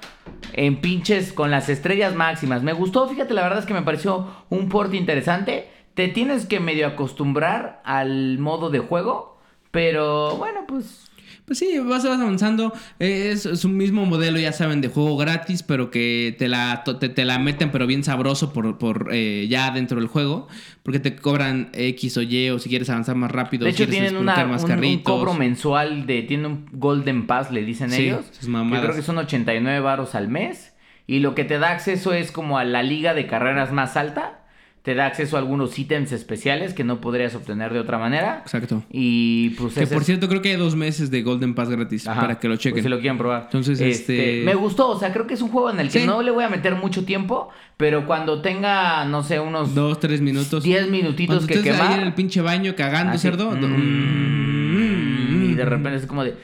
En 0.53 0.81
pinches 0.81 1.33
con 1.33 1.51
las 1.51 1.69
estrellas 1.69 2.15
máximas. 2.15 2.63
Me 2.63 2.73
gustó, 2.75 3.09
fíjate, 3.09 3.35
la 3.35 3.43
verdad 3.43 3.59
es 3.59 3.67
que 3.67 3.75
me 3.75 3.83
pareció 3.83 4.29
un 4.51 4.69
porte 4.69 4.97
interesante. 4.97 5.69
Te 5.95 6.09
tienes 6.09 6.47
que 6.47 6.61
medio 6.61 6.87
acostumbrar 6.87 7.81
al 7.85 8.39
modo 8.39 8.71
de 8.71 8.79
juego. 8.79 9.39
Pero 9.71 10.37
bueno, 10.37 10.65
pues. 10.67 11.07
Pues 11.47 11.59
sí, 11.59 11.79
vas, 11.81 12.05
vas 12.05 12.21
avanzando. 12.21 12.73
Es, 13.01 13.45
es 13.45 13.65
un 13.65 13.77
mismo 13.77 14.07
modelo, 14.07 14.39
ya 14.39 14.53
saben, 14.53 14.81
de 14.81 14.89
juego 14.89 15.17
gratis, 15.17 15.65
pero 15.65 15.91
que 15.91 16.37
te 16.39 16.47
la, 16.47 16.85
te, 16.85 17.09
te 17.09 17.25
la 17.25 17.41
meten, 17.41 17.73
pero 17.73 17.89
bien 17.89 18.05
sabroso 18.05 18.53
por, 18.53 18.79
por 18.79 19.09
eh, 19.13 19.49
ya 19.49 19.73
dentro 19.73 19.99
del 19.99 20.07
juego. 20.09 20.47
Porque 20.85 21.01
te 21.01 21.17
cobran 21.17 21.71
X 21.73 22.17
o 22.19 22.23
Y, 22.23 22.51
o 22.51 22.61
si 22.61 22.69
quieres 22.69 22.89
avanzar 22.89 23.17
más 23.17 23.33
rápido, 23.33 23.65
De 23.65 23.71
hecho, 23.71 23.79
quieres 23.79 23.97
tienen 23.97 24.17
una, 24.17 24.45
más 24.45 24.63
un, 24.63 24.73
un 24.85 24.99
cobro 24.99 25.35
mensual 25.35 26.07
de. 26.07 26.23
Tiene 26.23 26.47
un 26.47 26.67
Golden 26.73 27.27
Pass, 27.27 27.51
le 27.51 27.65
dicen 27.65 27.91
Sí, 27.91 28.03
ellos. 28.03 28.27
creo 28.41 28.95
que 28.95 29.03
son 29.03 29.19
89 29.19 29.81
varos 29.81 30.15
al 30.15 30.29
mes. 30.29 30.75
Y 31.09 31.19
lo 31.19 31.35
que 31.35 31.43
te 31.43 31.59
da 31.59 31.71
acceso 31.73 32.13
es 32.13 32.31
como 32.31 32.59
a 32.59 32.65
la 32.65 32.85
liga 32.85 33.13
de 33.15 33.27
carreras 33.27 33.73
más 33.73 33.97
alta. 33.97 34.40
Te 34.83 34.95
da 34.95 35.05
acceso 35.07 35.37
a 35.37 35.41
algunos 35.41 35.79
ítems 35.79 36.11
especiales 36.11 36.73
que 36.73 36.85
no 36.85 37.03
podrías 37.03 37.35
obtener 37.35 37.71
de 37.75 37.81
otra 37.81 37.99
manera. 37.99 38.39
Exacto. 38.47 38.83
Y 38.91 39.51
pues 39.51 39.75
Que 39.75 39.87
por 39.87 40.05
cierto, 40.05 40.27
creo 40.27 40.41
que 40.41 40.53
hay 40.53 40.57
dos 40.57 40.75
meses 40.75 41.11
de 41.11 41.21
Golden 41.23 41.55
Pass 41.55 41.69
gratis 41.69 42.09
Ajá, 42.09 42.19
para 42.23 42.39
que 42.39 42.49
lo 42.49 42.55
pues, 42.55 42.63
chequen. 42.63 42.83
si 42.83 42.89
lo 42.89 42.99
quieren 42.99 43.19
probar. 43.19 43.43
Entonces, 43.45 43.79
este- 43.79 44.43
Me 44.45 44.55
gustó, 44.55 44.89
o 44.89 44.99
sea, 44.99 45.13
creo 45.13 45.27
que 45.27 45.35
es 45.35 45.43
un 45.43 45.51
juego 45.51 45.71
en 45.71 45.81
el 45.81 45.91
que 45.91 46.01
Sí. 46.01 46.07
no 46.07 46.23
le 46.23 46.31
voy 46.31 46.45
a 46.45 46.49
meter 46.49 46.77
mucho 46.77 47.05
tiempo, 47.05 47.51
pero 47.77 48.07
cuando 48.07 48.41
tenga, 48.41 49.05
no 49.05 49.23
sé, 49.23 49.39
unos 49.39 49.75
Dos, 49.75 50.01
tres 50.01 50.23
minutos. 50.23 50.65
10 50.65 50.89
minutitos 50.91 51.45
Cuando 51.47 51.63
que 51.63 51.71
ahí 51.71 51.77
quemar. 51.77 52.01
en 52.01 52.07
el 52.07 52.15
pinche 52.15 52.41
baño 52.41 52.75
cagando, 52.75 53.13
así, 53.13 53.29
cerdo. 53.29 53.51
mm, 53.51 55.51
y 55.51 55.55
de 55.57 55.65
repente 55.67 55.99
es 55.99 56.07
como 56.07 56.25
de... 56.25 56.37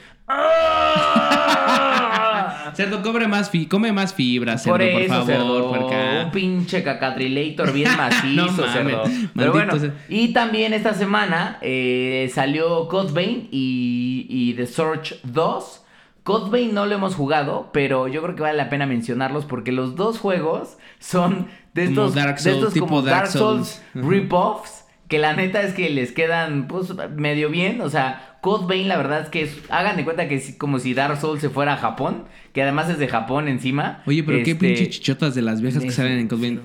Cerdo, 2.75 3.01
cobre 3.01 3.27
más 3.27 3.49
fi 3.49 3.65
come 3.65 3.91
más 3.91 4.13
fibra, 4.13 4.57
cerdo, 4.57 4.77
por 4.77 4.91
por, 4.91 5.05
favor, 5.07 5.25
cerdo, 5.25 5.69
por 5.69 5.79
acá. 5.93 6.23
un 6.25 6.31
pinche 6.31 6.83
cacatrilator 6.83 7.71
bien 7.73 7.89
macizo, 7.97 8.45
No 8.45 8.71
cerdo. 8.73 9.03
maldito 9.03 9.31
Pero 9.35 9.51
bueno, 9.51 9.73
y 10.09 10.33
también 10.33 10.73
esta 10.73 10.93
semana 10.93 11.57
eh, 11.61 12.29
salió 12.33 12.87
Codebane 12.87 13.47
y, 13.51 14.25
y 14.29 14.53
The 14.53 14.65
Search 14.67 15.21
2. 15.23 15.83
Codebane 16.23 16.73
no 16.73 16.85
lo 16.85 16.95
hemos 16.95 17.15
jugado, 17.15 17.69
pero 17.71 18.07
yo 18.09 18.21
creo 18.21 18.35
que 18.35 18.41
vale 18.41 18.57
la 18.57 18.69
pena 18.69 18.85
mencionarlos 18.85 19.45
porque 19.45 19.71
los 19.71 19.95
dos 19.95 20.19
juegos 20.19 20.77
son 20.99 21.47
de 21.73 21.85
Como 21.85 22.07
estos, 22.07 22.15
Dark 22.15 22.35
de 22.35 22.41
Souls, 22.41 22.57
estos 22.57 22.73
tipo 22.73 22.85
como 22.87 23.01
Dark 23.01 23.15
Dark 23.23 23.31
Souls, 23.31 23.81
rip-offs. 23.93 24.83
Que 25.07 25.19
la 25.19 25.31
neta 25.33 25.61
es 25.61 25.73
que 25.73 25.89
les 25.89 26.11
quedan 26.11 26.67
pues 26.67 26.93
medio 27.15 27.49
bien. 27.49 27.79
O 27.79 27.89
sea, 27.89 28.26
Code 28.41 28.65
Vein 28.67 28.87
la 28.87 28.97
verdad 28.97 29.21
es 29.21 29.29
que 29.29 29.41
es- 29.43 29.57
hagan 29.69 29.97
de 29.97 30.03
cuenta 30.03 30.27
que 30.27 30.35
es 30.35 30.55
como 30.57 30.79
si 30.79 30.93
Dark 30.93 31.17
Souls 31.19 31.41
se 31.41 31.49
fuera 31.49 31.73
a 31.73 31.77
Japón. 31.77 32.25
Que 32.53 32.61
además 32.63 32.89
es 32.89 32.97
de 32.99 33.07
Japón 33.07 33.47
encima. 33.47 34.01
Oye, 34.05 34.23
pero 34.23 34.43
qué 34.43 34.51
Este, 34.51 34.65
pinche 34.67 34.89
chichotas 34.89 35.35
de 35.35 35.41
las 35.41 35.61
viejas 35.61 35.83
que 35.83 35.91
salen 35.91 36.19
en 36.19 36.27
Cosmin. 36.27 36.59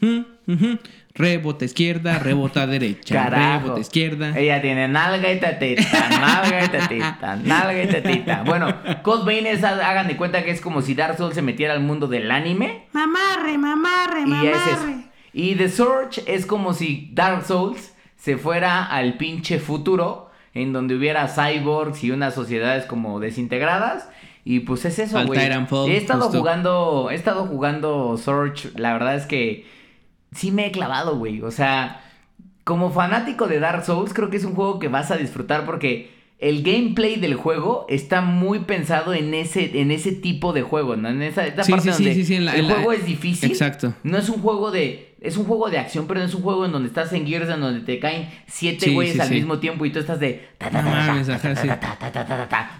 Cerdo. 0.00 0.76
Rebota 1.14 1.64
izquierda, 1.64 2.18
rebota 2.18 2.66
derecha. 2.66 3.14
Carajo. 3.14 3.62
Rebota 3.64 3.80
izquierda. 3.80 4.38
Ella 4.38 4.60
tiene 4.60 4.86
nalga 4.86 5.32
y 5.32 5.40
tatita, 5.40 6.08
nalga 6.20 6.64
y 6.64 6.68
tatita, 6.68 7.36
nalga 7.44 7.82
y 7.82 7.86
tatita. 7.88 8.42
Bueno, 8.44 8.74
Code 9.02 9.24
Vein 9.24 9.46
es, 9.46 9.64
hagan 9.64 10.08
de 10.08 10.16
cuenta 10.16 10.44
que 10.44 10.50
es 10.50 10.60
como 10.60 10.82
si 10.82 10.94
Dark 10.94 11.16
Souls 11.16 11.34
se 11.34 11.40
metiera 11.42 11.72
al 11.72 11.80
mundo 11.80 12.06
del 12.06 12.30
anime. 12.30 12.84
Mamarre, 12.92 13.56
mamarre, 13.56 14.20
Y 14.26 14.46
es 14.46 14.56
eso. 14.56 14.86
mamarre. 14.86 15.06
Y 15.32 15.54
The 15.54 15.68
Surge 15.70 16.22
es 16.26 16.46
como 16.46 16.72
si 16.74 17.10
Dark 17.14 17.44
Souls 17.44 17.94
se 18.16 18.36
fuera 18.36 18.84
al 18.84 19.14
pinche 19.16 19.58
futuro 19.58 20.25
en 20.56 20.72
donde 20.72 20.96
hubiera 20.96 21.28
cyborgs 21.28 22.02
y 22.02 22.10
unas 22.10 22.34
sociedades 22.34 22.86
como 22.86 23.20
desintegradas. 23.20 24.08
Y 24.44 24.60
pues 24.60 24.84
es 24.84 24.98
eso, 24.98 25.24
güey. 25.26 25.38
He 25.40 25.96
estado 25.96 26.22
justo. 26.24 26.38
jugando, 26.38 27.08
he 27.10 27.14
estado 27.14 27.46
jugando 27.46 28.16
Surge, 28.16 28.70
la 28.76 28.92
verdad 28.92 29.16
es 29.16 29.26
que 29.26 29.66
sí 30.32 30.50
me 30.52 30.66
he 30.66 30.70
clavado, 30.72 31.16
güey. 31.18 31.42
O 31.42 31.50
sea, 31.50 32.00
como 32.64 32.90
fanático 32.90 33.48
de 33.48 33.60
Dark 33.60 33.84
Souls, 33.84 34.14
creo 34.14 34.30
que 34.30 34.36
es 34.38 34.44
un 34.44 34.54
juego 34.54 34.78
que 34.78 34.88
vas 34.88 35.10
a 35.10 35.16
disfrutar 35.16 35.64
porque 35.66 36.10
el 36.38 36.62
gameplay 36.62 37.16
del 37.16 37.34
juego 37.34 37.86
está 37.88 38.20
muy 38.20 38.60
pensado 38.60 39.14
en 39.14 39.34
ese, 39.34 39.80
en 39.80 39.90
ese 39.90 40.12
tipo 40.12 40.52
de 40.52 40.62
juego, 40.62 40.94
¿no? 40.94 41.08
En 41.08 41.22
esa, 41.22 41.46
esa 41.46 41.64
Sí, 41.64 41.72
parte 41.72 41.90
sí, 41.92 41.96
sí, 41.96 42.04
donde 42.04 42.14
sí, 42.14 42.24
sí, 42.26 42.34
en 42.36 42.44
la- 42.44 42.52
el 42.54 42.60
en 42.60 42.68
la- 42.68 42.74
juego 42.74 42.92
es 42.92 43.04
difícil. 43.06 43.50
Exacto. 43.50 43.94
No 44.04 44.16
es 44.18 44.28
un 44.28 44.40
juego 44.42 44.70
de 44.70 45.15
es 45.26 45.36
un 45.36 45.44
juego 45.44 45.68
de 45.70 45.78
acción, 45.78 46.06
pero 46.06 46.20
no 46.20 46.26
es 46.26 46.34
un 46.34 46.42
juego 46.42 46.64
en 46.64 46.72
donde 46.72 46.88
estás 46.88 47.12
en 47.12 47.26
Gears, 47.26 47.48
en 47.50 47.60
donde 47.60 47.80
te 47.80 47.98
caen 47.98 48.28
siete 48.46 48.86
Sí, 48.86 48.94
güeyes 48.94 49.14
sí, 49.14 49.20
al 49.20 49.28
sí. 49.28 49.34
mismo 49.34 49.58
tiempo 49.58 49.84
y 49.84 49.90
tú 49.90 49.98
estás 49.98 50.20
de... 50.20 50.48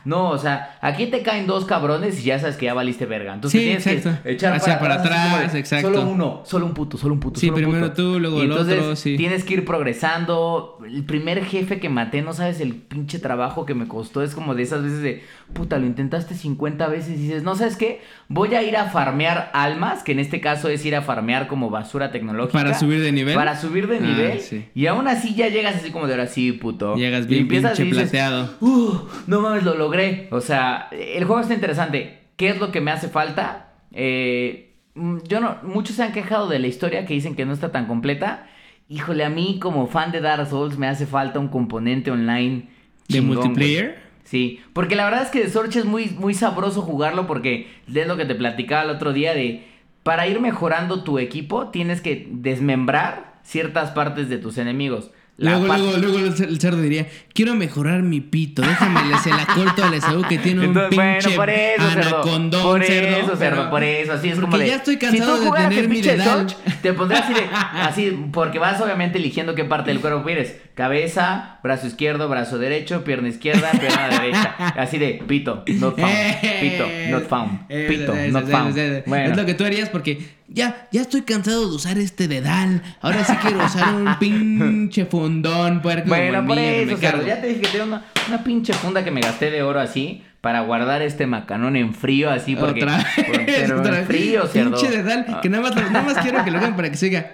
No 0.05 0.31
o 0.31 0.39
sea, 0.39 0.79
aquí 0.81 1.07
te 1.07 1.23
caen 1.23 1.47
dos 1.47 1.65
cabrones 1.65 2.21
y 2.21 2.25
ya 2.25 2.39
sabes 2.39 2.57
que 2.57 2.67
ya 2.67 2.75
valiste 2.75 3.07
verga. 3.07 3.35
Entonces 3.35 3.61
tienes 3.61 3.87
exacto. 3.87 4.23
que 4.23 4.33
echar 4.33 4.55
Hacia 4.55 4.79
para, 4.79 4.95
atrás, 4.95 5.53
de, 5.53 5.59
exacto. 5.59 5.89
Solo 5.89 6.09
uno, 6.09 6.43
solo 6.45 6.67
un 6.67 6.75
puto, 6.75 6.97
solo 6.97 7.15
un 7.15 7.21
puto. 7.21 7.41
Sí, 7.41 7.47
solo 7.47 7.59
un 7.59 7.63
primero 7.65 7.91
puto. 7.91 8.03
tú, 8.03 8.21
luego 8.21 8.39
Y 8.39 8.43
el 8.43 8.51
entonces 8.51 8.79
otro. 8.81 9.17
Tienes 9.17 9.45
que 9.45 9.55
ir 9.55 9.65
progresando. 9.65 10.79
El 10.87 11.05
primer 11.05 11.45
jefe 11.45 11.81
que 11.81 11.89
maté, 11.89 12.23
no 12.23 12.33
sabes 12.33 12.61
el 12.61 12.75
pinche 12.75 13.19
trabajo 13.19 13.67
que 13.67 13.75
me 13.75 13.89
costó. 13.89 14.23
Es 14.23 14.35
como 14.35 14.55
de 14.55 14.63
esas 14.63 14.83
veces 14.83 15.03
de, 15.03 15.25
puta, 15.53 15.79
lo 15.79 15.87
intentaste 15.87 16.35
50 16.35 16.87
veces 16.89 17.19
y 17.19 17.23
dices, 17.23 17.43
no 17.43 17.57
sabes 17.57 17.77
qué, 17.77 18.01
voy 18.29 18.55
a 18.55 18.63
ir 18.63 18.77
a 18.77 18.87
farmear 18.91 19.51
almas, 19.53 20.03
que 20.03 20.13
en 20.13 20.21
este 20.21 20.41
caso 20.41 20.69
es 20.69 20.85
ir 20.85 20.95
a 20.97 21.03
farmear 21.03 21.49
como 21.49 21.71
basura 21.71 22.11
tecnológica. 22.11 22.36
Para 22.53 22.74
subir 22.78 23.01
de 23.01 23.12
nivel. 23.12 23.34
Para 23.34 23.57
subir 23.59 23.87
de 23.89 23.97
Ah, 23.99 24.01
nivel. 24.01 24.41
sí. 24.41 24.64
Y 24.74 24.87
aún 24.87 25.09
así 25.09 25.34
ya 25.34 25.49
llegas 25.49 25.76
así 25.76 25.91
como 25.91 26.07
de 26.07 26.14
ahora 26.14 26.26
sí, 26.26 26.53
puto. 26.53 26.95
Llegas 26.97 27.24
Y 27.26 27.28
bien 27.28 27.43
empiezas 27.43 27.70
pinche 27.78 27.82
y 27.84 27.87
dices, 27.87 28.03
plateado. 28.11 28.55
"Uh, 28.61 28.99
no 29.26 29.41
mames, 29.41 29.62
lo 29.64 29.76
logré. 29.76 30.28
O 30.30 30.41
sea, 30.41 30.89
el 30.93 31.24
juego 31.24 31.41
está 31.41 31.55
interesante. 31.55 32.18
¿Qué 32.37 32.49
es 32.51 32.59
lo 32.61 32.70
que 32.72 32.80
me 32.80 32.91
hace 32.91 33.09
falta? 33.09 33.72
Eh, 33.93 34.74
mm, 34.95 35.18
yo 35.28 35.41
no, 35.41 35.57
muchos 35.62 35.97
se 35.97 36.03
han 36.03 36.12
quejado 36.12 36.49
de 36.49 36.59
la 36.59 36.66
historia 36.66 37.07
que 37.07 37.14
dicen 37.14 37.34
que 37.34 37.45
no 37.47 37.53
está 37.53 37.72
tan 37.72 37.87
completa. 37.87 38.47
Híjole, 38.89 39.24
a 39.24 39.30
mí 39.30 39.59
como 39.61 39.87
fan 39.89 40.12
de 40.12 40.20
Dark 40.20 40.47
Souls 40.49 40.78
me 40.78 40.87
hace 40.87 41.07
falta 41.07 41.39
un 41.41 41.49
componente 41.49 42.11
online. 42.11 42.68
¿De 43.09 43.20
multiplayer? 43.20 43.99
Sí, 44.24 44.61
porque 44.72 44.97
la 44.97 45.05
verdad 45.05 45.22
es 45.22 45.28
que 45.30 45.41
de 45.41 45.49
Sorge 45.49 45.78
es 45.78 45.84
muy, 45.84 46.07
muy 46.11 46.34
sabroso 46.34 46.82
jugarlo 46.82 47.26
porque 47.28 47.68
es 47.93 48.07
lo 48.09 48.16
que 48.16 48.24
te 48.24 48.34
platicaba 48.34 48.82
el 48.82 48.91
otro 48.91 49.12
día 49.12 49.34
de 49.34 49.64
para 50.07 50.29
ir 50.29 50.39
mejorando 50.39 51.03
tu 51.03 51.19
equipo 51.19 51.71
tienes 51.71 52.01
que 52.01 52.29
desmembrar 52.31 53.41
ciertas 53.43 53.91
partes 53.91 54.29
de 54.29 54.39
tus 54.39 54.57
enemigos. 54.57 55.11
La 55.39 55.59
Luego, 55.59 55.66
luego, 55.66 55.99
luego 55.99 56.18
el 56.20 56.34
cer- 56.34 56.49
el 56.49 56.59
cerdo 56.59 56.80
diría, 56.80 57.09
quiero 57.34 57.55
mejorar 57.55 58.03
mi 58.03 58.22
pito, 58.22 58.62
déjame, 58.62 59.01
se 59.22 59.28
la 59.28 59.45
corto 59.45 59.84
al 59.84 59.93
Esaú 59.93 60.22
que 60.22 60.39
tiene 60.39 60.61
un 60.61 60.66
Entonces, 60.68 60.97
bueno, 60.97 61.18
pinche 61.20 61.37
por 61.37 61.51
eso, 61.51 61.91
cerdo. 61.91 62.09
anacondón, 62.16 62.62
Por 62.62 62.82
cerdo. 62.84 63.16
eso, 63.18 63.37
cerdo, 63.37 63.57
pero- 63.59 63.70
por 63.70 63.82
eso. 63.84 64.12
Así 64.14 64.28
es 64.30 64.39
como 64.41 64.57
de. 64.57 64.66
ya 64.68 64.76
estoy 64.76 64.97
cansado 64.97 65.37
si 65.37 65.45
tú 65.47 65.53
de 65.53 65.61
tener 65.61 65.89
mi 65.91 66.01
dedal. 66.01 66.47
Te 66.80 66.93
pondrás 66.95 67.24
así 67.24 67.34
de. 67.34 67.41
Así, 67.53 68.18
porque 68.32 68.59
vas 68.59 68.80
obviamente 68.80 69.18
eligiendo 69.18 69.55
qué 69.55 69.64
parte 69.64 69.91
del 69.91 70.01
cuerpo 70.01 70.24
quieres. 70.24 70.57
Cabeza, 70.74 71.59
brazo 71.62 71.87
izquierdo, 71.87 72.28
brazo 72.30 72.57
derecho, 72.59 73.05
pierna 73.05 73.28
izquierda, 73.28 73.70
pierna 73.72 74.09
derecha. 74.20 74.55
Así 74.76 74.97
de 74.97 75.22
pito, 75.26 75.64
not 75.68 75.99
found. 76.01 76.41
Pito, 76.61 76.87
not 77.11 77.28
found. 77.28 77.61
Eh, 77.68 77.87
Pito, 77.91 78.14
eh, 78.16 78.28
not 78.30 78.49
eh, 78.49 78.51
found. 78.53 79.05
Bueno. 79.07 79.30
Es 79.32 79.37
lo 79.37 79.45
que 79.45 79.53
tú 79.55 79.64
harías 79.64 79.91
porque 79.91 80.18
ya, 80.49 80.89
ya 80.93 81.01
estoy 81.03 81.23
cansado 81.23 81.69
de 81.69 81.75
usar 81.77 81.99
este 81.99 82.29
dedal. 82.29 82.83
Ahora 83.01 83.25
sí 83.25 83.33
quiero 83.43 83.65
usar 83.65 83.95
un 83.95 84.17
pinche 84.21 85.07
fundón. 85.07 85.83
puerco, 85.83 86.09
Bueno, 86.09 86.47
por 86.47 86.59
eso, 86.59 86.97
me. 86.97 87.27
Ya 87.27 87.41
te 87.41 87.47
dije 87.49 87.61
que 87.63 87.69
tengo 87.69 87.85
una, 87.85 88.05
una 88.29 88.45
pinche 88.45 88.73
funda 88.73 89.05
que 89.05 89.11
me 89.11 89.21
gasté 89.21 89.51
de 89.51 89.63
oro 89.63 89.81
así 89.81 90.23
para 90.41 90.61
guardar 90.61 91.03
este 91.03 91.27
macanón 91.27 91.75
en 91.77 91.93
frío 91.95 92.31
así 92.31 92.55
porque 92.55 92.83
Otra 92.85 92.97
vez, 93.17 93.27
por- 93.27 93.45
pero 93.47 93.81
otra 93.81 93.99
en 94.01 94.07
frío, 94.07 94.47
cerdo. 94.47 94.77
Pinche 94.79 94.97
dedal, 94.97 95.41
que 95.43 95.49
nada 95.49 95.63
más, 95.65 95.75
nada 95.77 96.03
más 96.03 96.19
quiero 96.19 96.45
que 96.45 96.51
lo 96.51 96.59
hagan 96.59 96.77
para 96.77 96.91
que 96.91 96.97
se 96.97 97.07
diga. 97.07 97.27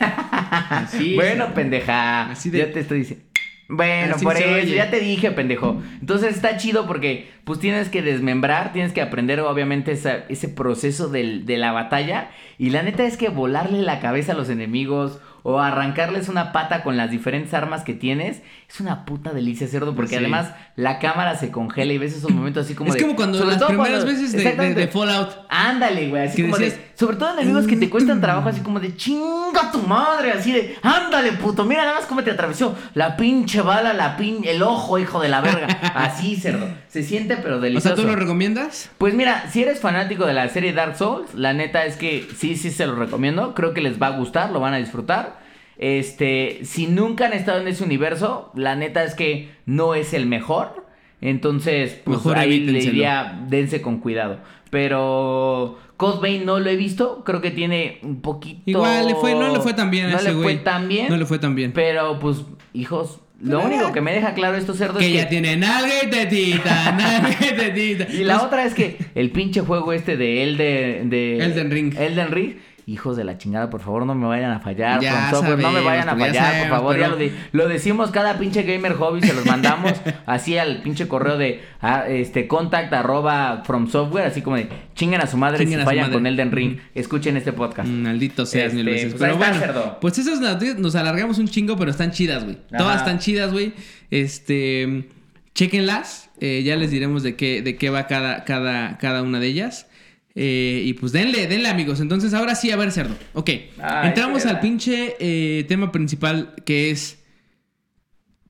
Así, 0.00 1.14
bueno, 1.14 1.52
pendeja. 1.54 2.30
Así 2.30 2.50
de- 2.50 2.58
Ya 2.58 2.72
te 2.72 2.80
estoy 2.80 2.98
diciendo. 3.00 3.24
Bueno, 3.68 4.16
Así 4.16 4.24
por 4.24 4.36
eso, 4.36 4.46
oye. 4.48 4.74
ya 4.74 4.90
te 4.90 5.00
dije, 5.00 5.30
pendejo. 5.30 5.82
Entonces 6.00 6.34
está 6.34 6.56
chido 6.58 6.86
porque 6.86 7.30
pues 7.44 7.58
tienes 7.60 7.88
que 7.88 8.02
desmembrar, 8.02 8.72
tienes 8.72 8.92
que 8.92 9.00
aprender 9.02 9.40
obviamente 9.40 9.92
esa- 9.92 10.24
ese 10.28 10.48
proceso 10.48 11.08
del- 11.08 11.46
de 11.46 11.56
la 11.56 11.72
batalla. 11.72 12.30
Y 12.58 12.70
la 12.70 12.82
neta 12.82 13.04
es 13.04 13.16
que 13.16 13.30
volarle 13.30 13.80
la 13.82 14.00
cabeza 14.00 14.32
a 14.32 14.34
los 14.34 14.50
enemigos 14.50 15.18
o 15.46 15.60
arrancarles 15.60 16.30
una 16.30 16.52
pata 16.52 16.82
con 16.82 16.96
las 16.96 17.10
diferentes 17.10 17.52
armas 17.52 17.82
que 17.84 17.92
tienes 17.92 18.40
es 18.66 18.80
una 18.80 19.04
puta 19.04 19.34
delicia, 19.34 19.66
cerdo, 19.68 19.94
porque 19.94 20.12
Sí. 20.12 20.16
además 20.16 20.54
la 20.74 20.98
cámara 20.98 21.36
se 21.36 21.50
congela 21.50 21.92
y 21.92 21.98
ves 21.98 22.16
esos 22.16 22.30
momentos 22.30 22.64
así 22.64 22.74
como 22.74 22.88
es 22.90 22.94
de... 22.96 23.02
como 23.02 23.14
cuando 23.14 23.36
sobre 23.36 23.50
las 23.50 23.58
todo 23.58 23.68
primeras 23.68 24.04
cuando- 24.04 24.12
veces 24.12 24.32
de, 24.32 24.38
de, 24.38 24.42
Exactamente. 24.44 24.80
de 24.80 24.88
Fallout. 24.88 25.30
Ándale, 25.50 26.08
güey, 26.08 26.22
así 26.28 26.42
como 26.42 26.56
decías, 26.56 26.78
de. 26.78 26.84
Sobre 26.94 27.16
todo 27.16 27.34
enemigos 27.34 27.66
que 27.66 27.76
te 27.76 27.90
cuestan 27.90 28.20
trabajo, 28.20 28.48
así 28.48 28.60
como 28.60 28.78
de 28.78 28.96
chinga 28.96 29.70
tu 29.72 29.78
madre, 29.82 30.32
así 30.32 30.52
de. 30.52 30.76
Ándale, 30.82 31.32
puto, 31.32 31.64
mira 31.64 31.82
nada 31.84 31.96
más 31.96 32.06
cómo 32.06 32.22
te 32.22 32.30
atravesó 32.30 32.76
la 32.94 33.16
pinche 33.16 33.60
bala, 33.62 33.92
la 33.92 34.16
pin, 34.16 34.42
el 34.44 34.62
ojo, 34.62 34.98
hijo 34.98 35.20
de 35.20 35.28
la 35.28 35.40
verga. 35.40 35.66
Así, 35.94 36.36
cerdo. 36.36 36.68
Se 36.88 37.02
siente, 37.02 37.36
pero 37.36 37.56
O 37.56 37.60
delicioso. 37.60 37.96
sea, 37.96 38.04
¿tú 38.04 38.08
lo 38.10 38.16
recomiendas? 38.16 38.90
Pues 38.98 39.14
mira, 39.14 39.48
si 39.50 39.62
eres 39.62 39.80
fanático 39.80 40.24
de 40.26 40.34
la 40.34 40.48
serie 40.48 40.72
Dark 40.72 40.96
Souls, 40.96 41.34
la 41.34 41.52
neta 41.52 41.84
es 41.84 41.96
que 41.96 42.26
sí, 42.36 42.56
sí 42.56 42.70
se 42.70 42.86
lo 42.86 42.94
recomiendo. 42.94 43.54
Creo 43.54 43.74
que 43.74 43.80
les 43.80 44.00
va 44.00 44.08
a 44.08 44.16
gustar, 44.16 44.50
lo 44.52 44.60
van 44.60 44.74
a 44.74 44.78
disfrutar. 44.78 45.38
Este, 45.76 46.60
si 46.64 46.86
nunca 46.86 47.26
han 47.26 47.32
estado 47.32 47.60
en 47.60 47.68
ese 47.68 47.82
universo, 47.82 48.52
la 48.54 48.76
neta 48.76 49.02
es 49.04 49.14
que 49.14 49.52
no 49.66 49.94
es 49.94 50.14
el 50.14 50.26
mejor. 50.26 50.84
Entonces, 51.20 52.00
pues 52.04 52.18
Mejor 52.18 52.38
ahí 52.38 52.60
le 52.60 52.78
diría, 52.80 53.40
dense 53.48 53.80
con 53.82 53.98
cuidado. 53.98 54.38
Pero 54.70 55.78
Vein 56.20 56.44
no 56.44 56.58
lo 56.60 56.70
he 56.70 56.76
visto, 56.76 57.22
creo 57.24 57.40
que 57.40 57.50
tiene 57.50 57.98
un 58.02 58.20
poquito. 58.20 58.62
Igual 58.66 59.06
le 59.06 59.14
fue, 59.14 59.34
no 59.34 59.52
le 59.52 59.60
fue 59.60 59.74
tan 59.74 59.90
bien 59.90 60.06
a 60.06 60.10
No 60.10 60.16
ese 60.16 60.28
le 60.28 60.34
güey. 60.34 60.56
fue 60.56 60.64
tan 60.64 60.88
bien. 60.88 61.06
No 61.08 61.16
le 61.16 61.26
fue 61.26 61.38
tan 61.38 61.54
bien. 61.54 61.72
Pero 61.72 62.18
pues, 62.18 62.38
hijos, 62.72 63.20
lo 63.40 63.58
Pero- 63.60 63.68
único 63.74 63.92
que 63.92 64.00
me 64.00 64.12
deja 64.12 64.32
claro 64.34 64.56
esto 64.56 64.74
cerdo 64.74 64.98
Que 64.98 65.06
es 65.06 65.12
que 65.12 65.18
ya 65.18 65.28
tiene 65.28 65.56
nalga 65.56 65.92
y 66.04 66.10
tetita, 66.10 66.92
nalga 66.96 67.36
y 67.40 67.54
tetita. 67.56 68.06
y 68.12 68.24
la 68.24 68.34
Pues, 68.34 68.46
otra 68.46 68.64
es 68.64 68.74
que 68.74 68.96
el 69.14 69.30
pinche 69.30 69.60
juego 69.60 69.92
este 69.92 70.16
de 70.16 70.42
Elden, 70.44 71.10
de 71.10 71.38
Elden 71.38 71.70
Ring. 71.70 71.94
Elden 71.98 72.30
Ring. 72.30 72.54
Hijos 72.86 73.16
de 73.16 73.24
la 73.24 73.38
chingada, 73.38 73.70
por 73.70 73.80
favor, 73.80 74.04
no 74.04 74.14
me 74.14 74.26
vayan 74.26 74.50
a 74.50 74.60
fallar. 74.60 75.00
Ya 75.00 75.28
From 75.28 75.30
Software, 75.30 75.58
no 75.58 75.68
me 75.72 75.80
sabemos, 75.80 75.84
vayan 75.86 76.08
a 76.08 76.12
fallar, 76.16 76.34
por 76.34 76.42
sabemos, 76.52 76.68
favor. 76.68 76.98
Ya 76.98 77.08
lo, 77.08 77.16
de- 77.16 77.32
lo 77.52 77.66
decimos 77.68 78.10
cada 78.10 78.38
pinche 78.38 78.62
gamer 78.62 78.92
hobby, 78.94 79.22
se 79.22 79.32
los 79.32 79.46
mandamos 79.46 79.92
así 80.26 80.58
al 80.58 80.82
pinche 80.82 81.08
correo 81.08 81.38
de 81.38 81.62
ah, 81.80 82.04
este 82.06 82.46
contact 82.46 82.92
arroba 82.92 83.62
from 83.64 83.88
software, 83.88 84.26
así 84.26 84.42
como 84.42 84.56
de 84.56 84.68
chingan 84.94 85.22
a 85.22 85.26
su 85.26 85.38
madre 85.38 85.60
Chinguen 85.60 85.78
si 85.78 85.82
a 85.82 85.84
fallan 85.86 86.02
madre. 86.04 86.14
con 86.14 86.26
Elden 86.26 86.52
Ring. 86.52 86.78
Escuchen 86.94 87.38
este 87.38 87.54
podcast. 87.54 87.88
Maldito 87.88 88.44
seas 88.44 88.66
Este, 88.66 88.76
mil 88.76 88.84
veces. 88.84 89.12
pues 89.14 89.20
pero 89.22 89.36
bueno, 89.38 89.54
cerdo. 89.58 89.98
pues 90.00 90.18
esas 90.18 90.40
noticias 90.40 90.78
nos 90.78 90.94
alargamos 90.94 91.38
un 91.38 91.48
chingo, 91.48 91.78
pero 91.78 91.90
están 91.90 92.10
chidas, 92.10 92.44
güey. 92.44 92.58
Todas 92.76 92.98
están 92.98 93.18
chidas, 93.18 93.50
güey. 93.50 93.72
Este, 94.10 95.08
chéquenlas. 95.54 96.30
eh, 96.40 96.62
ya 96.64 96.76
les 96.76 96.90
diremos 96.90 97.22
de 97.22 97.36
qué, 97.36 97.62
de 97.62 97.76
qué 97.76 97.88
va 97.90 98.06
cada, 98.06 98.44
cada, 98.44 98.98
cada 98.98 99.22
una 99.22 99.40
de 99.40 99.46
ellas. 99.46 99.86
Eh, 100.34 100.82
y 100.84 100.94
pues 100.94 101.12
denle, 101.12 101.46
denle 101.46 101.68
amigos. 101.68 102.00
Entonces 102.00 102.34
ahora 102.34 102.54
sí, 102.54 102.70
a 102.70 102.76
ver, 102.76 102.90
cerdo. 102.90 103.16
Ok. 103.34 103.50
Ay, 103.80 104.08
Entramos 104.08 104.46
al 104.46 104.60
pinche 104.60 105.16
eh, 105.20 105.64
tema 105.64 105.92
principal 105.92 106.54
que 106.64 106.90
es 106.90 107.22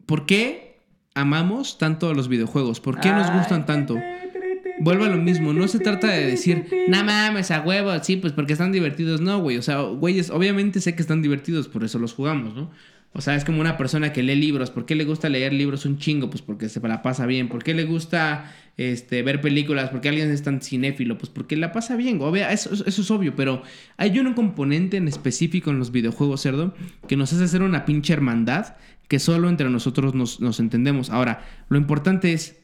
¿por 0.07 0.27
qué 0.27 0.81
amamos 1.15 1.79
tanto 1.79 2.09
a 2.09 2.15
los 2.15 2.29
videojuegos? 2.29 2.81
¿Por 2.81 3.01
qué 3.01 3.11
nos 3.11 3.31
gustan 3.33 3.67
tanto? 3.67 3.99
Vuelvo 4.81 5.05
a 5.05 5.09
lo 5.09 5.19
mismo, 5.19 5.53
no 5.53 5.69
se 5.69 5.79
trata 5.79 6.09
de 6.09 6.27
decir, 6.27 6.67
no 6.89 7.05
mames, 7.05 7.53
a 7.53 7.61
huevo, 7.61 7.93
sí, 8.03 8.17
pues 8.17 8.33
porque 8.33 8.53
están 8.55 8.73
divertidos. 8.73 9.21
No, 9.21 9.41
güey, 9.41 9.57
o 9.57 9.63
sea, 9.63 9.83
güeyes, 9.83 10.31
obviamente 10.31 10.81
sé 10.81 10.97
que 10.97 11.03
están 11.03 11.23
divertidos, 11.23 11.69
por 11.69 11.85
eso 11.85 12.01
los 12.01 12.13
jugamos, 12.13 12.55
¿no? 12.55 12.71
O 13.17 13.21
sea, 13.21 13.37
es 13.37 13.45
como 13.45 13.61
una 13.61 13.77
persona 13.77 14.13
que 14.13 14.25
lee 14.25 14.35
libros. 14.35 14.73
¿Por 14.73 14.87
qué 14.87 14.97
le 14.97 15.05
gusta 15.05 15.29
leer 15.29 15.53
libros 15.53 15.87
un 15.87 15.99
chingo? 15.99 16.31
Pues 16.31 16.43
porque 16.43 16.69
se 16.69 16.81
la 16.81 17.01
pasa 17.01 17.27
bien. 17.27 17.49
¿Por 17.49 17.63
qué 17.63 17.73
le 17.73 17.85
gusta 17.85 18.53
este, 18.77 19.23
ver 19.23 19.41
películas? 19.41 19.91
¿Por 19.91 20.01
qué 20.01 20.09
alguien 20.09 20.31
es 20.31 20.43
tan 20.43 20.61
cinéfilo? 20.61 21.19
Pues 21.19 21.31
porque 21.31 21.57
la 21.57 21.73
pasa 21.73 21.97
bien. 21.97 22.21
Obvia, 22.21 22.53
eso, 22.53 22.73
eso 22.73 23.03
es 23.03 23.11
obvio, 23.11 23.35
pero 23.37 23.63
hay 23.97 24.19
un 24.19 24.35
componente 24.35 24.97
en 24.97 25.09
específico 25.09 25.71
en 25.71 25.79
los 25.79 25.93
videojuegos, 25.93 26.43
cerdo, 26.43 26.75
que 27.09 27.17
nos 27.17 27.33
hace 27.33 27.45
hacer 27.45 27.63
una 27.63 27.85
pinche 27.85 28.13
hermandad 28.13 28.77
que 29.09 29.19
solo 29.19 29.49
entre 29.49 29.69
nosotros 29.71 30.15
nos, 30.15 30.41
nos 30.41 30.61
entendemos. 30.61 31.11
Ahora, 31.11 31.45
lo 31.69 31.79
importante 31.79 32.33
es 32.33 32.61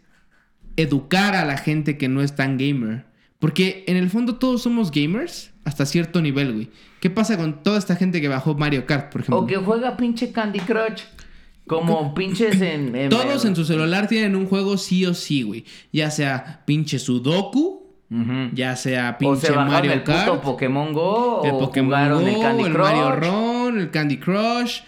educar 0.76 1.34
a 1.34 1.44
la 1.44 1.56
gente 1.56 1.98
que 1.98 2.08
no 2.08 2.22
es 2.22 2.34
tan 2.34 2.58
gamer. 2.58 3.04
Porque 3.38 3.84
en 3.86 3.96
el 3.96 4.10
fondo 4.10 4.36
todos 4.36 4.62
somos 4.62 4.90
gamers 4.90 5.52
hasta 5.64 5.86
cierto 5.86 6.20
nivel, 6.20 6.52
güey. 6.52 6.70
¿Qué 7.00 7.08
pasa 7.08 7.38
con 7.38 7.62
toda 7.62 7.78
esta 7.78 7.96
gente 7.96 8.20
que 8.20 8.28
bajó 8.28 8.54
Mario 8.54 8.84
Kart, 8.84 9.10
por 9.10 9.22
ejemplo? 9.22 9.38
O 9.38 9.46
que 9.46 9.56
juega 9.56 9.96
pinche 9.96 10.30
Candy 10.30 10.60
Crush. 10.60 11.02
Como 11.66 12.14
pinches 12.14 12.60
en. 12.60 12.94
en- 12.96 13.08
Todos 13.10 13.44
en 13.44 13.54
su 13.56 13.64
celular 13.64 14.08
tienen 14.08 14.34
un 14.36 14.46
juego 14.46 14.76
sí 14.76 15.06
o 15.06 15.14
sí, 15.14 15.42
güey. 15.42 15.64
Ya 15.92 16.10
sea 16.10 16.62
pinche 16.64 16.98
Sudoku, 16.98 17.78
ya 18.54 18.74
sea 18.76 19.14
O 19.14 19.18
pinche 19.18 19.46
se 19.46 19.52
Mario 19.52 19.92
el 19.92 20.00
puto 20.02 20.12
Kart, 20.12 20.40
Pokémon 20.42 20.92
Go. 20.92 21.42
el 21.44 21.50
o 21.52 21.58
Pokémon 21.60 21.88
jugaron 21.90 22.22
Go, 22.24 22.28
el 22.28 22.40
Candy 22.42 22.64
Crush. 22.64 22.78
Mario 22.78 23.16
Run, 23.16 23.78
el 23.80 23.90
Candy 23.90 24.16
Crush, 24.18 24.80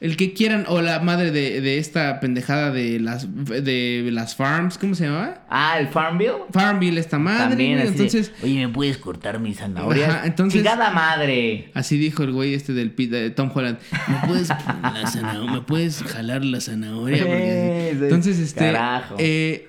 el 0.00 0.16
que 0.16 0.32
quieran, 0.32 0.64
o 0.68 0.80
la 0.80 1.00
madre 1.00 1.30
de, 1.32 1.60
de 1.60 1.78
esta 1.78 2.20
pendejada 2.20 2.70
de 2.70 3.00
las, 3.00 3.26
de 3.34 4.08
las 4.12 4.36
farms, 4.36 4.78
¿cómo 4.78 4.94
se 4.94 5.06
llama? 5.06 5.38
Ah, 5.48 5.76
el 5.80 5.88
Farmville. 5.88 6.32
Farmville, 6.52 6.98
esta 7.00 7.18
madre, 7.18 7.48
También 7.48 7.78
así 7.78 7.86
de, 7.88 7.92
Entonces, 7.94 8.32
Oye, 8.42 8.66
¿me 8.66 8.72
puedes 8.72 8.98
cortar 8.98 9.40
mis 9.40 9.58
zanahorias? 9.58 10.08
Ajá, 10.10 10.26
entonces- 10.26 10.60
Chingada 10.62 10.90
madre. 10.90 11.70
Así 11.74 11.98
dijo 11.98 12.22
el 12.22 12.32
güey 12.32 12.54
este 12.54 12.72
del 12.74 12.94
de 12.94 13.30
Tom 13.30 13.50
Holland. 13.52 13.78
¿Me 14.08 14.28
puedes, 14.28 14.48
la 14.82 15.04
zanahoria- 15.06 15.52
¿me 15.52 15.60
puedes 15.62 16.02
jalar 16.02 16.44
la 16.44 16.60
zanahoria? 16.60 17.18
Porque- 17.24 17.90
Entonces, 17.90 18.38
este. 18.38 18.60
carajo. 18.60 19.16
eh, 19.18 19.68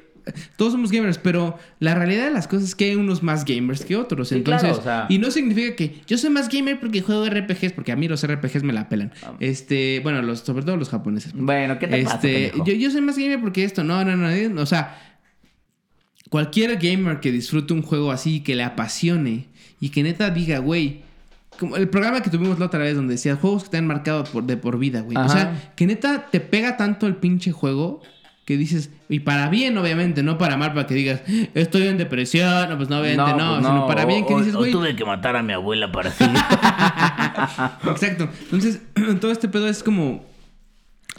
todos 0.57 0.71
somos 0.73 0.91
gamers, 0.91 1.17
pero 1.17 1.57
la 1.79 1.95
realidad 1.95 2.25
de 2.25 2.31
las 2.31 2.47
cosas 2.47 2.69
es 2.69 2.75
que 2.75 2.85
hay 2.91 2.95
unos 2.95 3.23
más 3.23 3.45
gamers 3.45 3.83
que 3.85 3.95
otros. 3.95 4.29
Sí, 4.29 4.35
Entonces, 4.35 4.77
claro, 4.77 4.79
o 4.79 4.83
sea- 4.83 5.05
y 5.09 5.17
no 5.17 5.31
significa 5.31 5.75
que 5.75 6.01
yo 6.07 6.17
soy 6.17 6.29
más 6.29 6.49
gamer 6.49 6.79
porque 6.79 7.01
juego 7.01 7.25
RPGs, 7.25 7.73
porque 7.73 7.91
a 7.91 7.95
mí 7.95 8.07
los 8.07 8.23
RPGs 8.25 8.63
me 8.63 8.73
la 8.73 8.89
pelan. 8.89 9.11
Ah. 9.23 9.33
Este, 9.39 9.99
bueno, 10.03 10.21
los, 10.21 10.39
sobre 10.39 10.63
todo 10.63 10.77
los 10.77 10.89
japoneses. 10.89 11.33
Bueno, 11.33 11.77
¿qué 11.79 11.87
te 11.87 12.03
pasa, 12.03 12.15
Este, 12.15 12.49
pendejo? 12.49 12.65
yo, 12.65 12.73
yo 12.73 12.91
soy 12.91 13.01
más 13.01 13.17
gamer 13.17 13.39
porque 13.41 13.63
esto, 13.63 13.83
no, 13.83 14.03
no, 14.05 14.15
no, 14.15 14.61
o 14.61 14.65
sea, 14.65 14.97
cualquier 16.29 16.77
gamer 16.77 17.19
que 17.19 17.31
disfrute 17.31 17.73
un 17.73 17.81
juego 17.81 18.11
así, 18.11 18.41
que 18.41 18.55
le 18.55 18.63
apasione 18.63 19.47
y 19.79 19.89
que 19.89 20.03
neta 20.03 20.29
diga, 20.29 20.59
güey, 20.59 21.01
como 21.57 21.75
el 21.75 21.89
programa 21.89 22.21
que 22.21 22.29
tuvimos 22.29 22.59
la 22.59 22.67
otra 22.67 22.79
vez 22.79 22.95
donde 22.95 23.15
decía 23.15 23.35
juegos 23.35 23.65
que 23.65 23.69
te 23.71 23.77
han 23.77 23.87
marcado 23.87 24.23
por, 24.25 24.43
de 24.45 24.55
por 24.55 24.79
vida, 24.79 25.01
güey. 25.01 25.17
O 25.17 25.27
sea, 25.27 25.71
que 25.75 25.85
neta 25.87 26.27
te 26.31 26.39
pega 26.39 26.77
tanto 26.77 27.05
el 27.07 27.15
pinche 27.17 27.51
juego 27.51 28.01
que 28.49 28.57
dices, 28.57 28.89
y 29.09 29.19
para 29.19 29.47
bien, 29.47 29.77
obviamente, 29.77 30.23
no 30.23 30.39
para 30.39 30.57
mal, 30.57 30.73
para 30.73 30.87
que 30.87 30.95
digas, 30.95 31.21
estoy 31.53 31.83
en 31.85 31.99
depresión, 31.99 32.67
no, 32.67 32.77
pues 32.77 32.89
no, 32.89 32.99
obviamente 32.99 33.31
no, 33.37 33.49
pues 33.59 33.65
sino 33.67 33.85
para 33.87 34.05
o- 34.05 34.07
bien 34.07 34.25
que 34.25 34.33
dices, 34.37 34.55
güey. 34.55 34.71
tuve 34.71 34.95
que 34.95 35.05
matar 35.05 35.35
a 35.35 35.43
mi 35.43 35.53
abuela 35.53 35.91
para 35.91 36.09
seguir. 36.11 36.35
Exacto. 37.87 38.27
Entonces, 38.45 38.81
todo 39.21 39.31
este 39.31 39.49
pedo 39.49 39.67
es 39.67 39.83
como 39.83 40.25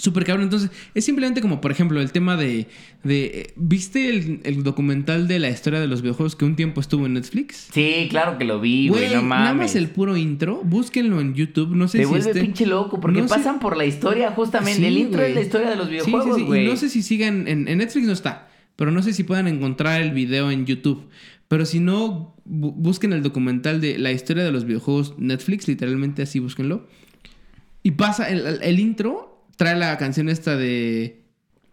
súper 0.00 0.24
cabrón. 0.24 0.44
Entonces, 0.44 0.70
es 0.94 1.04
simplemente 1.04 1.40
como, 1.40 1.60
por 1.60 1.70
ejemplo, 1.70 2.00
el 2.00 2.10
tema 2.12 2.36
de... 2.36 2.66
de 3.04 3.52
¿Viste 3.56 4.08
el, 4.10 4.40
el 4.44 4.62
documental 4.62 5.28
de 5.28 5.38
la 5.38 5.50
historia 5.50 5.78
de 5.80 5.86
los 5.86 6.02
videojuegos 6.02 6.36
que 6.36 6.44
un 6.44 6.56
tiempo 6.56 6.80
estuvo 6.80 7.06
en 7.06 7.14
Netflix? 7.14 7.68
sí, 7.72 8.06
claro 8.10 8.38
que 8.38 8.44
lo 8.44 8.60
vi, 8.60 8.88
güey, 8.88 9.08
no 9.14 9.22
mames. 9.22 9.28
nada 9.44 9.54
más 9.54 9.76
el 9.76 9.88
puro 9.90 10.16
intro, 10.16 10.62
búsquenlo 10.64 11.20
en 11.20 11.34
YouTube, 11.34 11.74
no 11.76 11.86
sé 11.88 11.98
Te 11.98 12.04
si 12.04 12.10
vuelve 12.10 12.30
esté- 12.30 12.40
pinche 12.40 12.66
loco 12.66 13.00
porque 13.00 13.20
no 13.20 13.28
sé- 13.28 13.34
pasan 13.34 13.60
por 13.60 13.76
la 13.76 13.84
historia 13.84 14.30
justamente. 14.32 14.80
Sí, 14.80 14.86
el 14.86 14.98
intro 14.98 15.18
güey. 15.20 15.30
es 15.30 15.34
la 15.36 15.42
historia 15.42 15.70
de 15.70 15.76
los 15.76 15.86
Sí, 15.88 15.98
sí, 15.98 16.06
videojuegos, 16.10 16.36
sí, 16.38 16.42
güey. 16.44 16.64
Y 16.64 16.68
no 16.68 16.76
sé 16.76 16.88
si 16.88 17.02
sigan 17.02 17.46
en, 17.48 17.68
en 17.68 17.78
Netflix 17.78 18.06
no 18.06 18.12
está, 18.12 18.48
pero 18.76 18.90
no 18.90 19.02
sé 19.02 19.12
si 19.12 19.24
puedan 19.24 19.46
encontrar 19.48 20.00
el 20.00 20.12
video 20.12 20.50
en 20.50 20.66
YouTube. 20.66 21.06
Pero 21.48 21.64
si 21.66 21.80
no, 21.80 22.36
bu- 22.48 22.72
busquen 22.76 23.12
el 23.12 23.22
documental 23.22 23.80
de 23.80 23.98
la 23.98 24.12
historia 24.12 24.44
de 24.44 24.52
los 24.52 24.64
videojuegos 24.64 25.14
Netflix, 25.18 25.66
literalmente 25.68 26.22
así 26.22 26.38
búsquenlo. 26.38 26.86
Y 27.82 27.92
pasa, 27.92 28.28
el 28.28 28.78
intro 28.78 29.29
trae 29.60 29.76
la 29.76 29.98
canción 29.98 30.30
esta 30.30 30.56
de 30.56 31.20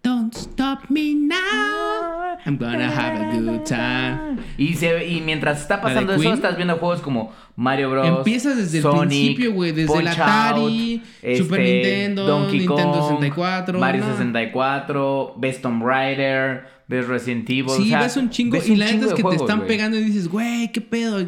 Don't 0.04 0.36
Stop 0.36 0.90
Me 0.90 1.16
Now. 1.16 2.38
I'm 2.46 2.58
gonna 2.58 2.90
have 2.90 3.18
a 3.18 3.40
good 3.40 3.64
time. 3.64 4.42
Y, 4.58 4.74
se, 4.74 5.08
y 5.08 5.22
mientras 5.22 5.62
está 5.62 5.80
pasando 5.80 6.12
eso, 6.12 6.22
Queen. 6.22 6.34
estás 6.34 6.58
viendo 6.58 6.76
juegos 6.76 7.00
como 7.00 7.32
Mario 7.56 7.92
Bros. 7.92 8.06
Empiezas 8.06 8.58
desde 8.58 8.80
el 8.80 9.00
principio, 9.00 9.54
güey, 9.54 9.72
desde 9.72 10.00
el 10.00 10.04
Punch 10.04 10.20
Atari, 10.20 11.02
Out, 11.24 11.38
Super 11.38 11.62
este, 11.62 11.74
Nintendo, 11.74 12.28
Donkey 12.28 12.60
Nintendo 12.60 12.92
Kong, 12.92 13.04
64, 13.04 13.80
Mario 13.80 14.04
no. 14.04 14.12
64, 14.12 15.36
ves 15.38 15.62
Tomb 15.62 15.82
Raider, 15.82 16.66
ves 16.90 17.08
Resident 17.08 17.50
Evil. 17.50 17.70
Sí, 17.70 17.84
o 17.84 17.86
sea, 17.86 18.02
ves 18.02 18.18
un 18.18 18.30
chingo. 18.30 18.58
ves 18.58 18.68
y 18.68 18.76
la 18.76 18.92
neta 18.92 19.06
es 19.06 19.14
que 19.14 19.22
juegos, 19.22 19.46
te 19.46 19.46
están 19.46 19.66
pegando 19.66 19.98
y 19.98 20.04
dices, 20.04 20.28
güey, 20.28 20.74
qué 20.74 20.82
pedo. 20.82 21.26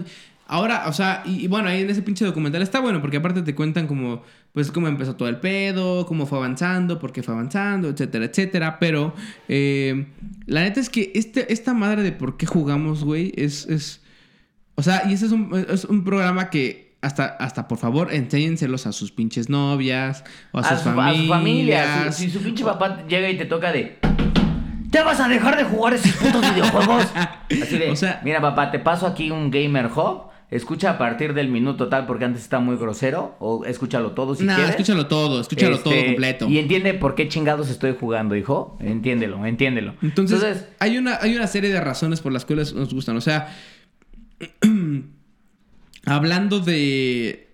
Ahora, 0.52 0.86
o 0.88 0.94
sea, 0.94 1.22
y, 1.26 1.46
y 1.46 1.48
bueno, 1.48 1.70
ahí 1.70 1.82
en 1.82 1.90
ese 1.92 2.02
pinche 2.02 2.26
documental 2.26 2.62
está 2.64 2.80
bueno 2.80 3.02
porque 3.02 3.18
aparte 3.18 3.44
te 3.44 3.54
cuentan 3.54 3.86
como, 3.86 4.24
pues, 4.52 4.72
cómo 4.72 4.88
empezó 4.88 5.16
todo 5.16 5.30
el 5.30 5.38
pedo, 5.38 6.06
cómo 6.08 6.26
fue 6.26 6.40
avanzando, 6.40 6.98
por 7.00 7.12
qué 7.12 7.22
fue 7.22 7.36
avanzando, 7.36 7.88
etcétera, 7.90 8.26
etcétera. 8.26 8.80
Pero 8.80 9.14
eh, 9.48 10.08
la 10.48 10.62
neta 10.62 10.80
es 10.80 10.90
que 10.90 11.12
este, 11.14 11.54
esta 11.54 11.74
madre 11.76 12.02
de 12.02 12.12
por 12.12 12.36
qué 12.38 12.46
jugamos, 12.48 13.04
güey, 13.04 13.32
es, 13.38 13.68
es. 13.68 14.02
O 14.76 14.82
sea, 14.82 15.04
y 15.08 15.14
ese 15.14 15.28
es 15.28 15.32
un, 15.32 15.66
es 15.70 15.86
un 15.86 16.04
programa 16.04 16.50
que. 16.50 16.90
Hasta, 17.02 17.28
hasta 17.28 17.70
por 17.70 17.78
favor, 17.78 18.14
enséñenselos 18.14 18.86
a 18.86 18.92
sus 18.92 19.14
pinches 19.14 19.48
novias 19.48 20.26
o 20.52 20.58
a, 20.58 20.62
A 20.64 20.70
sus 20.76 20.82
su, 20.82 20.90
a 20.90 20.94
familias. 20.96 21.22
su 21.26 21.28
familia. 21.30 22.12
Si, 22.12 22.24
si 22.26 22.30
su 22.32 22.44
pinche 22.44 22.66
papá 22.66 23.06
llega 23.08 23.30
y 23.30 23.38
te 23.38 23.46
toca 23.46 23.72
de. 23.72 24.00
¿Ya 24.92 25.04
vas 25.04 25.20
a 25.20 25.30
dejar 25.30 25.56
de 25.56 25.64
jugar 25.64 25.94
esos 25.94 26.12
putos 26.14 26.42
videojuegos? 26.54 27.06
Así 27.64 27.78
de. 27.78 27.90
O 27.92 27.96
sea- 27.96 28.20
mira, 28.26 28.42
papá, 28.42 28.72
te 28.72 28.80
paso 28.80 29.06
aquí 29.08 29.32
un 29.32 29.50
Gamer 29.52 29.86
Hub. 29.86 30.24
Escucha 30.52 30.90
a 30.92 30.98
partir 30.98 31.34
del 31.36 31.48
minuto 31.50 31.90
tal 31.90 32.08
porque 32.08 32.26
antes 32.26 32.42
está 32.42 32.60
muy 32.60 32.76
grosero. 32.76 33.36
O 33.40 33.66
escúchalo 33.66 34.12
todo 34.14 34.34
si 34.34 34.46
Nah, 34.46 34.56
quieres. 34.56 34.72
escúchalo 34.72 35.06
todo, 35.08 35.42
escúchalo 35.42 35.78
todo 35.80 35.94
Este, 35.94 36.06
completo. 36.08 36.50
Y 36.50 36.58
entiende 36.58 36.94
por 36.96 37.14
qué 37.14 37.28
chingados 37.28 37.70
estoy 37.70 37.96
jugando, 38.00 38.36
hijo. 38.36 38.78
Entiéndelo, 38.80 39.46
entiéndelo. 39.46 39.94
Entonces, 40.02 40.66
hay, 40.80 40.98
una, 40.98 41.20
hay 41.22 41.36
una 41.36 41.46
serie 41.48 41.70
de 41.72 41.80
razones 41.80 42.22
por 42.22 42.32
las 42.32 42.46
cuales 42.46 42.74
nos 42.74 42.92
gustan. 42.94 43.16
O 43.18 43.22
sea, 43.22 43.56
hablando 46.06 46.60
de, 46.60 47.50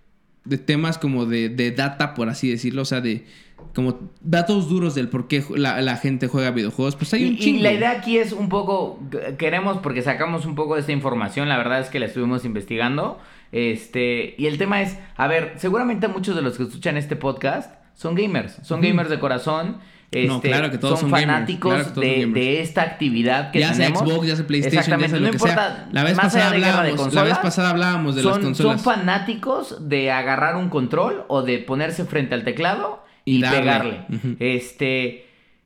de 0.46 0.58
temas 0.58 0.98
como 0.98 1.26
de, 1.26 1.50
de 1.50 1.72
data, 1.72 2.14
por 2.14 2.30
así 2.30 2.50
decirlo, 2.50 2.84
o 2.84 2.86
sea, 2.86 3.02
de 3.02 3.26
como 3.74 4.11
datos 4.22 4.70
duros 4.70 4.95
del 4.95 5.09
por 5.09 5.28
qué 5.28 5.43
la, 5.55 5.82
la 5.82 5.97
gente 5.97 6.28
juega 6.28 6.51
videojuegos, 6.51 6.95
pues 6.95 7.13
hay 7.13 7.24
y, 7.24 7.30
un 7.30 7.34
y 7.34 7.39
chingo. 7.39 7.63
la 7.63 7.74
idea 7.74 7.91
aquí 7.91 8.18
es 8.18 8.32
un 8.32 8.49
poco, 8.49 8.99
queremos 9.38 9.78
porque 9.80 10.01
sacamos 10.01 10.45
un 10.45 10.55
poco 10.55 10.76
de 10.76 10.82
esta 10.82 10.91
información, 10.91 11.49
la 11.49 11.57
verdad 11.57 11.80
es 11.80 11.89
que 11.89 11.99
la 11.99 12.05
estuvimos 12.05 12.45
investigando, 12.45 13.20
este, 13.51 14.36
y 14.38 14.47
el 14.47 14.57
tema 14.57 14.82
es, 14.82 14.97
a 15.16 15.28
ver, 15.28 15.53
seguramente 15.57 16.07
muchos 16.07 16.36
de 16.36 16.41
los 16.41 16.57
que 16.57 16.63
escuchan 16.63 16.97
este 16.97 17.16
podcast 17.16 17.74
son 17.93 18.16
gamers, 18.16 18.57
son 18.63 18.82
gamers 18.82 19.09
de 19.09 19.20
corazón, 19.20 19.78
este, 20.11 20.28
No, 20.28 20.39
claro 20.39 20.72
que 20.72 20.78
todos 20.78 20.99
son, 20.99 21.09
son 21.09 21.20
gamers, 21.20 21.34
fanáticos 21.34 21.74
claro 21.74 21.89
todos 21.89 22.05
de, 22.05 22.26
de 22.28 22.61
esta 22.61 22.84
actividad 22.84 23.51
que 23.51 23.59
ya 23.59 23.74
sea 23.74 23.88
tenemos. 23.88 24.09
Xbox, 24.09 24.28
ya 24.28 24.36
sea 24.36 24.47
PlayStation, 24.47 24.74
ya 24.76 24.80
Exactamente, 24.80 25.09
sea 25.09 25.20
lo 25.20 25.26
no 25.26 25.32
que 25.32 25.36
importa, 25.36 25.55
sea. 25.55 25.89
La 25.91 26.03
vez, 26.03 26.16
pasada 26.16 26.51
de 26.51 26.59
de 26.59 26.66
hablábamos, 26.66 26.86
la 26.86 26.93
vez 26.93 27.01
consolas, 27.01 27.39
pasada 27.39 27.70
hablábamos 27.72 28.16
de 28.16 28.22
son, 28.22 28.32
las 28.32 28.39
consolas. 28.39 28.82
son 28.82 28.93
fanáticos 28.93 29.89
de 29.89 30.11
agarrar 30.11 30.55
un 30.55 30.70
control 30.70 31.26
o 31.28 31.41
de 31.41 31.57
ponerse 31.59 32.05
frente 32.05 32.36
al 32.36 32.43
teclado 32.43 33.03
y, 33.26 33.41
darle. 33.41 33.59
pegarle. 33.59 34.05
Este, 34.39 35.26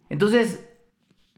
entonces 0.09 0.65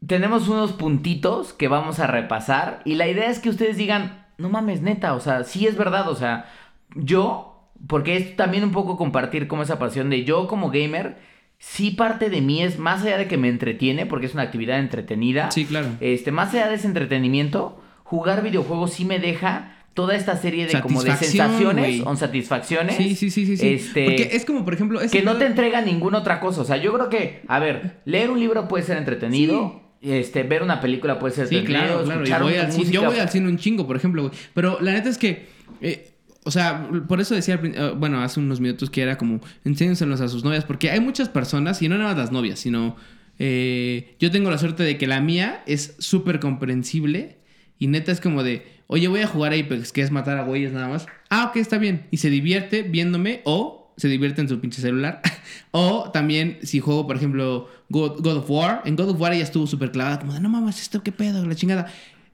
tenemos 0.06 0.48
unos 0.48 0.72
puntitos 0.72 1.52
que 1.52 1.68
vamos 1.68 2.00
a 2.00 2.06
repasar 2.06 2.80
y 2.84 2.94
la 2.94 3.08
idea 3.08 3.28
es 3.28 3.38
que 3.38 3.50
ustedes 3.50 3.76
digan, 3.76 4.26
no 4.38 4.48
mames, 4.48 4.82
neta, 4.82 5.14
o 5.14 5.20
sea, 5.20 5.44
sí 5.44 5.66
es 5.66 5.76
verdad, 5.76 6.08
o 6.08 6.14
sea, 6.14 6.46
yo, 6.94 7.68
porque 7.86 8.16
es 8.16 8.36
también 8.36 8.64
un 8.64 8.72
poco 8.72 8.96
compartir 8.96 9.46
como 9.46 9.62
esa 9.62 9.78
pasión 9.78 10.10
de 10.10 10.24
yo 10.24 10.48
como 10.48 10.70
gamer, 10.70 11.18
sí 11.58 11.92
parte 11.92 12.30
de 12.30 12.40
mí 12.40 12.62
es 12.62 12.78
más 12.78 13.02
allá 13.02 13.18
de 13.18 13.28
que 13.28 13.38
me 13.38 13.48
entretiene, 13.48 14.06
porque 14.06 14.26
es 14.26 14.34
una 14.34 14.42
actividad 14.42 14.80
entretenida. 14.80 15.50
Sí, 15.50 15.64
claro. 15.64 15.88
Este, 16.00 16.32
más 16.32 16.52
allá 16.52 16.68
de 16.68 16.74
ese 16.74 16.88
entretenimiento, 16.88 17.80
jugar 18.02 18.42
videojuegos 18.42 18.94
sí 18.94 19.04
me 19.04 19.20
deja 19.20 19.76
toda 19.94 20.16
esta 20.16 20.36
serie 20.36 20.66
de 20.66 20.80
como 20.80 21.02
de 21.02 21.14
sensaciones 21.16 22.02
o 22.04 22.16
satisfacciones. 22.16 22.96
Sí, 22.96 23.14
sí, 23.14 23.30
sí, 23.30 23.46
sí. 23.46 23.56
sí. 23.56 23.68
Este, 23.68 24.04
Porque 24.04 24.30
es 24.32 24.44
como, 24.44 24.64
por 24.64 24.74
ejemplo... 24.74 25.00
ese 25.00 25.18
que 25.18 25.24
no 25.24 25.36
te 25.36 25.46
entrega 25.46 25.80
ninguna 25.82 26.18
otra 26.18 26.40
cosa. 26.40 26.62
O 26.62 26.64
sea, 26.64 26.76
yo 26.78 26.92
creo 26.92 27.08
que, 27.08 27.42
a 27.48 27.58
ver, 27.58 28.00
leer 28.04 28.30
un 28.30 28.40
libro 28.40 28.68
puede 28.68 28.84
ser 28.84 28.96
entretenido. 28.96 29.80
Este, 30.00 30.42
ver 30.42 30.62
una 30.62 30.80
película 30.80 31.18
puede 31.18 31.32
ser 31.34 31.46
Sí, 31.46 31.62
claro, 31.62 32.02
claro. 32.04 32.20
Y 32.20 32.24
escuchar 32.24 32.42
voy 32.42 32.54
al 32.56 32.72
cine- 32.72 32.90
yo 32.90 33.04
voy 33.04 33.18
al 33.18 33.28
cine 33.28 33.48
un 33.48 33.56
chingo, 33.58 33.86
por 33.86 33.96
ejemplo, 33.96 34.22
güey. 34.22 34.34
Pero 34.54 34.78
la 34.80 34.92
neta 34.92 35.08
es 35.08 35.16
que. 35.18 35.46
eh, 35.80 36.08
o 36.44 36.50
sea, 36.50 36.88
por 37.06 37.20
eso 37.20 37.36
decía, 37.36 37.60
eh, 37.62 37.92
bueno, 37.96 38.20
hace 38.20 38.40
unos 38.40 38.58
minutos 38.60 38.90
que 38.90 39.00
era 39.00 39.16
como, 39.16 39.40
enséñenselos 39.64 40.20
a 40.20 40.26
sus 40.28 40.42
novias, 40.42 40.64
porque 40.64 40.90
hay 40.90 40.98
muchas 40.98 41.28
personas, 41.28 41.80
y 41.82 41.88
no 41.88 41.96
nada 41.96 42.10
más 42.10 42.18
las 42.18 42.32
novias, 42.32 42.58
sino, 42.58 42.96
eh, 43.38 44.16
yo 44.18 44.30
tengo 44.32 44.50
la 44.50 44.58
suerte 44.58 44.82
de 44.82 44.98
que 44.98 45.06
la 45.06 45.20
mía 45.20 45.62
es 45.66 45.94
súper 46.00 46.40
comprensible, 46.40 47.36
y 47.78 47.86
neta 47.86 48.10
es 48.10 48.20
como 48.20 48.42
de, 48.42 48.66
oye, 48.92 49.08
voy 49.08 49.20
a 49.20 49.26
jugar 49.26 49.54
Apex, 49.54 49.90
que 49.90 50.02
es 50.02 50.10
matar 50.10 50.36
a 50.36 50.44
güeyes 50.44 50.70
nada 50.72 50.86
más. 50.86 51.06
Ah, 51.30 51.46
ok, 51.46 51.56
está 51.56 51.78
bien. 51.78 52.06
Y 52.10 52.18
se 52.18 52.28
divierte 52.28 52.82
viéndome, 52.82 53.40
o 53.44 53.90
se 53.96 54.08
divierte 54.08 54.42
en 54.42 54.50
su 54.50 54.60
pinche 54.60 54.82
celular, 54.82 55.22
o 55.70 56.10
también 56.12 56.58
si 56.62 56.80
juego, 56.80 57.06
por 57.06 57.16
ejemplo, 57.16 57.70
God, 57.88 58.26
of 58.26 58.50
War, 58.50 58.82
en 58.84 58.94
God 58.94 59.10
of 59.10 59.20
War 59.20 59.32
ella 59.32 59.44
estuvo 59.44 59.66
súper 59.66 59.92
clavada, 59.92 60.18
como 60.18 60.34
de, 60.34 60.40
no 60.40 60.50
mames, 60.50 60.80
esto 60.80 61.02
qué 61.02 61.10
pedo, 61.10 61.46
la 61.46 61.54
chingada. 61.54 61.90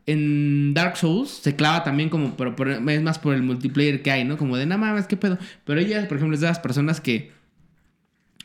En 0.07 0.75
Dark 0.75 0.97
Souls 0.97 1.29
se 1.31 1.55
clava 1.55 1.85
también 1.85 2.09
como, 2.09 2.37
pero 2.37 2.55
es 2.91 3.03
más 3.03 3.21
por 3.21 3.35
el 3.35 3.43
multiplayer 3.43 4.03
que 4.03 4.11
hay, 4.11 4.25
¿no? 4.25 4.37
Como 4.37 4.57
de, 4.57 4.67
no 4.67 4.79
mames, 4.79 5.07
qué 5.07 5.17
pedo. 5.17 5.39
Pero 5.65 5.79
ella, 5.79 6.09
por 6.09 6.17
ejemplo, 6.17 6.35
es 6.35 6.41
de 6.41 6.49
las 6.49 6.59
personas 6.59 7.01
que 7.01 7.31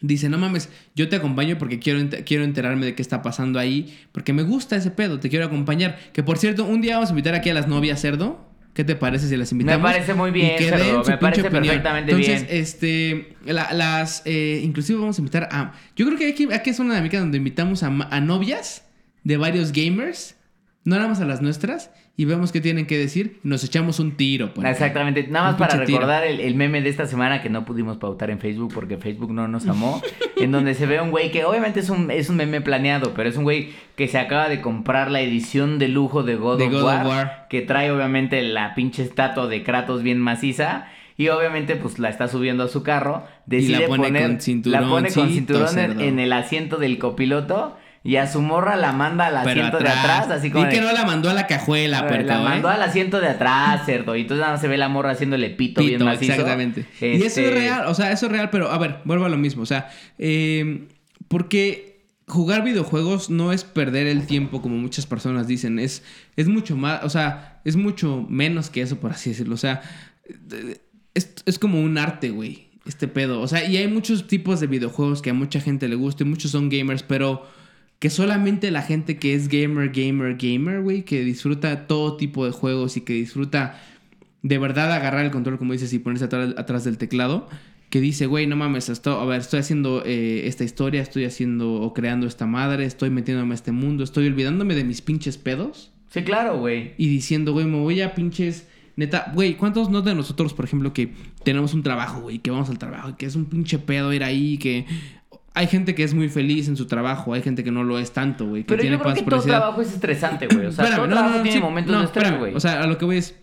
dice, 0.08 0.30
no 0.30 0.38
mames, 0.38 0.70
yo 0.96 1.10
te 1.10 1.16
acompaño 1.16 1.58
porque 1.58 1.80
quiero, 1.80 2.00
quiero 2.26 2.44
enterarme 2.44 2.86
de 2.86 2.94
qué 2.96 3.02
está 3.02 3.22
pasando 3.22 3.58
ahí, 3.58 3.98
porque 4.12 4.34
me 4.34 4.44
gusta 4.44 4.76
ese 4.76 4.92
pedo, 4.92 5.20
te 5.20 5.30
quiero 5.30 5.46
acompañar. 5.46 5.98
Que 6.14 6.22
por 6.24 6.38
cierto, 6.38 6.66
un 6.66 6.82
día 6.82 6.96
vamos 6.96 7.10
a 7.10 7.14
invitar 7.14 7.34
aquí 7.36 7.50
a 7.50 7.54
las 7.54 7.68
novias 7.68 8.00
cerdo. 8.02 8.52
¿Qué 8.74 8.84
te 8.84 8.96
parece 8.96 9.28
si 9.28 9.38
las 9.38 9.52
invitamos? 9.52 9.88
parece 9.92 10.16
muy 10.16 10.32
bien, 10.32 10.58
Cerdo, 10.58 11.04
me 11.08 11.18
parece 11.20 11.42
opinión. 11.42 11.66
perfectamente 11.68 12.12
Entonces, 12.12 12.48
bien. 12.48 12.60
este, 12.62 13.36
la- 13.46 13.72
las, 13.72 14.24
eh, 14.26 14.62
inclusive 14.64 14.98
vamos 15.00 15.16
a 15.20 15.22
invitar 15.22 15.48
a, 15.52 15.74
yo 15.96 16.08
creo 16.08 16.18
que 16.18 16.28
aquí, 16.30 16.48
aquí 16.52 16.72
es 16.72 16.80
una 16.80 16.96
dinámica 16.96 17.20
donde 17.20 17.38
invitamos 17.38 17.84
a 17.84 17.92
novias 18.20 18.84
de 19.24 19.38
varios 19.38 19.72
gamers, 19.74 20.36
no 20.86 20.96
nada 20.98 21.08
más 21.08 21.22
a 21.22 21.26
las 21.26 21.42
nuestras, 21.42 21.92
y 22.16 22.26
vemos 22.26 22.52
qué 22.52 22.62
tienen 22.62 22.86
que 22.86 22.98
decir, 22.98 23.40
y 23.44 23.48
nos 23.48 23.64
echamos 23.64 24.00
un 24.00 24.18
tiro. 24.18 24.54
por. 24.54 24.66
Exactamente, 24.66 25.28
nada 25.28 25.52
más 25.52 25.56
para 25.56 25.78
recordar 25.78 26.26
el, 26.26 26.40
el 26.40 26.56
meme 26.56 26.82
de 26.82 26.90
esta 26.90 27.08
semana 27.08 27.42
que 27.42 27.50
no 27.50 27.66
pudimos 27.66 27.98
pautar 27.98 28.30
en 28.30 28.40
Facebook 28.40 28.72
porque 28.74 28.98
Facebook 28.98 29.34
no 29.34 29.48
nos 29.48 29.68
amó, 29.68 30.02
en 30.38 30.52
donde 30.52 30.74
se 30.74 30.86
ve 30.86 31.02
un 31.02 31.12
güey 31.12 31.32
que 31.32 31.46
obviamente 31.46 31.80
es 31.80 31.90
un, 31.90 32.12
es 32.12 32.30
un 32.30 32.36
meme 32.36 32.62
planeado, 32.62 33.14
pero 33.14 33.30
es 33.30 33.38
un 33.38 33.44
güey 33.44 33.70
que 33.96 34.08
se 34.08 34.18
acaba 34.20 34.50
de 34.50 34.62
comprar 34.62 35.10
la 35.10 35.22
edición 35.22 35.80
de 35.80 35.88
lujo 35.88 36.24
de 36.24 36.36
God, 36.36 36.58
De 36.60 36.66
of, 36.66 36.72
God 36.72 36.80
of 36.80 36.86
War, 36.86 37.08
War. 37.08 37.48
que 37.50 37.62
trae 37.62 37.92
obviamente 37.92 38.42
la 38.42 38.76
pinche 38.76 39.04
estatua 39.04 39.48
de 39.48 39.64
Kratos 39.64 40.04
bien 40.04 40.20
maciza. 40.20 40.88
Y 41.16 41.28
obviamente, 41.28 41.76
pues 41.76 42.00
la 42.00 42.10
está 42.10 42.28
subiendo 42.28 42.64
a 42.64 42.68
su 42.68 42.82
carro. 42.82 43.24
Decide 43.46 43.82
la 43.82 43.88
pone 43.88 44.04
poner. 44.08 44.40
con 44.40 44.72
la 44.72 44.82
pone 44.82 45.12
con 45.12 45.30
cinturón 45.30 45.78
en 46.02 46.18
el 46.18 46.34
asiento 46.34 46.78
del 46.78 46.98
copiloto. 46.98 47.78
Y 48.06 48.18
a 48.18 48.28
su 48.28 48.42
morra 48.42 48.76
la 48.76 48.92
manda 48.92 49.28
al 49.28 49.46
Pero 49.46 49.62
asiento 49.66 49.80
de 49.80 49.90
atrás, 49.90 50.30
así 50.30 50.52
como. 50.52 50.66
Y 50.66 50.68
de- 50.68 50.74
que 50.76 50.82
no 50.82 50.92
la 50.92 51.06
mandó 51.06 51.30
a 51.30 51.34
la 51.34 51.48
cajuela, 51.48 52.08
puerco, 52.08 52.28
la 52.28 52.40
¿eh? 52.42 52.44
mandó 52.44 52.68
al 52.70 52.82
asiento 52.82 53.22
de 53.22 53.30
atrás, 53.30 53.86
cerdo. 53.86 54.16
Y 54.16 54.22
entonces 54.22 54.42
nada 54.42 54.54
más 54.54 54.62
se 54.62 54.68
ve 54.68 54.78
la 54.78 54.90
morra 54.90 55.12
haciéndole 55.12 55.50
pito, 55.52 55.82
bien 55.82 55.94
Pito, 55.94 56.06
macizo. 56.06 56.32
exactamente. 56.34 56.86
Y 57.00 57.06
eso 57.16 57.26
Este, 57.26 57.48
es 57.48 57.54
real, 57.54 57.86
o 57.88 57.94
sea, 57.94 58.12
eso 58.12 58.26
es 58.26 58.32
real, 58.32 58.50
pero 58.50 58.70
a 58.72 58.78
ver, 58.78 58.98
vuelvo 59.06 59.26
a 59.26 59.30
lo 59.30 59.38
mismo. 59.38 59.64
O 59.64 59.66
sea, 59.66 59.90
eh, 60.18 60.88
porque 61.30 62.04
jugar 62.28 62.64
videojuegos 62.64 63.30
no 63.30 63.52
es 63.54 63.64
perder 63.64 64.08
el 64.08 64.26
tiempo, 64.28 64.62
como 64.62 64.76
muchas 64.78 65.06
personas 65.06 65.48
dicen. 65.48 65.80
Es, 65.80 66.04
es 66.36 66.48
mucho 66.50 66.76
más, 66.76 67.04
o 67.04 67.10
sea, 67.10 67.62
es 67.64 67.76
mucho 67.78 68.26
menos 68.30 68.70
que 68.70 68.82
eso, 68.82 68.98
por 69.00 69.12
así 69.12 69.30
decirlo. 69.30 69.56
O 69.56 69.58
sea, 69.58 69.82
es, 71.14 71.34
es 71.46 71.60
como 71.60 71.80
un 71.82 71.98
arte, 71.98 72.30
güey. 72.32 72.70
Este 72.86 73.08
pedo. 73.08 73.40
O 73.40 73.48
sea, 73.48 73.64
y 73.66 73.78
hay 73.78 73.88
muchos 73.88 74.28
tipos 74.28 74.60
de 74.60 74.68
videojuegos 74.68 75.22
que 75.22 75.30
a 75.30 75.34
mucha 75.34 75.62
gente 75.62 75.88
le 75.88 75.96
gusta 75.96 76.24
y 76.24 76.26
muchos 76.28 76.52
son 76.52 76.68
gamers, 76.70 77.02
pero 77.04 77.48
que 78.04 78.10
solamente 78.10 78.70
la 78.70 78.82
gente 78.82 79.16
que 79.16 79.34
es 79.34 79.48
gamer, 79.48 79.90
gamer, 79.94 80.36
gamer, 80.36 80.82
güey, 80.82 81.04
que 81.04 81.24
disfruta 81.24 81.88
todo 81.88 82.18
tipo 82.18 82.46
de 82.46 82.52
juegos 82.52 82.98
y 82.98 83.02
que 83.02 83.14
disfruta 83.14 83.80
de 84.42 84.58
verdad 84.58 84.92
agarrar 84.92 85.24
el 85.24 85.32
control, 85.32 85.58
como 85.58 85.72
dices, 85.72 85.94
y 85.94 86.00
ponerse 86.00 86.26
atrás, 86.26 86.54
atrás 86.58 86.84
del 86.84 86.98
teclado, 86.98 87.48
que 87.90 88.02
dice, 88.02 88.26
güey, 88.26 88.46
no 88.46 88.58
mames, 88.58 88.90
esto, 88.90 89.22
a 89.22 89.26
ver, 89.26 89.40
estoy 89.40 89.62
haciendo 89.62 90.04
eh, 90.06 90.48
esta 90.48 90.66
historia, 90.66 91.02
estoy 91.02 91.24
haciendo 91.24 91.76
o 91.76 91.94
creando 91.94 92.28
esta 92.28 92.46
madre, 92.46 92.84
estoy 92.84 93.10
metiéndome 93.10 93.54
a 93.54 93.56
este 93.56 93.72
mundo, 93.72 94.04
estoy 94.04 94.28
olvidándome 94.28 94.76
de 94.76 94.84
mis 94.84 95.00
pinches 95.00 95.38
pedos 95.38 95.94
Sí, 96.10 96.24
claro, 96.24 96.60
güey. 96.60 96.96
y 96.98 97.08
diciendo, 97.08 97.54
güey, 97.54 97.66
me 97.68 97.80
voy 97.80 98.02
a 98.02 98.16
pinches. 98.16 98.68
Neta, 98.98 99.32
güey, 99.34 99.56
¿cuántos 99.56 99.90
no 99.90 100.02
de 100.02 100.14
nosotros, 100.14 100.54
por 100.54 100.66
ejemplo, 100.66 100.92
que 100.92 101.14
tenemos 101.46 101.74
un 101.74 101.84
trabajo, 101.84 102.20
güey, 102.20 102.40
que 102.40 102.52
vamos 102.52 102.70
al 102.70 102.78
trabajo, 102.80 103.12
y 103.12 103.14
que 103.14 103.28
es 103.28 103.36
un 103.38 103.46
pinche 103.46 103.80
pedo 103.80 104.12
ir 104.12 104.26
ahí, 104.26 104.58
que 104.58 104.86
hay 105.56 105.68
gente 105.68 105.94
que 105.96 106.04
es 106.04 106.14
muy 106.14 106.30
feliz 106.30 106.68
en 106.68 106.76
su 106.78 106.88
trabajo, 106.88 107.34
hay 107.34 107.42
gente 107.42 107.64
que 107.64 107.72
no 107.72 107.84
lo 107.84 108.00
es 108.00 108.12
tanto, 108.12 108.48
güey, 108.48 108.64
que 108.64 108.70
Pero 108.70 108.82
tiene 108.82 108.98
yo 108.98 109.04
creo 109.04 109.14
que 109.16 109.22
todo 109.24 109.42
trabajo 109.42 109.82
es 109.82 109.94
estresante, 109.94 110.48
güey. 110.48 110.66
O 110.68 110.72
sea, 110.72 110.86
Espérame, 110.86 110.96
todo 110.96 111.08
no, 111.08 111.14
trabajo 111.16 111.38
no, 111.38 111.44
tiene 111.44 111.58
sí, 111.58 111.64
momentos 111.64 111.92
no, 111.94 112.00
de 112.00 112.06
estrés, 112.06 112.24
espérame, 112.24 112.40
güey. 112.42 112.56
O 112.56 112.60
sea, 112.60 112.82
a 112.82 112.88
lo 112.88 112.98
que 112.98 113.06
voy 113.06 113.18
es. 113.18 113.36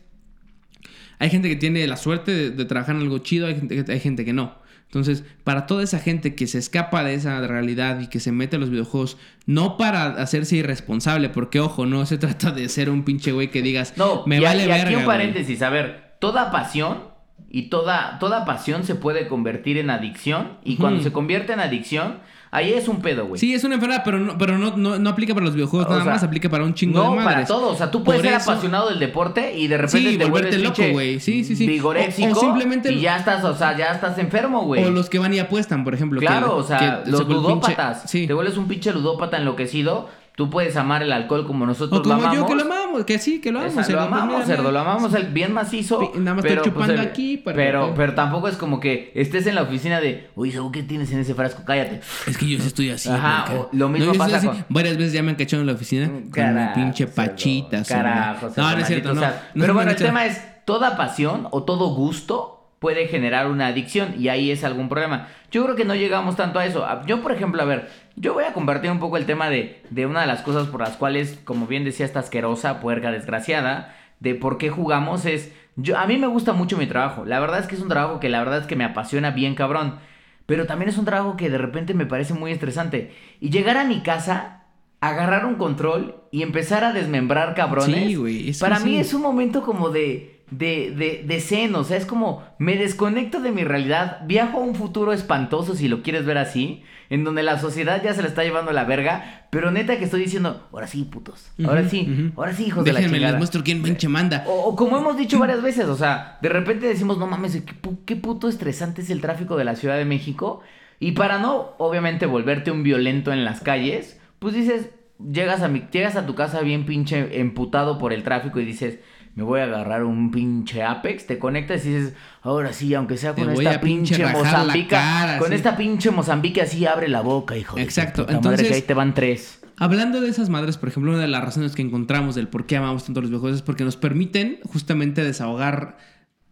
Hay 1.18 1.28
gente 1.30 1.48
que 1.48 1.56
tiene 1.56 1.86
la 1.86 1.96
suerte 1.96 2.32
de, 2.32 2.50
de 2.50 2.64
trabajar 2.64 2.96
en 2.96 3.02
algo 3.02 3.18
chido, 3.18 3.46
hay 3.46 3.54
gente, 3.54 3.84
que- 3.84 3.92
hay 3.92 4.00
gente 4.00 4.24
que 4.24 4.32
no. 4.32 4.58
Entonces, 4.86 5.22
para 5.44 5.66
toda 5.66 5.84
esa 5.84 6.00
gente 6.00 6.34
que 6.34 6.48
se 6.48 6.58
escapa 6.58 7.04
de 7.04 7.14
esa 7.14 7.46
realidad 7.46 8.00
y 8.00 8.08
que 8.08 8.18
se 8.18 8.32
mete 8.32 8.56
a 8.56 8.58
los 8.58 8.70
videojuegos, 8.70 9.18
no 9.46 9.76
para 9.76 10.06
hacerse 10.20 10.56
irresponsable, 10.56 11.28
porque 11.28 11.60
ojo, 11.60 11.86
no 11.86 12.06
se 12.06 12.18
trata 12.18 12.50
de 12.50 12.68
ser 12.68 12.90
un 12.90 13.04
pinche 13.04 13.30
güey 13.32 13.50
que 13.52 13.62
digas, 13.62 13.94
No, 13.96 14.24
me 14.26 14.38
y, 14.38 14.40
vale 14.40 14.64
y 14.64 14.66
verga. 14.66 14.82
aquí 14.86 14.94
un 14.96 15.04
güey". 15.04 15.06
paréntesis, 15.18 15.62
a 15.62 15.70
ver, 15.70 16.14
toda 16.18 16.50
pasión 16.50 17.04
y 17.52 17.62
toda, 17.62 18.18
toda 18.20 18.44
pasión 18.44 18.84
se 18.84 18.94
puede 18.94 19.26
convertir 19.26 19.76
en 19.78 19.90
adicción 19.90 20.52
y 20.64 20.76
cuando 20.76 21.02
se 21.02 21.10
convierte 21.12 21.52
en 21.52 21.58
adicción, 21.60 22.18
ahí 22.52 22.72
es 22.72 22.86
un 22.86 23.02
pedo, 23.02 23.26
güey. 23.26 23.40
Sí, 23.40 23.52
es 23.54 23.64
una 23.64 23.74
enfermedad, 23.74 24.02
pero 24.04 24.20
no, 24.20 24.38
pero 24.38 24.56
no, 24.56 24.76
no, 24.76 24.98
no 25.00 25.10
aplica 25.10 25.34
para 25.34 25.46
los 25.46 25.54
videojuegos, 25.56 25.88
O 25.88 25.90
nada 25.90 26.04
sea, 26.04 26.12
más 26.12 26.22
aplica 26.22 26.48
para 26.48 26.62
un 26.64 26.74
chingo 26.74 26.98
no, 27.02 27.10
de 27.10 27.16
madres. 27.16 27.34
para 27.34 27.46
todo. 27.46 27.70
O 27.70 27.74
sea, 27.76 27.90
tú 27.90 28.04
puedes 28.04 28.22
Por 28.22 28.30
ser 28.30 28.40
eso- 28.40 28.50
apasionado 28.52 28.88
del 28.90 29.00
deporte 29.00 29.56
y 29.58 29.66
de 29.66 29.78
repente 29.78 30.10
Sí, 30.12 30.16
te 30.18 30.24
volverte 30.26 30.56
vuelves 30.58 30.78
loco, 30.78 30.92
güey. 30.92 31.18
Sí, 31.20 31.42
sí, 31.42 31.56
sí. 31.56 31.66
Vigoréxico 31.66 32.28
O- 32.28 32.32
o 32.32 32.40
simplemente- 32.40 32.92
y 32.92 33.00
ya 33.00 33.16
estás, 33.16 33.42
o 33.42 33.54
sea, 33.56 33.76
ya 33.76 33.86
estás 33.92 34.16
enfermo, 34.18 34.62
güey. 34.62 34.84
O 34.84 34.90
los 34.90 35.10
que 35.10 35.18
van 35.18 35.34
y 35.34 35.40
apuestan, 35.40 35.82
por 35.82 35.94
ejemplo. 35.94 36.20
que- 36.20 36.26
Claro, 36.26 36.56
o 36.56 36.62
sea, 36.62 37.02
que 37.04 37.10
los 37.10 37.26
ludópatas. 37.26 38.04
pinche- 38.04 38.08
sí. 38.08 38.26
Te 38.28 38.32
vuelves 38.34 38.56
un 38.56 38.68
pinche 38.68 38.92
ludópata 38.92 39.38
enloquecido. 39.38 40.08
Tú 40.40 40.48
puedes 40.48 40.74
amar 40.76 41.02
el 41.02 41.12
alcohol 41.12 41.46
como 41.46 41.66
nosotros 41.66 42.00
O 42.00 42.02
como 42.02 42.14
lo 42.14 42.20
amamos. 42.22 42.34
yo 42.40 42.46
que 42.46 42.54
lo 42.54 42.62
amamos, 42.62 43.04
que 43.04 43.18
sí, 43.18 43.42
que 43.42 43.52
lo 43.52 43.58
Esa, 43.60 43.72
amamos. 43.82 43.90
lo 43.90 43.96
pues 43.98 44.06
amamos, 44.06 44.34
mira, 44.36 44.46
cerdo, 44.46 44.72
lo 44.72 44.78
amamos 44.80 45.12
el 45.12 45.26
bien 45.26 45.52
macizo. 45.52 46.12
Nada 46.16 46.34
más 46.36 46.44
estoy 46.46 46.64
chupando 46.64 46.94
el- 46.94 47.00
aquí 47.00 47.36
para- 47.36 47.54
pero, 47.54 47.92
pero 47.94 48.14
tampoco 48.14 48.48
es 48.48 48.56
como 48.56 48.80
que 48.80 49.12
estés 49.14 49.46
en 49.46 49.54
la 49.56 49.60
oficina 49.64 50.00
de, 50.00 50.30
oye, 50.36 50.58
¿qué 50.72 50.82
tienes 50.82 51.12
en 51.12 51.18
ese 51.18 51.34
frasco? 51.34 51.62
Cállate. 51.66 52.00
Es 52.26 52.38
que 52.38 52.46
yo 52.48 52.58
sí 52.58 52.68
estoy 52.68 52.88
así. 52.88 53.10
Ajá, 53.10 53.52
o 53.54 53.68
lo 53.72 53.90
mismo 53.90 54.12
sí 54.12 54.18
pasa 54.18 54.36
estoy 54.36 54.48
con- 54.48 54.56
así. 54.60 54.64
Varias 54.70 54.96
veces 54.96 55.12
ya 55.12 55.22
me 55.22 55.28
han 55.32 55.36
cachado 55.36 55.60
en 55.60 55.66
la 55.66 55.74
oficina 55.74 56.08
con 56.08 56.30
Carajo, 56.30 56.78
mi 56.78 56.84
pinche 56.84 57.06
pachita. 57.06 57.82
Carajo, 57.84 58.50
no, 58.56 58.70
no 58.72 58.78
es 58.78 58.86
cierto, 58.86 59.12
no. 59.12 59.20
sea. 59.20 59.50
No, 59.54 59.60
Pero 59.60 59.66
no, 59.66 59.74
bueno, 59.74 59.90
no, 59.90 59.96
el 59.98 60.02
no. 60.02 60.06
tema 60.06 60.24
es, 60.24 60.40
toda 60.64 60.96
pasión 60.96 61.48
o 61.50 61.64
todo 61.64 61.94
gusto 61.94 62.59
puede 62.80 63.06
generar 63.06 63.46
una 63.48 63.68
adicción 63.68 64.14
y 64.18 64.28
ahí 64.28 64.50
es 64.50 64.64
algún 64.64 64.88
problema. 64.88 65.28
Yo 65.52 65.62
creo 65.64 65.76
que 65.76 65.84
no 65.84 65.94
llegamos 65.94 66.34
tanto 66.34 66.58
a 66.58 66.64
eso. 66.66 66.86
Yo, 67.06 67.22
por 67.22 67.30
ejemplo, 67.30 67.62
a 67.62 67.66
ver, 67.66 67.90
yo 68.16 68.32
voy 68.32 68.44
a 68.44 68.54
compartir 68.54 68.90
un 68.90 68.98
poco 68.98 69.18
el 69.18 69.26
tema 69.26 69.50
de, 69.50 69.82
de 69.90 70.06
una 70.06 70.22
de 70.22 70.26
las 70.26 70.40
cosas 70.40 70.66
por 70.66 70.80
las 70.80 70.96
cuales, 70.96 71.38
como 71.44 71.66
bien 71.66 71.84
decía 71.84 72.06
esta 72.06 72.20
asquerosa, 72.20 72.80
puerca 72.80 73.12
desgraciada, 73.12 73.94
de 74.18 74.34
por 74.34 74.58
qué 74.58 74.70
jugamos 74.70 75.26
es... 75.26 75.52
Yo, 75.76 75.98
a 75.98 76.06
mí 76.06 76.16
me 76.16 76.26
gusta 76.26 76.54
mucho 76.54 76.78
mi 76.78 76.86
trabajo. 76.86 77.24
La 77.26 77.38
verdad 77.38 77.60
es 77.60 77.66
que 77.66 77.74
es 77.74 77.82
un 77.82 77.88
trabajo 77.88 78.18
que 78.18 78.30
la 78.30 78.38
verdad 78.40 78.60
es 78.60 78.66
que 78.66 78.76
me 78.76 78.84
apasiona 78.84 79.30
bien 79.30 79.54
cabrón. 79.54 79.98
Pero 80.46 80.66
también 80.66 80.88
es 80.88 80.98
un 80.98 81.04
trabajo 81.04 81.36
que 81.36 81.50
de 81.50 81.58
repente 81.58 81.92
me 81.94 82.06
parece 82.06 82.32
muy 82.32 82.50
estresante. 82.50 83.14
Y 83.40 83.50
llegar 83.50 83.76
a 83.76 83.84
mi 83.84 84.02
casa, 84.02 84.64
agarrar 85.00 85.44
un 85.44 85.56
control 85.56 86.16
y 86.30 86.42
empezar 86.42 86.82
a 86.82 86.92
desmembrar 86.92 87.54
cabrones. 87.54 88.08
Sí, 88.08 88.14
güey, 88.14 88.52
Para 88.58 88.80
mí 88.80 88.96
es 88.96 89.14
un 89.14 89.22
momento 89.22 89.62
como 89.62 89.90
de, 89.90 90.39
de, 90.50 90.90
de, 90.96 91.24
de 91.26 91.40
zen, 91.40 91.74
o 91.74 91.84
sea, 91.84 91.96
es 91.96 92.06
como 92.06 92.42
me 92.58 92.76
desconecto 92.76 93.40
de 93.40 93.52
mi 93.52 93.64
realidad, 93.64 94.22
viajo 94.26 94.58
a 94.58 94.64
un 94.64 94.74
futuro 94.74 95.12
espantoso 95.12 95.74
si 95.74 95.88
lo 95.88 96.02
quieres 96.02 96.24
ver 96.26 96.38
así, 96.38 96.82
en 97.08 97.24
donde 97.24 97.42
la 97.42 97.58
sociedad 97.58 98.02
ya 98.02 98.14
se 98.14 98.22
la 98.22 98.28
está 98.28 98.44
llevando 98.44 98.70
a 98.70 98.74
la 98.74 98.84
verga, 98.84 99.46
pero 99.50 99.70
neta 99.70 99.98
que 99.98 100.04
estoy 100.04 100.20
diciendo, 100.22 100.68
ahora 100.72 100.86
sí, 100.86 101.04
putos, 101.04 101.50
ahora 101.64 101.88
sí, 101.88 102.32
ahora 102.36 102.52
sí, 102.52 102.66
hijos 102.66 102.84
de 102.84 102.92
la 102.92 103.00
Déjenme, 103.00 103.18
les 103.18 103.22
chingada. 103.22 103.38
muestro 103.38 103.62
quién 103.64 103.82
pinche 103.82 104.08
manda. 104.08 104.44
O, 104.46 104.52
o 104.68 104.76
como 104.76 104.96
hemos 104.98 105.16
dicho 105.16 105.38
varias 105.38 105.62
veces, 105.62 105.86
o 105.86 105.96
sea, 105.96 106.38
de 106.40 106.48
repente 106.48 106.86
decimos, 106.86 107.18
no 107.18 107.26
mames, 107.26 107.62
qué, 107.62 107.74
qué 108.04 108.16
puto 108.16 108.48
estresante 108.48 109.02
es 109.02 109.10
el 109.10 109.20
tráfico 109.20 109.56
de 109.56 109.64
la 109.64 109.74
Ciudad 109.76 109.96
de 109.96 110.04
México. 110.04 110.60
Y 111.00 111.12
para 111.12 111.38
no, 111.38 111.70
obviamente, 111.78 112.26
volverte 112.26 112.70
un 112.70 112.82
violento 112.82 113.32
en 113.32 113.44
las 113.44 113.60
calles, 113.60 114.20
pues 114.38 114.54
dices, 114.54 114.90
llegas 115.32 115.62
a, 115.62 115.68
mi, 115.68 115.84
llegas 115.90 116.14
a 116.16 116.26
tu 116.26 116.34
casa 116.34 116.60
bien 116.60 116.84
pinche 116.86 117.40
emputado 117.40 117.98
por 117.98 118.12
el 118.12 118.22
tráfico 118.22 118.60
y 118.60 118.64
dices, 118.66 118.98
me 119.34 119.42
voy 119.42 119.60
a 119.60 119.64
agarrar 119.64 120.04
un 120.04 120.30
pinche 120.30 120.82
Apex, 120.82 121.26
te 121.26 121.38
conectas 121.38 121.84
y 121.86 121.94
dices, 121.94 122.14
ahora 122.42 122.72
sí, 122.72 122.94
aunque 122.94 123.16
sea 123.16 123.34
con 123.34 123.50
esta 123.50 123.80
pinche 123.80 124.16
pinche 124.16 124.32
Mozambique, 124.32 124.88
cara, 124.88 125.38
con 125.38 125.48
sí. 125.48 125.54
esta 125.54 125.76
pinche 125.76 126.10
Mozambique 126.10 126.60
así 126.62 126.86
abre 126.86 127.08
la 127.08 127.20
boca, 127.20 127.56
hijo 127.56 127.76
de 127.76 127.82
Exacto, 127.82 128.22
puta 128.26 128.34
madre, 128.34 128.42
que 128.42 128.48
entonces- 128.56 128.76
ahí 128.76 128.82
te 128.82 128.94
van 128.94 129.14
tres. 129.14 129.56
Hablando 129.82 130.20
de 130.20 130.28
esas 130.28 130.50
madres, 130.50 130.76
por 130.76 130.90
ejemplo, 130.90 131.12
una 131.12 131.22
de 131.22 131.28
las 131.28 131.42
razones 131.42 131.74
que 131.74 131.80
encontramos 131.80 132.34
del 132.34 132.48
por 132.48 132.66
qué 132.66 132.76
amamos 132.76 133.04
tanto 133.04 133.22
los 133.22 133.30
videojuegos 133.30 133.60
es 133.60 133.62
porque 133.62 133.82
nos 133.82 133.96
permiten 133.96 134.58
justamente 134.64 135.24
desahogar. 135.24 135.96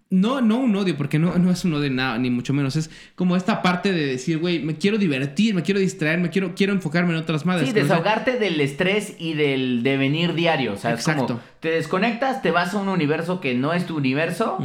No, 0.09 0.41
no 0.41 0.57
un 0.57 0.75
odio, 0.75 0.97
porque 0.97 1.19
no, 1.19 1.37
no 1.37 1.51
es 1.51 1.63
un 1.67 1.75
odio 1.75 1.91
nada, 1.91 2.17
ni 2.17 2.31
mucho 2.31 2.55
menos. 2.55 2.77
Es 2.77 2.91
como 3.15 3.37
esta 3.37 3.61
parte 3.61 3.93
de 3.93 4.07
decir, 4.07 4.39
güey, 4.39 4.61
me 4.61 4.77
quiero 4.77 4.97
divertir, 4.97 5.55
me 5.55 5.63
quiero 5.63 5.79
distraer, 5.79 6.19
me 6.19 6.31
quiero, 6.31 6.55
quiero 6.55 6.73
enfocarme 6.73 7.13
en 7.13 7.19
otras 7.19 7.45
madres. 7.45 7.69
Sí, 7.69 7.75
¿no? 7.75 7.83
O 7.83 7.87
sea, 7.87 7.97
desahogarte 7.97 8.39
del 8.39 8.59
estrés 8.63 9.15
y 9.19 9.35
del 9.35 9.83
devenir 9.83 10.33
diario. 10.33 10.73
O 10.73 10.77
sea, 10.79 10.95
es 10.95 11.05
como 11.05 11.25
Exacto. 11.25 11.41
Te 11.61 11.71
desconectas, 11.71 12.41
te 12.43 12.51
vas 12.51 12.73
a 12.75 12.79
un 12.79 12.89
universo 12.89 13.41
que 13.41 13.55
no 13.55 13.73
es 13.73 13.85
tu 13.87 13.97
universo 13.97 14.59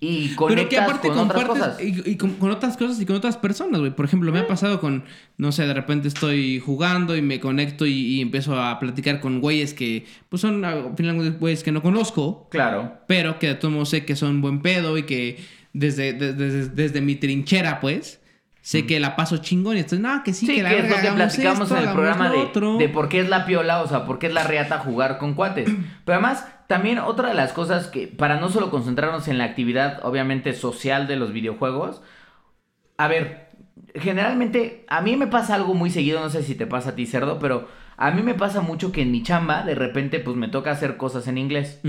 y 0.00 0.28
Pero 0.28 0.36
conectas 0.36 0.68
que 0.68 0.78
aparte 0.78 1.08
con 1.08 1.18
otras 1.18 1.44
cosas. 1.44 1.80
y, 1.80 2.10
y 2.10 2.16
con, 2.16 2.34
con 2.34 2.50
otras 2.50 2.76
cosas 2.76 3.00
y 3.00 3.06
con 3.06 3.16
otras 3.16 3.36
personas, 3.36 3.80
güey. 3.80 3.92
Por 3.94 4.04
ejemplo, 4.04 4.32
me 4.32 4.40
ha 4.40 4.46
pasado 4.46 4.80
con, 4.80 5.04
no 5.36 5.52
sé, 5.52 5.66
de 5.66 5.74
repente 5.74 6.08
estoy 6.08 6.58
jugando 6.60 7.16
y 7.16 7.22
me 7.22 7.38
conecto 7.40 7.86
y, 7.86 7.92
y 7.92 8.20
empiezo 8.20 8.60
a 8.60 8.78
platicar 8.78 9.20
con 9.20 9.40
güeyes 9.40 9.74
que, 9.74 10.06
pues 10.28 10.42
son 10.42 10.64
al 10.64 10.96
final 10.96 11.36
güeyes 11.38 11.62
que 11.62 11.72
no 11.72 11.82
conozco, 11.82 12.48
Claro. 12.50 12.94
pero 13.06 13.38
que 13.38 13.46
de 13.48 13.54
todos 13.54 13.72
modos 13.72 13.88
sé 13.90 14.04
que 14.04 14.16
son 14.16 14.40
buen 14.40 14.60
pedo 14.62 14.98
y 14.98 15.04
que 15.04 15.38
desde, 15.72 16.12
de- 16.14 16.32
desde, 16.32 16.68
desde 16.68 17.00
mi 17.00 17.14
trinchera, 17.16 17.80
pues, 17.80 18.19
sé 18.62 18.86
que 18.86 19.00
la 19.00 19.16
paso 19.16 19.38
chingón 19.38 19.76
y 19.76 19.80
entonces, 19.80 20.00
no, 20.00 20.22
que 20.22 20.32
sí, 20.32 20.46
Sí, 20.46 20.56
que 20.56 20.58
que, 20.58 20.62
la 20.62 20.72
es 20.72 20.90
lo 20.90 20.96
que 20.96 21.12
platicamos 21.12 21.70
esto, 21.70 21.76
en 21.76 21.88
el 21.88 21.94
programa 21.94 22.30
de, 22.30 22.50
de 22.78 22.88
por 22.88 23.08
qué 23.08 23.20
es 23.20 23.28
la 23.28 23.46
piola, 23.46 23.82
o 23.82 23.88
sea, 23.88 24.04
por 24.04 24.18
qué 24.18 24.26
es 24.26 24.34
la 24.34 24.44
reata 24.44 24.78
jugar 24.78 25.18
con 25.18 25.34
cuates. 25.34 25.70
Pero 26.04 26.18
además, 26.18 26.46
también 26.66 26.98
otra 26.98 27.28
de 27.28 27.34
las 27.34 27.52
cosas 27.52 27.86
que, 27.86 28.06
para 28.06 28.38
no 28.38 28.48
solo 28.48 28.70
concentrarnos 28.70 29.28
en 29.28 29.38
la 29.38 29.44
actividad, 29.44 30.00
obviamente, 30.04 30.52
social 30.52 31.06
de 31.06 31.16
los 31.16 31.32
videojuegos, 31.32 32.02
a 32.96 33.08
ver, 33.08 33.50
generalmente 33.94 34.84
a 34.88 35.00
mí 35.00 35.16
me 35.16 35.26
pasa 35.26 35.54
algo 35.54 35.74
muy 35.74 35.90
seguido, 35.90 36.20
no 36.20 36.30
sé 36.30 36.42
si 36.42 36.54
te 36.54 36.66
pasa 36.66 36.90
a 36.90 36.94
ti, 36.94 37.06
cerdo, 37.06 37.38
pero 37.38 37.68
a 38.02 38.10
mí 38.12 38.22
me 38.22 38.32
pasa 38.34 38.62
mucho 38.62 38.90
que 38.92 39.02
en 39.02 39.12
mi 39.12 39.22
chamba, 39.22 39.62
de 39.62 39.74
repente, 39.74 40.20
pues 40.20 40.34
me 40.36 40.48
toca 40.48 40.70
hacer 40.70 40.96
ccosas 40.96 41.28
en 41.28 41.36
inglés. 41.36 41.80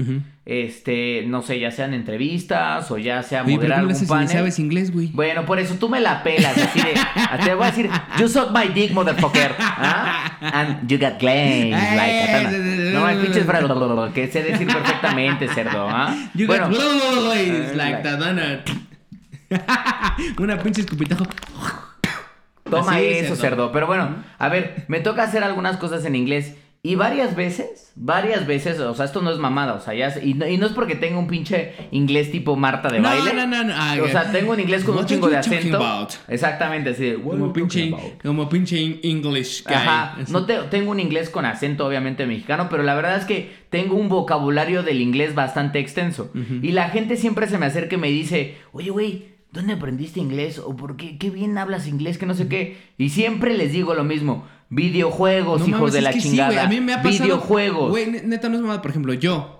Este, 0.45 1.23
no 1.25 1.41
sé, 1.41 1.59
ya 1.59 1.71
sean 1.71 1.93
entrevistas 1.93 2.91
o 2.91 2.97
ya 2.97 3.23
sea 3.23 3.43
Oye, 3.43 3.57
pero 3.57 3.75
moderar 3.75 3.77
¿cómo 3.79 3.87
le 3.87 3.93
algún 3.93 4.05
si 4.07 4.11
panel. 4.11 4.27
sabes 4.27 4.59
inglés, 4.59 4.91
güey? 4.91 5.07
Bueno, 5.13 5.45
por 5.45 5.57
eso 5.59 5.75
tú 5.75 5.87
me 5.87 5.99
la 6.01 6.21
pelas, 6.23 6.57
así 6.57 6.79
de, 6.81 6.93
te 7.45 7.53
voy 7.55 7.63
a 7.63 7.67
decir, 7.71 7.89
you 8.19 8.27
suck 8.27 8.51
my 8.51 8.67
dick, 8.73 8.91
motherfucker, 8.91 9.55
¿ah? 9.59 10.37
And 10.41 10.89
you 10.89 10.97
got 10.99 11.17
claims, 11.17 11.71
like 11.95 12.25
katana. 12.25 12.51
No, 12.91 13.07
el 13.09 13.17
pinche 13.19 13.43
fra- 13.45 14.11
que 14.13 14.27
sé 14.27 14.43
decir 14.43 14.67
perfectamente, 14.67 15.47
cerdo, 15.47 15.87
¿ah? 15.89 16.13
You 16.33 16.45
bueno, 16.47 16.67
got 16.67 16.77
boys 16.77 17.47
Eh, 17.47 17.73
like 17.75 18.03
donut. 18.03 18.69
Una 20.39 20.57
pinche 20.57 20.81
escupitajo. 20.81 21.25
Toma 22.71 22.95
Así, 22.95 23.05
eso, 23.05 23.35
cerdo. 23.35 23.71
Pero 23.71 23.85
bueno, 23.85 24.15
a 24.39 24.49
ver, 24.49 24.85
me 24.87 24.99
toca 24.99 25.21
hacer 25.23 25.43
algunas 25.43 25.77
cosas 25.77 26.03
en 26.05 26.15
inglés 26.15 26.55
Y 26.83 26.95
varias 26.95 27.35
veces, 27.35 27.91
varias 27.95 28.47
veces, 28.47 28.79
o 28.79 28.95
sea, 28.95 29.05
esto 29.05 29.21
no 29.21 29.29
es 29.31 29.37
mamada, 29.37 29.75
o 29.75 29.79
sea, 29.79 29.93
ya, 29.93 30.11
y 30.19 30.33
no, 30.33 30.47
y 30.47 30.57
no 30.57 30.65
es 30.65 30.71
porque 30.71 30.95
tenga 30.95 31.19
un 31.19 31.27
pinche 31.27 31.73
inglés 31.91 32.31
tipo 32.31 32.55
Marta 32.55 32.89
de 32.89 32.99
No, 32.99 33.07
baile. 33.09 33.33
no, 33.35 33.45
no, 33.45 33.63
no, 33.65 33.73
ay, 33.77 33.99
o 33.99 34.07
sea, 34.07 34.31
tengo 34.31 34.53
un 34.53 34.59
inglés 34.59 34.83
con 34.83 34.97
un 34.97 35.05
chingo 35.05 35.29
de 35.29 35.37
acento. 35.37 35.77
about? 35.77 36.09
Exactamente, 36.27 36.89
así 36.89 37.03
de, 37.05 37.17
"What 37.17 37.33
are 37.33 37.41
Como 37.41 37.53
pinche, 37.53 37.81
talking 37.91 37.93
about?" 37.93 38.21
como 38.23 38.49
pinche 38.49 38.77
in- 38.81 38.99
English 39.03 39.63
guy. 39.63 39.75
Ajá, 39.75 40.17
no 40.29 40.43
te- 40.47 40.57
tengo 40.71 40.89
un 40.89 40.99
inglés 40.99 41.29
con 41.29 41.45
acento 41.45 41.85
obviamente 41.85 42.25
mexicano, 42.25 42.65
pero 42.67 42.81
la 42.81 42.95
verdad 42.95 43.17
es 43.17 43.25
que 43.25 43.51
tengo 43.69 43.93
un 43.95 44.09
vocabulario 44.09 44.81
del 44.81 45.01
inglés 45.01 45.35
bastante 45.35 45.77
extenso. 45.77 46.31
Y 46.63 46.71
la 46.71 46.89
gente 46.89 47.15
siempre 47.15 47.45
se 47.47 47.59
me 47.59 47.67
acerca 47.67 47.93
y 47.93 47.99
me 47.99 48.09
dice, 48.09 48.57
oye, 48.73 48.89
güey, 48.89 49.30
¿dónde 49.51 49.73
aprendiste 49.73 50.19
inglés? 50.19 50.59
¿O 50.59 50.75
por 50.75 50.97
qué, 50.97 51.17
qué 51.17 51.29
bien 51.29 51.57
hablas 51.57 51.87
inglés? 51.87 52.17
Que 52.17 52.25
no 52.25 52.33
sé 52.33 52.47
qué. 52.47 52.77
Y 52.97 53.09
siempre 53.09 53.55
les 53.57 53.71
digo 53.71 53.93
lo 53.93 54.03
mismo, 54.03 54.45
videojuegos, 54.69 55.61
No 55.61 55.67
hijos 55.67 55.79
mames, 55.81 55.93
de 55.93 56.01
la 56.01 56.13
sí, 56.13 56.21
chingada. 56.21 56.49
güey, 56.51 56.59
a 56.65 56.67
mí 56.67 56.79
me 56.81 56.93
ha 56.93 57.01
pasado. 57.01 57.23
videojuegos. 57.25 57.89
Güey, 57.89 58.11
ne- 58.11 58.23
neta, 58.23 58.49
no 58.49 58.55
es 58.55 58.61
mamada. 58.61 58.81
Por 58.81 58.91
ejemplo, 58.91 59.13
yo. 59.13 59.57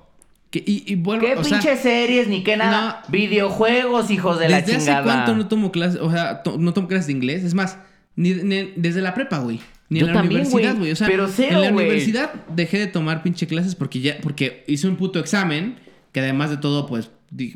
Que, 0.49 0.59
y, 0.65 0.83
y 0.85 0.95
vuelvo, 0.95 1.25
¿Qué 1.25 1.33
o 1.35 1.43
sea, 1.43 1.59
pinches 1.59 1.79
series 1.79 2.27
ni 2.27 2.43
qué 2.43 2.57
nada? 2.57 3.03
no. 3.05 3.11
videojuegos, 3.11 4.11
hijos 4.11 4.37
de 4.39 4.49
la 4.49 4.61
¿Desde 4.61 4.77
chingada. 4.79 4.99
hace 4.99 5.05
cuánto 5.05 5.35
no 5.35 5.47
tomo 5.47 5.71
clases? 5.71 6.01
O 6.01 6.11
sea, 6.11 6.43
to- 6.43 6.57
no 6.57 6.73
tomo 6.73 6.87
clases 6.87 7.07
de 7.07 7.13
inglés. 7.13 7.43
Es 7.43 7.53
más, 7.53 7.77
ni, 8.15 8.33
ni- 8.33 8.73
desde 8.75 9.01
la 9.01 9.13
prepa, 9.13 9.39
güey. 9.39 9.61
Ni 9.89 9.99
Yo 9.99 10.07
en 10.07 10.13
la 10.13 10.19
también, 10.21 10.41
universidad, 10.41 10.77
güey. 10.77 10.91
O 10.91 10.95
sea, 10.95 11.07
pero 11.07 11.27
cero, 11.27 11.57
en 11.57 11.61
la 11.63 11.71
universidad 11.71 12.33
dejé 12.53 12.79
de 12.79 12.87
tomar 12.87 13.23
pinche 13.23 13.45
clases 13.47 13.75
porque 13.75 13.99
ya, 13.99 14.17
porque 14.21 14.63
hice 14.67 14.87
un 14.87 14.95
puto 14.95 15.19
examen. 15.19 15.75
Que 16.11 16.19
además 16.19 16.49
de 16.49 16.57
todo, 16.57 16.85
pues, 16.87 17.09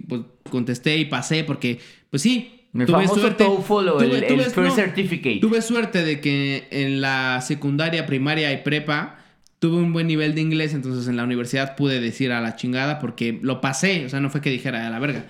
pues, 0.08 0.22
contesté 0.50 0.98
y 0.98 1.06
pasé 1.06 1.44
porque, 1.44 1.80
pues 2.10 2.22
sí. 2.22 2.52
El 2.74 2.88
famoso 2.88 3.32
TOEFL 3.36 3.74
o 3.90 4.02
el- 4.02 4.24
el 4.24 4.42
First 4.42 4.58
no, 4.58 4.76
Certificate. 4.76 5.38
Tuve 5.40 5.62
suerte 5.62 6.04
de 6.04 6.20
que 6.20 6.68
en 6.72 7.00
la 7.00 7.40
secundaria, 7.42 8.06
primaria 8.06 8.52
y 8.52 8.58
prepa 8.64 9.20
tuve 9.60 9.78
un 9.78 9.94
buen 9.94 10.08
nivel 10.08 10.36
de 10.36 10.42
inglés, 10.42 10.74
entonces 10.74 11.08
en 11.08 11.16
la 11.16 11.24
universidad 11.24 11.76
pude 11.78 12.02
decir 12.02 12.34
a 12.34 12.42
la 12.42 12.58
chingada 12.58 13.00
porque 13.00 13.40
lo 13.42 13.62
pasé, 13.62 14.06
o 14.06 14.10
sea, 14.10 14.20
no 14.20 14.30
fue 14.30 14.42
que 14.42 14.50
dijera 14.52 14.86
a 14.86 14.90
la 14.90 15.00
verga. 15.00 15.26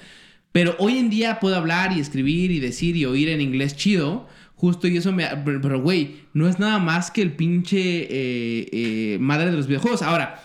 Pero 0.52 0.76
hoy 0.80 0.98
en 0.98 1.10
día 1.12 1.40
puedo 1.40 1.56
hablar 1.56 1.92
y 1.96 2.00
escribir 2.00 2.50
y 2.50 2.60
decir 2.60 2.96
y 2.96 3.06
oír 3.06 3.30
en 3.30 3.42
inglés 3.42 3.76
chido, 3.76 4.28
justo 4.56 4.88
y 4.88 4.98
eso 4.98 5.12
me... 5.12 5.28
Pero, 5.46 5.62
pero, 5.62 5.82
güey, 5.82 6.16
no 6.34 6.48
es 6.48 6.60
nada 6.60 6.80
más 6.80 7.12
que 7.12 7.22
el 7.22 7.34
pinche 7.34 7.78
eh, 7.80 8.70
eh, 8.72 9.18
madre 9.20 9.52
de 9.52 9.58
los 9.58 9.68
videojuegos. 9.68 10.02
Ahora, 10.02 10.44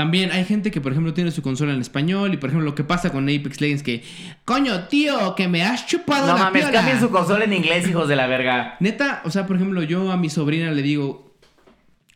también 0.00 0.32
hay 0.32 0.46
gente 0.46 0.70
que, 0.70 0.80
por 0.80 0.92
ejemplo, 0.92 1.12
tiene 1.12 1.30
su 1.30 1.42
consola 1.42 1.74
en 1.74 1.80
español 1.82 2.32
y, 2.32 2.38
por 2.38 2.48
ejemplo, 2.48 2.64
lo 2.64 2.74
que 2.74 2.84
pasa 2.84 3.10
con 3.10 3.24
Apex 3.24 3.60
Legends 3.60 3.82
que... 3.82 4.02
Coño, 4.46 4.84
tío, 4.84 5.34
que 5.34 5.46
me 5.46 5.62
has 5.62 5.86
chupado 5.86 6.26
No 6.26 6.38
la 6.38 6.44
mames, 6.44 6.62
piola". 6.62 6.78
cambien 6.78 6.98
su 7.00 7.10
consola 7.10 7.44
en 7.44 7.52
inglés, 7.52 7.86
hijos 7.86 8.08
de 8.08 8.16
la 8.16 8.26
verga. 8.26 8.76
Neta, 8.80 9.20
o 9.26 9.30
sea, 9.30 9.46
por 9.46 9.56
ejemplo, 9.56 9.82
yo 9.82 10.10
a 10.10 10.16
mi 10.16 10.30
sobrina 10.30 10.70
le 10.70 10.80
digo, 10.80 11.34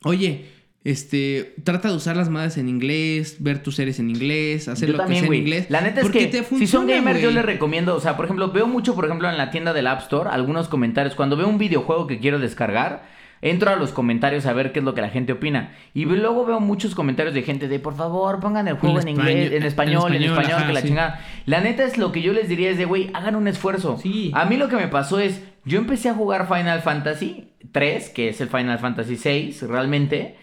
oye, 0.02 0.46
este, 0.82 1.56
trata 1.62 1.90
de 1.90 1.96
usar 1.96 2.16
las 2.16 2.30
madres 2.30 2.56
en 2.56 2.70
inglés, 2.70 3.36
ver 3.40 3.62
tus 3.62 3.74
series 3.74 3.98
en 3.98 4.08
inglés, 4.08 4.66
hacer 4.68 4.88
Yo 4.88 4.92
lo 4.92 4.98
que 5.00 5.02
también, 5.02 5.24
sea 5.24 5.28
en 5.28 5.34
inglés. 5.34 5.66
La 5.68 5.82
neta 5.82 6.00
es 6.00 6.08
que 6.08 6.26
te 6.28 6.42
si 6.42 6.66
son 6.66 6.86
gamers 6.86 7.20
yo 7.20 7.32
les 7.32 7.44
recomiendo, 7.44 7.94
o 7.94 8.00
sea, 8.00 8.16
por 8.16 8.24
ejemplo, 8.24 8.50
veo 8.50 8.66
mucho, 8.66 8.94
por 8.94 9.04
ejemplo, 9.04 9.28
en 9.28 9.36
la 9.36 9.50
tienda 9.50 9.74
del 9.74 9.88
App 9.88 10.00
Store, 10.00 10.30
algunos 10.30 10.68
comentarios. 10.68 11.14
Cuando 11.14 11.36
veo 11.36 11.48
un 11.48 11.58
videojuego 11.58 12.06
que 12.06 12.18
quiero 12.18 12.38
descargar, 12.38 13.02
entro 13.44 13.70
a 13.70 13.76
los 13.76 13.92
comentarios 13.92 14.46
a 14.46 14.52
ver 14.54 14.72
qué 14.72 14.78
es 14.80 14.84
lo 14.84 14.94
que 14.94 15.02
la 15.02 15.10
gente 15.10 15.32
opina. 15.32 15.72
Y 15.92 16.06
luego 16.06 16.44
veo 16.46 16.58
muchos 16.60 16.94
comentarios 16.94 17.34
de 17.34 17.42
gente 17.42 17.68
de, 17.68 17.78
por 17.78 17.94
favor, 17.94 18.40
pongan 18.40 18.66
el 18.66 18.74
juego 18.74 18.98
en, 19.00 19.08
En 19.08 19.14
inglés, 19.16 19.36
español- 19.36 19.52
en 19.54 19.62
español, 19.64 20.14
en 20.16 20.22
español, 20.24 20.66
que 20.66 20.72
la 20.72 20.80
sí. 20.80 20.88
chingada. 20.88 21.20
La 21.46 21.60
neta 21.60 21.84
es 21.84 21.98
lo 21.98 22.10
que 22.10 22.22
yo 22.22 22.32
les 22.32 22.48
diría 22.48 22.70
es 22.70 22.78
de, 22.78 22.86
güey, 22.86 23.10
hagan 23.14 23.36
un 23.36 23.46
esfuerzo. 23.46 23.98
Sí. 23.98 24.32
A 24.34 24.46
mí 24.46 24.56
lo 24.56 24.68
que 24.68 24.76
me 24.76 24.88
pasó 24.88 25.20
es, 25.20 25.42
yo 25.64 25.78
empecé 25.78 26.08
a 26.08 26.14
jugar 26.14 26.48
Final 26.48 26.80
Fantasy 26.80 27.48
3, 27.72 28.08
que 28.10 28.30
es 28.30 28.40
el 28.40 28.48
Final 28.48 28.78
Fantasy 28.78 29.16
6, 29.16 29.62
realmente. 29.68 30.36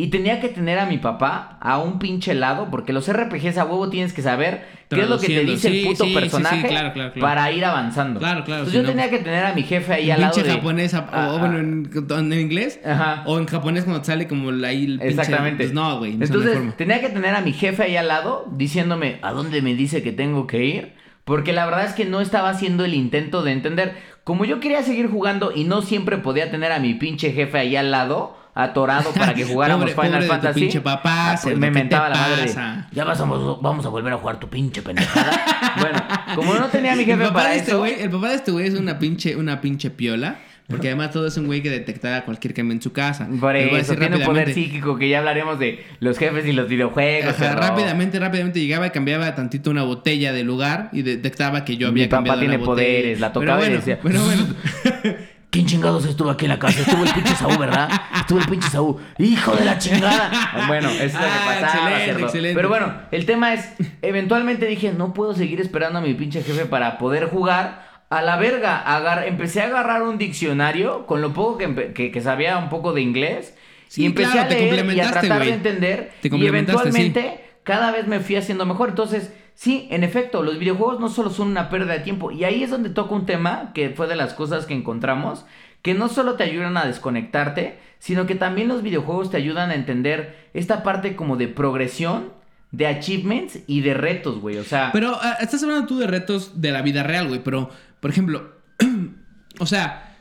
Y 0.00 0.10
tenía 0.10 0.40
que 0.40 0.48
tener 0.48 0.78
a 0.78 0.86
mi 0.86 0.98
papá 0.98 1.58
a 1.60 1.78
un 1.78 1.98
pinche 1.98 2.32
lado, 2.32 2.68
porque 2.70 2.92
los 2.92 3.12
RPGs 3.12 3.58
a 3.58 3.64
huevo 3.64 3.90
tienes 3.90 4.12
que 4.12 4.22
saber 4.22 4.64
qué 4.88 5.00
es 5.00 5.08
lo 5.08 5.18
que 5.18 5.26
te 5.26 5.44
dice 5.44 5.68
sí, 5.68 5.80
el 5.80 5.86
puto 5.88 6.04
sí, 6.04 6.14
personaje 6.14 6.68
claro, 6.68 6.92
claro, 6.92 7.12
claro. 7.14 7.20
para 7.20 7.50
ir 7.50 7.64
avanzando. 7.64 8.20
Claro, 8.20 8.44
claro, 8.44 8.60
Entonces 8.60 8.80
yo 8.80 8.82
no, 8.84 8.90
tenía 8.90 9.10
que 9.10 9.18
tener 9.18 9.44
a 9.44 9.52
mi 9.54 9.64
jefe 9.64 9.94
ahí 9.94 10.08
al 10.12 10.20
lado 10.20 10.34
pinche 10.34 10.48
de... 10.48 10.54
japonés, 10.54 10.94
a- 10.94 11.08
Ah, 11.12 11.32
o 11.32 11.38
bueno, 11.40 11.56
ah. 11.56 12.18
en, 12.20 12.32
en 12.32 12.40
inglés. 12.40 12.78
Ajá. 12.86 13.24
O 13.26 13.40
en 13.40 13.46
japonés 13.46 13.82
cuando 13.82 14.04
sale 14.04 14.28
como 14.28 14.50
ahí 14.64 14.84
el 14.84 15.00
pinche... 15.00 15.08
Exactamente. 15.08 15.64
Pues 15.64 15.74
no, 15.74 15.98
güey. 15.98 16.14
no 16.16 16.24
Entonces, 16.26 16.76
tenía 16.76 17.00
que 17.00 17.08
tener 17.08 17.34
a 17.34 17.40
mi 17.40 17.52
jefe 17.52 17.82
ahí 17.82 17.96
al 17.96 18.06
lado 18.06 18.46
diciéndome 18.52 19.18
a 19.22 19.32
dónde 19.32 19.62
me 19.62 19.74
dice 19.74 20.04
que 20.04 20.12
tengo 20.12 20.46
que 20.46 20.64
ir. 20.64 20.94
Porque 21.24 21.52
la 21.52 21.66
verdad 21.66 21.84
es 21.86 21.94
que 21.94 22.04
no 22.04 22.20
estaba 22.20 22.50
haciendo 22.50 22.84
el 22.84 22.94
intento 22.94 23.42
de 23.42 23.50
entender. 23.50 23.96
Como 24.22 24.44
yo 24.44 24.60
quería 24.60 24.84
seguir 24.84 25.10
jugando 25.10 25.50
y 25.52 25.64
no 25.64 25.82
siempre 25.82 26.18
podía 26.18 26.52
tener 26.52 26.70
a 26.70 26.78
mi 26.78 26.94
pinche 26.94 27.32
jefe 27.32 27.58
ahí 27.58 27.74
al 27.74 27.90
lado, 27.90 28.36
atorado 28.62 29.12
para 29.12 29.34
que 29.34 29.44
jugáramos 29.46 29.90
Pobre- 29.90 29.94
Final 29.94 30.10
pobre 30.10 30.20
de 30.20 30.26
tu 30.26 30.32
Fantasy. 30.32 30.60
pinche 30.60 30.80
papá, 30.80 31.32
ah, 31.32 31.38
pues 31.42 31.56
me 31.56 31.66
¿qué 31.68 31.70
mentaba 31.72 32.08
la 32.08 32.16
madre. 32.16 32.36
de, 32.42 32.46
pasa? 32.48 32.88
ya 32.92 33.04
vas 33.04 33.20
a, 33.20 33.24
vamos 33.24 33.86
a 33.86 33.88
volver 33.88 34.12
a 34.12 34.16
jugar 34.16 34.38
tu 34.40 34.48
pinche 34.48 34.82
pendejada. 34.82 35.74
bueno, 35.80 35.98
como 36.34 36.54
no 36.54 36.66
tenía 36.66 36.92
a 36.92 36.96
mi 36.96 37.04
jefe 37.04 37.22
papá 37.24 37.34
para 37.34 37.54
este 37.54 37.70
eso. 37.70 37.78
güey, 37.78 38.00
el 38.02 38.10
papá 38.10 38.30
de 38.30 38.34
este 38.36 38.50
güey 38.50 38.66
es 38.66 38.74
una 38.74 38.98
pinche, 38.98 39.36
una 39.36 39.60
pinche 39.60 39.90
piola. 39.90 40.38
Porque 40.70 40.88
además 40.88 41.12
todo 41.12 41.26
es 41.26 41.34
un 41.38 41.46
güey 41.46 41.62
que 41.62 41.70
detectará 41.70 42.26
cualquier 42.26 42.52
cambio 42.52 42.74
en 42.74 42.82
su 42.82 42.92
casa. 42.92 43.26
Por 43.40 43.56
eso, 43.56 43.94
tiene 43.96 44.16
un 44.18 44.22
poder 44.22 44.52
psíquico 44.52 44.98
que 44.98 45.08
ya 45.08 45.20
hablaremos 45.20 45.58
de 45.58 45.82
los 46.00 46.18
jefes 46.18 46.44
y 46.44 46.52
los 46.52 46.68
videojuegos. 46.68 47.40
Ajá, 47.40 47.54
rápidamente, 47.54 48.18
rápidamente 48.18 48.60
llegaba 48.60 48.86
y 48.86 48.90
cambiaba 48.90 49.34
tantito 49.34 49.70
una 49.70 49.84
botella 49.84 50.30
de 50.34 50.44
lugar 50.44 50.90
y 50.92 51.00
detectaba 51.00 51.64
que 51.64 51.78
yo 51.78 51.86
Mi 51.90 52.02
había 52.02 52.08
papá 52.10 52.16
cambiado 52.18 52.40
tiene 52.40 52.58
la 52.58 52.64
botella. 52.66 52.86
poderes, 52.90 53.18
la 53.20 53.32
tocaba 53.32 53.54
y 53.54 53.60
bueno, 53.62 53.76
decía, 53.76 53.98
Pero 54.02 54.22
bueno, 54.22 54.46
¿Quién 55.58 55.66
chingados 55.66 56.04
estuvo 56.06 56.30
aquí 56.30 56.44
en 56.44 56.50
la 56.50 56.58
casa? 56.60 56.82
Estuvo 56.82 57.02
el 57.02 57.10
pinche 57.12 57.34
Saúl, 57.34 57.58
¿verdad? 57.58 57.88
Estuvo 58.14 58.38
el 58.38 58.46
pinche 58.46 58.68
Saúl. 58.70 58.96
¡Hijo 59.18 59.56
de 59.56 59.64
la 59.64 59.76
chingada! 59.76 60.30
Bueno, 60.68 60.88
eso 60.88 61.02
es 61.02 61.14
lo 61.14 61.18
que 61.20 61.26
Ah, 61.26 61.58
pasaba, 61.60 62.04
excelente. 62.04 62.54
Pero 62.54 62.68
bueno, 62.68 62.92
el 63.10 63.26
tema 63.26 63.52
es, 63.54 63.68
eventualmente 64.02 64.66
dije, 64.66 64.92
no 64.92 65.12
puedo 65.12 65.34
seguir 65.34 65.60
esperando 65.60 65.98
a 65.98 66.02
mi 66.02 66.14
pinche 66.14 66.44
jefe 66.44 66.66
para 66.66 66.96
poder 66.98 67.28
jugar. 67.28 67.88
A 68.08 68.22
la 68.22 68.36
verga, 68.36 68.78
agar- 68.78 69.26
empecé 69.26 69.60
a 69.62 69.64
agarrar 69.66 70.02
un 70.04 70.16
diccionario 70.16 71.06
con 71.06 71.20
lo 71.22 71.32
poco 71.34 71.58
que, 71.58 71.68
empe- 71.68 71.92
que, 71.92 72.12
que 72.12 72.20
sabía 72.20 72.56
un 72.56 72.68
poco 72.68 72.92
de 72.92 73.00
inglés. 73.02 73.54
Sí, 73.88 74.02
y 74.02 74.06
empecé 74.06 74.30
claro, 74.30 74.46
a 74.46 74.50
leer 74.50 74.86
y 74.94 75.00
a 75.00 75.10
tratar 75.10 75.44
de 75.44 75.52
entender. 75.54 76.12
Te 76.22 76.28
y 76.28 76.30
sí. 76.30 76.46
eventualmente 76.46 77.40
cada 77.64 77.90
vez 77.90 78.06
me 78.06 78.20
fui 78.20 78.36
haciendo 78.36 78.64
mejor. 78.64 78.90
Entonces, 78.90 79.32
sí, 79.60 79.88
en 79.90 80.04
efecto, 80.04 80.44
los 80.44 80.56
videojuegos 80.60 81.00
no 81.00 81.08
solo 81.08 81.30
son 81.30 81.48
una 81.48 81.68
pérdida 81.68 81.94
de 81.94 82.00
tiempo. 82.00 82.30
Y 82.30 82.44
ahí 82.44 82.62
es 82.62 82.70
donde 82.70 82.90
toca 82.90 83.12
un 83.16 83.26
tema 83.26 83.72
que 83.74 83.90
fue 83.90 84.06
de 84.06 84.14
las 84.14 84.32
cosas 84.34 84.66
que 84.66 84.74
encontramos, 84.74 85.44
que 85.82 85.94
no 85.94 86.08
solo 86.08 86.34
te 86.34 86.44
ayudan 86.44 86.76
a 86.76 86.86
desconectarte, 86.86 87.80
sino 87.98 88.24
que 88.26 88.36
también 88.36 88.68
los 88.68 88.82
videojuegos 88.84 89.32
te 89.32 89.36
ayudan 89.36 89.70
a 89.70 89.74
entender 89.74 90.48
esta 90.54 90.84
parte 90.84 91.16
como 91.16 91.36
de 91.36 91.48
progresión, 91.48 92.32
de 92.70 92.86
achievements 92.86 93.58
y 93.66 93.80
de 93.80 93.94
retos, 93.94 94.40
güey. 94.40 94.58
O 94.58 94.64
sea, 94.64 94.90
pero 94.92 95.18
ah, 95.20 95.38
estás 95.40 95.60
hablando 95.64 95.86
tú 95.88 95.98
de 95.98 96.06
retos 96.06 96.60
de 96.60 96.70
la 96.70 96.82
vida 96.82 97.02
real, 97.02 97.26
güey. 97.26 97.40
Pero, 97.42 97.68
por 97.98 98.10
ejemplo, 98.12 98.52
o 99.58 99.66
sea, 99.66 100.14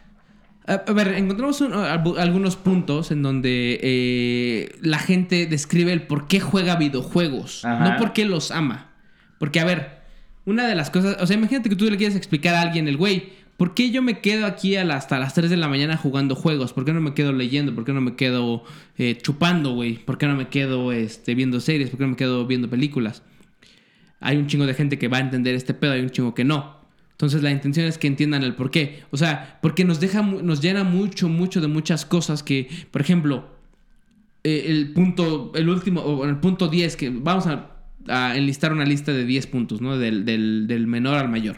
a, 0.66 0.74
a 0.74 0.94
ver, 0.94 1.10
encontramos 1.10 1.62
un- 1.62 1.74
algunos 1.74 2.56
puntos 2.56 3.12
en 3.12 3.22
donde 3.22 3.80
eh, 3.84 4.76
la 4.82 4.98
gente 4.98 5.46
describe 5.46 5.94
el 5.94 6.02
por 6.08 6.28
qué 6.28 6.40
juega 6.40 6.76
videojuegos, 6.76 7.64
Ajá. 7.66 7.84
no 7.90 7.98
por 7.98 8.14
qué 8.14 8.26
los 8.26 8.50
ama. 8.52 8.87
Porque, 9.40 9.60
a 9.60 9.66
ver, 9.66 10.02
una 10.46 10.68
de 10.68 10.76
las 10.76 10.90
cosas, 10.90 11.18
o 11.20 11.28
sea, 11.28 11.38
imagínate 11.38 11.70
que 11.70 11.76
tú 11.76 11.90
le 11.90 11.98
quieres 11.98 12.16
explicar 12.16 12.56
a 12.56 12.62
alguien, 12.62 12.88
el 12.88 12.98
güey, 12.98 13.34
¿por 13.58 13.74
qué 13.74 13.92
yo 13.92 14.02
me 14.02 14.20
quedo 14.20 14.46
aquí 14.46 14.76
hasta 14.76 15.20
las 15.20 15.34
3 15.34 15.50
de 15.50 15.58
la 15.58 15.68
mañana 15.68 15.98
jugando 15.98 16.36
juegos? 16.36 16.74
¿Por 16.74 16.86
qué 16.86 16.94
no 16.94 17.02
me 17.02 17.14
quedo 17.14 17.34
leyendo? 17.34 17.76
¿Por 17.76 17.86
qué 17.86 17.94
no 17.94 18.02
me 18.02 18.16
quedo 18.16 18.64
eh, 18.98 19.18
chupando, 19.22 19.74
güey? 19.74 19.98
¿Por 19.98 20.18
qué 20.18 20.28
no 20.28 20.36
me 20.36 20.48
quedo 20.48 20.92
este, 20.92 21.36
viendo 21.36 21.60
series? 21.60 21.90
¿Por 21.90 22.00
qué 22.00 22.06
no 22.06 22.12
me 22.12 22.16
quedo 22.16 22.46
viendo 22.46 22.70
películas? 22.70 23.24
Hay 24.20 24.38
un 24.38 24.48
chingo 24.48 24.66
de 24.66 24.74
gente 24.74 24.98
que 24.98 25.08
va 25.08 25.18
a 25.18 25.22
entender 25.22 25.54
este 25.54 25.74
pedo, 25.74 25.92
hay 25.92 26.02
un 26.02 26.10
chingo 26.10 26.34
que 26.34 26.44
no. 26.44 26.78
Entonces 27.12 27.42
la 27.42 27.52
intención 27.52 27.88
es 27.88 27.98
que 27.98 28.08
entiendan 28.08 28.44
el 28.44 28.56
por 28.56 28.72
qué. 28.72 29.04
O 29.12 29.18
sea, 29.18 29.60
porque 29.62 29.84
nos 29.84 30.00
deja, 30.00 30.22
nos 30.22 30.62
llena 30.62 30.84
mucho, 30.84 31.28
mucho 31.28 31.62
de 31.62 31.68
muchas 31.68 32.06
cosas 32.06 32.44
que, 32.44 32.70
por 32.92 33.02
ejemplo, 33.02 33.50
eh, 34.44 34.66
el 34.68 34.94
punto, 34.94 35.52
el 35.56 35.68
último, 35.68 36.02
o 36.02 36.26
el 36.26 36.38
punto 36.38 36.68
10, 36.68 36.96
que 36.96 37.10
vamos 37.10 37.48
a, 37.48 37.77
a 38.10 38.36
enlistar 38.38 38.72
una 38.74 38.86
lista 38.86 39.12
de 39.14 39.26
10 39.26 39.48
puntos, 39.48 39.82
¿no? 39.82 39.98
Del, 39.98 40.26
del- 40.26 40.66
del 40.68 40.88
menor 40.88 41.16
al 41.18 41.30
mayor. 41.30 41.58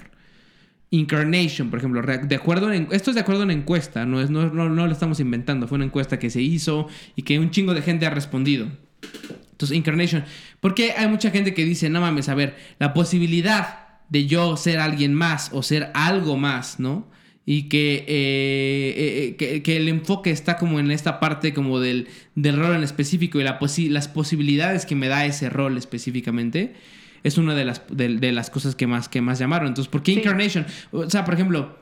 Incarnation, 0.91 1.69
por 1.69 1.77
ejemplo, 1.79 2.01
de 2.01 2.35
acuerdo 2.35 2.71
esto 2.71 3.11
es 3.11 3.15
de 3.15 3.21
acuerdo 3.21 3.41
a 3.41 3.45
una 3.45 3.53
encuesta, 3.53 4.07
no, 4.07 4.21
es, 4.21 4.31
no, 4.31 4.49
no, 4.49 4.69
no 4.69 4.87
lo 4.87 4.91
estamos 4.91 5.19
inventando, 5.19 5.67
fue 5.67 5.75
una 5.75 5.85
encuesta 5.85 6.17
que 6.17 6.31
se 6.31 6.41
hizo 6.41 6.87
y 7.15 7.21
que 7.21 7.37
un 7.37 7.51
chingo 7.51 7.75
de 7.75 7.83
gente 7.83 8.07
ha 8.07 8.09
respondido. 8.09 8.67
Entonces, 9.51 9.77
Incarnation. 9.77 10.23
Porque 10.61 10.93
hay 10.97 11.07
mucha 11.07 11.29
gente 11.29 11.53
que 11.53 11.63
dice, 11.63 11.89
no 11.89 12.01
mames, 12.01 12.27
a 12.29 12.33
ver, 12.33 12.55
la 12.79 12.93
posibilidad 12.93 13.85
de 14.09 14.25
yo 14.25 14.57
ser 14.57 14.79
alguien 14.79 15.13
más 15.13 15.51
o 15.53 15.61
ser 15.61 15.91
algo 15.93 16.37
más, 16.37 16.79
¿no? 16.79 17.07
Y 17.51 17.63
que, 17.63 18.05
eh, 18.07 18.93
eh, 19.29 19.35
que, 19.37 19.63
que 19.63 19.77
el 19.77 19.87
enfoque 19.89 20.29
está 20.29 20.55
como 20.57 20.79
en 20.79 20.91
esta 20.91 21.19
parte 21.19 21.51
como 21.51 21.79
del, 21.79 22.07
del 22.35 22.57
rol 22.57 22.75
en 22.75 22.83
específico 22.83 23.39
y 23.39 23.43
la 23.43 23.57
posi- 23.59 23.89
las 23.89 24.07
posibilidades 24.07 24.85
que 24.85 24.93
me 24.93 25.07
da 25.07 25.25
ese 25.25 25.49
rol 25.49 25.75
específicamente. 25.75 26.75
Es 27.23 27.39
una 27.39 27.55
de 27.55 27.65
las, 27.65 27.81
de, 27.89 28.09
de 28.17 28.31
las 28.33 28.51
cosas 28.51 28.75
que 28.75 28.85
más, 28.85 29.09
que 29.09 29.21
más 29.21 29.39
llamaron. 29.39 29.67
Entonces, 29.69 29.89
¿por 29.89 30.03
qué 30.03 30.13
Sí. 30.13 30.19
Incarnation? 30.19 30.67
O 30.91 31.09
sea, 31.09 31.25
por 31.25 31.33
ejemplo, 31.33 31.75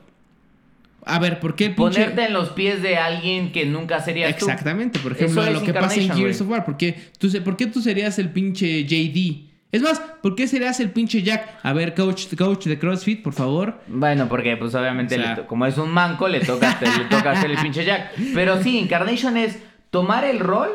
A 1.04 1.18
ver, 1.18 1.38
¿por 1.38 1.54
qué 1.54 1.66
pinche... 1.66 1.76
Ponerte 2.00 2.24
en 2.24 2.32
los 2.32 2.48
pies 2.50 2.80
de 2.82 2.96
alguien 2.96 3.52
que 3.52 3.66
nunca 3.66 4.00
serías 4.02 4.36
tú. 4.38 4.46
Exactamente, 4.46 4.98
por 5.00 5.12
ejemplo, 5.12 5.42
Eso 5.42 5.52
lo 5.52 5.62
que 5.62 5.74
pasa 5.74 6.00
en 6.00 6.10
Gears 6.12 6.40
of 6.40 6.48
War. 6.48 6.64
¿Por 6.64 6.76
qué, 6.78 6.96
tú, 7.18 7.28
se- 7.28 7.40
¿Por 7.42 7.56
qué 7.58 7.66
tú 7.66 7.80
serías 7.82 8.18
el 8.18 8.30
pinche 8.30 8.84
JD? 8.84 9.47
Es 9.70 9.82
más, 9.82 10.00
¿por 10.22 10.34
qué 10.34 10.46
serías 10.48 10.80
el 10.80 10.90
pinche 10.90 11.22
Jack? 11.22 11.46
A 11.62 11.72
ver, 11.74 11.94
coach, 11.94 12.34
coach 12.36 12.66
de 12.66 12.78
CrossFit, 12.78 13.22
por 13.22 13.34
favor. 13.34 13.80
Bueno, 13.86 14.26
porque 14.28 14.56
pues 14.56 14.74
obviamente 14.74 15.16
O 15.16 15.18
sea- 15.18 15.30
le 15.30 15.42
to- 15.42 15.46
como 15.46 15.66
es 15.66 15.76
un 15.76 15.90
manco, 15.90 16.26
le 16.26 16.40
toca, 16.40 16.78
le 16.80 17.04
toca 17.04 17.32
hacer 17.32 17.50
el 17.50 17.58
pinche 17.58 17.84
Jack. 17.84 18.12
Pero 18.34 18.62
sí, 18.62 18.78
Incarnation 18.78 19.36
es 19.36 19.58
tomar 19.90 20.24
el 20.24 20.40
rol, 20.40 20.70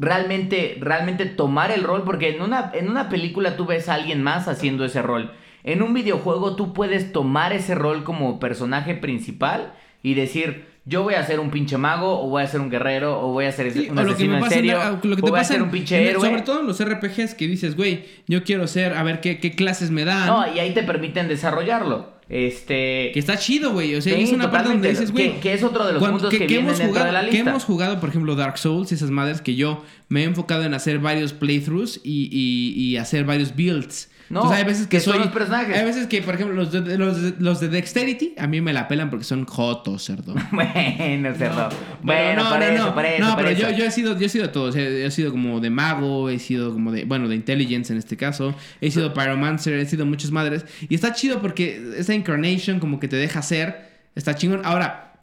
realmente, 0.00 0.76
realmente 0.80 1.24
tomar 1.26 1.70
el 1.70 1.82
rol, 1.82 2.02
porque 2.04 2.28
en 2.36 2.42
una, 2.42 2.70
en 2.74 2.88
una 2.90 3.08
película 3.08 3.56
tú 3.56 3.64
ves 3.66 3.88
a 3.88 3.94
alguien 3.94 4.22
más 4.22 4.48
haciendo 4.48 4.84
ese 4.84 5.02
rol. 5.02 5.32
En 5.64 5.82
un 5.82 5.94
videojuego 5.94 6.54
tú 6.56 6.72
puedes 6.74 7.12
tomar 7.12 7.52
ese 7.52 7.74
rol 7.74 8.04
como 8.04 8.38
personaje 8.38 8.94
principal 8.94 9.72
y 10.02 10.14
decir, 10.14 10.66
yo 10.88 11.02
voy 11.02 11.14
a 11.14 11.26
ser 11.26 11.40
un 11.40 11.50
pinche 11.50 11.76
mago, 11.76 12.22
o 12.24 12.28
voy 12.30 12.42
a 12.42 12.46
ser 12.46 12.60
un 12.60 12.70
guerrero, 12.70 13.20
o 13.20 13.32
voy 13.32 13.44
a 13.46 13.52
ser 13.52 13.72
Sí, 13.72 13.88
un 13.90 13.98
o 13.98 14.02
lo 14.02 14.06
que 14.08 14.12
asesino 14.12 14.30
me 14.30 14.36
en 14.38 14.42
pasa 14.44 14.54
en 14.54 14.60
serio, 14.60 14.78
la- 14.78 14.90
lo 14.90 15.00
que 15.00 15.08
o 15.08 15.14
te 15.16 15.20
voy 15.22 15.30
a 15.30 15.32
pasa 15.34 15.48
ser 15.48 15.56
en- 15.56 15.62
un 15.62 15.70
pinche 15.70 16.00
en- 16.00 16.08
héroe. 16.08 16.28
Sobre 16.28 16.42
todo 16.42 16.60
en 16.60 16.66
los 16.66 16.80
RPGs 16.80 17.34
que 17.34 17.48
dices, 17.48 17.76
güey, 17.76 18.04
yo 18.28 18.44
quiero 18.44 18.66
ser, 18.68 18.94
a 18.94 19.02
ver 19.02 19.20
qué, 19.20 19.38
qué 19.40 19.52
clases 19.52 19.90
me 19.90 20.04
dan. 20.04 20.26
No, 20.28 20.44
y 20.54 20.58
ahí 20.60 20.72
te 20.72 20.82
permiten 20.84 21.28
desarrollarlo. 21.28 22.14
Este... 22.28 23.10
Que 23.12 23.18
está 23.20 23.36
chido, 23.38 23.72
güey. 23.72 23.94
O 23.94 24.02
sea, 24.02 24.14
Sí, 24.16 24.22
es 24.22 24.32
una 24.32 24.50
parte 24.50 24.68
donde 24.70 24.88
dices, 24.88 25.12
güey. 25.12 25.34
Que- 25.34 25.40
que 25.40 25.52
es 25.54 25.62
otro 25.62 25.86
de 25.86 25.92
los 25.92 26.00
cuando- 26.00 26.18
puntos 26.18 26.36
que 26.38 26.46
vienen 26.46 26.66
hemos 26.66 26.78
dentro 26.78 26.92
jugado, 26.94 27.06
de 27.06 27.12
la 27.12 27.20
Que 27.24 27.32
lista. 27.32 27.50
hemos 27.50 27.64
jugado, 27.64 28.00
por 28.00 28.08
ejemplo, 28.08 28.34
Dark 28.34 28.58
Souls 28.58 28.90
y 28.92 28.94
esas 28.96 29.10
madres 29.10 29.40
que 29.40 29.54
yo 29.54 29.84
me 30.08 30.22
he 30.22 30.24
enfocado 30.24 30.64
en 30.64 30.74
hacer 30.74 30.98
varios 30.98 31.32
playthroughs 31.32 32.00
y, 32.02 32.28
y- 32.32 32.72
y 32.80 32.96
hacer 32.96 33.24
varios 33.24 33.54
builds. 33.54 34.10
No, 34.28 34.40
Entonces, 34.40 34.58
hay 34.58 34.64
veces 34.64 34.86
que, 34.88 34.96
que 34.96 35.00
son 35.00 35.14
soy. 35.14 35.22
los 35.24 35.32
personajes. 35.32 35.76
Hay 35.76 35.84
veces 35.84 36.06
que, 36.08 36.20
por 36.20 36.34
ejemplo, 36.34 36.56
los 36.56 36.72
de, 36.72 36.98
los, 36.98 37.38
los 37.38 37.60
de 37.60 37.68
Dexterity 37.68 38.34
a 38.38 38.46
mí 38.48 38.60
me 38.60 38.72
la 38.72 38.88
pelan 38.88 39.08
porque 39.08 39.24
son 39.24 39.44
jotos, 39.46 40.04
cerdo. 40.04 40.34
Bueno, 40.50 41.34
cerdo. 41.34 41.68
Bueno, 42.02 42.42
no, 42.42 42.50
por 42.50 42.58
no, 42.58 42.64
eso, 42.64 42.86
no. 42.86 42.94
por 42.94 43.04
eso, 43.04 43.24
No, 43.24 43.34
por 43.34 43.44
pero 43.44 43.48
eso. 43.56 43.70
yo, 43.70 43.76
yo 43.76 43.84
he 43.84 43.90
sido, 43.90 44.18
yo 44.18 44.26
he 44.26 44.28
sido 44.28 44.50
todo. 44.50 44.64
O 44.64 44.72
sea, 44.72 44.82
he 44.82 45.10
sido 45.12 45.30
como 45.30 45.60
de 45.60 45.70
mago, 45.70 46.28
he 46.28 46.38
sido 46.40 46.72
como 46.72 46.90
de, 46.90 47.04
bueno, 47.04 47.28
de 47.28 47.36
intelligence 47.36 47.92
en 47.92 47.98
este 48.00 48.16
caso. 48.16 48.54
He 48.80 48.90
sido 48.90 49.14
pyromancer, 49.14 49.74
he 49.74 49.86
sido 49.86 50.06
muchas 50.06 50.30
madres. 50.32 50.64
Y 50.88 50.94
está 50.96 51.12
chido 51.12 51.40
porque 51.40 51.92
esa 51.96 52.12
incarnation 52.14 52.80
como 52.80 52.98
que 52.98 53.08
te 53.08 53.16
deja 53.16 53.42
ser. 53.42 53.90
Está 54.16 54.34
chingón. 54.34 54.62
Ahora, 54.64 55.22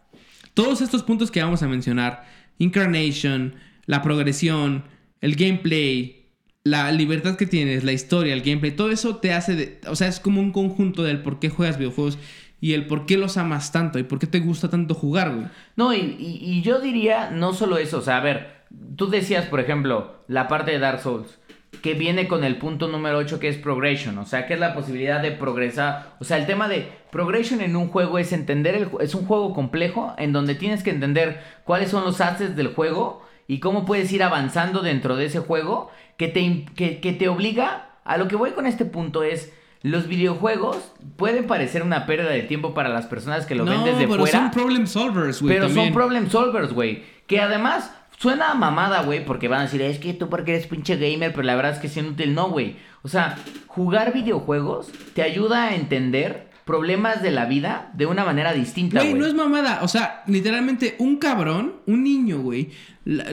todos 0.53 0.81
estos 0.81 1.03
puntos 1.03 1.29
que 1.31 1.41
vamos 1.43 1.61
a 1.63 1.67
mencionar, 1.67 2.25
incarnation, 2.57 3.55
la 3.85 4.01
progresión, 4.01 4.85
el 5.19 5.35
gameplay, 5.35 6.22
la 6.63 6.91
libertad 6.91 7.35
que 7.35 7.45
tienes, 7.45 7.83
la 7.83 7.91
historia, 7.91 8.33
el 8.33 8.41
gameplay, 8.41 8.71
todo 8.71 8.89
eso 8.91 9.17
te 9.17 9.33
hace, 9.33 9.55
de- 9.55 9.81
o 9.87 9.95
sea, 9.95 10.07
es 10.07 10.19
como 10.19 10.39
un 10.39 10.51
conjunto 10.51 11.03
del 11.03 11.21
por 11.21 11.39
qué 11.39 11.49
juegas 11.49 11.77
videojuegos 11.77 12.17
y 12.61 12.73
el 12.73 12.87
por 12.87 13.05
qué 13.05 13.17
los 13.17 13.35
amas 13.37 13.71
tanto 13.73 13.99
y 13.99 14.03
por 14.03 14.19
qué 14.19 14.27
te 14.27 14.39
gusta 14.39 14.69
tanto 14.69 14.93
jugar, 14.95 15.33
güey. 15.35 15.47
No, 15.75 15.93
y, 15.93 16.15
y- 16.17 16.61
yo 16.61 16.79
diría 16.79 17.29
no 17.31 17.53
solo 17.53 17.77
eso, 17.77 17.97
o 17.97 18.01
sea, 18.01 18.17
a 18.17 18.21
ver, 18.21 18.47
tú 18.95 19.09
decías, 19.09 19.45
por 19.47 19.59
ejemplo, 19.59 20.23
la 20.29 20.47
parte 20.47 20.71
de 20.71 20.79
Dark 20.79 21.01
Souls, 21.01 21.39
que 21.81 21.95
viene 21.95 22.29
con 22.29 22.45
el 22.45 22.55
punto 22.57 22.87
número 22.87 23.17
8 23.17 23.39
que 23.41 23.49
es 23.49 23.57
progression, 23.57 24.17
o 24.19 24.25
sea, 24.25 24.45
que 24.45 24.53
es 24.53 24.59
la 24.61 24.73
posibilidad 24.73 25.21
de 25.21 25.31
progresar, 25.31 26.13
o 26.21 26.23
sea, 26.23 26.37
el 26.37 26.45
tema 26.45 26.69
de 26.69 26.87
progression 27.11 27.59
en 27.59 27.75
un 27.75 27.89
juego 27.89 28.19
es 28.19 28.31
entender, 28.31 28.75
el, 28.75 28.87
es 29.01 29.15
un 29.15 29.25
juego 29.25 29.53
complejo 29.53 30.13
en 30.17 30.31
donde 30.31 30.55
tienes 30.55 30.81
que 30.81 30.91
entender 30.91 31.41
cuáles 31.65 31.89
son 31.89 32.05
los 32.05 32.21
assets 32.21 32.55
del 32.55 32.67
juego 32.73 33.21
y 33.47 33.59
cómo 33.59 33.85
puedes 33.85 34.09
ir 34.13 34.23
avanzando 34.23 34.81
dentro 34.81 35.17
de 35.17 35.25
ese 35.25 35.39
juego 35.39 35.91
que 36.17 36.27
te, 36.27 36.65
que, 36.75 36.99
que 36.99 37.13
te 37.13 37.27
obliga, 37.27 37.89
a 38.03 38.17
lo 38.17 38.27
que 38.27 38.35
voy 38.35 38.51
con 38.51 38.65
este 38.65 38.85
punto 38.85 39.23
es... 39.23 39.51
Los 39.81 40.07
videojuegos 40.07 40.93
pueden 41.17 41.45
parecer 41.45 41.83
una 41.83 42.05
pérdida 42.05 42.29
de 42.29 42.43
tiempo 42.43 42.73
para 42.73 42.87
las 42.87 43.05
personas 43.05 43.45
que 43.45 43.53
lo 43.53 43.65
ven 43.65 43.83
desde 43.83 44.07
pero 44.07 44.19
fuera. 44.19 44.39
son 44.39 44.51
problem 44.51 44.87
solvers, 44.87 45.41
güey. 45.41 45.55
Pero 45.55 45.65
también. 45.67 45.87
son 45.87 45.93
problem 45.93 46.29
solvers, 46.29 46.71
güey. 46.71 47.03
Que 47.27 47.41
además 47.41 47.91
suena 48.17 48.51
a 48.51 48.53
mamada, 48.53 49.03
güey, 49.03 49.25
porque 49.25 49.49
van 49.49 49.59
a 49.59 49.63
decir, 49.63 49.81
es 49.81 49.99
que 49.99 50.13
tú 50.13 50.29
porque 50.29 50.53
eres 50.53 50.67
pinche 50.67 50.95
gamer, 50.95 51.33
pero 51.33 51.43
la 51.43 51.57
verdad 51.57 51.73
es 51.73 51.79
que 51.79 51.87
es 51.87 51.97
inútil. 51.97 52.33
No, 52.33 52.49
güey. 52.49 52.77
O 53.01 53.09
sea, 53.09 53.37
jugar 53.67 54.13
videojuegos 54.13 54.89
te 55.13 55.21
ayuda 55.21 55.65
a 55.65 55.75
entender 55.75 56.47
problemas 56.63 57.21
de 57.21 57.31
la 57.31 57.45
vida 57.45 57.91
de 57.93 58.05
una 58.05 58.23
manera 58.23 58.53
distinta, 58.53 59.01
Güey, 59.01 59.13
no 59.13 59.25
es 59.25 59.33
mamada. 59.33 59.79
O 59.81 59.89
sea, 59.89 60.23
literalmente, 60.27 60.95
un 60.99 61.17
cabrón, 61.17 61.81
un 61.85 62.03
niño, 62.03 62.39
güey, 62.39 62.71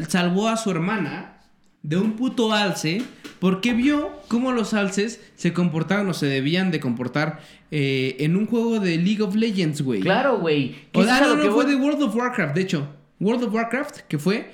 salvó 0.08 0.48
a 0.48 0.56
su 0.56 0.70
hermana 0.72 1.39
de 1.82 1.96
un 1.96 2.12
puto 2.12 2.52
alce 2.52 3.02
porque 3.38 3.72
vio 3.72 4.10
cómo 4.28 4.52
los 4.52 4.74
alces 4.74 5.20
se 5.34 5.52
comportaban 5.52 6.08
o 6.08 6.14
se 6.14 6.26
debían 6.26 6.70
de 6.70 6.78
comportar 6.78 7.40
eh, 7.70 8.16
en 8.20 8.36
un 8.36 8.46
juego 8.46 8.80
de 8.80 8.98
League 8.98 9.22
of 9.22 9.34
Legends, 9.34 9.82
güey. 9.82 10.00
Claro, 10.00 10.38
güey. 10.38 10.76
O 10.92 11.02
sea, 11.02 11.20
no, 11.20 11.36
no, 11.36 11.42
que 11.42 11.50
fue 11.50 11.64
voy. 11.64 11.74
de 11.74 11.80
World 11.80 12.02
of 12.02 12.14
Warcraft, 12.14 12.54
de 12.54 12.60
hecho. 12.60 12.88
World 13.18 13.44
of 13.44 13.54
Warcraft, 13.54 14.00
que 14.08 14.18
fue 14.18 14.50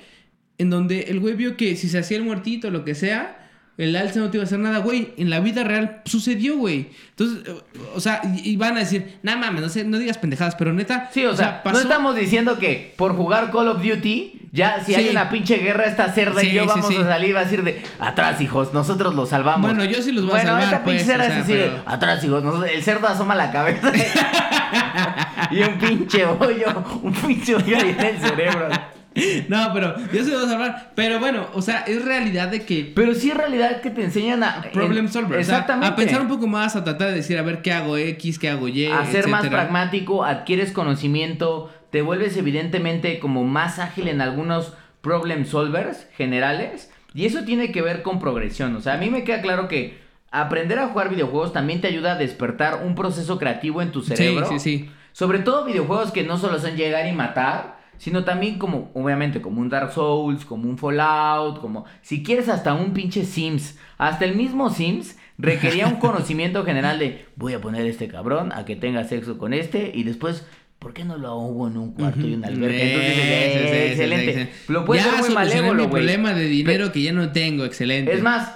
en 0.57 0.69
donde 0.69 1.01
el 1.03 1.19
güey 1.19 1.35
vio 1.35 1.57
que 1.57 1.75
si 1.75 1.89
se 1.89 1.99
hacía 1.99 2.17
el 2.17 2.23
muertito 2.23 2.69
o 2.69 2.71
lo 2.71 2.85
que 2.85 2.95
sea, 2.95 3.46
el 3.77 3.95
alce 3.95 4.19
no 4.19 4.31
te 4.31 4.37
iba 4.37 4.43
a 4.43 4.47
hacer 4.47 4.57
nada, 4.57 4.79
güey. 4.79 5.13
En 5.17 5.29
la 5.29 5.39
vida 5.39 5.63
real 5.63 6.01
sucedió, 6.05 6.57
güey. 6.57 6.89
Entonces, 7.11 7.53
o 7.93 7.99
sea, 7.99 8.21
y, 8.43 8.57
van 8.57 8.75
a 8.75 8.79
decir, 8.79 9.19
nada 9.21 9.37
mames, 9.37 9.61
no, 9.61 9.69
sé, 9.69 9.83
no 9.83 9.99
digas 9.99 10.17
pendejadas, 10.17 10.55
pero 10.55 10.73
neta. 10.73 11.09
Sí, 11.13 11.25
o 11.25 11.35
sea, 11.35 11.61
no 11.63 11.79
estamos 11.79 12.15
diciendo 12.15 12.57
que 12.57 12.93
por 12.97 13.15
jugar 13.15 13.51
Call 13.51 13.67
of 13.67 13.83
Duty, 13.83 14.49
ya 14.51 14.83
si 14.83 14.95
hay 14.95 15.09
una 15.09 15.29
pinche 15.29 15.57
guerra, 15.57 15.85
esta 15.85 16.11
cerda 16.11 16.41
Sí, 16.41 16.47
y 16.47 16.53
yo 16.53 16.63
sí, 16.63 16.69
vamos 16.69 16.95
a 16.97 17.03
salir 17.03 17.35
va 17.35 17.41
a 17.41 17.43
decir 17.43 17.63
de 17.63 17.83
atrás, 17.99 18.41
hijos, 18.41 18.73
nosotros 18.73 19.13
los 19.13 19.29
salvamos. 19.29 19.69
Bueno, 19.69 19.85
yo 19.85 20.01
sí 20.01 20.11
los 20.11 20.25
voy 20.25 20.31
a 20.31 20.43
bueno, 20.43 20.49
salvar, 20.49 20.63
esta 20.63 20.83
pinche 20.83 21.05
pues, 21.05 21.05
cerda 21.05 21.25
es 21.27 21.33
sea, 21.33 21.43
así 21.43 21.53
de 21.53 21.63
pero- 21.65 21.83
atrás, 21.85 22.23
hijos, 22.23 22.43
nosotros- 22.43 22.71
el 22.73 22.83
cerdo 22.83 23.07
asoma 23.07 23.35
la 23.35 23.51
cabeza 23.51 23.91
y 25.51 25.59
un 25.61 25.77
pinche 25.77 26.25
hoyo, 26.25 26.83
un 27.03 27.13
pinche 27.13 27.55
hoyo 27.55 27.77
ahí 27.77 27.95
en 27.97 28.05
el 28.05 28.19
cerebro. 28.19 28.69
No, 29.49 29.71
pero 29.73 29.95
yo 30.13 30.23
se 30.23 30.35
voy 30.35 30.45
a 30.45 30.47
salvar. 30.47 30.91
Pero 30.95 31.19
bueno, 31.19 31.47
o 31.53 31.61
sea, 31.61 31.81
es 31.81 32.03
realidad 32.03 32.49
de 32.49 32.65
que. 32.65 32.91
Pero 32.95 33.13
sí 33.13 33.31
es 33.31 33.37
realidad 33.37 33.81
que 33.81 33.89
te 33.89 34.03
enseñan 34.03 34.43
a... 34.43 34.61
Problem 34.73 35.07
solver. 35.07 35.39
o 35.39 35.43
sea, 35.43 35.55
Exactamente. 35.59 35.87
a 35.87 35.95
pensar 35.95 36.21
un 36.21 36.27
poco 36.27 36.47
más, 36.47 36.75
a 36.75 36.83
tratar 36.83 37.09
de 37.09 37.15
decir, 37.15 37.37
a 37.37 37.41
ver 37.41 37.61
qué 37.61 37.71
hago 37.71 37.97
X, 37.97 38.39
qué 38.39 38.49
hago 38.49 38.67
Y. 38.67 38.85
a 38.85 39.05
ser 39.05 39.27
más 39.27 39.47
pragmático, 39.47 40.23
adquieres 40.23 40.71
conocimiento, 40.71 41.71
te 41.89 42.01
vuelves 42.01 42.37
evidentemente 42.37 43.19
como 43.19 43.43
más 43.43 43.79
ágil 43.79 44.07
en 44.07 44.21
algunos 44.21 44.73
problem 45.01 45.45
solvers 45.45 46.07
generales 46.15 46.91
y 47.13 47.25
eso 47.25 47.43
tiene 47.45 47.71
que 47.71 47.81
ver 47.81 48.01
con 48.03 48.19
progresión. 48.19 48.75
O 48.75 48.81
sea, 48.81 48.93
a 48.93 48.97
mí 48.97 49.09
me 49.09 49.23
queda 49.23 49.41
claro 49.41 49.67
que 49.67 49.97
aprender 50.31 50.79
a 50.79 50.89
jugar 50.89 51.09
videojuegos 51.09 51.53
también 51.53 51.81
te 51.81 51.87
ayuda 51.87 52.13
a 52.13 52.15
despertar 52.15 52.83
un 52.85 52.95
proceso 52.95 53.39
creativo 53.39 53.81
en 53.81 53.91
tu 53.91 54.01
cerebro. 54.01 54.47
Sí, 54.47 54.59
sí, 54.59 54.79
sí. 54.79 54.89
Sobre 55.13 55.39
todo 55.39 55.65
videojuegos 55.65 56.11
que 56.11 56.23
no 56.23 56.37
solo 56.37 56.59
son 56.59 56.75
llegar 56.75 57.07
y 57.07 57.13
matar, 57.13 57.76
sino 57.97 58.23
también 58.23 58.57
como, 58.59 58.91
obviamente, 58.93 59.41
como 59.41 59.61
un 59.61 59.69
Dark 59.69 59.91
Souls, 59.93 60.45
como 60.45 60.69
un 60.69 60.77
Fallout, 60.77 61.59
como, 61.61 61.85
si 62.01 62.23
quieres 62.23 62.49
hasta 62.49 62.73
un 62.73 62.93
pinche 62.93 63.25
Sims, 63.25 63.77
hasta 63.97 64.25
el 64.25 64.35
mismo 64.35 64.69
Sims 64.69 65.17
requería 65.37 65.87
un 65.87 65.95
conocimiento 65.99 66.63
general 66.65 66.99
de, 66.99 67.25
voy 67.35 67.53
a 67.53 67.61
poner 67.61 67.83
a 67.83 67.89
este 67.89 68.07
cabrón 68.07 68.51
a 68.51 68.65
que 68.65 68.75
tenga 68.75 69.03
sexo 69.03 69.37
con 69.37 69.53
este 69.53 69.91
y 69.93 70.03
después... 70.03 70.45
¿Por 70.79 70.93
qué 70.93 71.03
no 71.03 71.17
lo 71.17 71.29
ahogo 71.29 71.67
en 71.67 71.75
un 71.75 71.93
cuarto 71.93 72.19
y 72.19 72.35
una 72.35 72.49
alberca? 72.49 72.77
Entonces, 72.77 73.15
Sí, 73.15 73.19
eh, 73.19 73.71
sí, 73.71 73.91
excelente. 73.93 74.45
sí. 74.45 74.71
Lo 74.71 74.85
puedes 74.85 75.03
ya 75.03 75.11
ver 75.11 75.21
muy 75.21 75.33
malévolo, 75.33 75.83
mi 75.85 75.89
problema 75.89 76.33
de 76.33 76.43
dinero 76.45 76.91
que 76.91 77.01
ya 77.01 77.11
no 77.13 77.31
tengo, 77.31 77.65
excelente. 77.65 78.13
Es 78.13 78.21
más, 78.21 78.51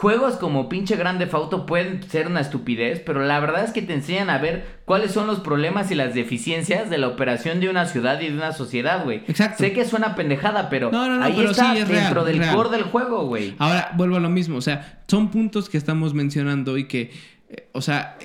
juegos 0.00 0.36
como 0.36 0.68
pinche 0.68 0.94
Grande 0.94 1.26
Fauto 1.26 1.66
pueden 1.66 2.04
ser 2.04 2.28
una 2.28 2.38
estupidez, 2.40 3.00
pero 3.04 3.24
la 3.24 3.40
verdad 3.40 3.64
es 3.64 3.72
que 3.72 3.82
te 3.82 3.94
enseñan 3.94 4.30
a 4.30 4.38
ver 4.38 4.64
cuáles 4.84 5.10
son 5.10 5.26
los 5.26 5.40
problemas 5.40 5.90
y 5.90 5.96
las 5.96 6.14
deficiencias 6.14 6.88
de 6.88 6.98
la 6.98 7.08
operación 7.08 7.58
de 7.58 7.68
una 7.68 7.84
ciudad 7.84 8.20
y 8.20 8.28
de 8.28 8.34
una 8.34 8.52
sociedad, 8.52 9.02
güey. 9.02 9.22
Exacto. 9.26 9.58
Sé 9.64 9.72
que 9.72 9.84
suena 9.84 10.14
pendejada, 10.14 10.70
pero 10.70 10.92
No, 10.92 11.08
no, 11.08 11.16
no, 11.16 11.24
ahí 11.24 11.34
pero 11.36 11.50
está 11.50 11.72
sí, 11.74 11.80
es 11.80 11.88
dentro 11.88 12.22
real, 12.22 12.26
del 12.26 12.38
real. 12.38 12.54
core 12.54 12.70
del 12.70 12.84
juego, 12.84 13.26
güey. 13.26 13.56
Ahora, 13.58 13.90
vuelvo 13.96 14.14
a 14.16 14.20
lo 14.20 14.30
mismo. 14.30 14.56
O 14.58 14.60
sea, 14.60 15.02
son 15.08 15.32
puntos 15.32 15.68
que 15.68 15.76
estamos 15.78 16.14
mencionando 16.14 16.78
y 16.78 16.84
que, 16.86 17.10
eh, 17.48 17.68
o 17.72 17.82
sea, 17.82 18.16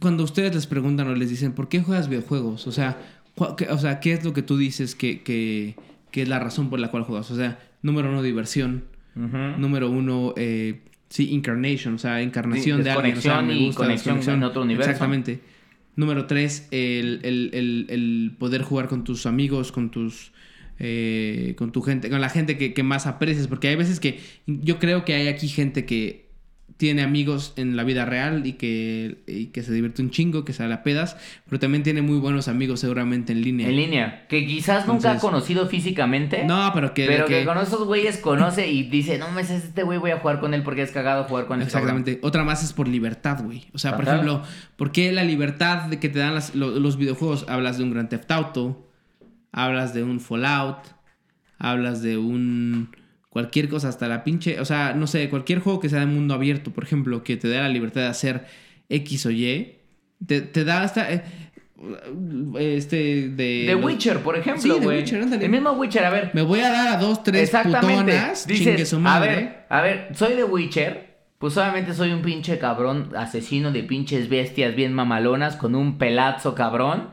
cuando 0.00 0.24
ustedes 0.24 0.54
les 0.54 0.66
preguntan 0.66 1.08
o 1.08 1.14
les 1.14 1.28
dicen, 1.28 1.52
¿por 1.52 1.68
qué 1.68 1.82
juegas 1.82 2.08
videojuegos? 2.08 2.66
O 2.66 2.72
sea, 2.72 2.96
qué- 3.58 3.68
o 3.68 3.76
sea 3.76 4.00
¿qué 4.00 4.14
es 4.14 4.24
lo 4.24 4.32
que 4.32 4.40
tú 4.42 4.56
dices 4.56 4.94
que, 4.94 5.22
que, 5.22 5.76
que 6.10 6.22
es 6.22 6.28
la 6.28 6.38
razón 6.38 6.70
por 6.70 6.80
la 6.80 6.88
cual 6.90 7.02
juegas? 7.02 7.30
O 7.30 7.36
sea, 7.36 7.58
número 7.82 8.08
uno, 8.08 8.22
diversión. 8.22 8.84
Número 9.58 9.90
uno, 9.90 10.34
eh, 10.36 10.80
sí, 11.08 11.30
incarnation, 11.30 11.94
o 11.94 11.98
sea, 11.98 12.20
encarnación 12.22 12.82
de 12.84 12.90
alguien. 12.90 13.18
O 13.18 13.20
sea, 13.22 13.42
me 13.42 13.54
y 13.54 13.72
conexión 13.74 14.16
en 14.36 14.42
otro 14.44 14.62
universo. 14.62 14.90
Exactamente. 14.90 15.40
Número 15.96 16.26
tres, 16.26 16.68
el, 16.70 17.20
el- 17.24 17.50
el- 17.52 17.86
el 17.90 18.36
poder 18.38 18.62
jugar 18.62 18.88
con 18.88 19.04
tus 19.04 19.26
amigos, 19.26 19.72
con 19.72 19.90
tus... 19.90 20.32
eh, 20.78 21.54
con 21.58 21.72
tu 21.72 21.82
gente, 21.82 22.08
con 22.08 22.20
la 22.22 22.30
gente 22.30 22.56
que, 22.56 22.72
que 22.72 22.82
más 22.82 23.06
aprecias, 23.06 23.48
porque 23.48 23.68
hay 23.68 23.76
veces 23.76 24.00
que 24.00 24.18
yo 24.46 24.78
creo 24.78 25.04
que 25.04 25.12
hay 25.14 25.28
aquí 25.28 25.46
gente 25.48 25.84
que 25.84 26.29
tiene 26.80 27.02
amigos 27.02 27.52
en 27.56 27.76
la 27.76 27.84
vida 27.84 28.06
real 28.06 28.46
y 28.46 28.54
que, 28.54 29.18
y 29.26 29.48
que 29.48 29.62
se 29.62 29.70
divierte 29.70 30.00
un 30.00 30.08
chingo, 30.10 30.46
que 30.46 30.54
sale 30.54 30.72
a 30.72 30.82
pedas, 30.82 31.14
pero 31.46 31.58
también 31.60 31.82
tiene 31.82 32.00
muy 32.00 32.16
buenos 32.18 32.48
amigos 32.48 32.80
seguramente 32.80 33.32
en 33.34 33.42
línea. 33.42 33.68
En 33.68 33.76
línea. 33.76 34.26
Que 34.28 34.46
quizás 34.46 34.86
nunca 34.88 35.12
ha 35.12 35.18
conocido 35.18 35.66
físicamente. 35.68 36.42
No, 36.46 36.70
pero 36.72 36.94
que... 36.94 37.04
Pero 37.04 37.26
que, 37.26 37.40
que- 37.40 37.44
con 37.44 37.58
esos 37.58 37.84
güeyes 37.86 38.16
conoce 38.16 38.68
y 38.68 38.84
dice, 38.84 39.18
no 39.18 39.30
me 39.30 39.42
este 39.42 39.82
güey 39.82 39.98
voy 39.98 40.12
a 40.12 40.20
jugar 40.20 40.40
con 40.40 40.54
él 40.54 40.62
porque 40.62 40.80
es 40.80 40.90
cagado 40.90 41.24
jugar 41.24 41.44
con 41.46 41.60
él. 41.60 41.66
Exactamente. 41.66 42.18
Otra 42.22 42.44
más 42.44 42.64
es 42.64 42.72
por 42.72 42.88
libertad, 42.88 43.42
güey. 43.44 43.66
O 43.74 43.78
sea, 43.78 43.94
por 43.94 44.08
ejemplo, 44.08 44.42
¿por 44.76 44.90
qué 44.90 45.12
la 45.12 45.22
libertad 45.24 45.82
de 45.90 45.98
que 45.98 46.08
te 46.08 46.18
dan 46.18 46.32
las- 46.32 46.54
lo- 46.54 46.70
los 46.80 46.96
videojuegos? 46.96 47.44
Hablas 47.46 47.76
de 47.76 47.84
un 47.84 47.90
Grand 47.92 48.08
Theft 48.08 48.30
Auto, 48.30 48.88
hablas 49.52 49.92
de 49.92 50.02
un 50.02 50.18
Fallout, 50.18 50.78
hablas 51.58 52.00
de 52.00 52.16
un 52.16 52.88
cualquier 53.30 53.68
cosa, 53.68 53.88
hasta 53.88 54.06
la 54.08 54.22
pinche, 54.24 54.60
o 54.60 54.64
sea, 54.66 54.92
no 54.94 55.06
sé, 55.06 55.28
cualquier 55.30 55.60
juego 55.60 55.80
que 55.80 55.88
sea 55.88 56.00
de 56.00 56.06
mundo 56.06 56.34
abierto, 56.34 56.70
por 56.72 56.84
ejemplo, 56.84 57.24
que 57.24 57.36
te 57.38 57.48
dé 57.48 57.56
la 57.58 57.68
libertad 57.70 58.02
de 58.02 58.06
hacer 58.08 58.44
X 58.90 59.24
o 59.26 59.30
Y, 59.30 59.76
te, 60.26 60.42
te 60.42 60.64
da 60.64 60.82
hasta 60.82 61.10
eh, 61.12 61.22
este 62.58 62.96
de 63.30 63.64
The 63.66 63.72
los- 63.74 63.84
Witcher, 63.84 64.18
por 64.18 64.34
Sí, 64.34 64.40
ejemplo, 64.40 64.74
The 64.74 64.84
güey. 64.84 64.98
Witcher, 64.98 65.22
ándale. 65.22 65.44
el 65.44 65.50
mismo 65.50 65.70
Witcher, 65.72 66.04
a 66.04 66.10
ver. 66.10 66.30
Me 66.34 66.42
voy 66.42 66.60
a 66.60 66.70
dar 66.70 66.88
a 66.88 66.96
dos, 66.98 67.22
tres 67.22 67.42
Exactamente. 67.42 68.12
putonas, 68.12 68.46
chingue 68.46 68.70
Dices, 68.72 68.88
su 68.88 68.96
a 68.96 69.00
madre. 69.00 69.34
ver, 69.36 69.66
a 69.68 69.80
ver, 69.80 70.08
soy 70.14 70.34
The 70.34 70.44
Witcher. 70.44 71.10
Pues 71.38 71.56
obviamente 71.56 71.94
soy 71.94 72.12
un 72.12 72.20
pinche 72.20 72.58
cabrón 72.58 73.12
asesino 73.16 73.72
de 73.72 73.82
pinches 73.82 74.28
bestias 74.28 74.74
bien 74.76 74.92
mamalonas 74.92 75.56
con 75.56 75.74
un 75.74 75.96
pelazo 75.96 76.54
cabrón. 76.54 77.08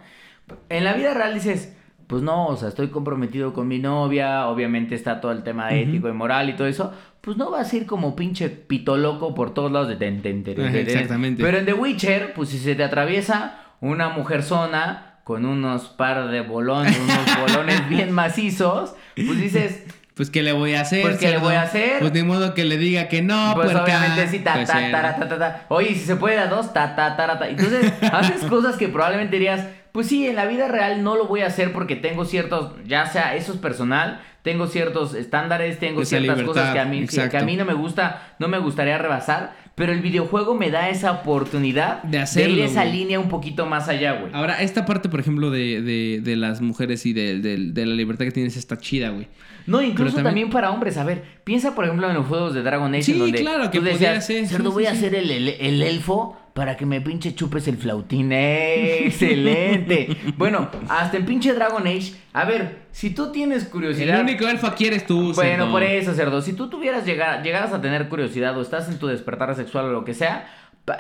En 0.68 0.84
la 0.84 0.94
vida 0.94 1.14
real 1.14 1.34
dices, 1.34 1.77
pues 2.08 2.24
no, 2.24 2.48
o 2.48 2.56
sea, 2.58 2.70
estoy 2.70 2.88
comprometido 2.88 3.54
con 3.54 3.68
mi 3.68 3.80
novia, 3.80 4.48
obviamente 4.48 4.96
está 4.96 5.20
todo 5.20 5.32
el 5.34 5.44
tema 5.44 5.72
ético 5.74 6.08
y 6.08 6.14
moral 6.14 6.50
y 6.50 6.54
todo 6.56 6.68
eso. 6.68 6.94
Pues 7.22 7.36
no 7.36 7.52
vas 7.52 7.74
a 7.74 7.76
ir 7.76 7.86
como 7.86 8.16
pinche 8.16 8.48
pito 8.50 8.96
loco 8.96 9.36
por 9.36 9.54
todos 9.54 9.72
lados 9.72 9.90
de 9.90 9.98
ten, 9.98 10.22
exactamente. 10.48 11.44
Pero 11.44 11.58
en 11.58 11.66
The 11.66 11.74
Witcher, 11.74 12.34
pues 12.34 12.50
si 12.50 12.60
se 12.60 12.76
te 12.76 12.84
atraviesa 12.84 13.60
una 13.82 14.10
mujer 14.10 14.44
zona 14.44 15.20
con 15.26 15.46
unos 15.46 15.90
par 15.90 16.30
de 16.30 16.40
bolones, 16.40 16.98
unos 16.98 17.40
bolones 17.54 17.90
bien 17.90 18.14
macizos, 18.14 18.96
pues 19.16 19.38
dices, 19.38 19.84
Pues, 20.16 20.30
¿qué 20.30 20.42
le 20.42 20.54
voy 20.54 20.76
a 20.76 20.82
hacer? 20.82 21.02
Pues, 21.02 21.18
¿qué 21.18 21.30
le 21.32 21.38
voy 21.38 21.56
a 21.56 21.64
hacer? 21.64 22.00
Pues, 22.00 22.14
de 22.14 22.24
modo 22.24 22.54
que 22.54 22.64
le 22.64 22.78
diga 22.78 23.10
que 23.10 23.22
no, 23.22 23.52
pues 23.54 23.72
puerca. 23.72 23.84
obviamente 23.84 24.28
sí, 24.30 24.40
ta, 24.40 24.54
Pues, 24.54 24.68
ta, 24.70 24.88
eh, 24.88 24.92
ta, 24.92 25.16
ta, 25.20 25.28
ta, 25.28 25.38
ta. 25.38 25.66
Oye, 25.68 25.90
si 25.90 26.00
se 26.06 26.16
puede 26.16 26.40
a 26.40 26.48
dos, 26.48 26.72
ta, 26.72 26.96
ta, 26.96 27.18
ta, 27.18 27.38
ta. 27.38 27.50
Entonces, 27.50 27.92
haces 28.14 28.44
cosas 28.46 28.78
que 28.78 28.88
probablemente 28.88 29.36
dirías, 29.36 29.68
pues 29.98 30.06
sí, 30.10 30.28
en 30.28 30.36
la 30.36 30.46
vida 30.46 30.68
real 30.68 31.02
no 31.02 31.16
lo 31.16 31.26
voy 31.26 31.42
a 31.42 31.48
hacer 31.48 31.74
porque 31.74 31.96
tengo 31.96 32.24
ciertos, 32.24 32.74
ya 32.86 33.08
sea 33.08 33.36
eso 33.36 33.52
es 33.52 33.58
personal, 33.58 34.22
tengo 34.44 34.68
ciertos 34.68 35.16
estándares, 35.16 35.80
tengo 35.80 36.04
Esa 36.04 36.20
ciertas 36.20 36.38
libertad, 36.38 36.46
cosas 36.62 36.74
que 36.76 36.80
a 36.80 36.86
mí, 36.86 37.08
que, 37.08 37.30
que 37.30 37.38
a 37.38 37.42
mí 37.42 37.56
no 37.56 37.66
me 37.66 37.74
gusta, 37.74 38.36
no 38.38 38.48
me 38.48 38.60
gustaría 38.60 39.00
rebasar, 39.00 39.56
pero 39.74 39.92
el 39.92 40.02
videojuego 40.02 40.54
me 40.54 40.70
da 40.70 40.90
esa 40.90 41.12
oportunidad 41.14 42.04
De 42.04 42.20
hacerlo, 42.20 42.58
ir 42.58 42.64
esa 42.66 42.86
línea 42.86 43.20
un 43.20 43.28
poquito 43.28 43.66
más 43.66 43.90
allá, 43.90 44.14
güey. 44.20 44.32
Ahora, 44.36 44.62
esta 44.62 44.86
parte, 44.86 45.10
por 45.10 45.20
ejemplo, 45.20 45.50
de, 45.50 45.82
de, 45.82 46.22
de 46.22 46.36
las 46.36 46.62
mujeres 46.62 47.08
y 47.08 47.14
de, 47.14 47.58
la 47.74 47.96
libertad 47.96 48.26
que 48.26 48.32
tienes 48.32 48.56
está 48.56 48.78
chida, 48.78 49.10
güey. 49.10 49.28
No, 49.66 49.82
incluso 49.82 50.18
también... 50.18 50.26
también- 50.26 50.50
para 50.52 50.72
hombres. 50.72 50.98
A 50.98 51.04
ver, 51.04 51.24
piensa 51.44 51.76
por 51.76 51.86
ejemplo 51.86 52.08
en 52.08 52.16
los 52.16 52.26
juegos 52.28 52.54
de 52.54 52.62
Dragon 52.62 52.94
Age. 52.94 53.04
Sí, 53.04 53.14
donde 53.18 53.40
claro, 53.40 53.70
que 53.70 53.80
tú 53.80 53.84
podía 53.86 53.94
decías, 54.14 54.26
ser, 54.26 54.48
sí, 54.48 54.56
sí, 54.56 54.62
voy 54.64 54.86
a 54.86 54.96
ser 54.96 55.14
el, 55.16 55.30
el- 55.30 55.50
el 55.50 55.82
elfo 55.82 56.38
para 56.58 56.76
que 56.76 56.88
me 56.88 57.02
pinche 57.02 57.36
chupes 57.36 57.68
el 57.68 57.78
flautín. 57.78 58.32
¡Eh, 58.32 59.06
¡Excelente! 59.06 60.18
bueno, 60.38 60.70
hasta 60.90 61.18
en 61.18 61.26
pinche 61.28 61.54
Dragon 61.54 61.86
Age. 61.86 62.14
A 62.34 62.46
ver, 62.46 62.80
si 62.92 63.12
tú 63.12 63.32
tienes 63.32 63.66
El 63.66 63.70
curiosidad. 63.70 64.22
único 64.22 64.48
elfo 64.48 64.66
aquí 64.66 64.88
eres 64.88 65.06
tú, 65.06 65.34
Bueno, 65.36 65.66
cerdo. 65.66 65.72
por 65.72 65.84
eso, 65.84 66.16
cerdo. 66.16 66.42
Si 66.42 66.54
tú 66.54 66.68
tuvieras 66.68 67.06
llegar, 67.06 67.44
llegaras 67.44 67.74
a 67.74 67.80
tener 67.82 68.10
curiosidad 68.10 68.58
o 68.58 68.62
estás 68.64 68.90
en 68.90 68.98
tu 68.98 69.06
despertar 69.06 69.54
sexual 69.56 69.86
o 69.86 69.92
lo 69.92 70.04
que 70.04 70.16
sea, 70.16 70.48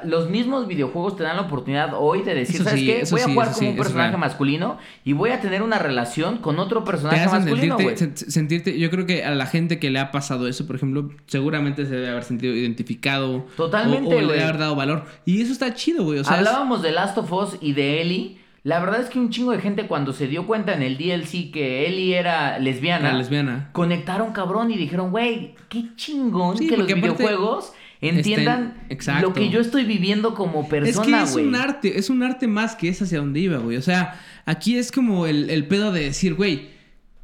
los 0.03 0.29
mismos 0.29 0.67
videojuegos 0.67 1.15
te 1.15 1.23
dan 1.23 1.37
la 1.37 1.43
oportunidad 1.43 1.91
hoy 1.97 2.21
de 2.23 2.35
decir, 2.35 2.55
Eso 2.55 2.65
¿sabes 2.65 2.79
sí, 2.81 2.85
qué? 2.87 3.03
Voy 3.09 3.21
a 3.21 3.23
jugar 3.25 3.47
como 3.47 3.57
sí, 3.59 3.67
un 3.67 3.75
personaje 3.77 4.17
masculino 4.17 4.77
y 5.05 5.13
voy 5.13 5.29
a 5.29 5.39
tener 5.39 5.61
una 5.61 5.79
relación 5.79 6.39
con 6.39 6.59
otro 6.59 6.83
personaje 6.83 7.25
masculino, 7.25 7.77
sentirte, 7.77 8.29
sentirte, 8.31 8.77
yo 8.79 8.89
creo 8.89 9.05
que 9.05 9.23
a 9.23 9.31
la 9.33 9.45
gente 9.45 9.79
que 9.79 9.89
le 9.89 9.99
ha 9.99 10.11
pasado 10.11 10.47
eso, 10.47 10.67
por 10.67 10.75
ejemplo, 10.75 11.09
seguramente 11.27 11.85
se 11.85 11.95
debe 11.95 12.09
haber 12.09 12.23
sentido 12.23 12.53
identificado. 12.53 13.45
Totalmente, 13.55 14.13
O, 14.13 14.17
o 14.17 14.21
le 14.21 14.27
debe 14.27 14.43
haber 14.43 14.57
dado 14.57 14.75
valor. 14.75 15.05
Y 15.25 15.41
eso 15.41 15.53
está 15.53 15.73
chido, 15.73 16.03
güey. 16.03 16.19
O 16.19 16.23
sea, 16.25 16.33
es- 16.33 16.39
Hablábamos 16.47 16.81
de 16.81 16.91
Last 16.91 17.17
of 17.17 17.31
Us 17.31 17.57
y 17.61 17.71
de 17.73 18.01
Ellie. 18.01 18.37
La 18.63 18.81
verdad 18.81 18.99
es 18.99 19.09
que 19.09 19.17
un 19.19 19.29
chingo 19.29 19.53
de 19.53 19.59
gente 19.61 19.87
cuando 19.87 20.11
se 20.11 20.27
dio 20.27 20.45
cuenta 20.45 20.73
en 20.73 20.81
el 20.83 20.97
DLC 20.97 21.51
que 21.53 21.87
Ellie 21.87 22.17
era 22.17 22.59
lesbiana, 22.59 23.09
Era 23.09 23.17
lesbiana. 23.17 23.69
conectaron 23.71 24.33
cabrón 24.33 24.69
y 24.71 24.75
dijeron, 24.77 25.11
güey, 25.11 25.55
qué 25.69 25.85
chingón 25.95 26.57
que 26.57 26.75
los 26.75 26.79
aparte 26.91 26.95
videojuegos 26.95 27.71
entiendan 28.01 28.75
estén- 28.89 29.21
lo 29.21 29.33
que 29.33 29.49
yo 29.49 29.59
estoy 29.59 29.83
viviendo 29.85 30.33
como 30.35 30.61
Es 30.63 30.67
persona, 30.69 31.17
que 31.19 31.23
es 31.23 31.31
güey. 31.33 31.47
un 31.47 31.55
arte, 31.55 31.97
es 31.99 32.09
un 32.09 32.23
arte 32.23 32.47
más 32.47 32.75
que 32.75 32.89
es 32.89 33.01
hacia 33.01 33.19
donde 33.19 33.39
iba, 33.39 33.57
güey. 33.57 33.77
O 33.77 33.81
sea, 33.81 34.19
aquí 34.45 34.77
es 34.77 34.91
como 34.91 35.25
el, 35.27 35.49
el 35.49 35.65
pedo 35.67 35.91
de 35.91 36.01
decir, 36.03 36.35
güey, 36.35 36.75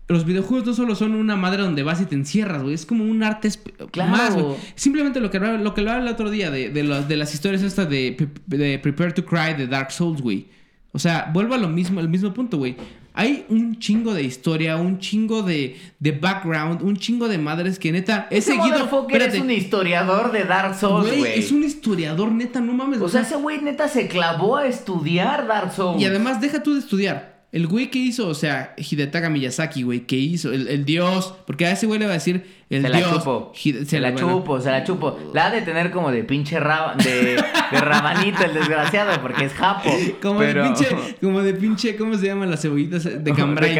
los 0.10 0.26
videojuegos 0.26 0.66
no 0.68 0.74
solo 0.74 0.96
son 0.96 1.14
una 1.14 1.36
madre 1.36 1.62
donde 1.64 1.82
vas 1.84 2.02
y 2.02 2.06
te 2.06 2.16
encierras, 2.16 2.62
güey. 2.62 2.74
Es 2.76 2.86
como 2.86 3.04
un 3.06 3.24
arte 3.24 3.50
Claro. 3.92 4.12
más, 4.12 4.34
güey. 4.36 4.56
Simplemente 4.76 5.20
lo 5.20 5.30
que 5.32 5.38
hablaba, 5.38 5.58
lo 5.58 5.74
que 5.74 5.82
hablaba 5.82 6.02
el 6.02 6.08
otro 6.08 6.30
día 6.30 6.52
de, 6.52 6.70
de, 6.70 6.84
los- 6.84 7.08
de 7.08 7.16
las 7.18 7.34
historias 7.34 7.62
estas 7.62 7.90
de, 7.90 8.28
de 8.48 8.80
Prepare 8.80 9.12
to 9.14 9.26
Cry 9.26 9.54
de 9.58 9.68
Dark 9.68 9.92
Souls, 9.92 10.22
güey. 10.22 10.48
O 10.92 11.00
sea, 11.00 11.30
vuelvo 11.34 11.54
a 11.56 11.58
lo 11.58 11.70
mismo, 11.70 12.00
al 12.00 12.10
mismo 12.10 12.34
punto, 12.34 12.58
güey. 12.58 12.76
Hay 13.14 13.46
un 13.50 13.78
chingo 13.80 14.14
de 14.14 14.24
historia, 14.24 14.76
un 14.78 14.98
chingo 15.00 15.44
de, 15.44 15.80
de 16.00 16.12
background, 16.12 16.82
un 16.82 16.98
chingo 16.98 17.28
de 17.28 17.38
madres 17.38 17.78
que 17.78 17.92
neta 17.92 18.28
he 18.32 18.38
Ese 18.40 18.52
seguido. 18.54 18.70
motherfucker 18.70 19.18
es 19.18 19.28
espérate, 19.28 19.42
un 19.42 19.52
historiador 19.52 20.32
de 20.32 20.44
Dark 20.46 20.76
Souls, 20.76 21.16
güey. 21.18 21.40
es 21.40 21.52
un 21.52 21.64
historiador, 21.64 22.32
neta, 22.32 22.60
no 22.60 22.74
mames. 22.74 23.02
O 23.02 23.10
sea, 23.10 23.22
ese 23.22 23.36
güey 23.36 23.62
neta 23.62 23.88
se 23.88 24.08
clavó 24.08 24.58
a 24.58 24.66
estudiar 24.66 25.46
Dark 25.48 25.74
Souls. 25.74 26.02
Y 26.02 26.06
además, 26.06 26.42
deja 26.42 26.64
tú 26.64 26.74
de 26.74 26.80
estudiar. 26.80 27.33
El 27.54 27.68
güey 27.68 27.92
que 27.92 28.00
hizo, 28.00 28.28
o 28.28 28.34
sea, 28.34 28.74
Hidetaka 28.78 29.30
Miyazaki, 29.30 29.84
güey, 29.84 30.08
que 30.08 30.18
hizo, 30.18 30.52
el, 30.52 30.68
el 30.68 30.86
dios, 30.86 31.36
porque 31.46 31.68
a 31.68 31.72
ese 31.72 31.86
güey 31.86 32.00
le 32.00 32.06
va 32.08 32.12
a 32.12 32.16
decir 32.16 32.44
el 32.72 32.82
se 32.82 32.90
la 32.90 33.02
chupo. 33.08 33.54
Hide- 33.56 33.86
se 33.86 34.00
la 34.00 34.12
bueno, 34.12 34.40
chupo, 34.40 34.60
se 34.60 34.72
la 34.72 34.84
chupo. 34.84 35.20
La 35.36 35.46
ha 35.46 35.52
de 35.52 35.62
tener 35.62 35.92
como 35.92 36.12
de 36.12 36.24
pinche 36.24 36.60
raba, 36.60 36.96
de, 36.96 37.36
de 37.36 37.80
rabanito 37.80 38.44
el 38.44 38.56
desgraciado, 38.56 39.22
porque 39.22 39.46
es 39.46 39.54
japo. 39.54 39.88
Como 40.20 40.40
pero... 40.40 40.64
de 40.64 40.70
pinche, 40.70 40.88
como 41.22 41.42
de 41.44 41.54
pinche, 41.54 41.96
¿cómo 41.96 42.18
se 42.18 42.26
llaman 42.26 42.50
las 42.50 42.64
cebollitas? 42.64 43.04
De 43.04 43.20
De 43.20 43.34
cambray. 43.34 43.78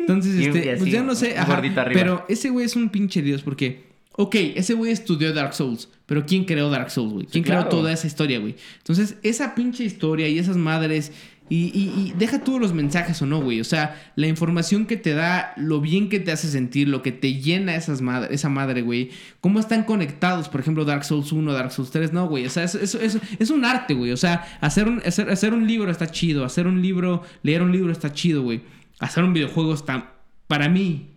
Entonces, 0.00 0.34
este, 0.34 0.72
así, 0.72 0.80
pues 0.80 0.92
ya 0.92 1.02
no 1.02 1.14
sé, 1.14 1.38
ajá, 1.38 1.62
pero 1.94 2.26
ese 2.28 2.50
güey 2.50 2.66
es 2.66 2.76
un 2.76 2.90
pinche 2.90 3.22
dios 3.22 3.42
porque, 3.42 3.84
ok, 4.12 4.34
ese 4.56 4.74
güey 4.74 4.92
estudió 4.92 5.32
Dark 5.32 5.54
Souls, 5.54 5.88
pero 6.04 6.26
¿quién 6.26 6.44
creó 6.44 6.68
Dark 6.68 6.90
Souls, 6.90 7.12
güey? 7.12 7.26
¿Quién 7.26 7.44
claro. 7.44 7.68
creó 7.68 7.70
toda 7.80 7.92
esa 7.92 8.06
historia, 8.06 8.38
güey? 8.38 8.56
Entonces, 8.78 9.16
esa 9.22 9.54
pinche 9.54 9.84
historia 9.84 10.28
y 10.28 10.38
esas 10.38 10.56
madres, 10.56 11.12
y, 11.50 11.64
y- 11.78 11.92
y 12.00 12.14
deja 12.16 12.38
todos 12.38 12.58
los 12.60 12.72
mensajes 12.72 13.20
o 13.20 13.26
no, 13.26 13.42
güey, 13.42 13.60
o 13.60 13.64
sea, 13.64 14.00
la 14.16 14.26
información 14.28 14.86
que 14.86 14.96
te 14.96 15.12
da, 15.12 15.52
lo 15.58 15.80
bien 15.82 16.08
que 16.08 16.18
te 16.20 16.32
hace 16.32 16.48
sentir, 16.48 16.88
lo 16.88 17.02
que 17.02 17.12
te 17.12 17.34
llena 17.34 17.74
esas 17.74 18.00
madre, 18.00 18.34
esa 18.34 18.48
madre, 18.48 18.80
güey, 18.80 19.10
cómo 19.42 19.60
están 19.60 19.84
conectados, 19.84 20.48
por 20.48 20.60
ejemplo, 20.62 20.84
Dark 20.86 21.04
Souls 21.04 21.30
1, 21.32 21.52
Dark 21.52 21.72
Souls 21.72 21.90
3, 21.90 22.12
no, 22.14 22.26
güey, 22.28 22.46
o 22.46 22.50
sea, 22.50 22.64
es, 22.64 22.74
es, 22.76 22.94
es- 22.94 23.18
es 23.38 23.50
un 23.50 23.64
arte, 23.66 23.92
güey, 23.92 24.12
o 24.12 24.16
sea, 24.16 24.46
hacer 24.62 24.88
un, 24.88 25.02
hacer, 25.04 25.28
hacer 25.28 25.52
un 25.52 25.66
libro 25.66 25.90
está 25.90 26.06
chido, 26.06 26.44
hacer 26.46 26.66
un 26.66 26.80
libro, 26.80 27.22
leer 27.42 27.60
un 27.62 27.72
libro 27.72 27.92
está 27.92 28.12
chido, 28.12 28.42
güey, 28.42 28.62
hacer 29.00 29.24
un 29.24 29.32
videojuego 29.34 29.74
está, 29.74 30.14
para 30.46 30.68
mí, 30.68 31.08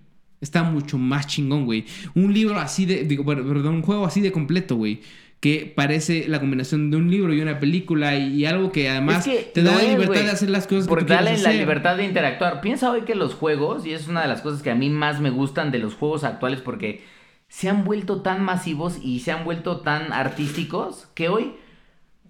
está 0.41 0.63
mucho 0.63 0.97
más 0.97 1.25
chingón, 1.27 1.63
güey. 1.63 1.85
Un 2.15 2.33
libro 2.33 2.59
así 2.59 2.85
de, 2.85 3.05
perdón, 3.25 3.75
un 3.75 3.81
juego 3.81 4.05
así 4.05 4.19
de 4.19 4.33
completo, 4.33 4.75
güey. 4.75 4.99
Que 5.43 5.69
parece 5.75 6.25
la 6.29 6.39
combinación 6.39 6.89
de 6.89 6.95
un 6.95 7.11
libro 7.11 7.33
y 7.33 7.41
una 7.41 7.59
película 7.59 8.15
y, 8.15 8.33
y 8.33 8.45
algo 8.45 8.71
que 8.71 8.89
además 8.89 9.27
Es 9.27 9.33
que 9.33 9.43
te 9.43 9.61
da 9.61 9.73
lo 9.73 9.77
la 9.77 9.89
libertad 9.89 10.21
de 10.21 10.31
hacer 10.31 10.49
las 10.49 10.67
cosas 10.67 10.87
Porque 10.87 11.07
que 11.07 11.17
tú 11.17 11.41
la 11.43 11.51
libertad 11.51 11.97
de 11.97 12.05
interactuar. 12.05 12.61
Piensa 12.61 12.89
hoy 12.89 13.01
que 13.01 13.13
los 13.13 13.33
juegos, 13.33 13.85
y 13.85 13.91
es 13.91 14.07
una 14.07 14.21
de 14.21 14.29
las 14.29 14.41
cosas 14.41 14.63
que 14.63 14.71
a 14.71 14.75
mí 14.75 14.89
más 14.89 15.19
me 15.19 15.31
gustan 15.31 15.69
de 15.69 15.79
los 15.79 15.95
juegos 15.95 16.23
actuales, 16.23 16.61
porque 16.61 17.03
se 17.49 17.67
han 17.67 17.83
vuelto 17.83 18.21
tan 18.21 18.41
masivos 18.41 18.99
y 19.03 19.19
se 19.19 19.33
han 19.33 19.43
vuelto 19.43 19.81
tan 19.81 20.13
artísticos, 20.13 21.09
que 21.13 21.27
hoy 21.27 21.55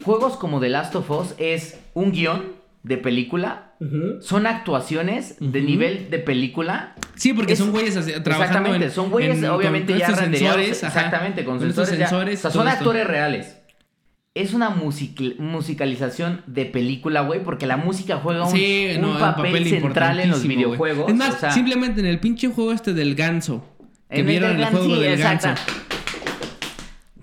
juegos 0.03 0.35
como 0.35 0.59
The 0.59 0.69
Last 0.69 0.95
of 0.95 1.11
Us 1.11 1.35
es 1.37 1.79
un 1.93 2.13
guion 2.13 2.53
de 2.81 2.97
película, 2.97 3.72
Son 4.21 4.45
actuaciones 4.47 5.35
de 5.39 5.61
nivel 5.61 6.09
de 6.09 6.19
película. 6.19 6.95
Sí, 7.15 7.33
porque 7.33 7.53
Es- 7.53 7.59
son 7.59 7.71
güeyes 7.71 7.93
trabajando 7.93 8.29
Exactamente, 8.43 8.85
en- 8.85 8.91
son 8.91 9.09
güeyes 9.11 9.37
en- 9.37 9.45
obviamente 9.45 9.93
con 9.93 9.99
ya 9.99 10.05
estos 10.07 10.19
renderizados. 10.21 10.55
sensores, 10.65 10.83
exactamente, 10.83 11.43
con, 11.45 11.57
con 11.57 11.67
sensores. 11.67 11.99
ya- 11.99 12.07
sensores, 12.09 12.39
o 12.39 12.41
sea, 12.41 12.51
son 12.51 12.67
esto. 12.67 12.77
actores 12.79 13.07
reales. 13.07 13.57
Es 14.35 14.53
una 14.55 14.69
musical- 14.71 15.35
musicalización 15.37 16.41
de 16.47 16.65
película, 16.65 17.21
güey, 17.21 17.43
porque 17.43 17.67
la 17.67 17.77
música 17.77 18.17
juega 18.17 18.45
un, 18.45 18.51
Sí, 18.51 18.93
un 18.95 19.01
no, 19.01 19.11
un 19.11 19.19
papel, 19.19 19.67
central 19.69 20.19
en 20.19 20.31
los 20.31 20.41
videojuegos. 20.43 21.09
Es 21.09 21.15
más, 21.15 21.35
o 21.35 21.39
sea, 21.39 21.51
simplemente 21.51 21.99
en 21.99 22.07
el 22.07 22.19
pinche 22.19 22.47
juego 22.47 22.71
este 22.71 22.93
del 22.93 23.13
ganso. 23.15 23.63
Que 24.09 24.21
en 24.21 24.25
vieron 24.27 24.59
el 24.59 24.65
juego 24.65 24.95
sí, 24.95 25.01
del 25.01 25.19
ganso. 25.19 25.49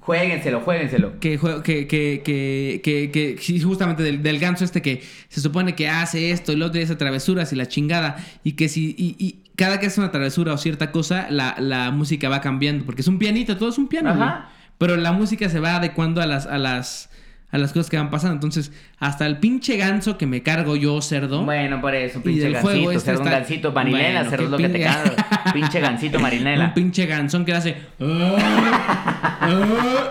Jueguenselo, 0.01 0.61
jueguenselo. 0.61 1.21
Que, 1.21 1.39
que, 1.63 1.87
que, 1.87 2.23
que, 2.25 2.81
que, 2.83 3.11
que- 3.13 3.37
sí, 3.41 3.61
justamente 3.61 4.03
del, 4.03 4.23
del 4.23 4.39
ganso 4.39 4.65
este 4.65 4.81
que 4.83 5.03
se 5.29 5.41
supone 5.41 5.75
que 5.75 5.89
hace 5.89 6.31
esto 6.31 6.53
y 6.53 6.57
lo 6.57 6.67
otro 6.67 6.81
y 6.81 6.85
hace 6.85 6.97
travesuras 6.97 7.53
y 7.53 7.57
la 7.57 7.67
chingada. 7.69 8.17
Y 8.43 8.53
que 8.53 8.69
si, 8.69 8.95
y, 8.99 9.17
y 9.19 9.43
cada 9.57 9.79
que 9.79 9.87
hace 9.87 10.01
una 10.01 10.11
travesura 10.11 10.55
o 10.55 10.59
cierta 10.59 10.91
cosa, 10.91 11.27
la, 11.31 11.57
la 11.59 11.91
música 11.91 12.29
va 12.31 12.41
cambiando. 12.41 12.87
Porque 12.87 13.03
es 13.03 13.09
un 13.09 13.19
pianito, 13.19 13.57
todo 13.59 13.69
es 13.69 13.79
un 13.79 13.89
piano, 13.89 14.11
Ajá. 14.11 14.17
güey. 14.19 14.33
pero 14.79 14.97
la 14.97 15.13
música 15.13 15.49
se 15.51 15.61
va 15.61 15.77
adecuando 15.77 16.23
a 16.23 16.27
las, 16.27 16.47
a 16.47 16.57
las, 16.59 17.11
a 17.53 17.59
las 17.59 17.73
cosas 17.73 17.91
que 17.91 17.97
van 17.97 18.11
pasando. 18.11 18.35
Entonces, 18.35 18.73
hasta 18.99 19.27
el 19.27 19.39
pinche 19.39 19.77
ganso 19.77 20.17
que 20.19 20.27
me 20.27 20.43
cargo 20.43 20.77
yo, 20.77 21.01
cerdo. 21.03 21.45
Bueno, 21.45 21.81
por 21.81 21.95
eso, 21.95 22.23
pinche 22.23 22.51
gancito, 22.51 22.91
este 22.93 23.05
cerdo, 23.07 23.21
un 23.23 23.27
está- 23.27 23.39
gancito 23.41 23.73
marinela, 23.73 24.21
Bueno, 24.21 24.31
cerdo 24.31 24.45
es 24.45 24.51
lo 24.51 24.57
que 24.59 24.69
te 24.69 24.81
caga. 24.83 25.53
pinche 25.53 25.81
gancito 25.81 26.21
marinela. 26.21 26.65
Un 26.67 26.75
pinche 26.75 27.07
gansón 27.07 27.45
que 27.45 27.53
hace. 27.55 27.77
"Ah, 28.01 28.37
ah, 29.41 30.11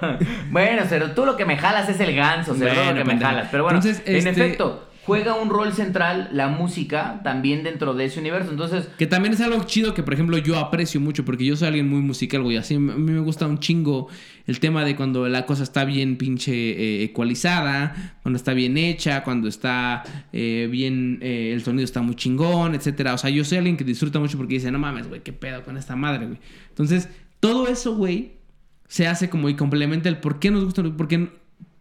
ah". 0.00 0.18
Bueno, 0.50 0.82
pero 0.88 1.10
tú 1.12 1.24
lo 1.26 1.36
que 1.36 1.44
me 1.44 1.56
jalas 1.56 1.88
es 1.88 2.00
el 2.00 2.14
ganso, 2.14 2.54
cerdo 2.54 2.74
Bueno, 2.74 2.92
lo 2.92 2.98
que 2.98 3.14
me 3.14 3.20
jalas. 3.20 3.48
Pero 3.50 3.64
bueno, 3.64 3.78
Entonces, 3.78 4.02
en 4.06 4.16
este- 4.16 4.30
efecto, 4.30 4.88
juega 5.04 5.34
un 5.34 5.50
rol 5.50 5.72
central 5.72 6.28
la 6.32 6.48
música 6.48 7.20
también 7.24 7.64
dentro 7.64 7.94
de 7.94 8.04
ese 8.04 8.20
universo. 8.20 8.50
Entonces, 8.50 8.88
Que 8.98 9.06
también 9.06 9.34
es 9.34 9.40
algo 9.40 9.62
chido 9.64 9.94
que, 9.94 10.02
por 10.02 10.14
ejemplo, 10.14 10.38
yo 10.38 10.58
aprecio 10.58 11.00
mucho 11.00 11.24
porque 11.24 11.44
yo 11.44 11.56
soy 11.56 11.68
alguien 11.68 11.88
muy 11.88 12.00
musical, 12.00 12.42
güey. 12.42 12.56
Así 12.56 12.76
a 12.76 12.78
mí 12.78 13.12
me 13.12 13.20
gusta 13.20 13.46
un 13.46 13.58
chingo 13.58 14.08
el 14.46 14.60
tema 14.60 14.84
de 14.84 14.96
cuando 14.96 15.28
la 15.28 15.46
cosa 15.46 15.62
está 15.62 15.84
bien 15.84 16.16
pinche 16.16 16.52
eh, 16.52 17.04
ecualizada, 17.04 18.16
cuando 18.22 18.36
está 18.36 18.52
bien 18.54 18.76
hecha, 18.76 19.24
cuando 19.24 19.48
está 19.48 20.02
eh, 20.32 20.68
bien, 20.70 21.18
eh, 21.20 21.52
el 21.52 21.62
sonido 21.62 21.84
está 21.84 22.02
muy 22.02 22.14
chingón, 22.14 22.74
etcétera. 22.74 23.14
O 23.14 23.18
sea, 23.18 23.30
yo 23.30 23.44
soy 23.44 23.58
alguien 23.58 23.76
que 23.76 23.84
disfruta 23.84 24.20
mucho 24.20 24.36
porque 24.36 24.54
dice, 24.54 24.70
no 24.70 24.78
mames, 24.78 25.08
güey, 25.08 25.22
qué 25.22 25.32
pedo 25.32 25.62
con 25.64 25.76
esta 25.76 25.96
madre, 25.96 26.26
güey. 26.26 26.38
Entonces, 26.68 27.08
todo 27.40 27.66
eso, 27.66 27.96
güey, 27.96 28.32
se 28.86 29.08
hace 29.08 29.28
como 29.28 29.48
y 29.48 29.56
complementa 29.56 30.08
el 30.08 30.18
por 30.18 30.38
qué 30.38 30.50
nos 30.50 30.64
gustan, 30.64 30.96
por 30.96 31.08
qué, 31.08 31.28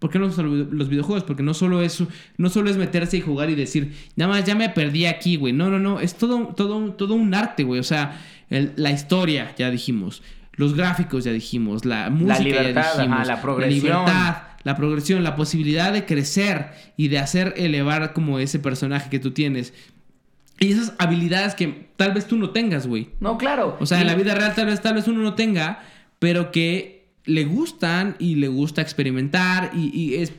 por 0.02 0.10
qué 0.10 0.18
gustan 0.18 0.46
los 0.48 0.54
video- 0.56 0.74
los 0.74 0.90
videojuegos, 0.90 1.24
porque 1.24 1.44
no 1.44 1.54
solo 1.54 1.82
es 1.84 2.04
no 2.38 2.50
solo 2.50 2.70
es 2.72 2.76
meterse 2.78 3.18
y 3.18 3.22
jugar 3.22 3.50
y 3.52 3.56
decir, 3.56 3.94
nada 4.16 4.32
más 4.34 4.44
ya 4.44 4.56
me 4.56 4.68
perdí 4.70 5.06
aquí, 5.06 5.36
güey. 5.38 5.54
No, 5.54 5.70
no, 5.70 5.78
no, 5.80 6.00
es 6.00 6.16
todo 6.16 6.48
todo 6.58 6.76
un- 6.78 6.98
todo 6.98 7.14
un 7.14 7.34
arte, 7.36 7.64
güey, 7.64 7.80
o 7.80 7.84
sea, 7.84 8.20
el- 8.50 8.74
la 8.76 8.90
historia 8.92 9.54
ya 9.58 9.70
dijimos, 9.70 10.24
los 10.54 10.76
gráficos 10.76 11.24
ya 11.24 11.32
dijimos, 11.32 11.86
la 11.86 12.10
música 12.10 12.40
libertad, 12.40 12.82
ya 12.84 12.98
dijimos, 13.02 13.20
ajá, 13.20 13.26
la 13.28 13.42
progresión. 13.42 13.84
libertad, 13.84 14.36
la 14.64 14.76
progresión, 14.76 15.24
la 15.24 15.36
posibilidad 15.36 15.94
de 15.94 16.06
crecer 16.06 16.72
y 16.98 17.08
de 17.08 17.20
hacer 17.20 17.54
elevar 17.58 18.14
como 18.14 18.40
ese 18.40 18.58
personaje 18.60 19.10
que 19.10 19.20
tú 19.20 19.32
tienes. 19.32 19.74
Y 20.60 20.72
esas 20.74 20.94
habilidades 21.00 21.56
que 21.56 21.88
tal 21.96 22.12
vez 22.14 22.28
tú 22.28 22.38
no 22.38 22.50
tengas, 22.52 22.86
güey. 22.88 23.10
no, 23.20 23.38
claro. 23.38 23.78
O 23.80 23.86
sea, 23.86 24.02
en 24.02 24.08
la 24.08 24.16
vida 24.16 24.36
real 24.36 24.54
tal 24.56 24.66
vez, 24.68 24.82
tal 24.82 24.94
vez 24.96 25.08
uno 25.08 25.22
no 25.22 25.34
tenga, 25.36 25.80
pero 26.20 26.52
que 26.52 27.01
le 27.26 27.46
gustan 27.46 28.16
y 28.20 28.36
le 28.36 28.48
gusta 28.48 28.82
experimentar 28.82 29.72
y, 29.76 29.92
y 29.98 30.16
es 30.16 30.34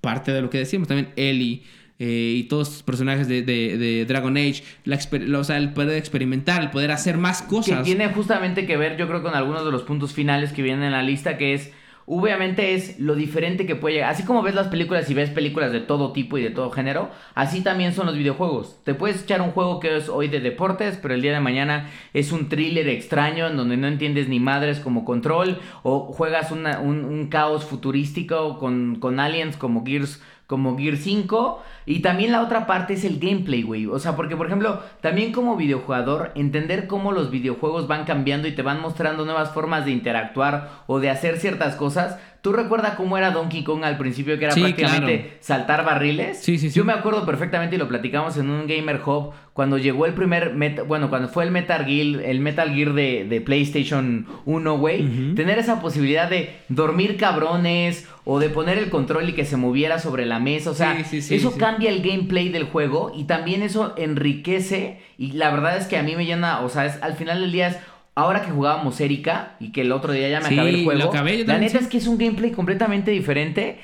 parte 0.00 0.32
de 0.32 0.40
lo 0.42 0.50
que 0.50 0.58
decíamos 0.58 0.86
también 0.88 1.08
Ellie 1.16 1.62
eh, 1.98 2.34
y 2.36 2.44
todos 2.44 2.68
los 2.68 2.82
personajes 2.84 3.26
de, 3.26 3.42
de- 3.42 3.76
de 3.76 4.04
Dragon 4.04 4.36
Age, 4.36 4.62
la 4.84 4.98
o 5.38 5.42
sea, 5.44 5.56
el 5.56 5.72
poder 5.72 5.96
experimentar, 5.96 6.62
el 6.62 6.70
poder 6.70 6.92
hacer 6.92 7.16
más 7.18 7.42
que 7.42 7.48
cosas. 7.48 7.82
tiene 7.84 8.06
justamente 8.12 8.66
que 8.66 8.76
ver, 8.76 8.96
yo 8.96 9.08
creo, 9.08 9.20
con 9.22 9.34
algunos 9.34 9.64
de 9.64 9.72
los 9.72 9.82
puntos 9.82 10.12
finales 10.12 10.52
que 10.52 10.62
vienen 10.62 10.84
en 10.84 10.92
la 10.92 11.02
lista, 11.02 11.36
que 11.36 11.54
es, 11.54 11.72
obviamente 12.08 12.74
es 12.74 12.98
lo 12.98 13.14
diferente 13.14 13.66
que 13.66 13.76
puede 13.76 13.96
llegar. 13.96 14.10
Así 14.10 14.24
como 14.24 14.42
ves 14.42 14.54
las 14.54 14.68
películas 14.68 15.08
y 15.10 15.14
ves 15.14 15.30
películas 15.30 15.72
de 15.72 15.80
todo 15.80 16.12
tipo 16.12 16.38
y 16.38 16.42
de 16.42 16.50
todo 16.50 16.70
género, 16.70 17.10
así 17.34 17.62
también 17.62 17.92
son 17.92 18.06
los 18.06 18.16
videojuegos. 18.16 18.80
Te 18.84 18.94
puedes 18.94 19.22
echar 19.22 19.42
un 19.42 19.50
juego 19.50 19.78
que 19.78 19.96
es 19.96 20.08
hoy 20.08 20.28
de 20.28 20.40
deportes, 20.40 20.98
pero 21.00 21.14
el 21.14 21.22
día 21.22 21.32
de 21.32 21.40
mañana 21.40 21.90
es 22.14 22.32
un 22.32 22.48
thriller 22.48 22.88
extraño 22.88 23.46
en 23.46 23.56
donde 23.56 23.76
no 23.76 23.86
entiendes 23.86 24.28
ni 24.28 24.40
madres 24.40 24.80
como 24.80 25.04
control, 25.04 25.58
o 25.82 26.12
juegas 26.12 26.50
un 26.50 27.28
caos 27.30 27.64
futurístico 27.64 28.58
con, 28.58 28.96
con 28.96 29.20
aliens 29.20 29.56
como 29.56 29.84
Gears 29.84 30.22
como 30.48 30.76
Gear 30.76 30.96
5. 30.96 31.62
Y 31.86 32.00
también 32.00 32.32
la 32.32 32.42
otra 32.42 32.66
parte 32.66 32.94
es 32.94 33.04
el 33.04 33.20
gameplay, 33.20 33.62
güey. 33.62 33.86
O 33.86 33.98
sea, 34.00 34.16
porque 34.16 34.34
por 34.34 34.46
ejemplo, 34.46 34.82
también 35.00 35.30
como 35.30 35.56
videojugador, 35.56 36.32
entender 36.34 36.88
cómo 36.88 37.12
los 37.12 37.30
videojuegos 37.30 37.86
van 37.86 38.04
cambiando 38.04 38.48
y 38.48 38.52
te 38.52 38.62
van 38.62 38.80
mostrando 38.80 39.24
nuevas 39.24 39.52
formas 39.52 39.84
de 39.84 39.92
interactuar 39.92 40.70
o 40.86 40.98
de 40.98 41.10
hacer 41.10 41.38
ciertas 41.38 41.76
cosas. 41.76 42.18
¿Tú 42.40 42.52
recuerdas 42.52 42.94
cómo 42.94 43.18
era 43.18 43.32
Donkey 43.32 43.64
Kong 43.64 43.82
al 43.84 43.98
principio? 43.98 44.38
Que 44.38 44.44
era 44.44 44.54
Sí, 44.54 44.60
prácticamente 44.60 45.18
claro. 45.22 45.36
saltar 45.40 45.84
barriles. 45.84 46.38
Sí, 46.38 46.56
sí, 46.58 46.70
sí. 46.70 46.76
Yo 46.78 46.84
me 46.84 46.92
acuerdo 46.92 47.26
perfectamente 47.26 47.74
y 47.76 47.78
lo 47.78 47.88
platicamos 47.88 48.36
en 48.36 48.48
un 48.48 48.66
Gamer 48.68 49.00
Hub 49.04 49.32
cuando 49.52 49.76
llegó 49.76 50.06
el 50.06 50.14
primer 50.14 50.54
bueno, 50.86 51.08
cuando 51.10 51.28
fue 51.28 51.42
el 51.44 51.50
Metal 51.50 51.84
Gear, 51.84 52.22
el 52.24 52.38
Metal 52.38 52.72
Gear 52.72 52.92
de, 52.92 53.26
de 53.28 53.40
PlayStation 53.40 54.26
1, 54.46 54.78
güey, 54.78 55.34
tener 55.34 55.58
esa 55.58 55.80
posibilidad 55.80 56.30
de 56.30 56.54
dormir 56.68 57.16
cabrones 57.16 58.06
o 58.24 58.38
de 58.38 58.50
poner 58.50 58.78
el 58.78 58.88
control 58.88 59.28
y 59.30 59.32
que 59.32 59.44
se 59.44 59.56
moviera 59.56 59.98
sobre 59.98 60.24
la 60.26 60.38
mesa, 60.38 60.70
o 60.70 60.74
sea, 60.74 60.96
Sí, 60.98 61.04
sí, 61.04 61.22
sí, 61.22 61.34
eso 61.34 61.56
cambia 61.56 61.90
el 61.90 62.02
gameplay 62.02 62.50
del 62.50 62.64
juego 62.64 63.10
y 63.16 63.24
también 63.24 63.62
eso 63.62 63.94
enriquece 63.96 65.00
y 65.16 65.32
la 65.32 65.50
verdad 65.50 65.76
es 65.76 65.86
que 65.86 65.96
a 65.96 66.02
mí 66.02 66.14
me 66.14 66.24
llena, 66.26 66.60
o 66.60 66.68
sea, 66.68 66.86
es, 66.86 67.02
al 67.02 67.14
final 67.14 67.40
del 67.40 67.50
día 67.52 67.68
es 67.68 67.78
Ahora 68.18 68.42
que 68.42 68.50
jugábamos 68.50 69.00
Erika 69.00 69.54
y 69.60 69.70
que 69.70 69.82
el 69.82 69.92
otro 69.92 70.12
día 70.12 70.28
ya 70.28 70.40
me 70.40 70.48
Sí, 70.48 70.54
acabé 70.54 70.70
el 70.70 70.84
juego, 70.84 71.08
acabé, 71.10 71.44
la 71.44 71.58
neta 71.58 71.78
sí. 71.78 71.84
es 71.84 71.86
que 71.88 71.98
es 71.98 72.06
un 72.08 72.18
gameplay 72.18 72.50
completamente 72.50 73.12
diferente 73.12 73.78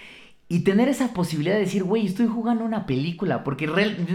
y 0.49 0.61
tener 0.65 0.89
esa 0.89 1.13
posibilidad 1.15 1.55
de 1.55 1.61
decir, 1.61 1.85
güey, 1.85 2.05
estoy 2.05 2.27
jugando 2.27 2.65
una 2.65 2.85
película, 2.85 3.45
porque 3.45 3.67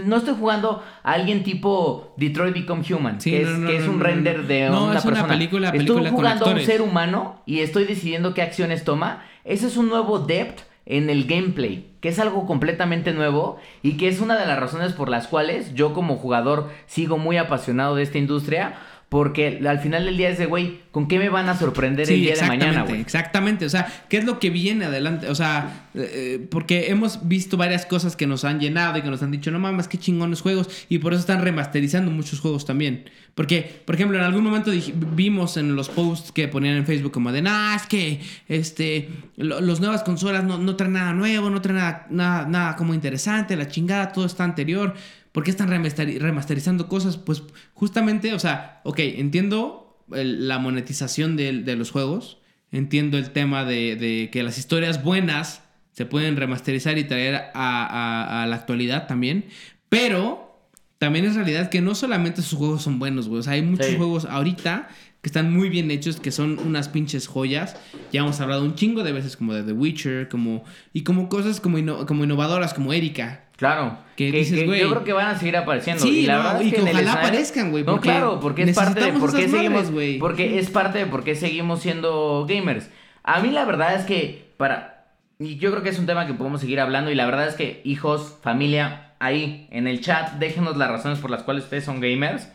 no 0.04 0.16
estoy 0.16 0.34
jugando 0.38 0.82
a 1.02 1.12
alguien 1.12 1.42
tipo 1.42 2.12
Detroit 2.18 2.52
Become 2.54 2.82
Human, 2.92 3.20
Sí, 3.20 3.30
que, 3.30 3.40
no, 3.44 3.48
es, 3.50 3.58
no, 3.58 3.66
que 3.68 3.76
es 3.78 3.86
no, 3.86 3.92
un 3.92 4.00
render 4.00 4.46
de 4.46 4.68
No, 4.68 4.84
una 4.88 4.98
es 4.98 5.04
una 5.06 5.14
persona. 5.14 5.32
película- 5.32 5.68
estoy 5.68 5.78
película 5.86 6.10
con 6.10 6.16
jugando 6.18 6.46
a 6.46 6.52
un 6.52 6.60
ser 6.60 6.82
humano 6.82 7.42
y 7.46 7.60
estoy 7.60 7.84
decidiendo 7.84 8.34
qué 8.34 8.42
acciones 8.42 8.84
toma. 8.84 9.24
Ese 9.44 9.66
es 9.68 9.76
un 9.78 9.88
nuevo 9.88 10.18
depth 10.18 10.60
en 10.86 11.08
el 11.08 11.24
gameplay, 11.26 11.92
que 12.00 12.08
es 12.10 12.18
algo 12.18 12.46
completamente 12.46 13.12
nuevo 13.12 13.58
y 13.82 13.92
que 13.96 14.08
es 14.08 14.20
una 14.20 14.36
de 14.38 14.44
las 14.46 14.58
razones 14.58 14.92
por 14.92 15.08
las 15.08 15.28
cuales 15.28 15.72
yo 15.74 15.94
como 15.94 16.16
jugador 16.16 16.68
sigo 16.86 17.16
muy 17.16 17.38
apasionado 17.38 17.96
de 17.96 18.02
esta 18.02 18.18
industria. 18.18 18.74
Porque 19.10 19.60
al 19.68 19.80
final 19.80 20.04
del 20.04 20.16
día 20.16 20.28
es 20.30 20.38
de, 20.38 20.46
güey, 20.46 20.78
¿con 20.92 21.08
qué 21.08 21.18
me 21.18 21.28
van 21.30 21.48
a 21.48 21.58
sorprender 21.58 22.08
el 22.08 22.20
día 22.20 22.34
de 22.36 22.46
mañana, 22.46 22.84
güey? 22.84 23.00
exactamente. 23.00 23.66
O 23.66 23.68
sea, 23.68 23.92
¿qué 24.08 24.18
es 24.18 24.24
lo 24.24 24.38
que 24.38 24.50
viene 24.50 24.84
adelante? 24.84 25.28
O 25.28 25.34
sea, 25.34 25.88
eh, 25.94 26.46
porque 26.48 26.90
hemos 26.90 27.26
visto 27.26 27.56
varias 27.56 27.86
cosas 27.86 28.14
que 28.14 28.28
nos 28.28 28.44
han 28.44 28.60
llenado 28.60 28.96
y 28.96 29.02
que 29.02 29.10
nos 29.10 29.20
han 29.24 29.32
dicho, 29.32 29.50
no 29.50 29.58
mames, 29.58 29.88
qué 29.88 29.98
chingones 29.98 30.40
juegos. 30.42 30.86
Y 30.88 30.98
por 30.98 31.12
eso 31.12 31.18
están 31.20 31.42
remasterizando 31.42 32.08
muchos 32.12 32.38
juegos 32.38 32.64
también. 32.64 33.10
Porque, 33.34 33.82
por 33.84 33.96
ejemplo, 33.96 34.16
en 34.16 34.22
algún 34.22 34.44
momento 34.44 34.70
vimos 34.94 35.56
en 35.56 35.74
los 35.74 35.88
posts 35.88 36.30
que 36.30 36.46
ponían 36.46 36.76
en 36.76 36.86
Facebook 36.86 37.10
como 37.10 37.32
de, 37.32 37.42
nah, 37.42 37.74
es 37.74 37.86
que 37.86 38.20
este, 38.48 39.08
lo- 39.36 39.60
los 39.60 39.80
nuevas 39.80 40.04
consolas 40.04 40.44
no, 40.44 40.56
no 40.58 40.76
traen 40.76 40.92
nada 40.92 41.12
nuevo, 41.14 41.50
no 41.50 41.60
traen 41.60 41.78
nada, 41.78 42.06
nada, 42.10 42.46
nada 42.46 42.76
como 42.76 42.94
interesante, 42.94 43.56
la 43.56 43.66
chingada, 43.66 44.12
todo 44.12 44.24
está 44.26 44.44
anterior. 44.44 44.94
¿Por 45.32 45.44
qué 45.44 45.50
están 45.50 45.68
remasteri- 45.68 46.18
remasterizando 46.18 46.88
cosas? 46.88 47.16
Pues 47.16 47.42
justamente, 47.74 48.34
o 48.34 48.38
sea, 48.38 48.80
ok, 48.84 48.98
entiendo 49.00 50.04
el- 50.12 50.48
la 50.48 50.58
monetización 50.58 51.36
de, 51.36 51.52
de 51.62 51.76
los 51.76 51.90
juegos, 51.90 52.38
entiendo 52.72 53.16
el 53.18 53.30
tema 53.30 53.64
de, 53.64 53.96
de 53.96 54.28
que 54.32 54.42
las 54.42 54.58
historias 54.58 55.02
buenas 55.04 55.62
se 55.92 56.06
pueden 56.06 56.36
remasterizar 56.36 56.98
y 56.98 57.04
traer 57.04 57.34
a, 57.34 57.50
a- 57.54 58.42
a 58.42 58.46
la 58.46 58.56
actualidad 58.56 59.06
también, 59.06 59.46
pero 59.88 60.68
también 60.98 61.24
es 61.24 61.34
realidad 61.34 61.70
que 61.70 61.80
no 61.80 61.94
solamente 61.94 62.42
sus 62.42 62.58
juegos 62.58 62.82
son 62.82 62.98
buenos, 62.98 63.28
güey, 63.28 63.40
o 63.40 63.42
sea, 63.42 63.54
hay 63.54 63.62
muchos 63.62 63.86
Sí. 63.86 63.96
juegos 63.96 64.24
ahorita 64.24 64.88
que 65.22 65.28
están 65.28 65.52
muy 65.52 65.68
bien 65.68 65.90
hechos, 65.90 66.18
que 66.18 66.30
son 66.32 66.58
unas 66.60 66.88
pinches 66.88 67.26
joyas. 67.26 67.76
Ya 68.10 68.20
hemos 68.22 68.40
hablado 68.40 68.64
un 68.64 68.74
chingo 68.74 69.02
de 69.02 69.12
veces 69.12 69.36
como 69.36 69.52
de 69.52 69.62
The 69.62 69.72
Witcher, 69.72 70.28
como 70.30 70.64
y 70.94 71.02
como 71.02 71.28
cosas 71.28 71.60
como, 71.60 71.76
inno- 71.78 72.06
como 72.06 72.24
innovadoras, 72.24 72.72
como 72.72 72.94
Erika. 72.94 73.44
Claro. 73.60 73.98
Que 74.16 74.30
Que, 74.32 74.38
dices, 74.38 74.58
que 74.58 74.66
güey. 74.66 74.80
yo 74.80 74.90
creo 74.90 75.04
que 75.04 75.12
van 75.12 75.28
a 75.28 75.38
seguir 75.38 75.56
apareciendo. 75.56 76.02
Sí, 76.02 76.20
y 76.20 76.26
la 76.26 76.38
no, 76.38 76.42
verdad 76.44 76.60
y 76.62 76.68
es 76.68 76.74
que 76.74 76.80
ojalá 76.80 77.00
escenario- 77.00 77.20
aparezcan, 77.20 77.70
güey, 77.70 77.84
No, 77.84 78.00
claro, 78.00 78.40
porque 78.40 78.62
es 78.62 78.74
parte 78.74 79.00
de 79.04 79.12
por 79.12 79.30
qué 79.30 79.46
madres, 79.46 79.50
seguimos. 79.86 80.18
Porque 80.18 80.58
es 80.58 80.70
parte 80.70 80.98
de 80.98 81.06
por 81.06 81.22
qué 81.24 81.34
seguimos 81.36 81.80
siendo 81.82 82.46
gamers. 82.48 82.90
A 83.22 83.40
mí 83.40 83.50
la 83.50 83.64
verdad 83.66 83.94
es 83.94 84.04
que 84.06 84.50
para. 84.56 85.14
Y 85.38 85.56
yo 85.56 85.70
creo 85.70 85.82
que 85.82 85.90
es 85.90 85.98
un 85.98 86.06
tema 86.06 86.26
que 86.26 86.34
podemos 86.34 86.60
seguir 86.62 86.80
hablando. 86.80 87.10
Y 87.10 87.14
la 87.14 87.24
verdad 87.26 87.48
es 87.48 87.54
que, 87.54 87.80
hijos, 87.84 88.36
familia, 88.42 89.12
ahí 89.20 89.68
en 89.70 89.86
el 89.86 90.00
chat, 90.00 90.32
déjenos 90.38 90.76
las 90.76 90.90
razones 90.90 91.18
por 91.18 91.30
las 91.30 91.42
cuales 91.42 91.64
ustedes 91.64 91.84
son 91.84 92.00
gamers. 92.00 92.48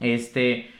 Este. 0.00 0.70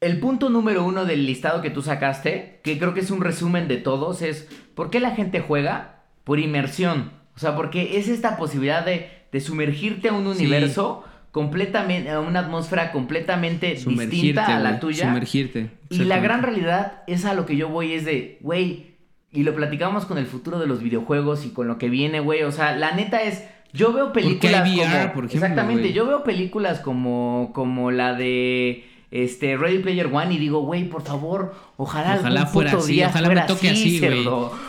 El 0.00 0.20
punto 0.20 0.50
número 0.50 0.84
uno 0.84 1.04
del 1.06 1.24
listado 1.24 1.62
que 1.62 1.70
tú 1.70 1.80
sacaste, 1.82 2.60
que 2.62 2.78
creo 2.78 2.92
que 2.94 3.00
es 3.00 3.10
un 3.10 3.22
resumen 3.22 3.68
de 3.68 3.78
todos, 3.78 4.20
es 4.22 4.48
¿por 4.74 4.90
qué 4.90 5.00
la 5.00 5.12
gente 5.12 5.40
juega? 5.40 6.02
Por 6.24 6.38
inmersión. 6.40 7.12
O 7.36 7.38
sea, 7.38 7.56
porque 7.56 7.98
es 7.98 8.08
esta 8.08 8.36
posibilidad 8.36 8.84
de, 8.84 9.08
de 9.32 9.40
sumergirte 9.40 10.08
a 10.08 10.12
un 10.12 10.32
Sí. 10.34 10.40
universo 10.46 11.04
completamente, 11.32 12.10
a 12.10 12.20
una 12.20 12.40
atmósfera 12.40 12.92
completamente 12.92 13.76
Sumergirte, 13.76 14.14
distinta 14.14 14.56
a 14.56 14.60
la 14.60 14.78
tuya. 14.78 15.06
Sumergirte. 15.08 15.70
Y 15.90 16.04
la 16.04 16.20
gran 16.20 16.42
realidad 16.42 17.02
es 17.08 17.24
a 17.24 17.34
lo 17.34 17.44
que 17.44 17.56
yo 17.56 17.68
voy, 17.68 17.92
es 17.92 18.04
de, 18.04 18.38
güey, 18.40 18.94
y 19.32 19.42
lo 19.42 19.52
platicamos 19.54 20.04
con 20.06 20.16
el 20.18 20.26
futuro 20.26 20.60
de 20.60 20.68
los 20.68 20.80
videojuegos 20.80 21.44
y 21.44 21.50
con 21.50 21.66
lo 21.66 21.76
que 21.76 21.88
viene, 21.88 22.20
güey. 22.20 22.44
O 22.44 22.52
sea, 22.52 22.76
la 22.76 22.92
neta 22.94 23.22
es, 23.24 23.42
yo 23.72 23.92
veo 23.92 24.12
películas 24.12 24.62
VR, 24.62 24.76
como... 24.76 25.12
por 25.14 25.24
ejemplo, 25.24 25.46
exactamente, 25.48 25.92
yo 25.92 26.06
veo 26.06 26.22
películas 26.22 26.78
como, 26.78 27.50
como 27.52 27.90
la 27.90 28.14
de 28.14 28.84
este 29.10 29.56
Ready 29.56 29.78
Player 29.80 30.06
One 30.06 30.34
y 30.34 30.38
digo, 30.38 30.60
güey, 30.60 30.84
por 30.88 31.02
favor, 31.02 31.52
Ojalá, 31.76 32.18
ojalá 32.20 32.46
fuera 32.46 32.72
así, 32.72 33.02
ojalá 33.02 33.26
fuera 33.26 33.42
me 33.42 33.48
toque 33.48 33.70
así, 33.70 33.98
güey. 33.98 34.28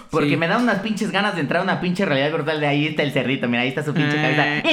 Porque 0.09 0.37
me 0.37 0.47
da 0.47 0.57
unas 0.57 0.79
pinches 0.79 1.11
ganas 1.11 1.35
de 1.35 1.41
entrar 1.41 1.61
a 1.61 1.63
una 1.63 1.79
pinche 1.79 2.03
realidad 2.03 2.31
brutal 2.31 2.59
de 2.59 2.65
ahí 2.65 2.87
está 2.87 3.03
el 3.03 3.11
cerrito, 3.11 3.47
mira, 3.47 3.61
ahí 3.61 3.67
está 3.69 3.83
su 3.83 3.93
pinche 3.93 4.15
cabeza. 4.15 4.63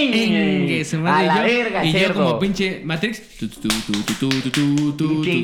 Ah, 1.05 1.19
a 1.19 1.23
la 1.23 1.37
yo, 1.37 1.43
verga, 1.43 1.85
y 1.85 1.93
yo 1.93 2.15
como 2.15 2.39
pinche 2.39 2.81
Matrix 2.85 3.23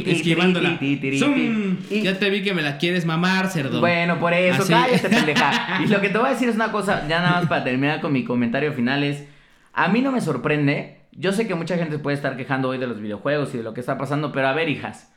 esquivándola. 0.06 0.78
Ya 0.80 2.18
te 2.18 2.30
vi 2.30 2.42
que 2.42 2.54
me 2.54 2.62
la 2.62 2.78
quieres 2.78 3.04
mamar, 3.04 3.48
cerdo. 3.48 3.80
Bueno, 3.80 4.18
por 4.18 4.32
eso, 4.32 4.62
así. 4.62 4.72
cállate, 4.72 5.08
pendeja. 5.08 5.80
Y 5.84 5.88
lo 5.88 6.00
que 6.00 6.08
te 6.08 6.18
voy 6.18 6.28
a 6.28 6.30
decir 6.30 6.48
es 6.48 6.54
una 6.54 6.72
cosa, 6.72 7.06
ya 7.06 7.20
nada 7.20 7.40
más 7.40 7.48
para 7.48 7.64
terminar 7.64 8.00
con 8.00 8.12
mi 8.12 8.24
comentario 8.24 8.72
final 8.72 9.04
es 9.04 9.24
a 9.74 9.88
mí 9.88 10.00
no 10.00 10.10
me 10.10 10.20
sorprende. 10.20 11.02
Yo 11.12 11.32
sé 11.32 11.46
que 11.46 11.54
mucha 11.54 11.76
gente 11.76 11.98
puede 11.98 12.16
estar 12.16 12.36
quejando 12.36 12.68
hoy 12.68 12.78
de 12.78 12.86
los 12.86 13.00
videojuegos 13.00 13.54
y 13.54 13.58
de 13.58 13.62
lo 13.62 13.74
que 13.74 13.80
está 13.80 13.98
pasando, 13.98 14.32
pero 14.32 14.48
a 14.48 14.52
ver, 14.52 14.68
hijas, 14.68 15.10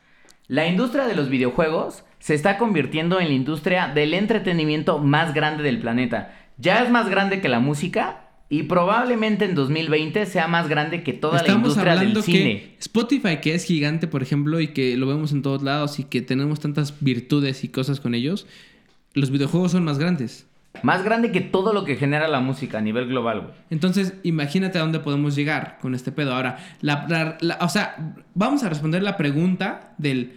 la 0.48 0.66
industria 0.66 1.06
de 1.06 1.14
los 1.14 1.28
videojuegos 1.28 2.04
se 2.18 2.34
está 2.34 2.58
convirtiendo 2.58 3.20
en 3.20 3.28
la 3.28 3.34
industria 3.34 3.88
del 3.88 4.14
entretenimiento 4.14 4.98
más 4.98 5.34
grande 5.34 5.62
del 5.62 5.80
planeta. 5.80 6.34
Ya 6.58 6.82
es 6.82 6.90
más 6.90 7.08
grande 7.08 7.40
que 7.40 7.48
la 7.48 7.60
música 7.60 8.28
y 8.48 8.64
probablemente 8.64 9.46
en 9.46 9.54
2020 9.54 10.26
sea 10.26 10.46
más 10.46 10.68
grande 10.68 11.02
que 11.02 11.14
toda 11.14 11.42
la 11.42 11.54
industria 11.54 11.92
hablando 11.92 12.20
del 12.20 12.22
cine. 12.22 12.60
que 12.60 12.76
Spotify, 12.80 13.38
que 13.40 13.54
es 13.54 13.64
gigante, 13.64 14.08
por 14.08 14.22
ejemplo, 14.22 14.60
y 14.60 14.68
que 14.68 14.96
lo 14.96 15.06
vemos 15.06 15.32
en 15.32 15.40
todos 15.42 15.62
lados 15.62 15.98
y 15.98 16.04
que 16.04 16.20
tenemos 16.20 16.60
tantas 16.60 16.94
virtudes 17.00 17.64
y 17.64 17.68
cosas 17.68 17.98
con 17.98 18.14
ellos, 18.14 18.46
los 19.14 19.30
videojuegos 19.30 19.72
son 19.72 19.84
más 19.84 19.98
grandes. 19.98 20.46
Más 20.82 21.04
grande 21.04 21.30
que 21.32 21.40
todo 21.42 21.72
lo 21.72 21.84
que 21.84 21.96
genera 21.96 22.28
la 22.28 22.40
música 22.40 22.78
a 22.78 22.80
nivel 22.80 23.06
global, 23.06 23.40
güey. 23.42 23.52
Entonces, 23.70 24.14
imagínate 24.22 24.78
a 24.78 24.80
dónde 24.80 25.00
podemos 25.00 25.36
llegar 25.36 25.78
con 25.80 25.94
este 25.94 26.12
pedo. 26.12 26.34
Ahora, 26.34 26.58
la, 26.80 27.06
la- 27.08 27.36
la- 27.40 27.58
o 27.60 27.68
sea, 27.68 28.14
vamos 28.34 28.62
a 28.64 28.68
responder 28.68 29.02
la 29.02 29.16
pregunta 29.16 29.94
del 29.98 30.32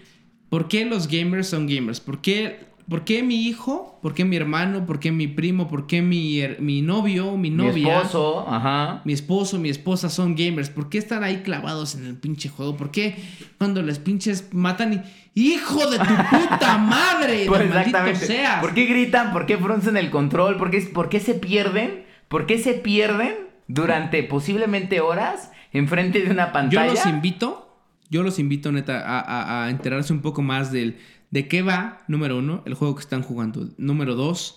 ¿por 0.49 0.68
qué 0.68 0.86
los 0.86 1.07
gamers 1.07 1.48
son 1.48 1.68
gamers? 1.68 1.99
¿Por 2.02 2.20
qué, 2.22 2.60
por 2.88 3.06
qué 3.06 3.24
mi 3.24 3.48
hijo? 3.48 3.98
¿Por 4.03 4.14
qué 4.14 4.26
mi 4.26 4.36
hermano? 4.36 4.86
¿Por 4.86 4.99
qué 4.99 5.12
mi 5.12 5.28
primo? 5.28 5.68
¿Por 5.70 5.88
qué 5.88 6.02
mi, 6.02 6.36
her- 6.41 6.60
mi 6.60 6.82
novio? 6.82 7.38
Mi 7.38 7.49
novia? 7.49 7.74
Mi 7.74 7.90
esposo, 7.90 8.45
ajá. 8.48 9.02
mi 9.06 9.14
esposo, 9.14 9.57
mi 9.57 9.70
esposa 9.70 10.10
son 10.10 10.36
gamers. 10.36 10.70
¿Por 10.70 10.90
qué 10.90 10.98
están 10.99 11.24
ahí 11.24 11.38
clavados 11.44 11.95
en 11.95 12.06
el 12.06 12.16
pinche 12.18 12.49
juego? 12.49 12.76
¿Por 12.78 12.91
qué 12.91 13.16
cuando 13.57 13.82
les 13.82 13.99
pinches 13.99 14.49
matan 14.53 14.94
y... 14.94 15.02
¡Hijo 15.36 15.90
de 15.91 15.98
tu 15.99 16.06
puta 16.06 16.78
madre! 16.78 17.45
Pues 17.48 17.60
¡Maldito 17.70 17.78
exactamente. 17.80 18.26
seas! 18.26 18.62
¿Por 18.62 18.74
qué 18.74 18.86
gritan? 18.86 19.32
¿Por 19.34 19.45
qué 19.45 19.57
fruncen 19.57 19.98
el 19.98 20.10
control? 20.10 20.57
¿Por 20.57 20.72
qué, 20.72 20.80
por 20.82 21.10
qué 21.10 21.20
se 21.20 21.36
pierden? 21.36 22.06
¿Por 22.30 22.45
qué 22.48 22.57
se 22.57 22.74
pierden 22.74 23.36
durante 23.68 24.24
posiblemente 24.24 25.02
horas 25.02 25.52
enfrente 25.74 26.22
de 26.22 26.32
una 26.32 26.48
Yo 26.48 26.53
pantalla? 26.53 26.91
los 26.91 27.06
invito, 27.06 27.78
yo 28.10 28.24
los 28.24 28.40
invito 28.40 28.72
neta 28.72 28.99
a, 29.02 29.20
a- 29.20 29.66
a 29.66 29.70
enterarse 29.70 30.14
un 30.14 30.22
poco 30.22 30.41
más 30.41 30.72
del, 30.72 30.98
de 31.32 31.48
qué 31.48 31.62
va, 31.62 31.99
número 32.07 32.38
uno, 32.38 32.64
el 32.66 32.74
juego 32.74 32.95
que 32.95 33.02
están 33.02 33.22
jugando. 33.22 33.68
Número 33.78 34.16
dos, 34.16 34.56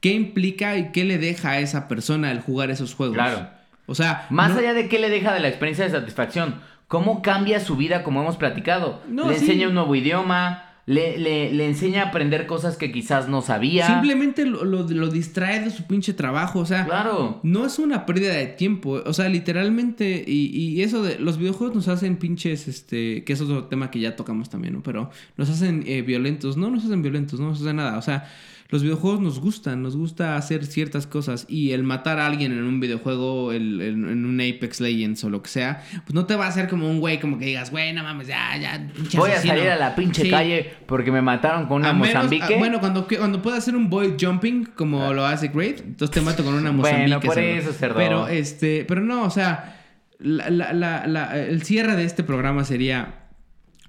qué 0.00 0.12
implica 0.14 0.76
y 0.76 0.92
qué 0.92 1.04
le 1.04 1.18
deja 1.18 1.50
a 1.52 1.58
esa 1.60 1.88
persona 1.88 2.30
el 2.30 2.40
jugar 2.40 2.70
esos 2.70 2.94
juegos. 2.94 3.16
Claro. 3.16 3.48
O 3.86 3.94
sea, 3.96 4.26
Más 4.30 4.52
no- 4.52 4.60
allá 4.60 4.74
de 4.74 4.88
qué 4.88 4.98
le 5.00 5.10
deja 5.10 5.34
de 5.34 5.40
la 5.40 5.48
experiencia 5.48 5.84
de 5.86 5.90
satisfacción, 5.90 6.60
¿cómo 6.88 7.22
cambia 7.22 7.60
su 7.60 7.76
vida 7.76 8.02
como 8.02 8.20
hemos 8.22 8.36
platicado? 8.36 9.00
No, 9.08 9.28
le 9.28 9.36
sí. 9.38 9.44
enseña 9.44 9.68
un 9.68 9.74
nuevo 9.74 9.94
idioma, 9.94 10.64
le, 10.86 11.18
le- 11.18 11.52
le 11.52 11.66
enseña 11.66 12.04
a 12.04 12.06
aprender 12.06 12.46
cosas 12.46 12.78
que 12.78 12.90
quizás 12.90 13.28
no 13.28 13.42
sabía. 13.42 13.86
simplemente 13.86 14.46
lo, 14.46 14.64
lo- 14.64 14.88
lo 14.88 15.08
distrae 15.08 15.60
de 15.60 15.70
su 15.70 15.84
pinche 15.86 16.14
trabajo. 16.14 16.60
O 16.60 16.64
sea, 16.64 16.86
Claro. 16.86 17.40
no 17.42 17.66
es 17.66 17.78
una 17.78 18.06
pérdida 18.06 18.32
de 18.32 18.46
tiempo. 18.46 19.02
O 19.04 19.12
sea, 19.12 19.28
literalmente, 19.28 20.24
y, 20.26 20.46
y 20.46 20.82
eso 20.82 21.02
de 21.02 21.18
los 21.18 21.36
videojuegos 21.36 21.76
nos 21.76 21.88
hacen 21.88 22.16
pinches, 22.16 22.68
este, 22.68 23.22
que 23.24 23.34
es 23.34 23.40
otro 23.42 23.64
tema 23.64 23.90
que 23.90 24.00
ya 24.00 24.16
tocamos 24.16 24.48
también, 24.48 24.72
¿no? 24.74 24.82
Pero 24.82 25.10
nos 25.36 25.50
hacen 25.50 25.84
eh, 25.86 26.00
violentos. 26.00 26.56
No 26.56 26.70
nos 26.70 26.86
hacen 26.86 27.02
violentos, 27.02 27.38
no 27.38 27.48
nos 27.50 27.60
hacen 27.60 27.76
nada. 27.76 27.98
O 27.98 28.02
sea, 28.02 28.26
los 28.70 28.82
videojuegos 28.82 29.20
nos 29.20 29.40
gustan, 29.40 29.82
nos 29.82 29.96
gusta 29.96 30.36
hacer 30.36 30.66
ciertas 30.66 31.06
cosas. 31.06 31.46
Y 31.48 31.70
el 31.72 31.84
matar 31.84 32.18
a 32.18 32.26
alguien 32.26 32.52
en 32.52 32.64
un 32.64 32.80
videojuego, 32.80 33.52
el- 33.52 33.80
en, 33.80 34.08
en 34.08 34.26
un 34.26 34.38
Apex 34.42 34.80
Legends 34.82 35.24
o 35.24 35.30
lo 35.30 35.42
que 35.42 35.48
sea, 35.48 35.82
pues 36.04 36.12
no 36.14 36.26
te 36.26 36.34
va 36.36 36.44
a 36.44 36.48
hacer 36.48 36.68
como 36.68 36.90
un 36.90 37.00
güey, 37.00 37.18
como 37.18 37.38
que 37.38 37.46
digas, 37.46 37.70
güey, 37.70 37.94
no 37.94 38.02
mames, 38.02 38.26
ya, 38.28 38.58
ya, 38.60 38.86
pinche 38.94 39.16
Voy 39.16 39.30
a 39.30 39.34
asesino". 39.34 39.54
salir 39.54 39.70
a 39.70 39.76
la 39.76 39.94
pinche 39.94 40.22
Sí. 40.22 40.30
calle 40.30 40.70
porque 40.86 41.10
me 41.10 41.22
mataron 41.22 41.66
con 41.66 41.78
una 41.78 41.90
A 41.90 41.92
menos- 41.94 42.08
Mozambique. 42.08 42.54
a- 42.54 42.58
bueno, 42.58 42.78
cuando, 42.80 43.06
cuando 43.08 43.40
pueda 43.40 43.56
hacer 43.56 43.74
un 43.74 43.88
void 43.88 44.14
jumping, 44.20 44.66
como 44.76 45.14
lo 45.14 45.24
hace 45.24 45.48
Great, 45.48 45.80
entonces 45.80 46.10
te 46.14 46.20
mato 46.20 46.44
con 46.44 46.52
una 46.52 46.70
Bueno, 46.70 46.98
Mozambique. 46.98 47.26
por 47.26 47.38
eso, 47.38 47.72
cerdo. 47.72 47.94
Pero, 47.96 48.28
este, 48.28 48.84
pero 48.86 49.00
no, 49.00 49.22
o 49.24 49.30
sea, 49.30 49.80
la- 50.18 50.50
la- 50.50 50.74
la- 50.74 51.06
la- 51.06 51.38
el 51.38 51.62
cierre 51.62 51.96
de 51.96 52.04
este 52.04 52.22
programa 52.22 52.64
sería, 52.64 53.28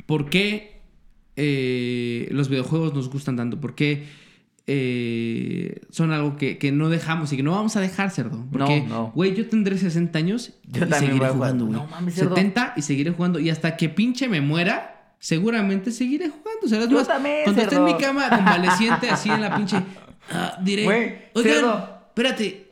¿por 0.05 0.29
qué 0.29 0.79
eh, 1.41 2.27
los 2.31 2.49
videojuegos 2.49 2.93
nos 2.93 3.09
gustan 3.09 3.35
tanto? 3.37 3.59
¿Por 3.61 3.75
qué 3.75 4.05
eh, 4.71 5.81
son 5.89 6.11
algo 6.11 6.37
que, 6.37 6.59
que 6.59 6.71
no 6.71 6.89
dejamos 6.89 7.33
y 7.33 7.37
que 7.37 7.41
no 7.41 7.53
vamos 7.53 7.75
a 7.75 7.81
dejar, 7.81 8.11
cerdo? 8.11 8.45
Porque, 8.51 8.81
no. 8.81 9.11
güey, 9.15 9.33
yo 9.33 9.49
tendré 9.49 9.75
60 9.79 10.15
años 10.19 10.53
Yo 10.67 10.85
y 10.85 10.93
seguiré 10.93 11.27
jugando, 11.29 11.65
güey. 11.65 11.79
No 11.79 11.87
mames, 11.87 12.13
cerdo. 12.13 12.35
70 12.35 12.73
y 12.77 12.83
seguiré 12.83 13.09
jugando. 13.09 13.39
Y 13.39 13.49
hasta 13.49 13.75
que 13.75 13.89
pinche 13.89 14.29
me 14.29 14.41
muera, 14.41 15.15
seguramente 15.17 15.89
seguiré 15.89 16.29
jugando. 16.29 16.65
O 16.65 16.67
sea, 16.67 16.81
es 16.83 16.87
Yo 16.87 16.97
más, 16.97 17.07
también, 17.07 17.45
cuando 17.45 17.63
esté 17.63 17.77
en 17.77 17.83
mi 17.83 17.97
cama 17.97 18.29
convaleciente 18.29 19.09
así 19.09 19.31
en 19.31 19.41
la 19.41 19.55
pinche... 19.55 19.77
ah, 20.31 20.59
diré, 20.61 20.83
Güey, 20.83 21.17
oigan, 21.33 21.53
cerdo. 21.55 21.89
espérate, 22.09 22.69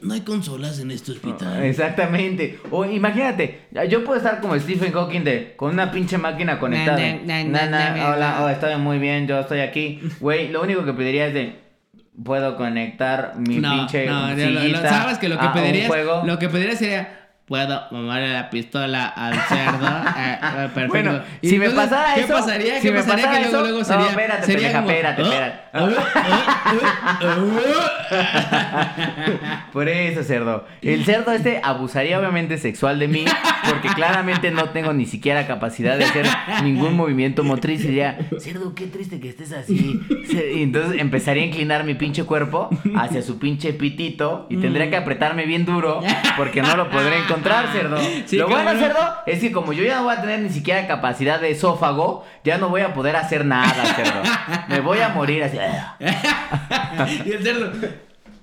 no 0.00 0.14
hay 0.14 0.20
consolas 0.20 0.78
en 0.80 0.90
este 0.90 1.12
hospital. 1.12 1.62
Exactamente. 1.64 2.58
O 2.70 2.84
imagínate, 2.84 3.62
yo 3.88 4.04
puedo 4.04 4.18
estar 4.18 4.40
como 4.40 4.58
Stephen 4.58 4.92
Hawking 4.92 5.24
de 5.24 5.54
con 5.56 5.72
una 5.72 5.90
pinche 5.90 6.18
máquina 6.18 6.58
conectada. 6.58 6.98
Na, 6.98 7.16
na, 7.24 7.44
Na, 7.44 7.44
na, 7.44 7.66
na, 7.66 7.66
na, 7.70 7.96
na, 7.96 8.08
hola, 8.10 8.30
na. 8.38 8.44
oh, 8.44 8.48
estoy 8.48 8.76
muy 8.76 8.98
bien, 8.98 9.26
yo 9.26 9.40
estoy 9.40 9.60
aquí. 9.60 10.00
Güey, 10.20 10.48
lo 10.48 10.62
único 10.62 10.84
que 10.84 10.92
pediría 10.92 11.26
es 11.26 11.34
de 11.34 11.56
puedo 12.24 12.56
conectar 12.56 13.34
mi 13.36 13.58
no, 13.58 13.70
pinche 13.70 14.06
no, 14.06 14.36
ya 14.36 14.50
lo- 14.50 14.60
lo- 14.68 14.78
sabes 14.80 15.18
que 15.18 15.28
lo 15.28 15.38
que 15.38 15.46
pedirías, 15.48 15.90
lo 16.24 16.38
que 16.38 16.48
pedirías 16.48 16.78
sería 16.78 17.27
puedo 17.48 17.82
mamarle 17.90 18.32
la 18.32 18.50
pistola 18.50 19.06
al 19.08 19.34
cerdo. 19.48 19.86
Eh, 20.18 20.38
perfecto. 20.74 20.88
Bueno, 20.88 21.20
Y 21.40 21.48
si 21.48 21.58
me 21.58 21.70
pasara 21.70 22.14
¿qué 22.14 22.20
eso, 22.20 22.34
pasaría? 22.34 22.74
si 22.76 22.82
¿Qué 22.88 22.92
me 22.92 23.02
pasaría 23.02 23.30
que 23.30 23.40
luego 23.50 23.60
luego 23.62 23.78
no, 23.78 23.84
sería 23.84 24.06
espérate, 24.08 24.46
sería 24.46 24.72
pendeja, 24.72 25.16
como, 25.16 25.30
espérate, 25.30 25.58
"Oh, 25.74 25.88
espérate". 25.88 27.24
oh, 27.24 27.24
oh, 27.24 27.28
Por 29.72 29.88
eso, 29.88 30.22
cerdo. 30.24 30.66
El 30.82 31.04
cerdo 31.04 31.32
este 31.32 31.60
abusaría 31.62 32.18
obviamente 32.18 32.58
sexual 32.58 32.98
de 32.98 33.06
mí, 33.08 33.24
porque 33.68 33.88
claramente 33.88 34.50
no 34.50 34.70
tengo 34.70 34.92
ni 34.92 35.06
siquiera 35.06 35.46
capacidad 35.46 35.96
de 35.98 36.04
hacer 36.04 36.26
ningún 36.64 36.94
movimiento 36.96 37.44
motriz. 37.44 37.84
Y 37.84 37.88
diría, 37.88 38.18
cerdo, 38.38 38.74
qué 38.74 38.86
triste 38.86 39.20
que 39.20 39.28
estés 39.30 39.52
así. 39.52 40.00
Y 40.54 40.62
entonces 40.62 41.00
empezaría 41.00 41.42
a 41.44 41.46
inclinar 41.46 41.84
mi 41.84 41.94
pinche 41.94 42.24
cuerpo 42.24 42.68
hacia 42.96 43.22
su 43.22 43.38
pinche 43.38 43.72
pitito 43.72 44.46
y 44.50 44.56
tendría 44.58 44.90
que 44.90 44.96
apretarme 44.96 45.46
bien 45.46 45.64
duro, 45.64 46.00
porque 46.36 46.60
no 46.62 46.76
lo 46.76 46.90
podré 46.90 47.18
encontrar, 47.18 47.37
cerdo. 47.42 47.98
Sí, 48.26 48.36
lo 48.36 48.48
bueno, 48.48 48.70
cerdo, 48.78 49.00
es 49.26 49.40
que 49.40 49.52
como 49.52 49.72
yo 49.72 49.84
ya 49.84 49.96
no 49.96 50.04
voy 50.04 50.14
a 50.14 50.20
tener 50.20 50.40
ni 50.40 50.50
siquiera 50.50 50.86
capacidad 50.86 51.40
de 51.40 51.50
esófago, 51.50 52.24
ya 52.44 52.58
no 52.58 52.68
voy 52.68 52.82
a 52.82 52.94
poder 52.94 53.16
hacer 53.16 53.44
nada, 53.44 53.94
cerdo. 53.94 54.22
Me 54.68 54.80
voy 54.80 55.00
a 55.00 55.10
morir 55.10 55.42
así. 55.44 55.58
y 57.26 57.32
el 57.32 57.42
cerdo. 57.42 57.72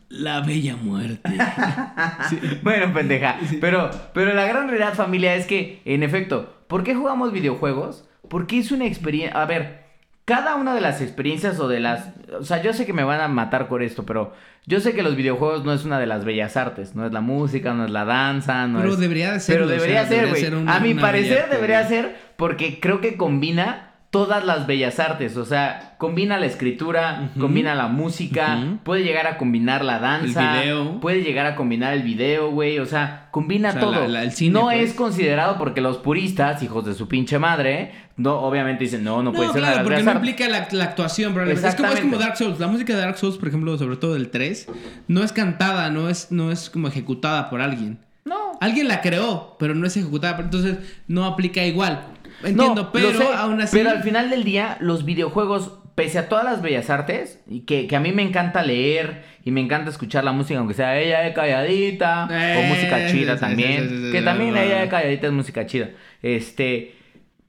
La 0.09 0.41
bella 0.41 0.75
muerte. 0.75 1.29
Bueno, 2.63 2.93
pendeja. 2.93 3.37
Pero, 3.61 3.91
pero 4.13 4.33
la 4.33 4.45
gran 4.45 4.67
realidad, 4.67 4.93
familia, 4.93 5.35
es 5.35 5.45
que, 5.45 5.81
en 5.85 6.03
efecto, 6.03 6.55
¿por 6.67 6.83
qué 6.83 6.95
jugamos 6.95 7.31
videojuegos? 7.31 8.07
Porque 8.29 8.59
es 8.59 8.71
una 8.71 8.85
experiencia. 8.85 9.39
A 9.39 9.45
ver, 9.45 9.84
cada 10.25 10.55
una 10.55 10.73
de 10.73 10.81
las 10.81 11.01
experiencias 11.01 11.59
o 11.59 11.67
de 11.67 11.79
las. 11.79 12.09
O 12.39 12.43
sea, 12.43 12.61
yo 12.61 12.73
sé 12.73 12.85
que 12.85 12.93
me 12.93 13.03
van 13.03 13.21
a 13.21 13.27
matar 13.27 13.67
por 13.67 13.83
esto, 13.83 14.05
pero 14.05 14.33
yo 14.65 14.79
sé 14.79 14.93
que 14.93 15.03
los 15.03 15.15
videojuegos 15.15 15.63
no 15.63 15.71
es 15.71 15.85
una 15.85 15.99
de 15.99 16.07
las 16.07 16.25
bellas 16.25 16.57
artes. 16.57 16.95
No 16.95 17.05
es 17.05 17.13
la 17.13 17.21
música, 17.21 17.73
no 17.73 17.85
es 17.85 17.91
la 17.91 18.05
danza, 18.05 18.65
no 18.67 18.79
Pero 18.79 18.93
es. 18.93 18.99
debería 18.99 19.33
de 19.33 19.39
serlo, 19.39 19.67
Pero 19.67 19.77
debería 19.79 20.01
o 20.01 20.07
sea, 20.07 20.17
ser, 20.19 20.29
güey. 20.29 20.41
ser 20.41 20.55
A 20.67 20.79
mi 20.79 20.95
parecer 20.95 21.47
debería 21.49 21.87
ser 21.87 22.15
porque 22.37 22.79
creo 22.79 23.01
que 23.01 23.17
combina 23.17 23.84
todas 24.15 24.45
las 24.45 24.65
bellas 24.65 24.99
artes. 24.99 25.35
O 25.37 25.43
sea, 25.45 25.95
combina 25.97 26.37
la 26.37 26.45
escritura, 26.45 27.29
combina 27.39 27.75
la 27.75 27.87
música, 27.87 28.57
puede 28.83 29.03
llegar 29.03 29.27
a 29.27 29.37
combinar 29.37 29.83
la 29.83 29.99
danza, 29.99 30.55
El 30.57 30.61
video. 30.61 30.99
puede 31.01 31.21
llegar 31.21 31.45
a 31.45 31.55
combinar 31.55 31.93
el 31.93 32.03
video, 32.03 32.49
güey. 32.51 32.79
O 32.79 32.85
sea, 32.85 33.27
combina 33.31 33.69
O 33.69 33.71
sea, 33.73 33.81
todo. 33.81 33.91
la- 33.91 34.07
la- 34.07 34.23
el 34.23 34.31
cine, 34.31 34.53
no 34.53 34.61
pues. 34.67 34.89
es 34.91 34.93
considerado 34.95 35.57
porque 35.57 35.81
los 35.81 35.97
puristas, 35.97 36.63
hijos 36.63 36.85
de 36.85 36.93
su 36.93 37.07
pinche 37.07 37.39
madre, 37.39 37.91
no, 38.17 38.35
obviamente 38.39 38.85
dicen, 38.85 39.03
no, 39.03 39.17
no, 39.17 39.23
No, 39.23 39.33
puede 39.33 39.49
ser 39.51 39.59
claro, 39.61 39.75
las 39.75 39.83
porque 39.83 40.03
no 40.03 40.11
implica 40.13 40.47
la, 40.47 40.67
la 40.71 40.83
actuación, 40.85 41.33
probablemente. 41.33 41.67
Es 41.67 41.75
como, 41.75 41.89
es 41.91 41.99
como. 41.99 42.17
Dark 42.17 42.37
Souls. 42.37 42.59
La 42.59 42.67
música 42.67 42.93
de 42.95 42.99
Dark 43.01 43.17
Souls, 43.17 43.37
por 43.37 43.49
ejemplo, 43.49 43.77
sobre 43.77 43.97
todo 43.97 44.13
del 44.13 44.29
3, 44.29 44.67
no 45.09 45.23
es 45.23 45.33
cantada, 45.33 45.89
no 45.89 46.07
es, 46.09 46.31
no 46.31 46.51
es 46.51 46.69
como 46.69 46.87
ejecutada 46.87 47.49
por 47.49 47.59
alguien. 47.61 47.99
No. 48.23 48.53
Alguien 48.61 48.87
la 48.87 49.01
creó, 49.01 49.55
pero 49.59 49.75
no 49.75 49.85
es 49.85 49.97
ejecutada, 49.97 50.39
entonces 50.39 50.77
no 51.07 51.25
aplica 51.25 51.63
igual. 51.65 52.05
Entiendo, 52.45 52.83
No, 52.83 52.91
pero 52.91 53.11
sé, 53.13 53.27
aún 53.35 53.61
así. 53.61 53.75
Pero 53.77 53.89
al 53.91 54.03
final 54.03 54.29
del 54.29 54.43
día, 54.43 54.77
los 54.79 55.05
videojuegos, 55.05 55.79
pese 55.95 56.19
a 56.19 56.29
todas 56.29 56.45
las 56.45 56.61
bellas 56.61 56.89
artes, 56.89 57.41
y 57.47 57.61
que, 57.61 57.87
que 57.87 57.95
a 57.95 57.99
mí 57.99 58.11
me 58.11 58.21
encanta 58.21 58.63
leer 58.63 59.23
y 59.43 59.51
me 59.51 59.61
encanta 59.61 59.89
escuchar 59.89 60.23
la 60.23 60.31
música, 60.31 60.59
aunque 60.59 60.73
sea 60.73 60.99
ella 60.99 61.21
de 61.21 61.33
calladita, 61.33 62.27
Eh, 62.31 62.63
o 62.63 62.67
música 62.73 63.07
chida 63.07 63.35
sí, 63.35 63.39
también, 63.39 63.89
sí, 63.89 63.89
sí, 63.89 64.05
sí, 64.05 64.11
que 64.11 64.21
también 64.21 64.57
ella 64.57 64.81
de 64.81 64.89
calladita 64.89 65.27
es 65.27 65.33
música 65.33 65.65
chida. 65.65 65.89
Este. 66.21 66.95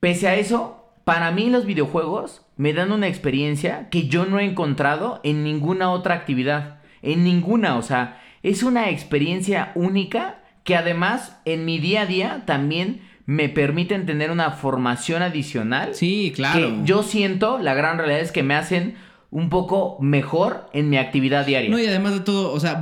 pese 0.00 0.28
a 0.28 0.34
eso, 0.36 0.92
para 1.04 1.30
mí 1.30 1.50
los 1.50 1.66
videojuegos 1.66 2.42
me 2.56 2.72
dan 2.72 2.92
una 2.92 3.06
experiencia 3.08 3.88
que 3.90 4.08
yo 4.08 4.24
no 4.26 4.38
he 4.38 4.44
encontrado 4.44 5.20
en 5.24 5.44
ninguna 5.44 5.90
otra 5.90 6.14
actividad. 6.14 6.78
En 7.02 7.24
ninguna, 7.24 7.76
o 7.76 7.82
sea, 7.82 8.20
es 8.42 8.62
una 8.62 8.90
experiencia 8.90 9.72
única 9.74 10.40
que 10.64 10.74
además 10.76 11.40
en 11.44 11.64
mi 11.64 11.78
día 11.78 12.02
a 12.02 12.06
día 12.06 12.42
también 12.44 13.02
me 13.26 13.48
permiten 13.48 14.06
tener 14.06 14.30
una 14.30 14.52
formación 14.52 15.22
adicional. 15.22 15.94
Sí, 15.94 16.32
claro. 16.34 16.60
Que 16.60 16.84
yo 16.84 17.02
siento, 17.02 17.58
la 17.58 17.74
gran 17.74 17.98
realidad 17.98 18.20
es 18.20 18.32
que 18.32 18.42
me 18.42 18.54
hacen 18.54 18.94
un 19.30 19.50
poco 19.50 19.98
mejor 20.00 20.70
en 20.72 20.88
mi 20.88 20.96
actividad 20.96 21.44
diaria. 21.44 21.68
No, 21.68 21.78
y 21.78 21.86
además 21.86 22.14
de 22.14 22.20
todo, 22.20 22.52
o 22.52 22.60
sea, 22.60 22.80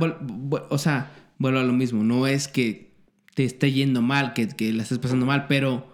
o 0.69 0.77
sea, 0.77 1.11
vuelvo 1.39 1.59
a 1.59 1.63
lo 1.63 1.73
mismo, 1.73 2.03
no 2.03 2.27
es 2.27 2.47
que 2.47 2.91
te 3.33 3.43
esté 3.43 3.71
yendo 3.71 4.01
mal, 4.01 4.33
que, 4.33 4.47
que 4.47 4.71
la 4.71 4.83
estés 4.83 4.99
pasando 4.99 5.25
mal, 5.25 5.47
pero 5.47 5.93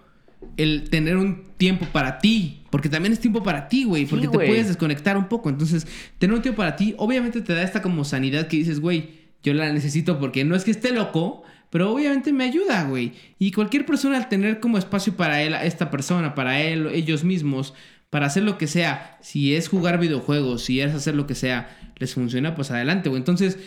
el 0.57 0.89
tener 0.89 1.17
un 1.17 1.43
tiempo 1.57 1.85
para 1.91 2.19
ti, 2.19 2.63
porque 2.69 2.89
también 2.89 3.13
es 3.13 3.19
tiempo 3.19 3.43
para 3.43 3.67
ti, 3.67 3.85
güey, 3.85 4.05
porque 4.05 4.27
te 4.27 4.37
puedes 4.37 4.67
desconectar 4.67 5.17
un 5.17 5.27
poco, 5.27 5.49
entonces 5.49 5.87
tener 6.17 6.35
un 6.35 6.41
tiempo 6.41 6.57
para 6.57 6.75
ti, 6.75 6.93
obviamente 6.97 7.41
te 7.41 7.53
da 7.53 7.63
esta 7.63 7.81
como 7.81 8.03
sanidad 8.03 8.47
que 8.47 8.57
dices, 8.57 8.79
güey, 8.79 9.21
yo 9.43 9.53
la 9.53 9.71
necesito 9.71 10.19
porque 10.19 10.43
no 10.43 10.55
es 10.55 10.63
que 10.63 10.71
esté 10.71 10.91
loco, 10.91 11.43
pero 11.71 11.91
obviamente 11.91 12.31
me 12.33 12.43
ayuda, 12.43 12.83
güey. 12.83 13.13
Y 13.39 13.51
cualquier 13.51 13.85
persona 13.85 14.17
al 14.17 14.29
tener 14.29 14.59
como 14.59 14.77
espacio 14.77 15.15
para 15.15 15.41
él, 15.41 15.55
esta 15.55 15.89
persona, 15.89 16.35
para 16.35 16.61
él, 16.61 16.87
ellos 16.93 17.23
mismos, 17.23 17.73
para 18.09 18.27
hacer 18.27 18.43
lo 18.43 18.57
que 18.57 18.67
sea, 18.67 19.17
si 19.21 19.55
es 19.55 19.69
jugar 19.69 19.97
videojuegos, 19.97 20.63
si 20.65 20.81
es 20.81 20.93
hacer 20.93 21.15
lo 21.15 21.25
que 21.25 21.33
sea, 21.33 21.77
les 21.95 22.13
funciona, 22.13 22.55
pues 22.55 22.71
adelante, 22.71 23.07
güey. 23.07 23.19
Entonces, 23.19 23.57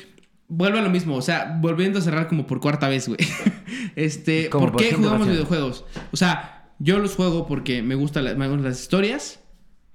vuelvo 0.48 0.78
a 0.78 0.82
lo 0.82 0.90
mismo, 0.90 1.16
o 1.16 1.22
sea, 1.22 1.58
volviendo 1.60 1.98
a 1.98 2.02
cerrar 2.02 2.28
como 2.28 2.46
por 2.46 2.60
cuarta 2.60 2.88
vez, 2.88 3.08
güey. 3.08 3.18
este, 3.96 4.50
¿por 4.50 4.76
qué 4.76 4.92
jugamos 4.92 5.26
videojuegos? 5.26 5.86
O 6.12 6.18
sea, 6.18 6.68
yo 6.78 6.98
los 6.98 7.14
juego 7.14 7.46
porque 7.46 7.82
me, 7.82 7.94
gusta 7.94 8.20
me 8.20 8.46
gustan 8.46 8.64
las 8.64 8.82
historias, 8.82 9.40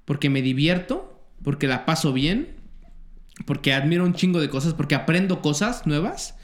porque 0.05 0.31
me 0.31 0.41
divierto, 0.41 1.23
porque 1.43 1.67
la 1.67 1.85
paso 1.85 2.11
bien, 2.11 2.55
porque 3.45 3.73
admiro 3.73 4.03
un 4.03 4.15
chingo 4.15 4.41
de 4.41 4.49
cosas, 4.49 4.73
porque 4.73 4.95
aprendo 4.95 5.43
cosas 5.43 5.85
nuevas, 5.85 6.35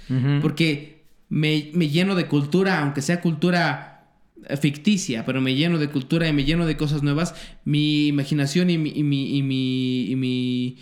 porque 0.43 0.94
me, 1.29 1.61
lleno 1.89 2.15
de 2.15 2.27
cultura, 2.27 2.79
aunque 2.79 3.01
sea 3.01 3.21
cultura 3.21 4.07
eh, 4.47 4.57
ficticia, 4.57 5.25
pero 5.25 5.41
me 5.41 5.55
lleno 5.55 5.77
de 5.77 5.89
cultura 5.89 6.27
y 6.27 6.33
me 6.33 6.43
lleno 6.43 6.65
de 6.65 6.77
cosas 6.77 7.03
nuevas, 7.03 7.35
mi 7.63 8.07
imaginación 8.07 8.69
y 8.69 8.77
mi, 8.77 8.91
y 8.95 9.03
mi, 9.03 9.39
y 10.09 10.15
mi, 10.15 10.77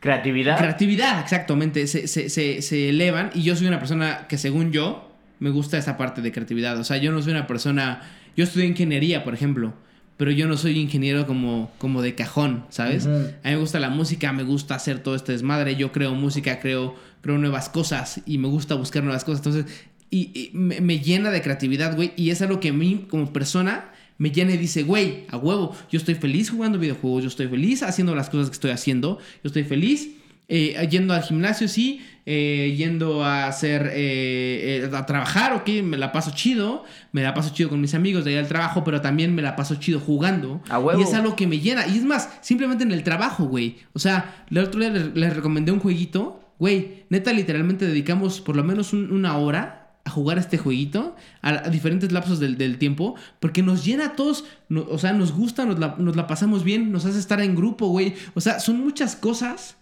creatividad. 0.00 0.58
Creatividad, 0.58 1.20
exactamente, 1.20 1.86
se, 1.86 2.08
se, 2.08 2.28
se, 2.28 2.62
se, 2.62 2.88
elevan. 2.88 3.30
Y 3.34 3.42
yo 3.42 3.54
soy 3.56 3.66
una 3.66 3.78
persona 3.78 4.26
que 4.28 4.38
según 4.38 4.72
yo 4.72 5.12
me 5.38 5.50
gusta 5.50 5.78
esa 5.78 5.96
parte 5.96 6.22
de 6.22 6.32
creatividad, 6.32 6.78
o 6.78 6.84
sea, 6.84 6.96
yo 6.98 7.12
no 7.12 7.20
soy 7.20 7.32
una 7.32 7.46
persona, 7.46 8.02
yo 8.36 8.44
estudié 8.44 8.66
ingeniería, 8.66 9.24
por 9.24 9.34
ejemplo, 9.34 9.74
pero 10.22 10.30
yo 10.30 10.46
no 10.46 10.56
soy 10.56 10.78
ingeniero 10.78 11.26
como, 11.26 11.72
como 11.78 12.00
de 12.00 12.14
cajón, 12.14 12.64
¿sabes? 12.68 13.06
A 13.06 13.08
mí 13.08 13.26
me 13.42 13.56
gusta 13.56 13.80
la 13.80 13.90
música, 13.90 14.32
me 14.32 14.44
gusta 14.44 14.76
hacer 14.76 15.00
todo 15.00 15.16
este 15.16 15.32
desmadre, 15.32 15.74
yo 15.74 15.90
creo 15.90 16.14
música, 16.14 16.60
creo, 16.60 16.94
creo 17.22 17.38
nuevas 17.38 17.68
cosas 17.68 18.20
y 18.24 18.38
me 18.38 18.46
gusta 18.46 18.76
buscar 18.76 19.02
nuevas 19.02 19.24
cosas, 19.24 19.44
entonces, 19.44 19.74
y, 20.10 20.50
me, 20.52 21.00
llena 21.00 21.32
de 21.32 21.42
creatividad, 21.42 21.96
güey, 21.96 22.12
y 22.16 22.30
es 22.30 22.40
algo 22.40 22.60
que 22.60 22.68
a 22.68 22.72
mí 22.72 23.04
como 23.10 23.32
persona 23.32 23.90
me 24.16 24.30
llena 24.30 24.52
y 24.52 24.58
dice, 24.58 24.84
güey, 24.84 25.24
a 25.28 25.38
huevo, 25.38 25.76
yo 25.90 25.98
estoy 25.98 26.14
feliz 26.14 26.50
jugando 26.50 26.78
videojuegos, 26.78 27.24
yo 27.24 27.28
estoy 27.28 27.48
feliz 27.48 27.82
haciendo 27.82 28.14
las 28.14 28.30
cosas 28.30 28.48
que 28.48 28.54
estoy 28.54 28.70
haciendo, 28.70 29.18
yo 29.42 29.48
estoy 29.48 29.64
feliz 29.64 30.08
eh, 30.54 30.86
yendo 30.90 31.14
al 31.14 31.22
gimnasio, 31.22 31.66
sí, 31.66 32.02
eh, 32.26 32.74
yendo 32.76 33.24
a 33.24 33.46
hacer, 33.46 33.90
eh, 33.94 34.86
a 34.92 35.06
trabajar, 35.06 35.54
ok, 35.54 35.66
me 35.82 35.96
la 35.96 36.12
paso 36.12 36.32
chido, 36.34 36.84
me 37.10 37.22
la 37.22 37.32
paso 37.32 37.54
chido 37.54 37.70
con 37.70 37.80
mis 37.80 37.94
amigos 37.94 38.26
de 38.26 38.32
ahí 38.32 38.36
al 38.36 38.48
trabajo, 38.48 38.84
pero 38.84 39.00
también 39.00 39.34
me 39.34 39.40
la 39.40 39.56
paso 39.56 39.76
chido 39.76 39.98
jugando. 39.98 40.60
Y 40.98 41.00
es 41.00 41.14
algo 41.14 41.36
que 41.36 41.46
me 41.46 41.58
llena. 41.58 41.86
Y 41.86 41.96
es 41.96 42.04
más, 42.04 42.28
simplemente 42.42 42.84
en 42.84 42.92
el 42.92 43.02
trabajo, 43.02 43.46
güey. 43.46 43.78
O 43.94 43.98
sea, 43.98 44.44
el 44.50 44.58
otro 44.58 44.78
día 44.78 44.90
les, 44.90 45.34
recomendé 45.34 45.72
un 45.72 45.80
jueguito, 45.80 46.52
güey, 46.58 47.04
neta, 47.08 47.32
literalmente 47.32 47.86
dedicamos 47.86 48.42
por 48.42 48.54
lo 48.54 48.62
menos 48.62 48.92
una 48.92 49.38
hora 49.38 49.94
a 50.04 50.10
jugar 50.10 50.36
este 50.36 50.58
jueguito 50.58 51.16
a, 51.40 51.70
diferentes 51.70 52.12
lapsos 52.12 52.40
del, 52.40 52.76
tiempo 52.76 53.14
porque 53.40 53.62
nos 53.62 53.86
llena 53.86 54.04
a 54.06 54.16
todos, 54.16 54.44
o 54.68 54.98
sea, 54.98 55.14
nos 55.14 55.32
gusta, 55.32 55.64
nos 55.64 55.78
la, 55.78 55.94
nos 55.96 56.14
la 56.14 56.26
pasamos 56.26 56.62
bien, 56.62 56.92
nos 56.92 57.06
hace 57.06 57.18
estar 57.18 57.40
en 57.40 57.56
grupo, 57.56 57.88
güey. 57.88 58.12
O 58.34 58.42
sea, 58.42 58.60
son 58.60 58.80
muchas 58.80 59.16
cosas 59.16 59.76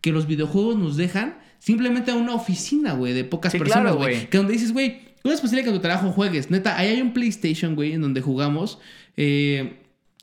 que 0.00 0.12
los 0.12 0.26
videojuegos 0.26 0.76
nos 0.76 0.96
dejan 0.96 1.38
simplemente 1.58 2.10
a 2.10 2.14
una 2.14 2.34
oficina, 2.34 2.94
güey, 2.94 3.12
de 3.12 3.24
pocas 3.24 3.52
personas, 3.52 3.94
güey. 3.94 4.28
que 4.28 4.38
donde 4.38 4.52
dices, 4.54 4.72
güey, 4.72 5.00
¿cómo 5.22 5.34
es 5.34 5.40
posible 5.40 5.62
que 5.62 5.68
en 5.68 5.76
tu 5.76 5.80
trabajo 5.80 6.10
juegues? 6.12 6.50
Neta, 6.50 6.76
ahí 6.78 6.88
hay 6.88 7.02
un 7.02 7.12
PlayStation, 7.12 7.74
güey, 7.74 7.92
en 7.92 8.00
donde 8.00 8.20
jugamos. 8.20 8.78
Eh, 9.16 9.76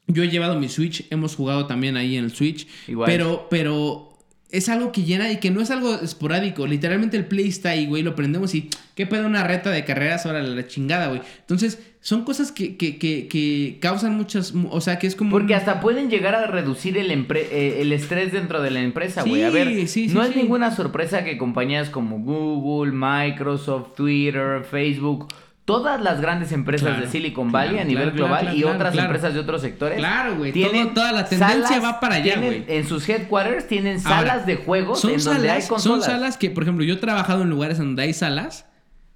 yo 0.07 0.23
he 0.23 0.29
llevado 0.29 0.59
mi 0.59 0.69
Switch, 0.69 1.05
hemos 1.09 1.35
jugado 1.35 1.67
también 1.67 1.97
ahí 1.97 2.17
en 2.17 2.25
el 2.25 2.31
Switch. 2.31 2.67
Igual. 2.87 3.07
Pero, 3.07 3.47
pero 3.49 4.06
es 4.49 4.69
algo 4.69 4.91
que 4.91 5.03
llena 5.03 5.29
y 5.31 5.37
que 5.37 5.51
no 5.51 5.61
es 5.61 5.71
algo 5.71 5.95
esporádico. 5.95 6.65
Literalmente 6.67 7.17
el 7.17 7.25
play 7.25 7.47
está 7.47 7.71
ahí, 7.71 7.85
güey. 7.85 8.01
Lo 8.01 8.15
prendemos 8.15 8.55
y 8.55 8.69
qué 8.95 9.05
pedo 9.05 9.27
una 9.27 9.43
reta 9.43 9.69
de 9.71 9.83
carreras 9.83 10.25
ahora 10.25 10.41
la 10.41 10.67
chingada, 10.67 11.07
güey. 11.07 11.21
Entonces, 11.39 11.79
son 11.99 12.23
cosas 12.23 12.53
que, 12.53 12.77
que, 12.77 12.97
que, 12.97 13.27
que, 13.27 13.77
causan 13.81 14.15
muchas. 14.15 14.53
O 14.69 14.79
sea, 14.79 14.99
que 14.99 15.07
es 15.07 15.15
como. 15.15 15.31
Porque 15.31 15.53
hasta 15.53 15.81
pueden 15.81 16.09
llegar 16.09 16.33
a 16.33 16.47
reducir 16.47 16.97
el, 16.97 17.11
eh, 17.11 17.77
el 17.81 17.91
estrés 17.91 18.31
dentro 18.31 18.61
de 18.61 18.71
la 18.71 18.81
empresa, 18.81 19.23
güey. 19.23 19.43
a 19.43 19.49
ver, 19.49 19.67
no 19.67 20.23
es 20.23 20.35
ninguna 20.35 20.73
sorpresa 20.73 21.25
que 21.25 21.37
compañías 21.37 21.89
como 21.89 22.19
Google, 22.19 22.93
Microsoft, 22.93 23.95
Twitter, 23.95 24.63
Facebook 24.63 25.27
todas 25.67 26.01
las 26.01 26.21
grandes 26.21 26.53
empresas 26.53 26.97
de 26.97 27.07
Silicon 27.09 27.51
Valley 27.51 27.79
a 27.79 27.83
nivel 27.83 28.11
global 28.11 28.55
y 28.55 28.63
otras 28.63 28.97
empresas 28.97 29.33
de 29.33 29.41
otros 29.41 29.61
sectores. 29.61 29.97
Claro, 29.97 30.37
güey. 30.37 30.53
Toda 30.93 31.11
la 31.11 31.25
tendencia 31.25 31.81
va 31.81 31.99
para 31.99 32.15
allá, 32.15 32.39
güey. 32.39 32.63
En 32.69 32.87
sus 32.87 33.07
headquarters 33.07 33.67
tienen 33.67 33.99
salas 33.99 34.45
de 34.45 34.55
juegos 34.55 35.03
en 35.03 35.21
donde 35.21 35.51
hay 35.51 35.67
consolas. 35.67 35.83
Son 35.83 36.01
salas 36.01 36.37
que, 36.37 36.49
por 36.49 36.63
ejemplo, 36.63 36.85
yo 36.85 36.93
he 36.93 36.97
trabajado 36.97 37.43
en 37.43 37.49
lugares 37.49 37.77
donde 37.77 38.01
hay 38.01 38.13
salas. 38.13 38.65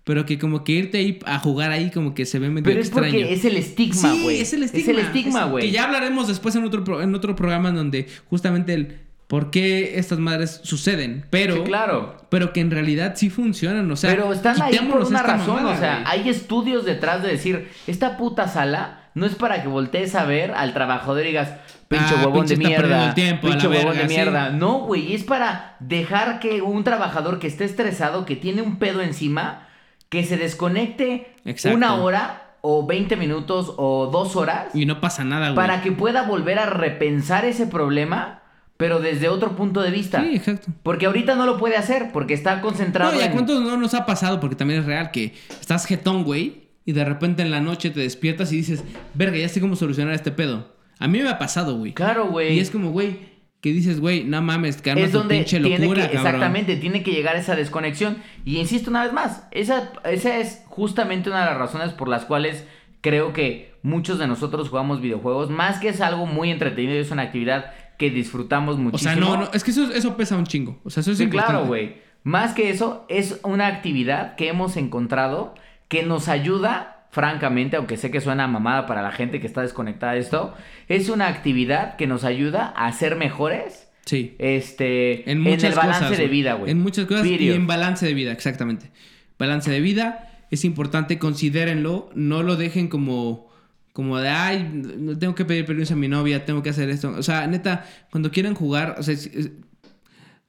Pero 0.03 0.26
que 0.26 0.40
como 0.40 0.64
que 0.64 0.72
irte 0.72 0.98
ahí 0.98 1.19
a 1.28 1.38
jugar 1.38 1.69
ahí 1.69 1.91
como 1.91 2.15
que 2.15 2.26
se 2.26 2.40
ve 2.40 2.49
medio 2.49 2.64
Pero 2.64 2.82
es 2.82 2.90
porque 2.90 3.34
es 3.34 3.45
el 3.45 3.56
estigma, 3.56 4.10
güey. 4.23 4.38
Sí, 4.38 4.41
es 4.41 4.53
el 4.53 4.64
estigma. 4.64 4.82
Es 4.82 4.98
el 4.98 5.06
estigma, 5.06 5.45
güey. 5.45 5.65
Que 5.65 5.72
ya 5.72 5.84
hablaremos 5.84 6.28
después 6.28 6.56
en 6.56 6.64
otro, 6.64 7.03
en 7.03 7.14
otro 7.14 7.36
programa 7.36 7.72
donde 7.72 8.07
justamente 8.28 8.73
el 8.73 8.99
por 9.32 9.49
qué 9.49 9.98
estas 9.98 10.20
madres 10.20 10.60
suceden, 10.62 11.26
pero 11.30 11.64
claro. 11.64 12.18
pero 12.28 12.52
que 12.52 12.60
en 12.60 12.70
realidad 12.70 13.14
sí 13.16 13.30
funcionan, 13.30 13.90
o 13.90 13.95
sea, 13.95 14.10
pero 14.10 14.34
están 14.34 14.62
ahí 14.62 14.78
por 14.91 15.06
una 15.06 15.24
razón, 15.24 15.66
o 15.68 15.78
sea, 15.78 16.03
hay 16.06 16.28
estudios 16.28 16.84
detrás 16.84 17.24
de 17.24 17.30
decir, 17.30 17.72
esta 17.88 18.18
puta 18.18 18.49
sala 18.49 19.06
no 19.14 19.26
es 19.26 19.36
para 19.36 19.62
que 19.62 19.70
voltees 19.70 20.16
a 20.16 20.26
ver 20.26 20.52
al 20.52 20.74
trabajador 20.74 21.24
y 21.24 21.28
digas, 21.28 21.53
pinche 21.88 22.14
ah, 22.18 22.26
huevón 22.26 22.45
de 22.45 22.58
mierda, 22.58 23.16
pinche 23.41 23.70
huevón 23.70 23.95
de 23.95 24.03
mierda. 24.03 24.49
No, 24.49 24.80
güey, 24.80 25.14
es 25.16 25.24
para 25.24 25.78
dejar 25.80 26.41
que 26.41 26.62
un 26.62 26.84
trabajador 26.84 27.40
que 27.40 27.48
esté 27.48 27.64
estresado, 27.64 28.26
que 28.26 28.36
tiene 28.36 28.62
un 28.62 28.80
pedo 28.80 29.02
encima, 29.02 29.70
que 30.10 30.26
se 30.26 30.36
desconecte 30.36 31.38
una 31.72 31.95
hora 31.95 32.56
o 32.60 32.86
20 32.86 33.16
minutos 33.16 33.76
o 33.78 34.10
dos 34.12 34.36
horas. 34.36 34.76
Y 34.76 34.86
no 34.86 34.99
pasa 34.99 35.24
nada, 35.24 35.52
güey. 35.52 35.56
Para 35.56 35.82
que 35.82 35.94
pueda 35.94 36.24
volver 36.24 36.60
a 36.60 36.66
repensar 36.66 37.45
ese 37.45 37.66
problema 37.66 38.40
pero 38.82 38.99
desde 38.99 39.30
otro 39.30 39.56
punto 39.56 39.84
de 39.84 39.91
vista. 39.91 40.24
Sí, 40.24 40.38
exacto. 40.38 40.72
Porque 40.82 41.06
ahorita 41.06 41.36
no 41.36 41.45
lo 41.45 41.60
puede 41.60 41.78
hacer, 41.78 42.10
porque 42.12 42.34
está 42.34 42.62
concentrado. 42.62 43.12
No, 43.12 43.20
y 43.20 43.22
a 43.22 43.32
cuántos 43.32 43.62
no 43.62 43.78
nos 43.78 43.94
ha 43.94 44.08
pasado, 44.08 44.40
porque 44.40 44.56
también 44.56 44.80
es 44.80 44.88
real, 44.88 45.12
que 45.12 45.36
estás 45.60 45.86
jetón, 45.86 46.24
güey, 46.24 46.64
y 46.84 46.94
de 46.94 47.06
repente 47.06 47.44
en 47.44 47.52
la 47.52 47.62
noche 47.62 47.91
te 47.91 47.99
despiertas 47.99 48.52
y 48.52 48.56
dices, 48.56 48.84
verga, 49.14 49.38
ya 49.38 49.48
sé 49.49 49.62
cómo 49.62 49.76
solucionar 49.76 50.16
este 50.16 50.32
pedo. 50.32 50.74
A 50.98 51.08
mí 51.08 51.22
me 51.22 51.30
ha 51.30 51.38
pasado, 51.38 51.78
güey. 51.78 51.94
Claro, 51.94 52.30
güey. 52.30 52.56
Y 52.56 52.60
es 52.60 52.72
como, 52.72 52.90
güey, 52.90 53.20
que 53.62 53.72
dices, 53.72 53.99
güey, 53.99 54.24
no 54.24 54.41
mames, 54.41 54.82
que 54.82 54.94
es 54.94 55.12
donde 55.12 55.36
pinche 55.36 55.60
locura, 55.60 56.10
que, 56.10 56.16
Exactamente, 56.16 56.76
tiene 56.78 57.03
que 57.03 57.12
llegar 57.12 57.36
esa 57.36 57.56
desconexión. 57.56 58.18
Y 58.45 58.58
insisto 58.58 58.90
una 58.90 59.03
vez 59.03 59.14
más, 59.14 59.44
esa, 59.52 59.91
esa 60.06 60.40
es 60.40 60.64
justamente 60.66 61.30
una 61.30 61.41
de 61.41 61.52
las 61.52 61.60
razones 61.60 61.94
por 61.94 62.08
las 62.08 62.26
cuales 62.26 62.66
creo 63.02 63.32
que 63.32 63.76
muchos 63.84 64.18
de 64.18 64.26
nosotros 64.26 64.70
jugamos 64.70 65.02
videojuegos, 65.02 65.52
más 65.52 65.78
que 65.78 65.90
es 65.90 66.02
algo 66.02 66.26
muy 66.26 66.49
entretenido, 66.49 66.99
es 66.99 67.12
una 67.12 67.22
actividad 67.22 67.74
que 68.02 68.10
disfrutamos 68.10 68.80
muchísimo. 68.80 69.11
O 69.11 69.14
sea, 69.14 69.23
no, 69.23 69.38
no, 69.38 69.52
es 69.53 69.64
que 69.64 69.69
eso, 69.69 69.94
eso 69.94 70.18
pesa 70.18 70.36
un 70.36 70.48
chingo. 70.48 70.82
O 70.84 70.90
sea, 70.90 71.02
eso 71.02 71.11
es 71.11 71.19
sí, 71.19 71.30
claro, 71.30 71.68
güey. 71.68 71.98
Más 72.23 72.56
que 72.56 72.72
eso, 72.72 73.06
es 73.10 73.40
una 73.44 73.68
actividad 73.68 74.34
que 74.36 74.48
hemos 74.48 74.76
encontrado 74.76 75.53
que 75.88 76.02
nos 76.02 76.28
ayuda, 76.28 77.06
francamente, 77.11 77.78
aunque 77.78 77.98
sé 77.98 78.10
que 78.10 78.19
suena 78.19 78.48
mamada 78.48 78.88
para 78.88 79.03
la 79.03 79.11
gente 79.11 79.40
que 79.40 79.45
está 79.45 79.61
desconectada 79.61 80.14
de 80.14 80.19
esto, 80.19 80.56
es 80.88 81.10
una 81.10 81.28
actividad 81.28 81.95
que 81.95 82.07
nos 82.07 82.23
ayuda 82.23 82.73
a 82.76 82.91
ser 82.91 83.18
mejores. 83.18 83.88
Sí. 84.06 84.36
Este, 84.40 85.30
en, 85.30 85.45
en 85.45 85.64
el 85.64 85.76
balance 85.76 86.15
de 86.15 86.28
vida, 86.28 86.56
güey. 86.56 86.72
En 86.72 86.82
muchas 86.82 87.06
cosas 87.06 87.28
y 87.28 87.52
en 87.52 87.68
balance 87.68 88.03
de 88.03 88.15
vida, 88.15 88.32
exactamente. 88.32 88.90
Balance 89.38 89.69
de 89.69 89.80
vida 89.80 90.28
es 90.49 90.65
importante, 90.65 91.19
considérenlo, 91.19 92.10
no 92.15 92.41
lo 92.41 92.56
dejen 92.56 92.88
como 92.88 93.51
como 93.93 94.18
de, 94.19 94.30
ay, 94.30 94.69
no 94.97 95.18
tengo 95.18 95.35
que 95.35 95.45
pedir 95.45 95.65
permiso 95.65 95.93
a 95.93 95.97
mi 95.97 96.07
novia, 96.07 96.45
tengo 96.45 96.63
que 96.63 96.69
hacer 96.69 96.89
esto. 96.89 97.09
O 97.18 97.23
sea, 97.23 97.45
neta, 97.47 97.85
cuando 98.09 98.31
quieran 98.31 98.55
jugar, 98.55 98.95
o 98.97 99.03
sea, 99.03 99.15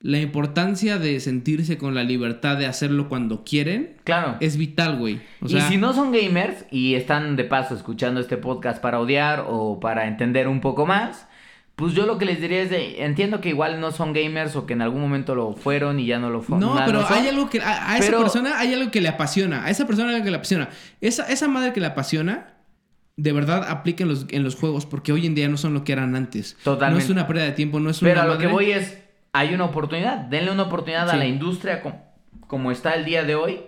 la 0.00 0.18
importancia 0.18 0.98
de 0.98 1.20
sentirse 1.20 1.78
con 1.78 1.94
la 1.94 2.02
libertad 2.02 2.56
de 2.56 2.66
hacerlo 2.66 3.08
cuando 3.08 3.44
quieren 3.44 3.94
Claro. 4.04 4.36
es 4.40 4.56
vital, 4.56 4.98
güey. 4.98 5.20
O 5.40 5.46
y 5.46 5.60
si 5.60 5.76
no 5.76 5.92
son 5.92 6.10
gamers 6.12 6.64
y 6.72 6.94
están 6.94 7.36
de 7.36 7.44
paso 7.44 7.74
escuchando 7.76 8.20
este 8.20 8.36
podcast 8.36 8.82
para 8.82 8.98
odiar 8.98 9.44
o 9.48 9.78
para 9.78 10.08
entender 10.08 10.48
un 10.48 10.60
poco 10.60 10.86
más, 10.86 11.28
pues 11.76 11.94
yo 11.94 12.04
lo 12.04 12.18
que 12.18 12.24
les 12.24 12.40
diría 12.40 12.62
es 12.62 12.70
de, 12.70 13.04
entiendo 13.04 13.40
que 13.40 13.48
igual 13.50 13.80
no 13.80 13.92
son 13.92 14.12
gamers 14.12 14.56
o 14.56 14.66
que 14.66 14.72
en 14.72 14.82
algún 14.82 15.00
momento 15.00 15.36
lo 15.36 15.52
fueron 15.52 16.00
y 16.00 16.06
ya 16.06 16.18
no 16.18 16.30
lo 16.30 16.42
fueron. 16.42 16.74
No, 16.74 16.82
pero 16.84 17.06
hay 17.08 17.28
algo 17.28 17.48
que 17.48 17.60
a, 17.60 17.92
a 17.92 17.98
esa 17.98 18.18
persona 18.18 18.58
hay 18.58 18.74
algo 18.74 18.90
que 18.90 19.00
le 19.00 19.08
apasiona. 19.08 19.64
A 19.64 19.70
esa 19.70 19.86
persona 19.86 20.08
hay 20.08 20.14
algo 20.16 20.24
que 20.24 20.30
le 20.32 20.36
apasiona. 20.36 20.68
Esa, 21.00 21.26
esa 21.28 21.46
madre 21.46 21.72
que 21.72 21.80
le 21.80 21.86
apasiona, 21.86 22.54
de 23.16 23.32
verdad 23.32 23.64
aplica 23.68 24.02
en 24.04 24.08
los, 24.08 24.26
en 24.30 24.42
los 24.42 24.54
juegos, 24.56 24.86
porque 24.86 25.12
hoy 25.12 25.26
en 25.26 25.34
día 25.34 25.48
no 25.48 25.56
son 25.56 25.74
lo 25.74 25.84
que 25.84 25.92
eran 25.92 26.16
antes. 26.16 26.56
Totalmente. 26.64 27.00
No 27.00 27.04
es 27.04 27.10
una 27.10 27.26
pérdida 27.26 27.44
de 27.44 27.52
tiempo, 27.52 27.78
no 27.80 27.90
es 27.90 28.00
una 28.02 28.10
Pero 28.10 28.20
a 28.22 28.24
lo 28.26 28.34
madre- 28.34 28.46
que 28.46 28.52
voy 28.52 28.70
es, 28.72 28.98
hay 29.32 29.54
una 29.54 29.64
oportunidad, 29.66 30.18
denle 30.18 30.50
una 30.50 30.64
oportunidad 30.64 31.08
a 31.10 31.16
la 31.16 31.26
industria 31.26 31.80
com- 31.82 31.94
como 32.46 32.70
está 32.72 32.94
el 32.94 33.04
día 33.04 33.24
de 33.24 33.34
hoy 33.34 33.60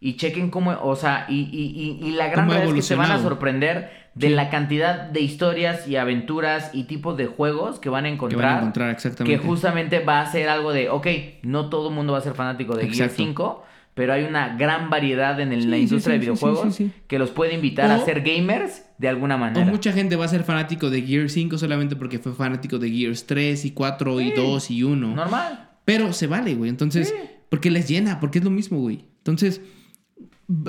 y 0.00 0.16
chequen 0.16 0.50
cómo, 0.50 0.72
o 0.82 0.96
sea, 0.96 1.26
y, 1.28 1.40
y- 1.40 1.98
y- 2.02 2.08
y 2.08 2.12
la 2.12 2.28
gran 2.28 2.48
verdad 2.48 2.64
es 2.68 2.74
que 2.74 2.82
se 2.82 2.94
van 2.94 3.10
a 3.10 3.18
sorprender 3.20 3.90
de 4.14 4.28
Sí. 4.28 4.34
la 4.34 4.50
cantidad 4.50 5.02
de 5.08 5.20
historias 5.20 5.86
y 5.86 5.96
aventuras 5.96 6.70
y 6.74 6.84
tipos 6.84 7.16
de 7.16 7.26
juegos 7.26 7.78
que 7.78 7.88
van 7.90 8.04
a 8.04 8.08
que 8.08 8.14
encontrar. 8.14 8.42
van 8.42 8.54
a 8.54 8.58
encontrar 8.58 8.90
exactamente. 8.90 9.38
que 9.40 9.46
justamente 9.46 10.00
va 10.00 10.20
a 10.20 10.26
ser 10.26 10.48
algo 10.48 10.72
de, 10.72 10.88
ok, 10.90 11.06
no 11.42 11.68
todo 11.70 11.88
el 11.90 11.94
mundo 11.94 12.12
va 12.14 12.18
a 12.18 12.22
ser 12.22 12.34
fanático 12.34 12.74
de 12.74 12.82
Gear 12.82 12.92
Exacto. 13.08 13.14
5, 13.16 13.64
pero 13.94 14.12
hay 14.14 14.24
una 14.24 14.56
gran 14.56 14.88
variedad 14.90 15.38
en 15.40 15.52
el- 15.52 15.62
Sí, 15.62 15.68
la 15.68 15.76
industria 15.78 16.14
sí, 16.14 16.18
de 16.18 16.24
sí, 16.24 16.30
videojuegos 16.32 16.78
que 17.06 17.18
los 17.18 17.30
puede 17.30 17.54
invitar 17.54 17.90
a 17.90 17.98
ser 18.00 18.22
gamers 18.22 18.84
de 19.00 19.08
alguna 19.08 19.36
O 19.36 19.38
manera. 19.38 19.64
mucha 19.64 19.92
gente 19.92 20.14
va 20.16 20.26
a 20.26 20.28
ser 20.28 20.44
fanático 20.44 20.90
de 20.90 21.00
Gear 21.02 21.30
5 21.30 21.56
solamente 21.58 21.96
porque 21.96 22.18
fue 22.18 22.34
fanático 22.34 22.78
de 22.78 22.90
Gears 22.90 23.26
3 23.26 23.64
y 23.64 23.70
4 23.70 24.20
y 24.20 24.28
Sí. 24.28 24.32
2 24.36 24.70
y 24.70 24.82
1. 24.84 25.14
Normal. 25.16 25.70
Pero 25.86 26.12
se 26.12 26.26
vale, 26.26 26.54
güey. 26.54 26.68
Entonces, 26.68 27.08
Sí. 27.08 27.14
porque 27.48 27.70
les 27.70 27.88
llena, 27.88 28.20
porque 28.20 28.38
es 28.38 28.44
lo 28.44 28.50
mismo, 28.50 28.78
güey. 28.78 29.06
Entonces, 29.18 29.62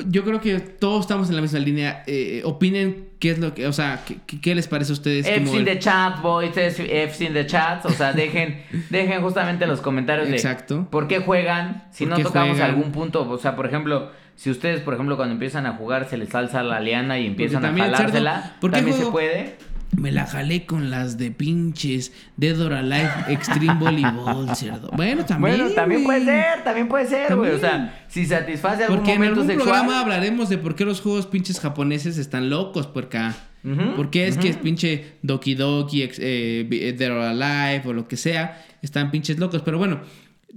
yo 0.07 0.23
creo 0.23 0.39
que 0.41 0.59
todos 0.59 1.01
estamos 1.01 1.29
en 1.29 1.35
la 1.35 1.41
misma 1.41 1.59
línea. 1.59 2.03
Eh, 2.05 2.41
opinen 2.45 3.09
qué 3.19 3.31
es 3.31 3.39
lo 3.39 3.53
que, 3.55 3.65
o 3.67 3.73
sea, 3.73 4.03
qué, 4.05 4.17
qué- 4.39 4.53
les 4.55 4.67
parece 4.67 4.91
a 4.91 4.93
ustedes. 4.93 5.25
F's 5.27 5.39
como 5.39 5.53
in 5.53 5.59
el- 5.59 5.65
the 5.65 5.79
chat, 5.79 6.21
boys, 6.21 6.51
F's 6.55 7.19
in 7.21 7.33
the 7.33 7.45
chat. 7.47 7.83
O 7.85 7.89
sea, 7.89 8.13
dejen, 8.13 8.61
dejen 8.91 9.21
justamente 9.21 9.65
los 9.67 9.81
comentarios 9.81 10.27
de 10.29 10.35
Exacto. 10.35 10.87
por 10.91 11.07
qué 11.07 11.19
juegan, 11.19 11.83
si 11.91 12.05
¿Por 12.05 12.17
no 12.17 12.23
tocamos 12.23 12.51
juegan? 12.57 12.69
algún 12.75 12.91
punto. 12.91 13.27
O 13.29 13.37
sea, 13.39 13.55
por 13.55 13.65
ejemplo, 13.65 14.11
si 14.41 14.49
ustedes, 14.49 14.81
por 14.81 14.95
ejemplo, 14.95 15.17
cuando 15.17 15.33
empiezan 15.33 15.67
a 15.67 15.73
jugar 15.73 16.09
se 16.09 16.17
les 16.17 16.33
alza 16.33 16.63
la 16.63 16.79
liana 16.79 17.19
y 17.19 17.27
empiezan 17.27 17.63
a 17.63 17.77
jalársela, 17.77 18.55
¿por 18.59 18.71
qué 18.71 18.77
también 18.77 18.97
se 18.97 19.05
puede. 19.05 19.55
Me 19.95 20.11
la 20.11 20.25
jalé 20.25 20.65
con 20.65 20.89
las 20.89 21.19
de 21.19 21.29
pinches 21.29 22.11
Dead 22.37 22.59
or 22.59 22.73
Alive 22.73 23.11
Extreme 23.27 23.75
Volleyball, 23.75 24.49
cerdo. 24.55 24.89
Bueno, 24.93 25.25
también. 25.25 25.57
bueno, 25.57 25.75
también 25.75 26.03
güey. 26.03 26.23
puede 26.23 26.41
ser, 26.41 26.63
también 26.63 26.87
puede 26.87 27.05
ser, 27.05 27.35
güey. 27.35 27.51
O 27.51 27.59
sea, 27.59 28.03
si 28.07 28.25
satisface 28.25 28.85
algún 28.85 28.97
Porque 28.97 29.11
en 29.11 29.19
momento 29.19 29.41
algún 29.41 29.55
sexual. 29.55 29.75
programa 29.75 30.01
hablaremos 30.01 30.49
de 30.49 30.57
por 30.57 30.73
qué 30.73 30.85
los 30.85 31.01
juegos 31.01 31.27
pinches 31.27 31.59
japoneses 31.59 32.17
están 32.17 32.49
locos. 32.49 32.87
Ujú, 32.87 33.95
¿Por 33.95 34.09
qué 34.09 34.25
es 34.25 34.39
que 34.39 34.49
es 34.49 34.57
pinche 34.57 35.17
Doki 35.21 35.53
Doki, 35.53 36.09
eh, 36.17 36.95
Dead 36.97 37.11
or 37.11 37.19
Alive 37.19 37.83
o 37.85 37.93
lo 37.93 38.07
que 38.07 38.17
sea? 38.17 38.59
Están 38.81 39.11
pinches 39.11 39.37
locos. 39.37 39.61
Pero 39.61 39.77
bueno, 39.77 40.01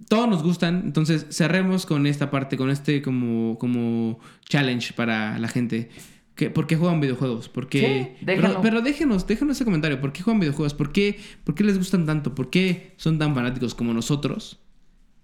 todos 0.09 0.29
nos 0.29 0.43
gustan. 0.43 0.83
Entonces 0.85 1.27
cerremos 1.31 1.87
con 1.87 2.07
esta 2.07 2.31
parte, 2.31 2.57
con 2.57 2.71
este 2.71 3.03
como, 3.03 3.59
como 3.59 4.19
challenge 4.49 4.93
para 4.95 5.39
la 5.39 5.49
gente. 5.49 5.89
¿Qué- 6.35 6.51
¿Por 6.51 6.67
qué 6.67 6.77
juegan 6.77 7.01
videojuegos? 7.01 7.49
¿Por 7.49 7.69
qué? 7.69 8.17
Sí, 8.19 8.25
pero, 8.27 8.61
pero 8.61 8.81
déjenos, 8.81 9.27
déjenos 9.27 9.57
ese 9.57 9.65
comentario. 9.65 10.01
¿Por 10.01 10.13
qué 10.13 10.23
juegan 10.23 10.41
videojuegos? 10.41 10.75
¿Por 10.75 10.91
qué, 10.93 11.19
¿Por 11.45 11.55
qué 11.55 11.63
les 11.65 11.79
gustan 11.79 12.07
tanto? 12.07 12.35
¿Por 12.35 12.51
qué 12.51 12.93
son 12.97 13.19
tan 13.19 13.35
fanáticos 13.37 13.75
como 13.75 13.95
nosotros? 13.95 14.59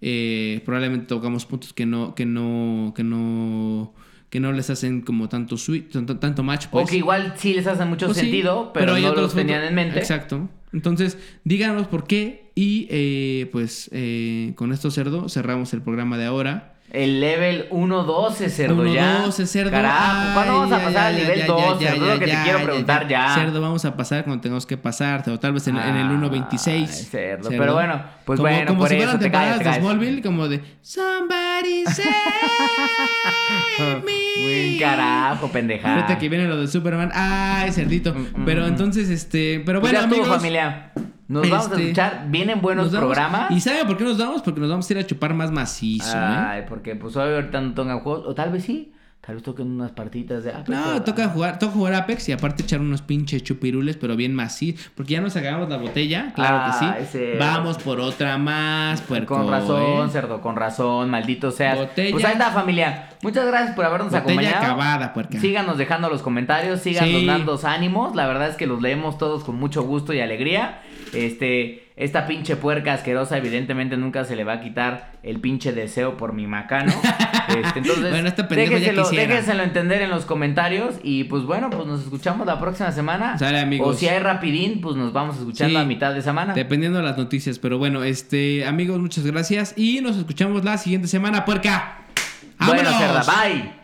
Eh, 0.01 0.63
probablemente 0.65 1.07
tocamos 1.07 1.45
puntos 1.47 1.73
que 1.73 1.85
no, 1.85 2.15
que 2.15 2.25
no, 2.27 2.93
que 2.97 3.03
no, 3.05 3.93
que 4.31 4.41
no 4.41 4.53
les 4.53 4.71
hacen 4.71 5.03
como 5.03 5.29
tanto 5.29 5.57
sweet, 5.59 5.91
tanto, 5.91 6.17
tanto 6.19 6.43
match. 6.43 6.67
O 6.67 6.71
Pues. 6.71 6.91
que 6.91 6.97
igual 6.97 7.35
sí 7.37 7.55
les 7.55 7.67
hace 7.67 7.85
mucho 7.85 8.13
sí, 8.15 8.21
sentido, 8.21 8.71
pero, 8.73 8.95
hay 8.95 9.03
no 9.03 9.13
los 9.15 9.35
tenían 9.35 9.65
en 9.65 9.75
mente. 9.75 9.99
Exacto. 9.99 10.49
Entonces, 10.73 11.19
díganos 11.45 11.89
por 11.89 12.07
qué. 12.07 12.50
Y 12.55 12.87
eh, 12.91 13.49
pues 13.53 13.89
eh, 13.93 14.53
con 14.57 14.73
esto, 14.73 14.91
cerdo, 14.91 15.29
cerramos 15.29 15.73
el 15.73 15.83
programa 15.83 16.19
de 16.19 16.27
ahora. 16.27 16.75
El 16.93 17.21
level 17.21 17.69
1.12, 17.71 18.49
cerdo, 18.49 18.85
ya. 18.93 19.25
1-12, 19.25 19.47
cerdo. 19.47 19.71
Carajo, 19.71 20.35
¿cuándo 20.35 20.55
vamos 20.55 20.73
a 20.73 20.79
pasar 20.83 21.07
al 21.07 21.15
ya, 21.17 21.21
nivel 21.23 21.39
ya, 21.39 21.47
2? 21.47 21.79
ya, 21.79 21.91
cerdo, 21.93 22.07
ya, 22.07 22.15
lo 22.15 22.19
que 22.21 22.27
ya, 22.27 22.37
te 22.39 22.43
quiero 22.43 22.59
ya, 22.59 22.65
preguntar 22.65 23.07
ya. 23.09 23.35
Cerdo, 23.37 23.61
vamos 23.61 23.85
a 23.85 23.97
pasar 23.97 24.25
cuando 24.25 24.41
tengamos 24.43 24.67
que 24.67 24.77
pasar. 24.77 25.23
O 25.31 25.39
tal 25.39 25.53
vez 25.53 25.69
en, 25.69 25.77
en 25.77 25.97
el 25.97 26.09
Ay, 26.09 26.17
1.26. 26.17 26.87
cerdo. 26.89 27.49
Pero 27.49 27.75
bueno, 27.75 28.03
pues 28.25 28.39
como, 28.41 28.51
bueno, 28.51 28.67
como 28.67 28.81
por 28.81 28.89
si 28.89 28.97
fueran 28.97 29.19
temporadas 29.21 29.59
te 29.61 29.65
de. 29.69 29.75
Smallville, 29.77 30.21
como 30.23 30.49
de 30.49 30.61
Somebody 30.83 31.85
save 33.79 34.03
me. 34.05 34.43
Buen 34.43 34.79
carajo, 34.81 35.49
pendeja. 35.49 35.95
Ahorita 35.95 36.19
que 36.19 36.29
viene 36.29 36.47
lo 36.47 36.57
de 36.57 36.67
Superman. 36.67 37.11
Ay, 37.15 37.71
cerdito. 37.73 38.13
Mm, 38.15 38.41
mm, 38.43 38.45
Pero 38.45 38.63
mm. 38.65 38.69
entonces, 38.69 39.09
este. 39.11 39.63
Pero 39.65 39.81
Pues 39.81 39.93
bueno, 39.93 40.09
ya 40.09 40.13
estuvo, 40.13 40.23
amigos. 40.25 40.39
familia. 40.39 40.91
Nos 41.31 41.49
vamos 41.49 41.67
a 41.69 41.71
este, 41.71 41.83
escuchar. 41.85 42.25
Vienen 42.29 42.61
buenos 42.61 42.93
vamos- 42.93 43.07
programas. 43.07 43.51
¿Y 43.53 43.61
saben 43.61 43.87
por 43.87 43.97
qué 43.97 44.05
nos 44.05 44.19
vamos? 44.19 44.43
Porque 44.43 44.61
nos 44.61 44.69
vamos 44.69 44.91
a 44.91 44.93
ir 44.93 44.99
a 44.99 45.07
chupar 45.07 45.33
más 45.33 45.51
macizo, 45.53 46.17
¿eh? 46.17 46.21
Ay, 46.21 46.65
porque 46.69 46.97
pues 46.97 47.17
hoy 47.17 47.33
ahorita 47.35 47.61
no 47.61 47.73
tocan 47.73 48.01
juegos. 48.01 48.27
O 48.27 48.35
tal 48.35 48.51
vez 48.51 48.65
sí. 48.65 48.93
Tal 49.31 49.43
toquen 49.43 49.71
unas 49.71 49.93
partitas 49.93 50.43
de 50.43 50.51
Apex, 50.51 50.69
No, 50.71 51.03
toca 51.03 51.29
jugar, 51.29 51.61
toca 51.61 51.73
jugar 51.73 51.95
Apex 51.95 52.29
y 52.29 52.33
aparte 52.33 52.65
echar 52.65 52.81
unos 52.81 53.01
pinches 53.01 53.45
chupirules, 53.45 53.97
pero 53.97 54.17
bien 54.17 54.35
macizos. 54.35 54.91
Porque 54.97 55.13
ya 55.13 55.21
nos 55.21 55.37
acabamos 55.37 55.69
la 55.69 55.77
botella, 55.77 56.33
claro 56.35 56.73
que 56.73 56.79
sí. 57.05 57.07
cerdo. 57.13 57.39
Vamos 57.39 57.79
por 57.79 58.01
otra 58.01 58.39
más, 58.39 59.01
puerco. 59.03 59.37
Con 59.37 59.49
razón, 59.49 60.09
¿eh? 60.09 60.11
cerdo, 60.11 60.41
con 60.41 60.57
razón, 60.57 61.11
maldito 61.11 61.53
seas. 61.53 61.79
Botella- 61.79 62.11
Pues 62.11 62.25
ahí 62.25 62.33
está, 62.33 62.51
familia. 62.51 63.11
Muchas 63.23 63.47
gracias 63.47 63.77
por 63.77 63.85
habernos 63.85 64.11
Botella 64.11 64.33
acompañado. 64.33 64.57
acabada, 64.65 65.13
puerca. 65.15 65.39
Síganos 65.39 65.79
dejando 65.79 66.09
los 66.11 66.23
comentarios, 66.23 66.81
síganos 66.81 67.21
Sí. 67.21 67.27
dando 67.27 67.61
ánimos. 67.63 68.17
La 68.17 68.27
verdad 68.27 68.49
es 68.49 68.57
que 68.57 68.67
los 68.67 68.83
leemos 68.83 69.17
todos 69.17 69.45
con 69.45 69.55
mucho 69.61 69.83
gusto 69.85 70.13
y 70.13 70.19
alegría. 70.21 70.81
Este, 71.15 71.90
esta 72.01 72.27
pinche 72.27 72.57
puerca 72.57 72.95
asquerosa, 72.95 73.37
evidentemente 73.37 73.97
nunca 73.99 74.25
se 74.25 74.35
le 74.35 74.43
va 74.45 74.55
a 74.55 74.61
quitar 74.61 75.13
el 75.23 75.39
pinche 75.39 75.73
deseo 75.73 76.17
por 76.17 76.33
mi 76.33 76.47
macano. 76.47 76.93
Este, 77.51 77.81
entonces, 77.81 78.11
Bueno, 78.11 78.29
este 78.29 78.45
pendejo 78.45 78.77
ya 78.79 78.93
déjenselo 78.93 79.65
entender 79.65 80.03
en 80.03 80.11
los 80.11 80.25
comentarios. 80.25 80.95
Y 81.03 81.25
pues 81.25 81.43
bueno, 81.43 81.69
pues 81.69 81.85
nos 81.85 82.01
escuchamos 82.03 82.47
la 82.47 82.61
próxima 82.61 82.93
semana. 82.93 83.37
Sale, 83.39 83.59
amigos. 83.59 83.97
O 83.97 83.99
si 83.99 84.07
hay 84.07 84.21
rapidín, 84.21 84.81
pues 84.81 84.95
nos 84.95 85.13
vamos 85.13 85.35
a 85.35 85.39
escuchar 85.41 85.67
Sí. 85.67 85.75
la 85.75 85.85
mitad 85.85 86.15
de 86.15 86.23
semana. 86.23 86.55
Dependiendo 86.55 86.99
de 86.99 87.05
las 87.05 87.19
noticias. 87.19 87.59
Pero 87.59 87.77
bueno, 87.79 88.05
este, 88.05 88.65
amigos, 88.67 89.01
muchas 89.01 89.27
gracias. 89.27 89.75
Y 89.77 90.01
nos 90.01 90.17
escuchamos 90.17 90.65
la 90.65 90.79
siguiente 90.79 91.09
semana, 91.09 91.45
puerca. 91.45 92.03
Bueno, 92.61 92.85
¡Vámonos! 92.85 92.99
cerda, 92.99 93.43
bye. 93.43 93.80